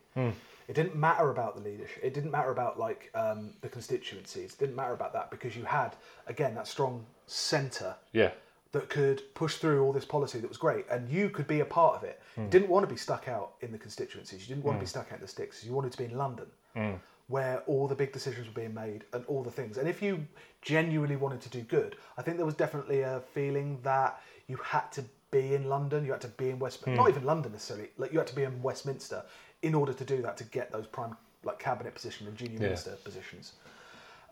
It 0.67 0.75
didn't 0.75 0.95
matter 0.95 1.29
about 1.31 1.55
the 1.55 1.61
leadership. 1.61 1.99
It 2.03 2.13
didn't 2.13 2.31
matter 2.31 2.51
about 2.51 2.77
like 2.77 3.09
um, 3.15 3.53
the 3.61 3.69
constituencies. 3.69 4.53
It 4.53 4.59
didn't 4.59 4.75
matter 4.75 4.93
about 4.93 5.13
that 5.13 5.31
because 5.31 5.55
you 5.55 5.63
had 5.63 5.95
again 6.27 6.55
that 6.55 6.67
strong 6.67 7.05
centre 7.25 7.95
Yeah, 8.11 8.31
that 8.73 8.89
could 8.89 9.33
push 9.33 9.55
through 9.55 9.83
all 9.83 9.93
this 9.93 10.05
policy 10.05 10.39
that 10.39 10.47
was 10.47 10.57
great, 10.57 10.85
and 10.89 11.09
you 11.09 11.29
could 11.29 11.47
be 11.47 11.61
a 11.61 11.65
part 11.65 11.95
of 11.95 12.03
it. 12.03 12.21
You 12.35 12.43
hmm. 12.43 12.49
didn't 12.49 12.69
want 12.69 12.87
to 12.87 12.93
be 12.93 12.99
stuck 12.99 13.27
out 13.27 13.53
in 13.61 13.71
the 13.71 13.77
constituencies. 13.77 14.41
You 14.41 14.55
didn't 14.55 14.65
want 14.65 14.77
to 14.77 14.79
be 14.79 14.85
hmm. 14.85 14.89
stuck 14.89 15.07
out 15.11 15.15
in 15.15 15.21
the 15.21 15.27
sticks. 15.27 15.63
You 15.63 15.73
wanted 15.73 15.91
to 15.93 15.97
be 15.97 16.05
in 16.05 16.17
London, 16.17 16.47
hmm. 16.75 16.93
where 17.27 17.63
all 17.65 17.87
the 17.87 17.95
big 17.95 18.11
decisions 18.11 18.47
were 18.47 18.53
being 18.53 18.73
made 18.73 19.05
and 19.13 19.23
all 19.27 19.43
the 19.43 19.51
things. 19.51 19.77
And 19.77 19.87
if 19.87 20.01
you 20.01 20.25
genuinely 20.61 21.15
wanted 21.15 21.41
to 21.41 21.49
do 21.49 21.61
good, 21.61 21.95
I 22.17 22.21
think 22.21 22.37
there 22.37 22.45
was 22.45 22.55
definitely 22.55 23.01
a 23.01 23.21
feeling 23.33 23.79
that 23.83 24.21
you 24.47 24.57
had 24.57 24.91
to 24.93 25.03
be 25.31 25.55
in 25.55 25.69
London. 25.69 26.05
You 26.05 26.11
had 26.11 26.21
to 26.21 26.29
be 26.29 26.49
in 26.49 26.59
West, 26.59 26.85
not 26.87 27.09
even 27.09 27.23
London 27.23 27.51
necessarily. 27.51 27.89
Like 27.97 28.11
you 28.11 28.19
had 28.19 28.27
to 28.27 28.35
be 28.35 28.43
in 28.43 28.61
Westminster 28.61 29.23
in 29.61 29.73
order 29.73 29.93
to 29.93 30.05
do 30.05 30.21
that 30.21 30.37
to 30.37 30.43
get 30.43 30.71
those 30.71 30.87
prime 30.87 31.15
like 31.43 31.59
cabinet 31.59 31.93
positions 31.93 32.27
and 32.27 32.37
junior 32.37 32.59
minister 32.59 32.91
positions. 33.03 33.53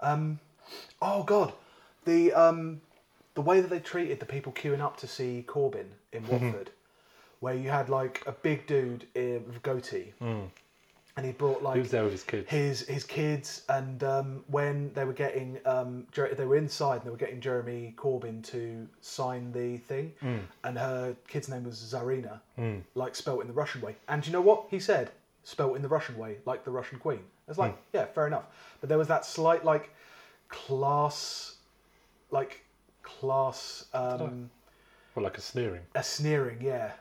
Um, 0.01 0.39
oh 1.01 1.23
God, 1.23 1.53
the 2.05 2.33
um, 2.33 2.81
the 3.33 3.41
way 3.41 3.61
that 3.61 3.69
they 3.69 3.79
treated 3.79 4.19
the 4.19 4.25
people 4.25 4.51
queuing 4.51 4.81
up 4.81 4.97
to 4.97 5.07
see 5.07 5.43
Corbyn 5.47 5.85
in 6.11 6.23
Watford, 6.27 6.71
where 7.39 7.53
you 7.53 7.69
had 7.69 7.89
like 7.89 8.23
a 8.25 8.31
big 8.31 8.67
dude 8.67 9.07
in, 9.15 9.43
with 9.45 9.57
a 9.57 9.59
goatee, 9.59 10.13
and 11.17 11.25
he 11.25 11.31
brought 11.31 11.63
like 11.63 11.75
he 11.75 11.81
was 11.81 11.91
there 11.91 12.03
with 12.03 12.11
his 12.11 12.23
kids. 12.23 12.49
his 12.49 12.81
his 12.87 13.03
kids, 13.03 13.63
and 13.69 14.03
um, 14.03 14.43
when 14.47 14.91
they 14.93 15.05
were 15.05 15.13
getting 15.13 15.57
um, 15.65 16.05
Jer- 16.11 16.33
they 16.35 16.45
were 16.45 16.57
inside 16.57 16.97
and 16.97 17.03
they 17.05 17.09
were 17.09 17.17
getting 17.17 17.39
Jeremy 17.39 17.93
Corbyn 17.97 18.43
to 18.47 18.87
sign 19.01 19.51
the 19.51 19.77
thing, 19.77 20.13
and 20.63 20.77
her 20.77 21.15
kid's 21.27 21.47
name 21.49 21.63
was 21.63 21.77
Zarina, 21.77 22.39
like 22.95 23.15
spelt 23.15 23.41
in 23.41 23.47
the 23.47 23.53
Russian 23.53 23.81
way. 23.81 23.95
And 24.09 24.25
you 24.27 24.33
know 24.33 24.41
what 24.41 24.65
he 24.69 24.79
said? 24.79 25.11
Spelt 25.43 25.75
in 25.75 25.81
the 25.81 25.87
Russian 25.87 26.17
way, 26.17 26.37
like 26.45 26.65
the 26.65 26.71
Russian 26.71 26.97
Queen. 26.99 27.19
It's 27.47 27.59
like, 27.59 27.77
yeah, 27.93 28.05
fair 28.05 28.25
enough. 28.25 28.45
But 28.81 28.89
there 28.89 28.97
was 28.97 29.07
that 29.09 29.23
slight 29.25 29.63
like 29.63 29.91
class, 30.49 31.55
like 32.31 32.63
class, 33.03 33.85
um, 33.93 34.49
Well, 35.13 35.23
like 35.23 35.37
a 35.37 35.41
sneering. 35.41 35.81
a 35.93 36.01
sneering, 36.03 36.57
yeah. 36.61 36.91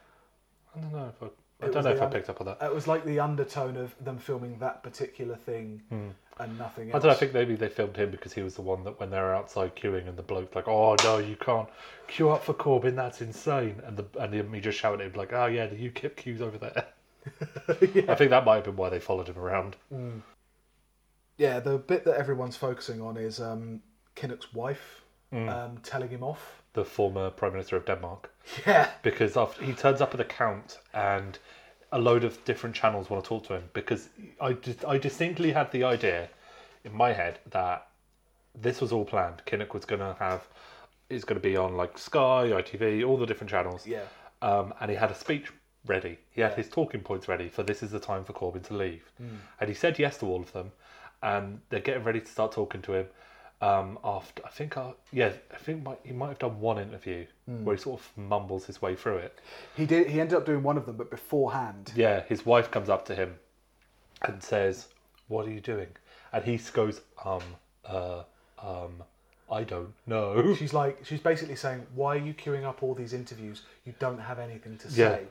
I 0.77 0.81
don't 0.81 0.93
know 0.93 1.09
if 1.09 1.23
I. 1.23 1.27
I 1.63 1.69
don't 1.69 1.85
know 1.85 1.91
if 1.91 2.01
I 2.01 2.05
under- 2.05 2.19
picked 2.19 2.29
up 2.29 2.41
on 2.41 2.47
that. 2.49 2.59
It 2.63 2.75
was 2.75 2.87
like 2.87 3.05
the 3.05 3.21
undertone 3.21 3.77
of 3.77 3.95
them 4.05 4.19
filming 4.19 4.59
that 4.59 4.83
particular 4.83 5.37
thing 5.37 5.83
and 6.39 6.59
nothing 6.59 6.91
I 6.91 6.95
else. 6.95 7.03
don't 7.03 7.11
know. 7.11 7.17
I 7.17 7.19
think 7.19 7.33
maybe 7.33 7.55
they 7.55 7.69
filmed 7.69 7.97
him 7.97 8.11
because 8.11 8.33
he 8.33 8.43
was 8.43 8.55
the 8.55 8.63
one 8.63 8.85
that 8.85 8.99
when 9.01 9.11
they 9.11 9.19
were 9.19 9.35
outside 9.35 9.77
queuing 9.77 10.09
and 10.09 10.17
the 10.17 10.23
bloke 10.23 10.55
like, 10.55 10.69
"Oh 10.69 10.97
no, 11.05 11.19
you 11.19 11.37
can't 11.37 11.69
queue 12.09 12.31
up 12.31 12.45
for 12.45 12.55
Corbyn. 12.55 12.97
That's 12.97 13.21
insane." 13.21 13.81
And 13.85 13.97
the 13.97 14.07
and 14.21 14.33
the, 14.33 14.57
he 14.57 14.61
just 14.61 14.79
shouted 14.79 15.01
at 15.01 15.07
him 15.07 15.13
like, 15.15 15.33
"Oh 15.33 15.47
yeah, 15.47 15.67
the 15.67 15.77
UKIP 15.77 16.17
queues 16.17 16.43
over 16.43 16.59
there." 16.59 16.87
I 17.69 18.15
think 18.15 18.31
that 18.31 18.45
might 18.45 18.57
have 18.57 18.65
been 18.65 18.77
why 18.77 18.91
they 18.91 19.01
followed 19.01 19.29
him 19.29 19.39
around. 19.39 19.77
Yeah, 21.39 21.61
the 21.61 21.79
bit 21.79 22.05
that 22.05 22.17
everyone's 22.17 22.57
focusing 22.57 23.01
on 23.01 23.17
is 23.17 23.41
um, 23.41 23.81
Kinnock's 24.15 24.53
wife 24.53 25.01
um, 25.33 25.79
telling 25.83 26.11
him 26.11 26.23
off. 26.23 26.63
The 26.75 26.85
former 26.85 27.31
Prime 27.31 27.53
Minister 27.53 27.77
of 27.77 27.87
Denmark, 27.87 28.31
Yeah, 28.67 28.91
because 29.03 29.37
after, 29.37 29.65
he 29.65 29.73
turns 29.73 30.01
up 30.01 30.13
at 30.13 30.19
the 30.19 30.25
count 30.25 30.79
and 30.93 31.39
a 31.93 31.99
load 31.99 32.25
of 32.25 32.45
different 32.45 32.75
channels 32.75 33.09
want 33.09 33.25
to 33.25 33.29
talk 33.29 33.47
to 33.47 33.55
him 33.55 33.71
because 33.73 34.09
I 34.41 34.55
just, 34.55 34.85
I 34.85 34.99
distinctly 34.99 35.53
had 35.53 35.71
the 35.71 35.85
idea 35.85 36.29
in 36.85 36.93
my 36.93 37.13
head 37.13 37.39
that 37.51 37.87
this 38.61 38.81
was 38.81 38.93
all 38.93 39.05
planned. 39.05 39.43
Kinnock 39.47 39.73
was 39.73 39.85
going 39.85 40.01
to 40.01 40.17
have 40.19 40.47
is 41.09 41.25
going 41.25 41.41
to 41.41 41.49
be 41.49 41.57
on 41.57 41.77
like 41.77 41.97
Sky, 41.97 42.51
ITV, 42.53 43.07
all 43.07 43.17
the 43.17 43.27
different 43.27 43.51
channels. 43.51 43.87
yeah, 43.87 44.03
um, 44.43 44.75
and 44.81 44.91
he 44.91 44.97
had 44.97 45.11
a 45.11 45.15
speech 45.15 45.53
ready. 45.87 46.19
He 46.33 46.41
had 46.41 46.55
his 46.55 46.69
talking 46.69 47.01
points 47.03 47.29
ready 47.29 47.49
for 47.49 47.63
this 47.63 47.83
is 47.83 47.91
the 47.91 48.01
time 48.01 48.25
for 48.25 48.33
Corbyn 48.33 48.65
to 48.65 48.75
leave. 48.75 49.13
And 49.61 49.69
he 49.69 49.75
said 49.75 49.99
yes 49.99 50.19
to 50.19 50.27
all 50.27 50.41
of 50.41 50.53
them, 50.53 50.73
and 51.23 51.61
they're 51.69 51.81
getting 51.81 52.05
ready 52.05 52.21
to 52.21 52.27
start 52.27 52.53
talking 52.53 52.83
to 52.83 52.95
him. 52.95 53.07
Um, 53.61 53.99
after 54.05 54.45
I 54.45 54.51
think, 54.51 54.77
I, 54.77 54.93
yeah, 55.13 55.33
I 55.53 55.57
think 55.57 55.85
might, 55.85 55.99
he 56.03 56.13
might 56.13 56.29
have 56.29 56.39
done 56.39 56.61
one 56.61 56.79
interview 56.79 57.25
where 57.47 57.77
he 57.77 57.81
sort 57.81 58.01
of 58.01 58.11
mumbles 58.19 58.67
his 58.67 58.83
way 58.83 58.95
through 58.95 59.17
it. 59.19 59.39
he 59.77 59.87
did. 59.87 60.09
He 60.09 60.21
ended 60.21 60.37
up 60.37 60.45
doing 60.45 60.63
one 60.63 60.77
of 60.77 60.87
them, 60.87 60.97
but 60.97 61.11
beforehand, 61.11 61.93
Yeah, 61.95 62.23
his 62.25 62.45
wife 62.45 62.71
comes 62.71 62.89
up 62.89 63.05
to 63.07 63.15
him 63.15 63.37
and 64.23 64.43
says, 64.43 64.89
"What 65.29 65.47
are 65.47 65.51
you 65.51 65.61
doing?" 65.61 65.89
And 66.33 66.45
he 66.45 66.59
goes, 66.73 67.01
"Um, 67.25 67.43
uh, 67.87 68.23
um, 68.63 69.03
I 69.51 69.63
don't 69.63 69.95
know." 70.07 70.55
she's 70.59 70.75
like, 70.75 71.05
she's 71.05 71.21
basically 71.21 71.57
saying, 71.57 71.87
"Why 71.95 72.17
are 72.17 72.21
you 72.21 72.35
queuing 72.35 72.65
up 72.65 72.83
all 72.83 72.95
these 72.95 73.13
interviews? 73.13 73.63
You 73.87 73.95
don't 73.99 74.19
have 74.19 74.39
anything 74.39 74.77
to 74.79 74.91
say." 74.91 75.03
Yeah. 75.03 75.17
say." 75.17 75.27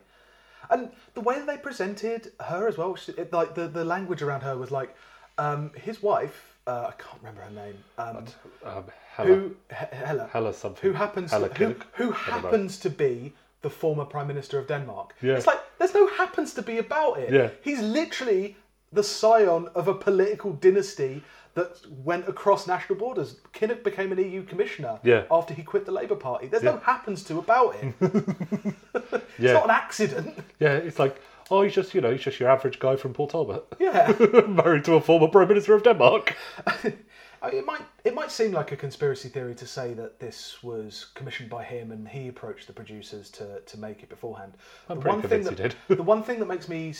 And 0.69 0.91
the 1.13 1.21
way 1.21 1.35
that 1.35 1.45
they 1.45 1.57
presented 1.57 2.31
her 2.39 2.67
as 2.67 2.77
well, 2.77 2.95
she, 2.95 3.11
it, 3.11 3.33
like 3.33 3.53
the 3.53 3.67
the 3.67 3.83
language 3.85 4.21
around 4.21 4.41
her 4.41 4.57
was 4.57 4.71
like, 4.71 4.95
um, 5.37 5.71
his 5.75 6.01
wife 6.01 6.52
uh, 6.67 6.87
I 6.89 6.93
can't 7.01 7.17
remember 7.21 7.41
her 7.41 7.51
name. 7.51 7.77
Um, 7.97 8.25
Um, 8.65 8.83
Hella, 9.15 9.27
who 9.35 9.55
He- 9.69 9.95
Hella, 9.95 10.29
Hella 10.33 10.53
something. 10.53 10.81
who 10.91 10.95
happens 10.97 11.31
Hella 11.31 11.49
to, 11.49 11.55
who, 11.55 11.75
who 11.93 12.03
I 12.03 12.07
don't 12.07 12.13
know. 12.15 12.49
happens 12.49 12.79
to 12.79 12.89
be 12.89 13.33
the 13.61 13.69
former 13.69 14.05
prime 14.05 14.27
minister 14.27 14.59
of 14.59 14.67
Denmark. 14.67 15.13
Yeah. 15.21 15.35
It's 15.37 15.47
like 15.47 15.59
there's 15.77 15.93
no 15.93 16.07
happens 16.07 16.53
to 16.55 16.61
be 16.61 16.77
about 16.79 17.19
it. 17.19 17.31
Yeah. 17.33 17.49
He's 17.61 17.81
literally 17.81 18.55
the 18.91 19.03
scion 19.03 19.67
of 19.75 19.87
a 19.87 19.93
political 19.93 20.53
dynasty 20.53 21.23
that 21.55 21.69
went 22.03 22.27
across 22.27 22.65
national 22.67 22.97
borders. 22.97 23.39
Kinnock 23.53 23.83
became 23.83 24.11
an 24.11 24.17
EU 24.17 24.43
commissioner 24.43 24.99
Yeah. 25.03 25.23
after 25.29 25.53
he 25.53 25.63
quit 25.63 25.85
the 25.85 25.91
Labour 25.91 26.15
Party. 26.15 26.47
There's 26.47 26.63
no 26.63 26.77
happens 26.77 27.23
to 27.25 27.37
about 27.39 27.75
it. 27.75 27.93
It's 28.95 29.39
Yeah. 29.39 29.53
not 29.53 29.65
an 29.65 29.71
accident. 29.71 30.37
Yeah, 30.59 30.73
it's 30.87 30.99
like, 30.99 31.15
oh, 31.53 31.61
he's 31.61 31.75
just, 31.75 31.93
you 31.93 32.01
know, 32.01 32.11
he's 32.11 32.21
just 32.21 32.39
your 32.39 32.49
average 32.49 32.79
guy 32.79 32.95
from 32.95 33.13
Port 33.13 33.29
Talbot, 33.31 33.63
Yeah. 33.79 34.11
married 34.47 34.83
to 34.85 34.95
a 34.95 35.01
former 35.01 35.27
prime 35.27 35.47
minister 35.47 35.73
of 35.75 35.83
Denmark. 35.83 36.35
I 36.67 37.49
mean, 37.49 37.59
it 37.59 37.65
might 37.65 37.81
it 38.05 38.13
might 38.15 38.31
seem 38.31 38.51
like 38.53 38.71
a 38.71 38.77
conspiracy 38.77 39.29
theory 39.29 39.55
to 39.55 39.67
say 39.67 39.93
that 39.93 40.19
this 40.19 40.63
was 40.63 41.07
commissioned 41.13 41.49
by 41.49 41.63
him 41.63 41.91
and 41.91 42.07
he 42.07 42.27
approached 42.29 42.67
the 42.67 42.73
producers 42.73 43.29
to, 43.31 43.59
to 43.59 43.77
make 43.79 44.01
it 44.01 44.09
beforehand. 44.09 44.53
I'm 44.89 44.97
the 44.97 45.01
pretty 45.01 45.17
one 45.17 45.29
thing 45.29 45.43
that, 45.43 45.49
he 45.59 45.63
did. 45.63 45.75
the 45.97 46.03
one 46.03 46.23
thing 46.23 46.39
that 46.39 46.47
makes 46.47 46.67
me 46.69 46.93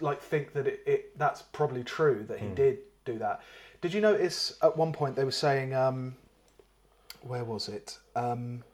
like 0.00 0.20
think 0.22 0.52
that 0.54 0.66
it, 0.66 0.80
it 0.86 1.18
that's 1.18 1.42
probably 1.42 1.84
true 1.84 2.24
that 2.28 2.38
he 2.38 2.46
Hmm. 2.46 2.54
did 2.54 2.78
do 3.04 3.18
that. 3.18 3.42
Did 3.82 3.92
you 3.94 4.00
notice 4.00 4.56
at 4.62 4.76
one 4.76 4.92
point 4.92 5.14
they 5.16 5.24
were 5.24 5.30
saying, 5.46 5.74
um, 5.74 6.14
where 7.20 7.44
was 7.44 7.68
it? 7.68 7.98
Um, 8.16 8.64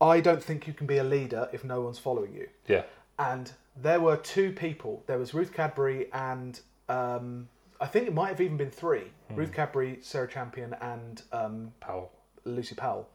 I 0.00 0.20
don't 0.20 0.42
think 0.42 0.66
you 0.68 0.72
can 0.72 0.86
be 0.86 0.98
a 0.98 1.04
leader 1.04 1.48
if 1.52 1.64
no 1.64 1.80
one's 1.80 1.98
following 1.98 2.32
you 2.34 2.48
Yeah, 2.68 2.82
and 3.18 3.52
there 3.76 4.00
were 4.00 4.16
two 4.16 4.52
people. 4.52 5.02
There 5.06 5.18
was 5.18 5.34
Ruth 5.34 5.52
Cadbury 5.52 6.08
and 6.12 6.60
um, 6.88 7.48
I 7.80 7.86
think 7.86 8.06
it 8.06 8.14
might 8.14 8.28
have 8.28 8.40
even 8.40 8.56
been 8.56 8.70
three: 8.70 9.04
Ruth 9.30 9.52
Cadbury, 9.52 9.98
Sarah 10.00 10.28
Champion, 10.28 10.74
and 10.80 11.22
um, 11.32 11.72
Powell. 11.80 12.12
Lucy 12.44 12.74
Powell, 12.74 13.08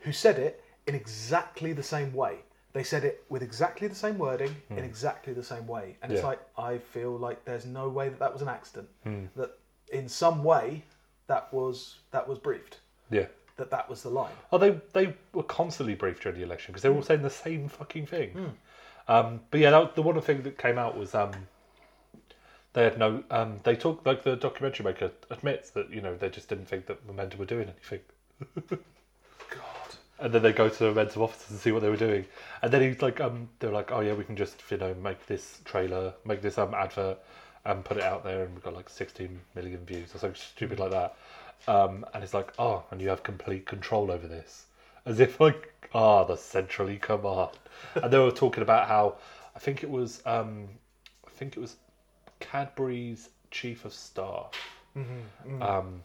who 0.00 0.12
said 0.12 0.38
it 0.38 0.62
in 0.86 0.94
exactly 0.94 1.72
the 1.72 1.82
same 1.82 2.12
way. 2.12 2.38
They 2.72 2.84
said 2.84 3.04
it 3.04 3.24
with 3.28 3.42
exactly 3.42 3.88
the 3.88 3.94
same 3.94 4.16
wording 4.18 4.54
in 4.70 4.78
exactly 4.78 5.32
the 5.34 5.42
same 5.42 5.66
way, 5.66 5.96
and 6.02 6.10
it's 6.10 6.24
like 6.24 6.40
I 6.56 6.78
feel 6.78 7.18
like 7.18 7.44
there's 7.44 7.66
no 7.66 7.88
way 7.88 8.08
that 8.08 8.18
that 8.18 8.32
was 8.32 8.40
an 8.40 8.48
accident. 8.48 8.88
That 9.36 9.58
in 9.92 10.08
some 10.08 10.42
way 10.42 10.84
that 11.26 11.52
was 11.52 11.98
that 12.12 12.26
was 12.26 12.38
briefed. 12.38 12.78
Yeah. 13.10 13.26
That 13.56 13.70
that 13.70 13.90
was 13.90 14.02
the 14.02 14.08
line. 14.08 14.32
Oh, 14.50 14.58
they 14.58 14.80
they 14.94 15.14
were 15.34 15.42
constantly 15.42 15.94
briefed 15.94 16.22
during 16.22 16.38
the 16.38 16.44
election 16.44 16.72
because 16.72 16.82
they 16.82 16.88
were 16.88 16.96
all 16.96 17.02
saying 17.02 17.22
the 17.22 17.30
same 17.30 17.68
fucking 17.68 18.06
thing. 18.06 18.54
Um, 19.08 19.40
but 19.50 19.60
yeah, 19.60 19.70
that, 19.70 19.94
the 19.94 20.02
one 20.02 20.20
thing 20.20 20.42
that 20.42 20.58
came 20.58 20.78
out 20.78 20.96
was 20.96 21.14
um, 21.14 21.32
they 22.72 22.84
had 22.84 22.98
no. 22.98 23.22
Um, 23.30 23.60
they 23.64 23.76
talk 23.76 24.04
like 24.06 24.22
the 24.22 24.36
documentary 24.36 24.84
maker 24.84 25.10
admits 25.30 25.70
that 25.70 25.90
you 25.90 26.00
know 26.00 26.16
they 26.16 26.28
just 26.28 26.48
didn't 26.48 26.66
think 26.66 26.86
that 26.86 27.06
Momentum 27.06 27.38
were 27.38 27.46
doing 27.46 27.68
anything, 27.68 28.00
God. 28.68 29.96
and 30.18 30.32
then 30.32 30.42
they 30.42 30.52
go 30.52 30.68
to 30.68 30.78
the 30.78 30.86
Momentum 30.86 31.22
offices 31.22 31.50
and 31.50 31.60
see 31.60 31.72
what 31.72 31.82
they 31.82 31.90
were 31.90 31.96
doing, 31.96 32.24
and 32.62 32.72
then 32.72 32.82
he's 32.82 33.02
like, 33.02 33.20
um, 33.20 33.48
they're 33.58 33.72
like, 33.72 33.92
oh 33.92 34.00
yeah, 34.00 34.14
we 34.14 34.24
can 34.24 34.36
just 34.36 34.62
you 34.70 34.78
know 34.78 34.94
make 34.94 35.26
this 35.26 35.60
trailer, 35.64 36.14
make 36.24 36.40
this 36.40 36.56
um 36.56 36.72
advert, 36.74 37.18
and 37.64 37.84
put 37.84 37.98
it 37.98 38.02
out 38.02 38.24
there, 38.24 38.44
and 38.44 38.54
we've 38.54 38.64
got 38.64 38.74
like 38.74 38.88
16 38.88 39.40
million 39.54 39.84
views 39.84 40.14
or 40.14 40.18
something 40.18 40.40
stupid 40.40 40.78
like 40.78 40.90
that. 40.90 41.16
Um, 41.68 42.04
and 42.12 42.24
it's 42.24 42.34
like, 42.34 42.52
oh, 42.58 42.84
and 42.90 43.00
you 43.00 43.08
have 43.08 43.22
complete 43.22 43.66
control 43.66 44.10
over 44.10 44.26
this, 44.26 44.66
as 45.06 45.20
if 45.20 45.38
like, 45.38 45.71
ah, 45.94 46.24
the 46.24 46.36
centrally 46.36 46.96
command. 46.98 47.50
and 47.94 48.12
they 48.12 48.18
were 48.18 48.30
talking 48.30 48.62
about 48.62 48.88
how, 48.88 49.16
I 49.54 49.58
think 49.58 49.82
it 49.82 49.90
was, 49.90 50.22
um, 50.26 50.68
I 51.26 51.30
think 51.30 51.56
it 51.56 51.60
was 51.60 51.76
Cadbury's 52.40 53.28
chief 53.50 53.84
of 53.84 53.92
staff, 53.92 54.52
um, 55.60 56.02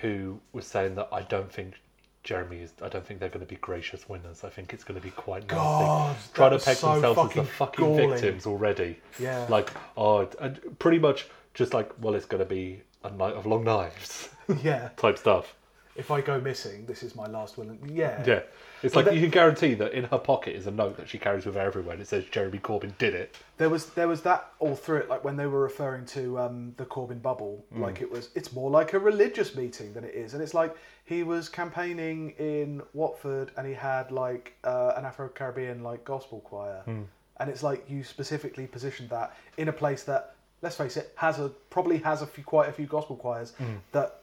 who 0.00 0.40
was 0.52 0.66
saying 0.66 0.94
that 0.96 1.08
I 1.12 1.22
don't 1.22 1.50
think 1.52 1.74
Jeremy 2.22 2.58
is. 2.58 2.72
I 2.82 2.88
don't 2.88 3.06
think 3.06 3.20
they're 3.20 3.28
going 3.28 3.44
to 3.44 3.48
be 3.48 3.56
gracious 3.56 4.08
winners. 4.08 4.42
I 4.44 4.48
think 4.48 4.72
it's 4.72 4.82
going 4.84 4.98
to 5.00 5.04
be 5.04 5.12
quite 5.12 5.48
nasty. 5.50 6.32
Trying 6.34 6.58
to 6.58 6.64
peg 6.64 6.76
so 6.76 6.92
themselves 6.92 7.18
as 7.18 7.24
the 7.24 7.28
fucking 7.34 7.44
fucking 7.44 7.84
galling. 7.84 8.10
victims 8.10 8.46
already. 8.46 8.98
Yeah. 9.18 9.46
Like, 9.48 9.70
oh, 9.96 10.28
and 10.40 10.78
pretty 10.78 10.98
much 10.98 11.26
just 11.54 11.72
like, 11.72 11.90
well, 12.00 12.14
it's 12.14 12.26
going 12.26 12.42
to 12.42 12.48
be 12.48 12.82
a 13.04 13.10
night 13.10 13.34
of 13.34 13.46
long 13.46 13.62
knives 13.64 14.28
Yeah. 14.62 14.90
type 14.96 15.18
stuff. 15.18 15.54
If 15.98 16.10
I 16.10 16.20
go 16.20 16.40
missing, 16.40 16.86
this 16.86 17.02
is 17.02 17.14
my 17.16 17.26
last 17.26 17.56
will. 17.56 17.70
and- 17.70 17.90
Yeah. 17.90 18.22
Yeah. 18.26 18.40
It's 18.82 18.94
like 18.94 19.06
you 19.12 19.20
can 19.22 19.30
guarantee 19.30 19.74
that 19.74 19.92
in 19.92 20.04
her 20.04 20.18
pocket 20.18 20.54
is 20.54 20.66
a 20.66 20.70
note 20.70 20.96
that 20.98 21.08
she 21.08 21.18
carries 21.18 21.46
with 21.46 21.54
her 21.54 21.60
everywhere 21.62 21.94
and 21.94 22.02
it 22.02 22.06
says 22.08 22.24
Jeremy 22.26 22.58
Corbyn 22.58 22.96
did 22.98 23.14
it. 23.14 23.34
There 23.56 23.70
was 23.70 23.86
there 23.90 24.06
was 24.06 24.20
that 24.22 24.50
all 24.58 24.74
through 24.76 24.98
it, 24.98 25.08
like 25.08 25.24
when 25.24 25.36
they 25.36 25.46
were 25.46 25.60
referring 25.60 26.04
to 26.06 26.38
um, 26.38 26.74
the 26.76 26.84
Corbyn 26.84 27.20
bubble, 27.22 27.64
Mm. 27.74 27.80
like 27.80 28.00
it 28.02 28.10
was 28.10 28.28
it's 28.34 28.52
more 28.52 28.70
like 28.70 28.92
a 28.92 28.98
religious 28.98 29.54
meeting 29.56 29.92
than 29.94 30.04
it 30.04 30.14
is, 30.14 30.34
and 30.34 30.42
it's 30.42 30.54
like 30.54 30.76
he 31.04 31.22
was 31.22 31.48
campaigning 31.48 32.30
in 32.38 32.82
Watford 32.92 33.50
and 33.56 33.66
he 33.66 33.72
had 33.74 34.10
like 34.12 34.54
uh, 34.64 34.92
an 34.96 35.04
Afro 35.04 35.28
Caribbean 35.28 35.82
like 35.82 36.04
gospel 36.04 36.40
choir, 36.40 36.82
Hmm. 36.84 37.02
and 37.38 37.48
it's 37.50 37.62
like 37.62 37.88
you 37.88 38.04
specifically 38.04 38.66
positioned 38.66 39.08
that 39.10 39.34
in 39.56 39.68
a 39.68 39.72
place 39.72 40.02
that 40.04 40.34
let's 40.62 40.76
face 40.76 40.96
it 40.96 41.12
has 41.16 41.38
a 41.40 41.48
probably 41.70 41.98
has 41.98 42.20
a 42.22 42.26
few 42.26 42.44
quite 42.44 42.68
a 42.68 42.72
few 42.72 42.86
gospel 42.86 43.16
choirs 43.16 43.54
Hmm. 43.56 43.76
that 43.92 44.20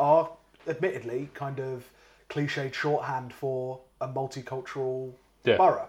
are 0.00 0.28
admittedly 0.68 1.30
kind 1.34 1.58
of 1.60 1.84
cliched 2.28 2.72
shorthand 2.74 3.32
for 3.32 3.80
a 4.00 4.08
multicultural 4.08 5.12
Yeah. 5.44 5.56
borough 5.56 5.88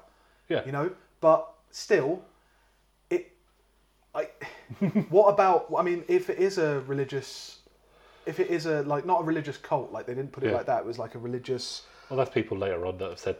Yeah. 0.50 0.66
you 0.66 0.72
know 0.72 0.92
but 1.22 1.50
still 1.72 2.22
it 3.10 3.32
i 4.16 4.24
what 5.10 5.28
about 5.28 5.68
i 5.78 5.82
mean 5.82 6.04
if 6.08 6.30
it 6.30 6.38
is 6.40 6.58
a 6.58 6.82
religious 6.82 7.60
if 8.26 8.40
it 8.40 8.50
is 8.50 8.66
a 8.66 8.82
like 8.84 9.06
not 9.06 9.22
a 9.22 9.24
religious 9.24 9.58
cult 9.58 9.92
like 9.92 10.06
they 10.06 10.14
didn't 10.14 10.32
put 10.32 10.44
it 10.44 10.48
Yeah. 10.48 10.58
like 10.58 10.66
that 10.66 10.80
it 10.82 10.86
was 10.86 10.98
like 11.00 11.16
a 11.16 11.20
religious 11.20 11.84
Well, 12.10 12.18
that's 12.18 12.30
people 12.32 12.58
later 12.58 12.86
on 12.86 12.98
that 12.98 13.10
have 13.10 13.20
said, 13.20 13.38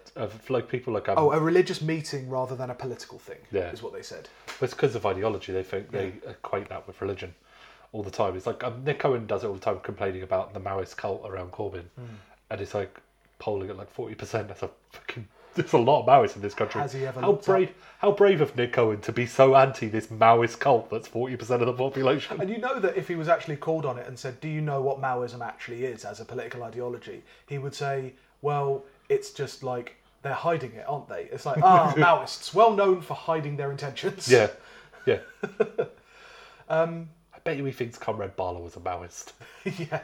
like 0.50 0.68
people 0.70 0.94
like, 0.94 1.08
um, 1.10 1.18
oh 1.18 1.32
a 1.32 1.40
religious 1.40 1.82
meeting 1.82 2.30
rather 2.30 2.56
than 2.56 2.70
a 2.70 2.76
political 2.76 3.20
thing 3.20 3.38
Yeah. 3.52 3.72
is 3.72 3.82
what 3.84 3.94
they 3.94 4.02
said 4.02 4.30
But 4.60 4.66
it's 4.68 4.74
because 4.74 4.96
of 4.96 5.06
ideology. 5.06 5.52
They 5.54 5.64
think 5.64 5.92
they 5.92 6.14
equate 6.28 6.70
that 6.70 6.88
with 6.88 7.02
religion 7.02 7.34
all 7.94 8.04
the 8.04 8.12
time. 8.12 8.36
It's 8.36 8.46
like 8.46 8.62
um, 8.64 8.84
Nick 8.84 9.00
Cohen 9.00 9.26
does 9.26 9.44
it 9.44 9.48
all 9.48 9.54
the 9.54 9.60
time, 9.62 9.80
complaining 9.80 10.24
about 10.24 10.54
the 10.54 10.60
Maoist 10.60 10.98
cult 10.98 11.22
around 11.26 11.52
Corbyn, 11.54 11.86
Hmm. 11.98 12.16
and 12.50 12.60
it's 12.60 12.74
like 12.74 13.00
polling 13.40 13.70
at 13.70 13.78
like 13.78 13.90
forty 13.90 14.16
percent. 14.16 14.50
That's 14.50 14.64
a 14.64 14.70
fucking. 14.92 15.28
There's 15.56 15.72
a 15.74 15.78
lot 15.78 16.02
of 16.02 16.08
Maoists 16.08 16.36
in 16.36 16.42
this 16.42 16.56
country. 16.56 16.82
Has 16.82 16.94
he 16.94 17.06
ever 17.06 17.22
how 17.22 17.34
brave? 17.34 17.72
How 18.00 18.12
brave 18.12 18.42
of 18.42 18.56
Nick 18.58 18.74
Cohen 18.74 19.00
to 19.02 19.12
be 19.12 19.28
so 19.28 19.56
anti 19.56 19.88
this 19.88 20.08
Maoist 20.08 20.58
cult 20.60 20.90
that's 20.90 21.08
forty 21.08 21.36
percent 21.38 21.62
of 21.62 21.68
the 21.68 21.74
population. 21.74 22.42
and 22.42 22.50
you 22.50 22.58
know 22.58 22.80
that 22.80 22.98
if 22.98 23.08
he 23.08 23.16
was 23.16 23.28
actually 23.30 23.56
called 23.58 23.86
on 23.86 23.98
it 24.00 24.08
and 24.08 24.18
said 24.18 24.42
do 24.42 24.48
you 24.50 24.60
know 24.62 24.82
what 24.82 25.00
maoism 25.00 25.42
actually 25.46 25.86
is 25.86 26.04
as 26.06 26.20
a 26.20 26.26
political 26.26 26.64
ideology 26.64 27.22
he 27.48 27.58
would 27.60 27.76
say 27.76 28.14
well 28.42 28.84
it's 29.10 29.30
just 29.32 29.62
like 29.64 29.96
they're 30.24 30.34
hiding 30.34 30.72
it 30.74 30.86
aren't 30.88 31.08
they 31.08 31.28
it's 31.32 31.46
like 31.46 31.62
ah 31.64 31.94
maoists 31.98 32.54
well 32.56 32.74
known 32.74 33.00
for 33.00 33.14
hiding 33.14 33.56
their 33.56 33.70
intentions 33.72 34.28
Yeah, 34.28 34.48
yeah. 35.06 35.20
um, 36.70 37.10
bet 37.44 37.58
you 37.58 37.66
he 37.66 37.72
thinks 37.72 37.98
Comrade 37.98 38.36
Bala 38.36 38.60
was 38.60 38.76
a 38.76 38.80
Maoist. 38.80 39.34
yeah 39.66 40.02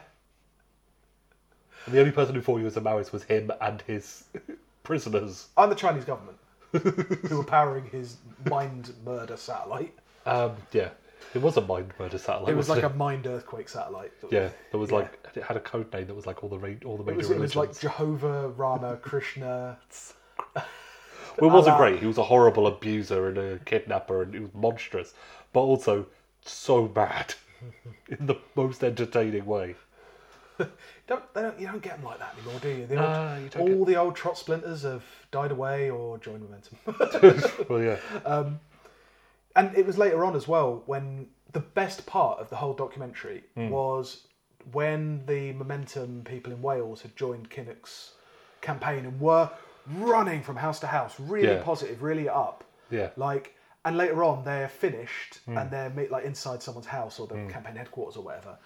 And 1.86 1.96
the 1.96 2.00
only 2.00 2.12
person 2.12 2.36
who 2.36 2.42
thought 2.42 2.58
he 2.58 2.64
was 2.64 2.78
a 2.78 2.82
Maoist 2.82 3.12
was 3.12 3.24
him 3.24 3.52
and 3.62 3.82
his 3.84 4.26
prisoners. 4.84 5.48
I'm 5.58 5.70
the 5.70 5.76
Chinese 5.76 6.06
government 6.06 6.38
who 6.72 7.38
were 7.38 7.44
powering 7.44 7.86
his 7.86 8.18
mind 8.50 8.94
murder 9.04 9.38
satellite. 9.38 9.94
Um, 10.26 10.52
yeah, 10.72 10.90
it 11.34 11.42
was 11.42 11.58
a 11.58 11.62
mind 11.62 11.92
murder 11.98 12.18
satellite. 12.20 12.54
It 12.54 12.58
was 12.58 12.70
like 12.70 12.84
a 12.84 12.90
mind 12.90 13.26
earthquake 13.26 13.70
satellite. 13.70 14.12
Yeah, 14.30 14.50
there 14.72 14.80
was 14.80 14.92
like 14.92 15.18
it 15.36 15.44
had 15.44 15.58
a 15.58 15.62
code 15.62 15.92
name 15.94 16.06
that 16.08 16.14
was 16.16 16.28
like 16.28 16.44
all 16.44 16.50
the 16.50 16.60
ra- 16.60 16.70
all 16.86 16.98
the 16.98 17.04
It 17.04 17.08
major 17.08 17.18
was, 17.18 17.30
it 17.30 17.34
religions. 17.34 17.56
was 17.56 17.56
like 17.56 17.80
Jehovah, 17.80 18.50
Rama, 18.50 18.98
Krishna. 19.02 19.78
well, 20.56 20.66
it 21.38 21.54
wasn't 21.54 21.76
Allah. 21.76 21.90
great. 21.90 22.00
He 22.02 22.06
was 22.06 22.18
a 22.20 22.24
horrible 22.24 22.68
abuser 22.68 23.30
and 23.30 23.38
a 23.38 23.60
kidnapper, 23.66 24.22
and 24.24 24.34
he 24.36 24.40
was 24.42 24.54
monstrous, 24.54 25.14
but 25.54 25.62
also 25.62 26.06
so 26.44 26.88
bad 26.88 27.34
in 28.08 28.26
the 28.26 28.36
most 28.56 28.84
entertaining 28.84 29.46
way. 29.46 29.76
Don't, 31.08 31.34
they 31.34 31.42
don't, 31.42 31.60
you 31.60 31.66
don't 31.66 31.82
get 31.82 31.96
them 31.96 32.06
like 32.06 32.20
that 32.20 32.36
anymore, 32.38 32.60
do 32.62 32.70
you? 32.70 32.86
The 32.86 32.96
Nah, 32.96 33.36
old, 33.36 33.56
you 33.56 33.62
all 33.62 33.86
the 33.86 33.96
old 33.96 34.16
trot 34.16 34.38
splinters 34.38 34.84
have 34.84 35.04
died 35.32 35.52
away 35.52 35.90
or 35.90 36.18
joined 36.20 36.44
momentum. 36.44 36.78
well, 37.70 37.82
yeah, 37.82 37.98
and 39.56 39.76
it 39.76 39.86
was 39.86 39.98
later 39.98 40.24
on 40.24 40.36
as 40.36 40.48
well 40.48 40.84
when 40.86 41.28
the 41.54 41.60
best 41.60 42.06
part 42.06 42.40
of 42.40 42.50
the 42.50 42.56
whole 42.58 42.74
documentary 42.74 43.44
Hmm. 43.56 43.70
was 43.72 44.28
when 44.72 45.26
the 45.26 45.54
momentum 45.54 46.24
people 46.26 46.52
in 46.54 46.62
Wales 46.62 47.02
had 47.02 47.16
joined 47.16 47.50
Kinnock's 47.50 48.14
campaign 48.62 49.06
and 49.06 49.20
were 49.20 49.50
running 49.88 50.44
from 50.44 50.58
house 50.58 50.80
to 50.82 50.88
house, 50.88 51.20
really 51.20 51.54
Yeah. 51.56 51.64
positive, 51.64 52.04
really 52.04 52.30
up. 52.30 52.64
yeah, 52.92 53.10
Like, 53.16 53.56
and 53.86 53.98
later 53.98 54.24
on 54.24 54.44
they're 54.44 54.68
finished 54.70 55.40
Hmm. 55.46 55.58
and 55.58 55.72
they're 55.72 55.90
like 56.12 56.26
inside 56.26 56.62
someone's 56.62 56.88
house 56.88 57.20
or 57.20 57.28
the 57.28 57.36
campaign 57.50 57.76
headquarters 57.76 58.18
or 58.18 58.24
whatever. 58.24 58.58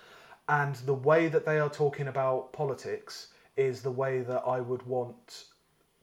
And 0.49 0.75
the 0.75 0.93
way 0.93 1.27
that 1.29 1.45
they 1.45 1.59
are 1.59 1.69
talking 1.69 2.07
about 2.07 2.51
politics 2.53 3.27
is 3.55 3.81
the 3.81 3.91
way 3.91 4.21
that 4.21 4.43
I 4.45 4.59
would 4.59 4.83
want 4.85 5.45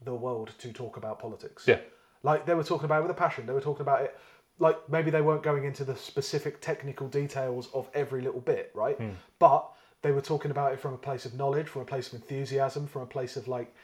the 0.03 0.15
world 0.15 0.53
to 0.59 0.73
talk 0.73 0.97
about 0.97 1.19
politics. 1.19 1.65
yeah, 1.67 1.81
Like 2.23 2.47
they 2.47 2.55
were 2.55 2.65
talking 2.65 2.87
about 2.87 3.01
it 3.01 3.03
with 3.03 3.11
a 3.11 3.15
passion. 3.27 3.45
They 3.47 3.53
were 3.53 3.61
talking 3.61 3.83
about 3.83 4.03
it. 4.03 4.17
like 4.59 4.77
maybe 4.91 5.11
they 5.11 5.23
weren't 5.23 5.43
going 5.43 5.65
into 5.65 5.85
the 5.85 5.97
specific 5.97 6.61
technical 6.61 7.09
details 7.09 7.69
of 7.75 7.89
every 7.95 8.21
little 8.23 8.41
bit, 8.43 8.71
right? 8.75 8.97
Hmm. 8.97 9.11
But 9.39 9.71
they 10.03 10.13
were 10.13 10.21
talking 10.23 10.51
about 10.51 10.73
it 10.73 10.81
from 10.81 10.95
a 10.95 10.99
place 10.99 11.25
of 11.27 11.35
knowledge, 11.35 11.67
from 11.69 11.83
a 11.83 11.85
place 11.87 12.09
of 12.09 12.15
enthusiasm, 12.15 12.87
from 12.87 13.03
a 13.03 13.07
place 13.07 13.37
of 13.37 13.49
like 13.49 13.75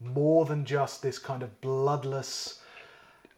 more 0.00 0.44
than 0.46 0.64
just 0.64 1.02
this 1.02 1.18
kind 1.18 1.42
of 1.42 1.60
bloodless 1.60 2.60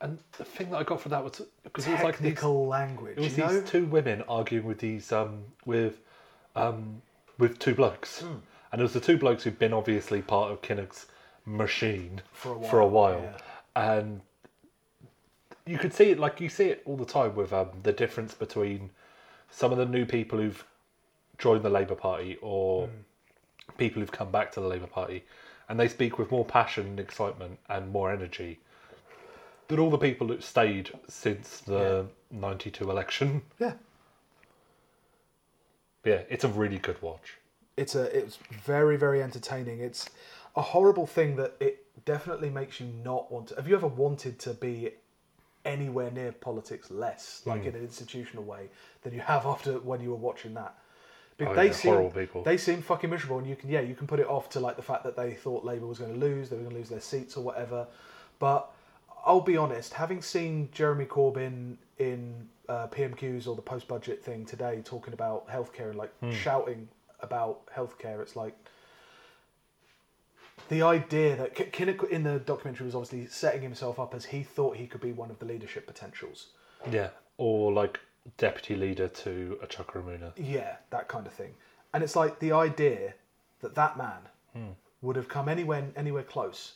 And 0.00 0.18
the 0.38 0.44
thing 0.44 0.70
that 0.70 0.78
I 0.78 0.82
got 0.82 1.00
from 1.00 1.10
that 1.10 1.22
was 1.22 1.42
because 1.62 1.86
it 1.86 1.92
was 1.92 2.02
like 2.02 2.18
these, 2.18 2.32
technical 2.34 2.66
language. 2.66 3.18
it 3.18 3.20
was 3.20 3.36
you 3.36 3.44
know? 3.44 3.60
these 3.60 3.68
two 3.70 3.84
women 3.84 4.22
arguing 4.28 4.64
with 4.64 4.78
these 4.78 5.12
um 5.12 5.44
with 5.66 5.98
um 6.56 7.02
with 7.38 7.58
two 7.58 7.74
blokes, 7.74 8.20
Hmm. 8.20 8.36
and 8.72 8.80
it 8.80 8.82
was 8.82 8.92
the 8.94 9.00
two 9.00 9.18
blokes 9.18 9.44
who'd 9.44 9.58
been 9.58 9.72
obviously 9.74 10.22
part 10.22 10.50
of 10.52 10.62
Kinnock's 10.62 11.06
machine 11.44 12.22
For 12.32 12.54
a 12.54 12.62
for 12.62 12.80
a 12.80 12.86
while, 12.86 13.20
while, 13.20 13.36
and 13.76 14.20
you 15.66 15.78
could 15.78 15.92
see 15.92 16.10
it 16.10 16.18
like 16.18 16.40
you 16.40 16.48
see 16.48 16.66
it 16.66 16.82
all 16.86 16.96
the 16.96 17.04
time 17.04 17.34
with 17.34 17.52
um, 17.52 17.68
the 17.82 17.92
difference 17.92 18.34
between 18.34 18.90
some 19.50 19.72
of 19.72 19.78
the 19.78 19.86
new 19.86 20.06
people 20.06 20.38
who've 20.38 20.64
joined 21.38 21.62
the 21.62 21.70
Labour 21.70 21.94
Party 21.94 22.38
or 22.40 22.86
Hmm. 22.86 23.72
people 23.76 24.00
who've 24.00 24.12
come 24.12 24.30
back 24.30 24.50
to 24.52 24.60
the 24.60 24.66
Labour 24.66 24.86
Party, 24.86 25.24
and 25.68 25.78
they 25.78 25.88
speak 25.88 26.18
with 26.18 26.30
more 26.30 26.44
passion 26.44 26.86
and 26.86 27.00
excitement 27.00 27.58
and 27.68 27.90
more 27.92 28.10
energy 28.10 28.58
than 29.70 29.78
all 29.80 29.90
the 29.90 29.98
people 29.98 30.26
that 30.28 30.42
stayed 30.42 30.90
since 31.08 31.60
the 31.60 32.06
'92 32.30 32.90
election. 32.90 33.42
yeah. 33.58 33.72
Yeah, 36.04 36.22
it's 36.28 36.44
a 36.44 36.48
really 36.48 36.78
good 36.78 37.00
watch. 37.02 37.36
it's 37.76 37.94
a 37.94 38.04
it's 38.16 38.38
very 38.64 38.96
very 38.96 39.22
entertaining 39.22 39.80
it's 39.80 40.10
a 40.56 40.60
horrible 40.62 41.06
thing 41.06 41.36
that 41.36 41.54
it 41.60 41.84
definitely 42.04 42.50
makes 42.50 42.80
you 42.80 42.86
not 43.04 43.30
want 43.32 43.48
to 43.48 43.54
have 43.56 43.68
you 43.68 43.74
ever 43.76 43.86
wanted 43.86 44.38
to 44.38 44.52
be 44.54 44.90
anywhere 45.64 46.10
near 46.10 46.32
politics 46.32 46.90
less 46.90 47.42
like 47.46 47.64
in 47.64 47.70
hmm. 47.72 47.78
an 47.78 47.82
institutional 47.84 48.44
way 48.44 48.68
than 49.02 49.12
you 49.14 49.20
have 49.20 49.46
after 49.46 49.74
when 49.90 50.00
you 50.00 50.10
were 50.10 50.16
watching 50.30 50.52
that 50.54 50.74
Oh, 51.42 51.54
they 51.54 51.66
yeah, 51.68 51.72
seem 51.72 51.92
horrible 51.92 52.10
people. 52.10 52.42
they 52.42 52.58
seem 52.58 52.82
fucking 52.82 53.08
miserable 53.08 53.38
and 53.38 53.48
you 53.48 53.56
can 53.56 53.70
yeah 53.70 53.80
you 53.80 53.94
can 53.94 54.06
put 54.06 54.20
it 54.20 54.26
off 54.26 54.50
to 54.50 54.60
like 54.60 54.76
the 54.76 54.82
fact 54.82 55.04
that 55.04 55.16
they 55.16 55.32
thought 55.32 55.64
labour 55.64 55.86
was 55.86 55.98
going 55.98 56.12
to 56.12 56.18
lose 56.18 56.50
they 56.50 56.56
were 56.56 56.62
going 56.62 56.74
to 56.74 56.78
lose 56.80 56.90
their 56.90 57.00
seats 57.00 57.36
or 57.36 57.42
whatever 57.42 57.86
but 58.38 58.70
i'll 59.24 59.40
be 59.40 59.56
honest 59.56 59.94
having 59.94 60.20
seen 60.22 60.68
jeremy 60.72 61.04
corbyn 61.06 61.76
in 61.98 62.48
uh, 62.68 62.86
pmqs 62.88 63.46
or 63.48 63.54
the 63.56 63.62
post-budget 63.62 64.22
thing 64.22 64.44
today 64.44 64.80
talking 64.84 65.12
about 65.12 65.48
healthcare 65.48 65.88
and 65.90 65.96
like 65.98 66.12
Hmm. 66.20 66.30
shouting 66.30 66.88
about 67.20 67.66
healthcare 67.74 68.20
it's 68.22 68.36
like 68.36 68.54
the 70.68 70.82
idea 70.82 71.36
that 71.36 71.54
Kinnock 71.54 72.08
in 72.10 72.22
the 72.22 72.38
documentary 72.38 72.84
was 72.86 72.94
obviously 72.94 73.26
setting 73.26 73.62
himself 73.62 73.98
up 73.98 74.14
as 74.14 74.26
he 74.26 74.42
thought 74.42 74.76
he 74.76 74.86
could 74.86 75.00
be 75.00 75.12
one 75.12 75.30
of 75.30 75.38
the 75.38 75.44
leadership 75.46 75.86
potentials 75.86 76.48
Yeah, 76.90 77.08
or 77.38 77.72
like 77.72 77.98
deputy 78.36 78.76
leader 78.76 79.08
to 79.08 79.58
a 79.62 79.66
Chuka 79.66 80.02
Umunna. 80.02 80.32
Yeah, 80.36 80.76
that 80.90 81.08
kind 81.08 81.26
of 81.26 81.32
thing. 81.32 81.54
And 81.92 82.04
it's 82.04 82.14
like 82.14 82.38
the 82.38 82.52
idea 82.52 83.14
that 83.62 83.74
that 83.74 83.96
man 83.96 84.28
would 85.02 85.16
have 85.16 85.28
come 85.28 85.48
anywhere 85.48 85.88
anywhere 85.96 86.22
close 86.22 86.74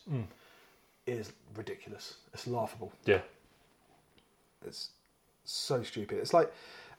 is 1.07 1.33
ridiculous. 1.55 2.15
It's 2.33 2.47
laughable. 2.47 2.93
Yeah, 3.05 3.21
It's 4.67 4.91
so 5.45 5.83
stupid. 5.83 6.19
It's 6.19 6.33
like, 6.33 6.53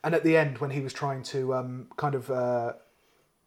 and 0.04 0.14
at 0.14 0.24
the 0.24 0.38
end 0.38 0.60
when 0.60 0.70
he 0.70 0.82
was 0.82 0.94
trying 0.94 1.24
to 1.24 1.54
um, 1.56 1.88
kind 1.98 2.16
of 2.16 2.30
uh, 2.30 2.74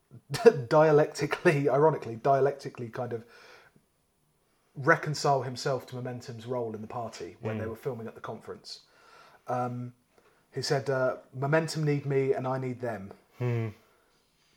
dialectically, 0.69 1.69
ironically, 1.69 2.17
dialectically 2.17 2.89
kind 2.89 3.13
of 3.13 3.25
reconcile 4.77 5.43
himself 5.43 5.87
to 5.89 5.97
Momentum's 5.97 6.47
role 6.47 6.75
in 6.75 6.81
the 6.81 6.87
party 6.89 7.37
when 7.41 7.59
they 7.59 7.67
were 7.67 7.77
filming 7.77 8.07
at 8.07 8.15
the 8.15 8.21
conference. 8.21 8.81
Um, 9.49 9.93
he 10.53 10.63
said, 10.63 10.89
uh, 10.91 11.17
"Momentum 11.35 11.85
need 11.85 12.07
me, 12.07 12.33
and 12.33 12.47
I 12.47 12.59
need 12.59 12.81
them." 12.81 13.13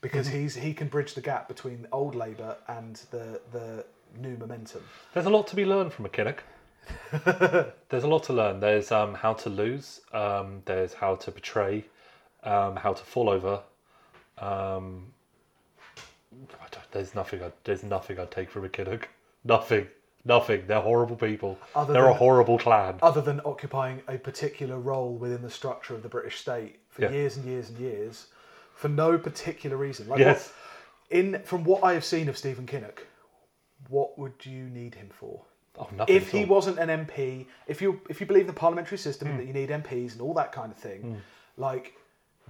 Because 0.02 0.28
he's 0.28 0.56
he 0.56 0.74
can 0.74 0.88
bridge 0.88 1.14
the 1.14 1.22
gap 1.22 1.48
between 1.48 1.88
old 1.92 2.16
Labour 2.16 2.58
and 2.68 2.96
the 3.12 3.40
the 3.52 3.86
new 4.20 4.38
Momentum. 4.38 4.82
there's 5.14 5.26
a 5.26 5.30
lot 5.30 5.48
to 5.48 5.56
be 5.56 5.66
learned 5.66 5.94
from 5.94 6.06
a 6.06 6.10
Kinnock. 6.10 6.40
there's 7.90 8.04
a 8.04 8.08
lot 8.08 8.24
to 8.24 8.34
learn. 8.34 8.60
There's 8.60 8.92
um, 8.92 9.14
how 9.14 9.34
to 9.34 9.50
lose. 9.50 10.02
Um, 10.14 10.62
there's 10.66 10.94
how 10.94 11.16
to 11.16 11.32
betray. 11.32 11.86
Um, 12.44 12.76
how 12.76 12.94
to 12.94 13.04
fall 13.04 13.30
over. 13.30 13.62
Um, 14.40 15.14
I 16.60 16.68
there's 16.92 17.14
nothing. 17.16 17.44
I, 17.44 17.52
there's 17.64 17.84
nothing 17.84 18.20
I'd 18.20 18.32
take 18.32 18.50
from 18.50 18.66
a 18.66 18.70
Kinnock. 18.70 19.04
Nothing. 19.44 19.88
Nothing. 20.26 20.64
They're 20.68 20.82
horrible 20.82 21.16
people. 21.16 21.58
Other 21.76 21.94
They're 21.94 22.08
a 22.08 22.14
horrible 22.14 22.58
clan. 22.60 22.96
other 23.02 23.22
than 23.22 23.42
occupying 23.46 24.02
a 24.08 24.18
particular 24.18 24.78
role 24.78 25.14
within 25.16 25.42
the 25.42 25.50
structure 25.50 25.96
of 25.96 26.04
the 26.04 26.10
British 26.10 26.40
state 26.40 26.80
for 26.90 27.04
Yeah. 27.04 27.12
years 27.12 27.38
and 27.38 27.46
years 27.46 27.70
and 27.70 27.80
years, 27.80 28.28
for 28.76 28.88
no 28.88 29.18
particular 29.18 29.78
reason. 29.78 30.08
Like 30.08 30.20
Yes. 30.20 30.50
what, 31.10 31.18
in 31.18 31.42
from 31.44 31.64
what 31.64 31.84
I 31.84 31.94
have 31.94 32.06
seen 32.06 32.30
of 32.30 32.38
Stephen 32.38 32.66
Kinnock, 32.68 33.00
what 33.90 34.18
would 34.20 34.34
you 34.46 34.64
need 34.70 34.96
him 34.96 35.10
for? 35.12 35.42
Oh, 35.80 35.88
nothing. 35.96 36.16
If 36.16 36.32
he 36.32 36.44
wasn't 36.46 36.80
an 36.80 36.90
MP, 37.06 37.46
if 37.68 37.82
you 37.82 38.02
if 38.10 38.20
you 38.20 38.28
believe 38.28 38.42
in 38.42 38.48
the 38.48 38.54
parliamentary 38.54 38.98
system 38.98 39.28
Hmm. 39.28 39.32
and 39.36 39.40
that 39.42 39.48
you 39.48 39.54
need 39.54 39.70
MPs 39.70 40.14
and 40.14 40.22
all 40.22 40.34
that 40.36 40.52
kind 40.52 40.72
of 40.72 40.78
thing, 40.78 41.22
like 41.58 41.94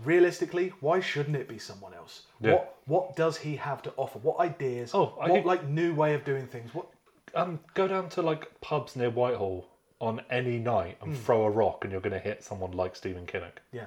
realistically, 0.04 0.74
why 0.80 1.00
shouldn't 1.00 1.36
it 1.36 1.48
be 1.48 1.60
someone 1.60 1.94
else? 1.94 2.24
Yeah. 2.40 2.54
What 2.54 2.78
what 2.86 3.16
does 3.16 3.38
he 3.38 3.56
have 3.58 3.82
to 3.84 3.94
offer? 3.98 4.20
What 4.20 4.40
ideas? 4.40 4.92
Oh, 4.94 5.16
I 5.22 5.28
what 5.28 5.32
think- 5.32 5.46
like 5.46 5.68
new 5.68 5.94
way 5.94 6.14
of 6.16 6.24
doing 6.26 6.48
things? 6.48 6.74
What 6.74 6.88
um, 7.36 7.60
go 7.76 7.88
down 7.88 8.10
to 8.10 8.22
like 8.22 8.60
pubs 8.62 8.96
near 8.96 9.10
Whitehall 9.10 9.68
on 10.02 10.22
any 10.32 10.58
night 10.58 10.98
and 11.02 11.16
throw 11.18 11.44
a 11.44 11.50
rock, 11.50 11.84
and 11.86 11.92
you're 11.92 12.02
going 12.02 12.12
to 12.12 12.20
hit 12.20 12.44
someone 12.44 12.72
like 12.72 12.96
Stephen 12.96 13.26
Kinnock. 13.28 13.60
yeah. 13.72 13.86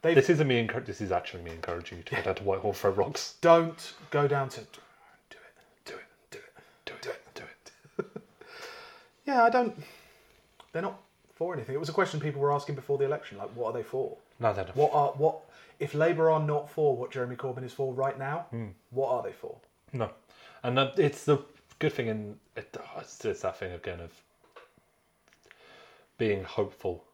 They've 0.00 0.14
This 0.14 0.30
isn't 0.30 0.46
me. 0.46 0.64
Encour- 0.64 0.86
this 0.86 1.00
is 1.00 1.10
actually 1.10 1.42
me 1.42 1.50
encouraging 1.50 1.98
you 1.98 2.04
to 2.04 2.14
go 2.14 2.22
down 2.22 2.34
to 2.36 2.44
Whitehall 2.44 2.70
and 2.70 2.78
throw 2.78 2.92
rocks. 2.92 3.34
don't 3.40 3.94
go 4.10 4.28
down 4.28 4.48
to 4.50 4.60
do 4.60 4.66
it, 5.34 5.34
do 5.84 5.94
it, 5.96 6.04
do 6.30 6.38
it. 6.38 6.44
Do 6.86 6.92
it. 7.10 7.34
Do 7.34 7.42
it. 8.04 8.22
Yeah, 9.28 9.44
I 9.44 9.50
don't. 9.50 9.74
They're 10.72 10.80
not 10.80 10.98
for 11.34 11.52
anything. 11.52 11.74
It 11.74 11.78
was 11.78 11.90
a 11.90 11.92
question 11.92 12.18
people 12.18 12.40
were 12.40 12.50
asking 12.50 12.76
before 12.76 12.96
the 12.96 13.04
election. 13.04 13.36
Like, 13.36 13.50
what 13.54 13.66
are 13.66 13.72
they 13.74 13.82
for? 13.82 14.16
No, 14.40 14.54
they're 14.54 14.64
not. 14.64 14.74
What 14.74 14.90
are 14.94 15.08
what? 15.10 15.40
If 15.78 15.92
Labour 15.94 16.30
are 16.30 16.40
not 16.40 16.70
for 16.70 16.96
what 16.96 17.10
Jeremy 17.10 17.36
Corbyn 17.36 17.62
is 17.62 17.74
for 17.74 17.92
right 17.92 18.18
now, 18.18 18.46
Hmm. 18.50 18.68
what 18.90 19.10
are 19.10 19.22
they 19.22 19.32
for? 19.32 19.54
No, 19.92 20.08
and 20.62 20.78
uh, 20.78 20.92
it's 20.96 21.24
the 21.26 21.38
good 21.78 21.92
thing 21.92 22.06
in 22.06 22.38
it, 22.56 22.74
oh, 22.80 23.00
it's, 23.00 23.22
it's 23.22 23.42
that 23.42 23.58
thing 23.58 23.72
again 23.72 24.00
of 24.00 24.12
being 26.16 26.42
hopeful. 26.42 27.04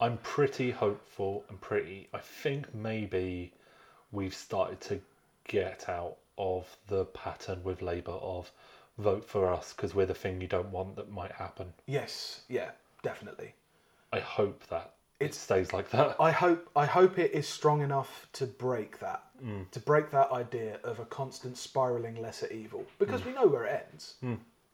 I'm 0.00 0.18
pretty 0.18 0.70
hopeful 0.70 1.44
and 1.48 1.60
pretty. 1.60 2.08
I 2.14 2.18
think 2.18 2.72
maybe 2.76 3.52
we've 4.12 4.34
started 4.34 4.80
to 4.82 5.00
get 5.48 5.88
out 5.88 6.16
of 6.38 6.76
the 6.86 7.06
pattern 7.06 7.64
with 7.64 7.82
Labour 7.82 8.12
of 8.12 8.52
vote 8.98 9.24
for 9.24 9.52
us 9.52 9.72
because 9.72 9.94
we're 9.94 10.06
the 10.06 10.14
thing 10.14 10.40
you 10.40 10.48
don't 10.48 10.70
want 10.70 10.96
that 10.96 11.10
might 11.10 11.32
happen. 11.32 11.72
Yes, 11.86 12.42
yeah, 12.48 12.70
definitely. 13.02 13.54
I 14.12 14.20
hope 14.20 14.66
that 14.68 14.94
it 15.20 15.26
It's- 15.26 15.38
stays 15.38 15.72
like 15.72 15.90
that. 15.90 16.16
I 16.20 16.30
hope 16.30 16.68
I 16.76 16.86
hope 16.86 17.18
it 17.18 17.32
is 17.32 17.48
strong 17.48 17.80
enough 17.82 18.26
to 18.34 18.46
break 18.46 18.98
that, 19.00 19.22
Hmm. 19.40 19.62
to 19.70 19.80
break 19.80 20.10
that 20.10 20.30
idea 20.30 20.78
of 20.84 20.98
a 21.00 21.04
constant 21.06 21.56
spiraling 21.58 22.16
lesser 22.20 22.46
evil, 22.48 22.84
because 22.98 23.22
Hmm. 23.22 23.28
we 23.28 23.34
know 23.34 23.46
where 23.46 23.64
it 23.64 23.86
ends. 23.90 24.14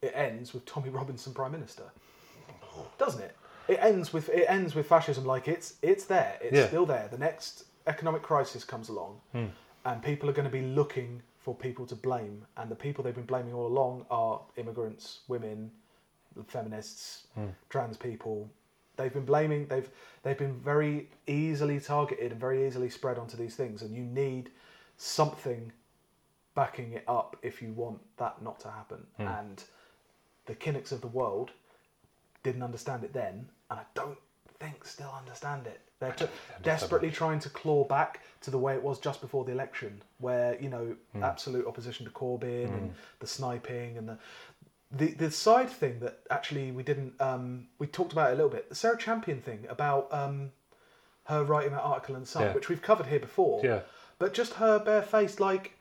It 0.00 0.12
ends 0.14 0.52
with 0.52 0.64
Tommy 0.66 0.90
Robinson 0.90 1.32
prime 1.32 1.52
minister, 1.52 1.90
doesn't 2.98 3.22
it? 3.22 3.36
It 3.68 3.78
ends 3.80 4.12
with 4.12 4.28
it 4.30 4.46
ends 4.48 4.74
with 4.74 4.86
fascism. 4.86 5.24
Like 5.24 5.46
it's 5.48 5.74
it's 5.82 6.04
there. 6.06 6.38
It's 6.40 6.56
Yeah. 6.56 6.66
still 6.66 6.86
there. 6.86 7.08
The 7.08 7.18
next 7.18 7.64
economic 7.86 8.22
crisis 8.22 8.64
comes 8.64 8.88
along, 8.88 9.20
and 9.84 10.02
people 10.02 10.28
are 10.28 10.32
going 10.32 10.44
to 10.48 10.50
be 10.52 10.62
looking 10.62 11.22
for 11.42 11.54
people 11.54 11.86
to 11.86 11.96
blame, 11.96 12.46
and 12.56 12.70
the 12.70 12.76
people 12.76 13.02
they've 13.02 13.14
been 13.14 13.24
blaming 13.24 13.52
all 13.52 13.66
along 13.66 14.06
are 14.10 14.40
immigrants, 14.56 15.20
women, 15.26 15.70
feminists, 16.46 17.26
hmm. 17.34 17.46
trans 17.68 17.96
people. 17.96 18.48
They've 18.96 19.12
been 19.12 19.24
blaming. 19.24 19.66
They've 19.66 19.90
they've 20.22 20.38
been 20.38 20.60
very 20.60 21.08
easily 21.26 21.80
targeted 21.80 22.32
and 22.32 22.40
very 22.40 22.66
easily 22.66 22.88
spread 22.88 23.18
onto 23.18 23.36
these 23.36 23.56
things, 23.56 23.82
and 23.82 23.94
you 23.94 24.04
need 24.04 24.50
something 24.96 25.72
backing 26.54 26.92
it 26.92 27.04
up 27.08 27.36
if 27.42 27.62
you 27.62 27.72
want 27.72 27.98
that 28.18 28.40
not 28.42 28.60
to 28.60 28.70
happen. 28.70 29.06
Hmm. 29.16 29.26
And 29.26 29.64
the 30.46 30.54
Kinnocks 30.54 30.92
of 30.92 31.00
the 31.00 31.08
world 31.08 31.50
didn't 32.42 32.62
understand 32.62 33.02
it 33.02 33.12
then, 33.12 33.48
and 33.70 33.80
I 33.80 33.84
don't 33.94 34.18
think 34.62 34.84
still 34.84 35.12
understand 35.18 35.66
it. 35.66 35.80
They're 36.00 36.12
t- 36.12 36.26
desperately 36.62 37.10
trying 37.10 37.38
to 37.40 37.48
claw 37.50 37.84
back 37.84 38.20
to 38.40 38.50
the 38.50 38.58
way 38.58 38.74
it 38.74 38.82
was 38.82 38.98
just 38.98 39.20
before 39.20 39.44
the 39.44 39.52
election, 39.52 40.02
where 40.18 40.60
you 40.60 40.68
know 40.68 40.96
absolute 41.22 41.66
opposition 41.66 42.04
to 42.06 42.12
Corbyn 42.12 42.68
and 42.68 42.94
the 43.20 43.26
sniping 43.26 43.96
and 43.98 44.08
the 44.08 44.18
the 44.90 45.12
the 45.14 45.30
side 45.30 45.70
thing 45.70 46.00
that 46.00 46.18
actually 46.30 46.72
we 46.72 46.82
didn't 46.82 47.20
um, 47.20 47.66
we 47.78 47.86
talked 47.86 48.12
about 48.12 48.30
it 48.30 48.34
a 48.34 48.36
little 48.36 48.50
bit. 48.50 48.68
The 48.68 48.74
Sarah 48.74 48.98
Champion 48.98 49.40
thing 49.40 49.66
about 49.68 50.12
um, 50.12 50.50
her 51.24 51.44
writing 51.44 51.72
that 51.72 51.82
article 51.82 52.16
and 52.16 52.26
Sun, 52.26 52.42
Yeah. 52.42 52.54
which 52.54 52.68
we've 52.68 52.82
covered 52.82 53.06
here 53.06 53.20
before. 53.20 53.60
Yeah. 53.64 53.80
But 54.18 54.34
just 54.34 54.54
her 54.54 54.78
barefaced 54.78 55.40
like. 55.40 55.76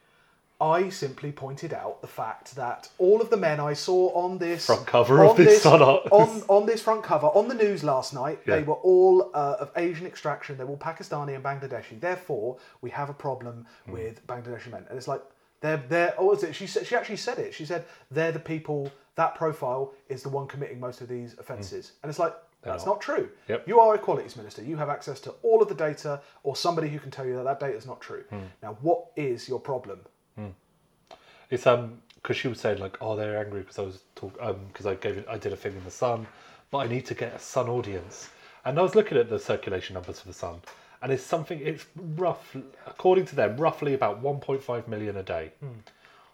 I 0.62 0.90
simply 0.90 1.32
pointed 1.32 1.74
out 1.74 2.02
the 2.02 2.08
fact 2.08 2.56
that 2.56 2.88
all 3.00 3.20
of 3.20 3.30
the 3.32 3.38
men 3.38 3.60
I 3.60 3.74
saw 3.74 4.10
on 4.14 4.38
this 4.38 4.68
Front 4.68 4.86
cover 4.86 5.24
of 5.24 5.32
on 5.32 5.36
this 5.38 5.64
Sun 5.64 5.82
on 5.82 6.44
on 6.48 6.66
this 6.68 6.82
front 6.84 7.04
cover 7.04 7.28
on 7.28 7.48
the 7.48 7.56
news 7.56 7.84
last 7.84 8.14
night, 8.14 8.46
they 8.46 8.62
were 8.64 8.76
all 8.76 9.32
uh, 9.34 9.56
of 9.60 9.72
Asian 9.76 10.06
extraction. 10.06 10.58
They 10.58 10.64
were 10.64 10.72
all 10.72 10.78
Pakistani 10.78 11.34
and 11.36 11.44
Bangladeshi. 11.44 12.00
Therefore, 12.00 12.58
we 12.82 12.90
have 12.92 13.10
a 13.10 13.14
problem 13.14 13.66
Hmm. 13.86 13.92
with 13.94 14.26
Bangladeshi 14.28 14.70
men. 14.72 14.86
And 14.90 14.98
it's 15.00 15.08
like 15.08 15.24
they're 15.62 15.84
they're. 15.90 16.14
Oh, 16.18 16.28
was 16.28 16.44
it? 16.44 16.54
She 16.56 16.68
said 16.68 16.86
she 16.86 16.96
actually 16.96 17.18
said 17.18 17.40
it. 17.40 17.54
She 17.54 17.66
said 17.66 17.86
they're 18.12 18.32
the 18.32 18.40
people. 18.40 18.92
That 19.16 19.36
profile 19.36 19.94
is 20.10 20.24
the 20.24 20.30
one 20.30 20.48
committing 20.48 20.80
most 20.80 21.02
of 21.02 21.08
these 21.10 21.36
offences. 21.38 21.94
And 22.04 22.10
it's 22.10 22.20
like 22.20 22.34
that's 22.64 22.86
not. 22.86 23.02
true. 23.02 23.26
Hmm. 23.48 23.52
Yep. 23.54 23.68
You 23.68 23.80
are 23.80 23.96
Equalities 23.96 24.36
Minister. 24.38 24.64
You 24.64 24.78
have 24.78 24.90
access 24.90 25.20
to 25.22 25.32
all 25.42 25.62
of 25.64 25.68
the 25.68 25.76
data, 25.76 26.22
or 26.44 26.56
somebody 26.56 26.88
who 26.90 27.00
can 27.00 27.10
tell 27.12 27.26
you 27.26 27.36
that 27.38 27.44
that 27.46 27.60
data 27.60 27.76
is 27.76 27.86
not 27.88 28.00
true. 28.00 28.24
Hmm. 28.30 28.40
Now, 28.62 28.78
what 28.82 29.08
is 29.16 29.50
your 29.50 29.60
problem? 29.60 30.00
It's 31.50 31.68
um 31.68 32.02
because 32.16 32.38
she 32.38 32.48
was 32.48 32.60
saying 32.60 32.80
like, 32.80 32.98
oh, 33.02 33.16
they're 33.16 33.38
angry 33.40 33.62
because 33.62 33.80
I 33.80 33.82
was 33.82 34.04
talk 34.16 34.38
um 34.42 34.58
because 34.68 34.86
I 34.86 34.96
gave 34.96 35.18
it 35.18 35.26
I 35.30 35.38
did 35.38 35.52
a 35.54 35.58
thing 35.58 35.74
in 35.76 35.84
the 35.84 35.92
Sun, 35.92 36.28
but 36.70 36.80
I 36.80 36.88
need 36.88 37.06
to 37.08 37.14
get 37.14 37.34
a 37.34 37.40
Sun 37.40 37.68
audience, 37.68 38.30
and 38.64 38.80
I 38.80 38.82
was 38.82 38.96
looking 38.96 39.18
at 39.18 39.30
the 39.30 39.40
circulation 39.40 39.96
numbers 39.96 40.20
for 40.22 40.28
the 40.28 40.34
Sun, 40.34 40.62
and 41.02 41.12
it's 41.12 41.24
something 41.24 41.60
it's 41.60 41.86
rough 42.16 42.56
according 42.88 43.26
to 43.26 43.36
them 43.36 43.58
roughly 43.58 43.94
about 43.94 44.24
1.5 44.24 44.88
million 44.88 45.18
a 45.18 45.24
day. 45.24 45.52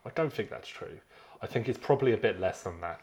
I 0.05 0.09
don't 0.13 0.31
think 0.31 0.49
that's 0.49 0.67
true. 0.67 0.99
I 1.41 1.47
think 1.47 1.67
it's 1.67 1.79
probably 1.79 2.13
a 2.13 2.17
bit 2.17 2.39
less 2.39 2.61
than 2.63 2.79
that. 2.81 3.01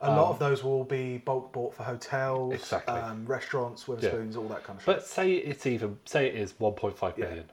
A 0.00 0.10
lot 0.10 0.28
of 0.28 0.38
those 0.38 0.62
will 0.62 0.84
be 0.84 1.16
bulk 1.18 1.52
bought 1.52 1.74
for 1.74 1.84
hotels, 1.84 2.50
Um, 2.50 2.54
Exactly. 2.56 2.94
um, 3.00 3.24
restaurants, 3.26 3.84
Wetherspoons, 3.84 4.36
all 4.36 4.48
that 4.48 4.64
kind 4.64 4.76
of 4.78 4.84
shit. 4.84 4.96
But 4.96 5.06
say 5.06 5.32
it's 5.32 5.64
even 5.66 5.98
say 6.04 6.26
it 6.26 6.34
is 6.34 6.52
1.5 6.54 7.16
million. 7.16 7.50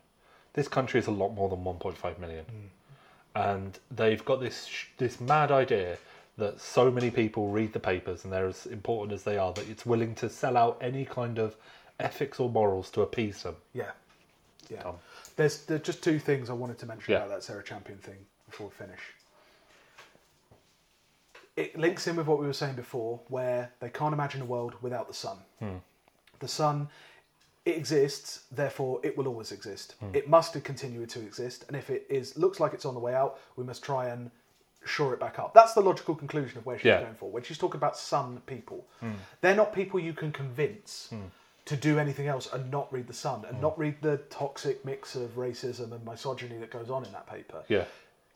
This 0.53 0.67
country 0.67 0.99
is 0.99 1.07
a 1.07 1.11
lot 1.11 1.29
more 1.29 1.47
than 1.47 1.63
1.5 1.63 2.19
million, 2.19 2.45
and 3.35 3.79
they've 3.89 4.23
got 4.25 4.39
this 4.39 4.65
sh- 4.65 4.85
this 4.97 5.19
mad 5.21 5.51
idea 5.51 5.97
that 6.37 6.59
so 6.59 6.89
many 6.89 7.11
people 7.11 7.49
read 7.49 7.73
the 7.73 7.79
papers 7.79 8.23
and 8.23 8.33
they're 8.33 8.47
as 8.47 8.65
important 8.65 9.13
as 9.13 9.23
they 9.23 9.37
are 9.37 9.53
that 9.53 9.67
it's 9.69 9.85
willing 9.85 10.15
to 10.15 10.29
sell 10.29 10.57
out 10.57 10.77
any 10.81 11.05
kind 11.05 11.37
of 11.37 11.55
ethics 11.99 12.39
or 12.39 12.49
morals 12.49 12.89
to 12.91 13.01
appease 13.01 13.43
them. 13.43 13.55
Yeah, 13.73 13.91
yeah. 14.69 14.83
Dumb. 14.83 14.95
There's 15.35 15.65
there's 15.65 15.81
just 15.81 16.03
two 16.03 16.19
things 16.19 16.49
I 16.49 16.53
wanted 16.53 16.77
to 16.79 16.85
mention 16.85 17.11
Yeah. 17.11 17.19
about 17.19 17.29
that 17.29 17.43
Sarah 17.43 17.63
Champion 17.63 17.97
thing 17.99 18.17
before 18.49 18.67
we 18.67 18.73
finish. 18.73 18.99
It 21.57 21.77
links 21.77 22.07
in 22.07 22.15
with 22.15 22.27
what 22.27 22.39
we 22.39 22.45
were 22.47 22.53
saying 22.53 22.75
before, 22.75 23.19
where 23.27 23.71
they 23.81 23.89
can't 23.89 24.13
imagine 24.13 24.41
a 24.41 24.45
world 24.45 24.73
without 24.81 25.07
the 25.07 25.13
sun. 25.13 25.37
Hmm. 25.59 25.77
The 26.39 26.47
sun, 26.47 26.87
it 27.65 27.77
exists, 27.77 28.43
therefore 28.51 28.99
it 29.03 29.17
will 29.17 29.27
always 29.27 29.51
exist. 29.51 29.95
Hmm. 29.99 30.15
It 30.15 30.27
must 30.27 30.61
continue 30.63 31.05
to 31.05 31.19
exist, 31.19 31.65
and 31.67 31.77
if 31.77 31.89
it 31.89 32.05
is 32.09 32.37
looks 32.37 32.59
like 32.59 32.73
it's 32.73 32.85
on 32.85 32.93
the 32.93 32.99
way 32.99 33.13
out, 33.13 33.39
we 33.55 33.63
must 33.63 33.83
try 33.83 34.07
and 34.09 34.31
shore 34.83 35.13
it 35.13 35.19
back 35.19 35.37
up. 35.37 35.53
That's 35.53 35.73
the 35.73 35.81
logical 35.81 36.15
conclusion 36.15 36.57
of 36.57 36.65
where 36.65 36.77
she's 36.79 36.85
Yeah. 36.85 37.01
going 37.01 37.13
for. 37.15 37.29
When 37.29 37.43
she's 37.43 37.59
talking 37.59 37.77
about 37.77 37.95
sun 37.97 38.41
people, 38.47 38.87
hmm. 38.99 39.13
they're 39.41 39.55
not 39.55 39.73
people 39.73 39.99
you 39.99 40.13
can 40.13 40.31
convince 40.31 41.09
hmm. 41.09 41.25
to 41.65 41.75
do 41.75 41.99
anything 41.99 42.27
else 42.27 42.51
and 42.51 42.71
not 42.71 42.91
read 42.91 43.05
the 43.05 43.13
sun 43.13 43.45
and 43.47 43.61
not 43.61 43.77
read 43.77 44.01
the 44.01 44.17
toxic 44.31 44.83
mix 44.83 45.15
of 45.15 45.35
racism 45.35 45.91
and 45.91 46.03
misogyny 46.03 46.57
that 46.57 46.71
goes 46.71 46.89
on 46.89 47.05
in 47.05 47.11
that 47.11 47.27
paper. 47.27 47.63
Yeah, 47.67 47.85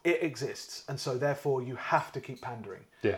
It 0.03 0.21
exists, 0.21 0.83
and 0.87 0.99
so 0.99 1.17
therefore 1.17 1.63
you 1.63 1.75
have 1.77 2.11
to 2.11 2.21
keep 2.21 2.41
pandering. 2.41 2.85
yeah, 3.01 3.17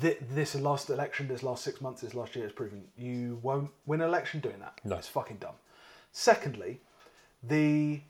Th- 0.00 0.18
This 0.30 0.54
last 0.54 0.88
election, 0.90 1.28
this 1.28 1.42
last 1.42 1.62
six 1.64 1.80
months, 1.80 2.00
this 2.00 2.14
last 2.14 2.34
year 2.34 2.44
has 2.44 2.52
proven 2.52 2.84
you 2.96 3.38
won't 3.42 3.70
win 3.86 4.00
an 4.00 4.08
election 4.08 4.40
doing 4.40 4.58
that. 4.60 4.80
No. 4.84 4.96
It's 4.96 5.08
fucking 5.08 5.36
dumb. 5.38 5.54
Secondly, 6.12 6.80
the 7.42 8.00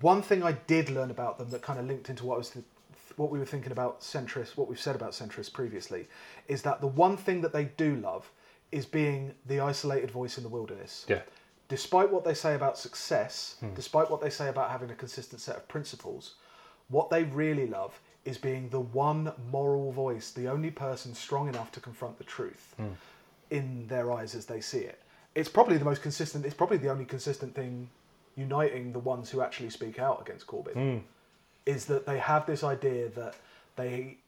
one 0.00 0.22
thing 0.22 0.42
I 0.42 0.52
did 0.52 0.90
learn 0.90 1.10
about 1.10 1.38
them 1.38 1.50
that 1.50 1.62
kind 1.62 1.78
of 1.78 1.86
linked 1.86 2.08
into 2.10 2.24
what 2.24 2.34
I 2.34 2.38
was 2.38 2.50
th- 2.50 2.64
what 3.16 3.30
we 3.30 3.38
were 3.38 3.46
thinking 3.46 3.72
about 3.72 4.00
centrists, 4.00 4.56
what 4.56 4.68
we've 4.68 4.78
said 4.78 4.94
about 4.94 5.10
centrists 5.10 5.52
previously, 5.52 6.06
is 6.46 6.62
that 6.62 6.80
the 6.80 6.86
one 6.86 7.16
thing 7.16 7.40
that 7.40 7.52
they 7.52 7.64
do 7.64 7.96
love 7.96 8.30
is 8.70 8.86
being 8.86 9.34
the 9.46 9.58
isolated 9.60 10.10
voice 10.10 10.36
in 10.36 10.44
the 10.44 10.48
wilderness. 10.48 11.04
yeah, 11.08 11.22
Despite 11.68 12.10
what 12.10 12.22
they 12.24 12.34
say 12.34 12.54
about 12.54 12.78
success, 12.78 13.56
Hmm. 13.60 13.74
despite 13.74 14.08
what 14.10 14.20
they 14.20 14.30
say 14.30 14.48
about 14.48 14.70
having 14.70 14.90
a 14.90 14.94
consistent 14.94 15.40
set 15.40 15.56
of 15.56 15.66
principles, 15.68 16.34
what 16.88 17.10
they 17.10 17.24
really 17.24 17.66
love 17.66 17.98
is 18.28 18.36
being 18.38 18.68
the 18.68 18.80
one 18.80 19.32
moral 19.50 19.90
voice, 19.92 20.30
the 20.32 20.48
only 20.48 20.70
person 20.70 21.14
strong 21.14 21.48
enough 21.48 21.70
to 21.72 21.80
confront 21.80 22.18
the 22.18 22.24
truth 22.24 22.74
Hmm. 22.76 22.92
in 23.50 23.86
their 23.88 24.12
eyes 24.12 24.34
as 24.34 24.44
they 24.46 24.60
see 24.60 24.80
it. 24.92 24.98
It's 25.34 25.48
probably 25.48 25.78
the 25.78 25.84
most 25.84 26.02
consistent, 26.02 26.44
it's 26.44 26.54
probably 26.62 26.76
the 26.78 26.90
only 26.90 27.04
consistent 27.06 27.54
thing 27.54 27.88
uniting 28.36 28.92
the 28.92 28.98
ones 28.98 29.30
who 29.30 29.40
actually 29.40 29.70
speak 29.70 29.98
out 29.98 30.20
against 30.20 30.46
Corbyn 30.46 30.74
Hmm. 30.74 30.98
is 31.66 31.86
that 31.86 32.06
they 32.06 32.18
have 32.18 32.44
this 32.46 32.62
idea 32.62 33.08
that 33.20 33.34
they 33.76 34.18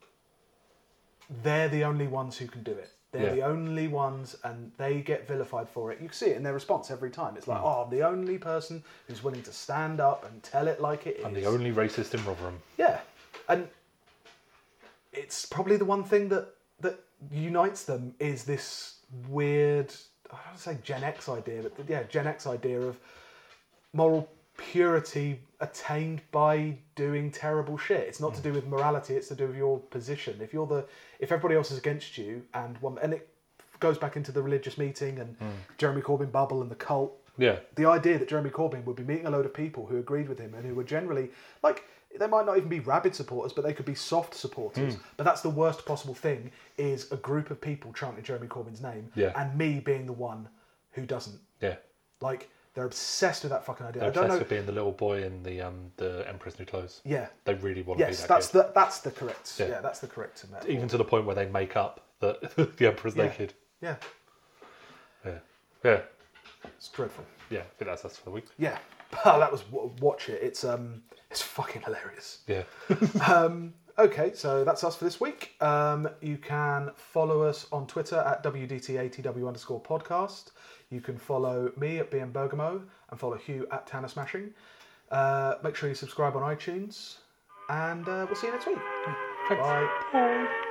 they're 1.45 1.69
the 1.69 1.85
only 1.85 2.09
ones 2.09 2.37
who 2.39 2.47
can 2.47 2.63
do 2.65 2.73
it. 2.73 2.91
They're 3.13 3.27
Yeah. 3.27 3.35
the 3.35 3.43
only 3.43 3.87
ones, 3.89 4.37
and 4.45 4.73
they 4.79 5.01
get 5.01 5.27
vilified 5.29 5.69
for 5.69 5.93
it. 5.93 6.01
You 6.01 6.09
can 6.09 6.15
see 6.15 6.27
it 6.31 6.37
in 6.37 6.43
their 6.43 6.53
response 6.55 6.91
every 6.91 7.11
time. 7.11 7.37
It's 7.37 7.47
like, 7.49 7.61
Hmm. 7.61 7.67
oh, 7.67 7.83
I'm 7.85 7.91
the 7.91 8.03
only 8.03 8.39
person 8.39 8.83
who's 9.07 9.23
willing 9.23 9.43
to 9.45 9.53
stand 9.53 10.01
up 10.01 10.25
and 10.25 10.43
tell 10.43 10.67
it 10.69 10.81
like 10.81 11.07
it 11.07 11.17
is. 11.19 11.25
I'm 11.25 11.35
the 11.35 11.47
only 11.47 11.73
racist 11.73 12.15
in 12.15 12.25
Rotherham. 12.25 12.61
Yeah, 12.79 13.01
and 13.49 13.69
it's 15.13 15.47
probably 15.47 15.77
the 15.77 15.85
one 15.85 16.05
thing 16.05 16.29
that 16.29 16.49
that 16.81 17.01
unites 17.31 17.85
them 17.85 18.15
is 18.19 18.45
this 18.45 18.97
weird, 19.29 19.93
I 20.33 20.37
don't 20.47 20.59
say 20.59 20.79
Gen 20.83 21.05
X 21.05 21.29
idea, 21.29 21.63
but 21.63 21.89
yeah, 21.89 22.05
Gen 22.05 22.27
X 22.27 22.47
idea 22.47 22.81
of 22.81 22.99
moral 23.93 24.29
purity 24.57 25.41
attained 25.61 26.21
by 26.31 26.77
doing 26.95 27.31
terrible 27.31 27.77
shit. 27.77 28.01
It's 28.01 28.21
not 28.21 28.35
to 28.35 28.41
hmm. 28.41 28.49
do 28.49 28.53
with 28.55 28.67
morality; 28.67 29.15
it's 29.15 29.29
to 29.29 29.35
do 29.35 29.47
with 29.47 29.57
your 29.57 29.79
position. 29.79 30.39
If 30.41 30.53
you're 30.53 30.67
the, 30.67 30.87
if 31.19 31.33
everybody 31.33 31.57
else 31.57 31.71
is 31.71 31.79
against 31.79 32.17
you, 32.19 32.43
and 32.55 32.79
one, 32.79 32.99
and 33.03 33.13
it 33.13 33.29
goes 33.81 33.99
back 33.99 34.17
into 34.17 34.31
the 34.31 34.43
religious 34.43 34.79
meeting 34.79 35.19
and 35.19 35.37
hmm. 35.37 35.49
Jeremy 35.79 36.03
Corbyn 36.03 36.31
bubble 36.31 36.61
and 36.63 36.71
the 36.71 36.75
cult 36.77 37.17
Yeah, 37.39 37.57
the 37.75 37.87
idea 37.87 38.19
that 38.19 38.29
Jeremy 38.29 38.51
Corbyn 38.51 38.85
would 38.85 38.97
be 38.97 39.05
meeting 39.05 39.27
a 39.27 39.31
load 39.31 39.47
of 39.47 39.55
people 39.55 39.87
who 39.87 39.99
agreed 39.99 40.29
with 40.29 40.39
him 40.39 40.55
and 40.55 40.65
who 40.65 40.75
were 40.75 40.85
generally 40.85 41.31
like 41.63 41.85
they 42.19 42.27
might 42.27 42.45
not 42.47 42.57
even 42.57 42.69
be 42.69 42.81
rabid 42.81 43.15
supporters, 43.15 43.53
but 43.53 43.63
they 43.65 43.73
could 43.73 43.87
be 43.87 43.95
soft 43.95 44.35
supporters. 44.35 44.95
Hmm. 44.95 45.01
But 45.17 45.25
that's 45.25 45.41
the 45.43 45.51
worst 45.51 45.85
possible 45.87 46.15
thing: 46.15 46.51
is 46.77 47.11
a 47.13 47.17
group 47.17 47.51
of 47.51 47.61
people 47.61 47.93
chanting 47.93 48.25
Jeremy 48.25 48.49
Corbyn's 48.49 48.81
name, 48.83 49.11
Yeah. 49.15 49.33
and 49.41 49.57
me 49.57 49.81
being 49.81 50.07
the 50.07 50.13
one 50.13 50.49
who 50.93 51.07
doesn't. 51.07 51.39
yeah. 51.61 51.77
Like 52.21 52.51
they're 52.75 52.85
obsessed 52.85 53.43
with 53.45 53.51
that 53.51 53.65
fucking 53.65 53.87
idea. 53.87 54.01
They're 54.01 54.11
I 54.11 54.13
don't 54.13 54.25
obsessed 54.25 54.35
know. 54.35 54.39
with 54.41 54.49
being 54.51 54.67
the 54.67 54.73
little 54.73 54.93
boy 54.93 55.23
in 55.25 55.43
the 55.43 55.61
um 55.63 55.91
the 55.97 56.25
Emperor's 56.29 56.59
New 56.59 56.65
Clothes. 56.67 57.01
Yeah. 57.05 57.29
They 57.45 57.55
really 57.55 57.83
want 57.83 57.99
to 58.01 58.07
Yes, 58.07 58.17
be 58.19 58.21
that 58.23 58.29
that's 58.29 58.47
kid. 58.49 58.59
the 58.59 58.73
that's 58.75 59.01
the 59.01 59.11
correct. 59.11 59.55
Yeah, 59.59 59.67
Yeah. 59.69 59.81
that's 59.81 60.01
the 60.01 60.07
correct 60.07 60.45
metaphor. 60.51 60.71
Even 60.71 60.89
to 60.89 60.99
the 60.99 61.05
point 61.05 61.25
where 61.27 61.35
they 61.35 61.47
make 61.47 61.77
up 61.77 62.07
that 62.21 62.41
the 62.77 62.87
Emperor's 62.87 63.17
Yeah. 63.17 63.25
naked. 63.27 63.55
Yeah, 63.81 63.97
Yeah, 65.25 65.39
yeah, 65.85 66.01
it's 66.77 66.89
dreadful. 66.89 67.25
yeah. 67.49 67.61
I 67.61 67.63
think 67.79 67.89
that's 67.91 68.05
us 68.05 68.17
for 68.19 68.25
the 68.25 68.31
week. 68.31 68.47
Yeah, 68.59 68.79
that 69.25 69.51
was 69.51 69.65
watch 70.01 70.29
it. 70.29 70.43
It's 70.43 70.65
um, 70.65 71.03
it's 71.31 71.43
fucking 71.43 71.83
hilarious. 71.83 72.41
Yeah, 72.47 72.63
Um, 73.29 73.75
okay, 73.99 74.33
so 74.35 74.65
that's 74.65 74.85
us 74.85 74.97
for 74.97 75.05
this 75.05 75.21
week. 75.21 75.55
Um, 75.61 76.09
you 76.21 76.37
can 76.37 76.91
follow 76.97 77.43
us 77.43 77.67
on 77.73 77.87
Twitter 77.87 78.19
at 78.19 78.43
WDTATW 78.43 79.47
underscore 79.47 79.83
podcast. 79.83 80.51
You 80.91 81.01
can 81.01 81.19
follow 81.19 81.73
me 81.77 81.99
at 81.99 82.11
BM 82.11 82.33
Bergamo 82.33 82.83
and 83.11 83.21
follow 83.21 83.37
Hugh 83.37 83.67
at 83.71 83.87
Tanner 83.87 84.09
Smashing. 84.09 84.51
Uh, 85.11 85.55
make 85.63 85.75
sure 85.77 85.89
you 85.89 85.95
subscribe 85.95 86.37
on 86.37 86.43
iTunes, 86.43 87.17
and 87.69 88.09
uh, 88.09 88.27
we'll 88.27 88.37
see 88.37 88.47
you 88.47 88.53
next 88.53 88.67
week. 88.67 88.79
Thanks. 89.49 89.63
Bye. 89.63 89.89
I 90.13 90.67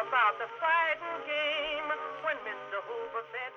about 0.00 0.40
the 0.40 0.48
fighting 0.56 1.18
game 1.28 1.88
when 2.24 2.38
Mr. 2.40 2.80
Hoover 2.88 3.24
fed 3.36 3.52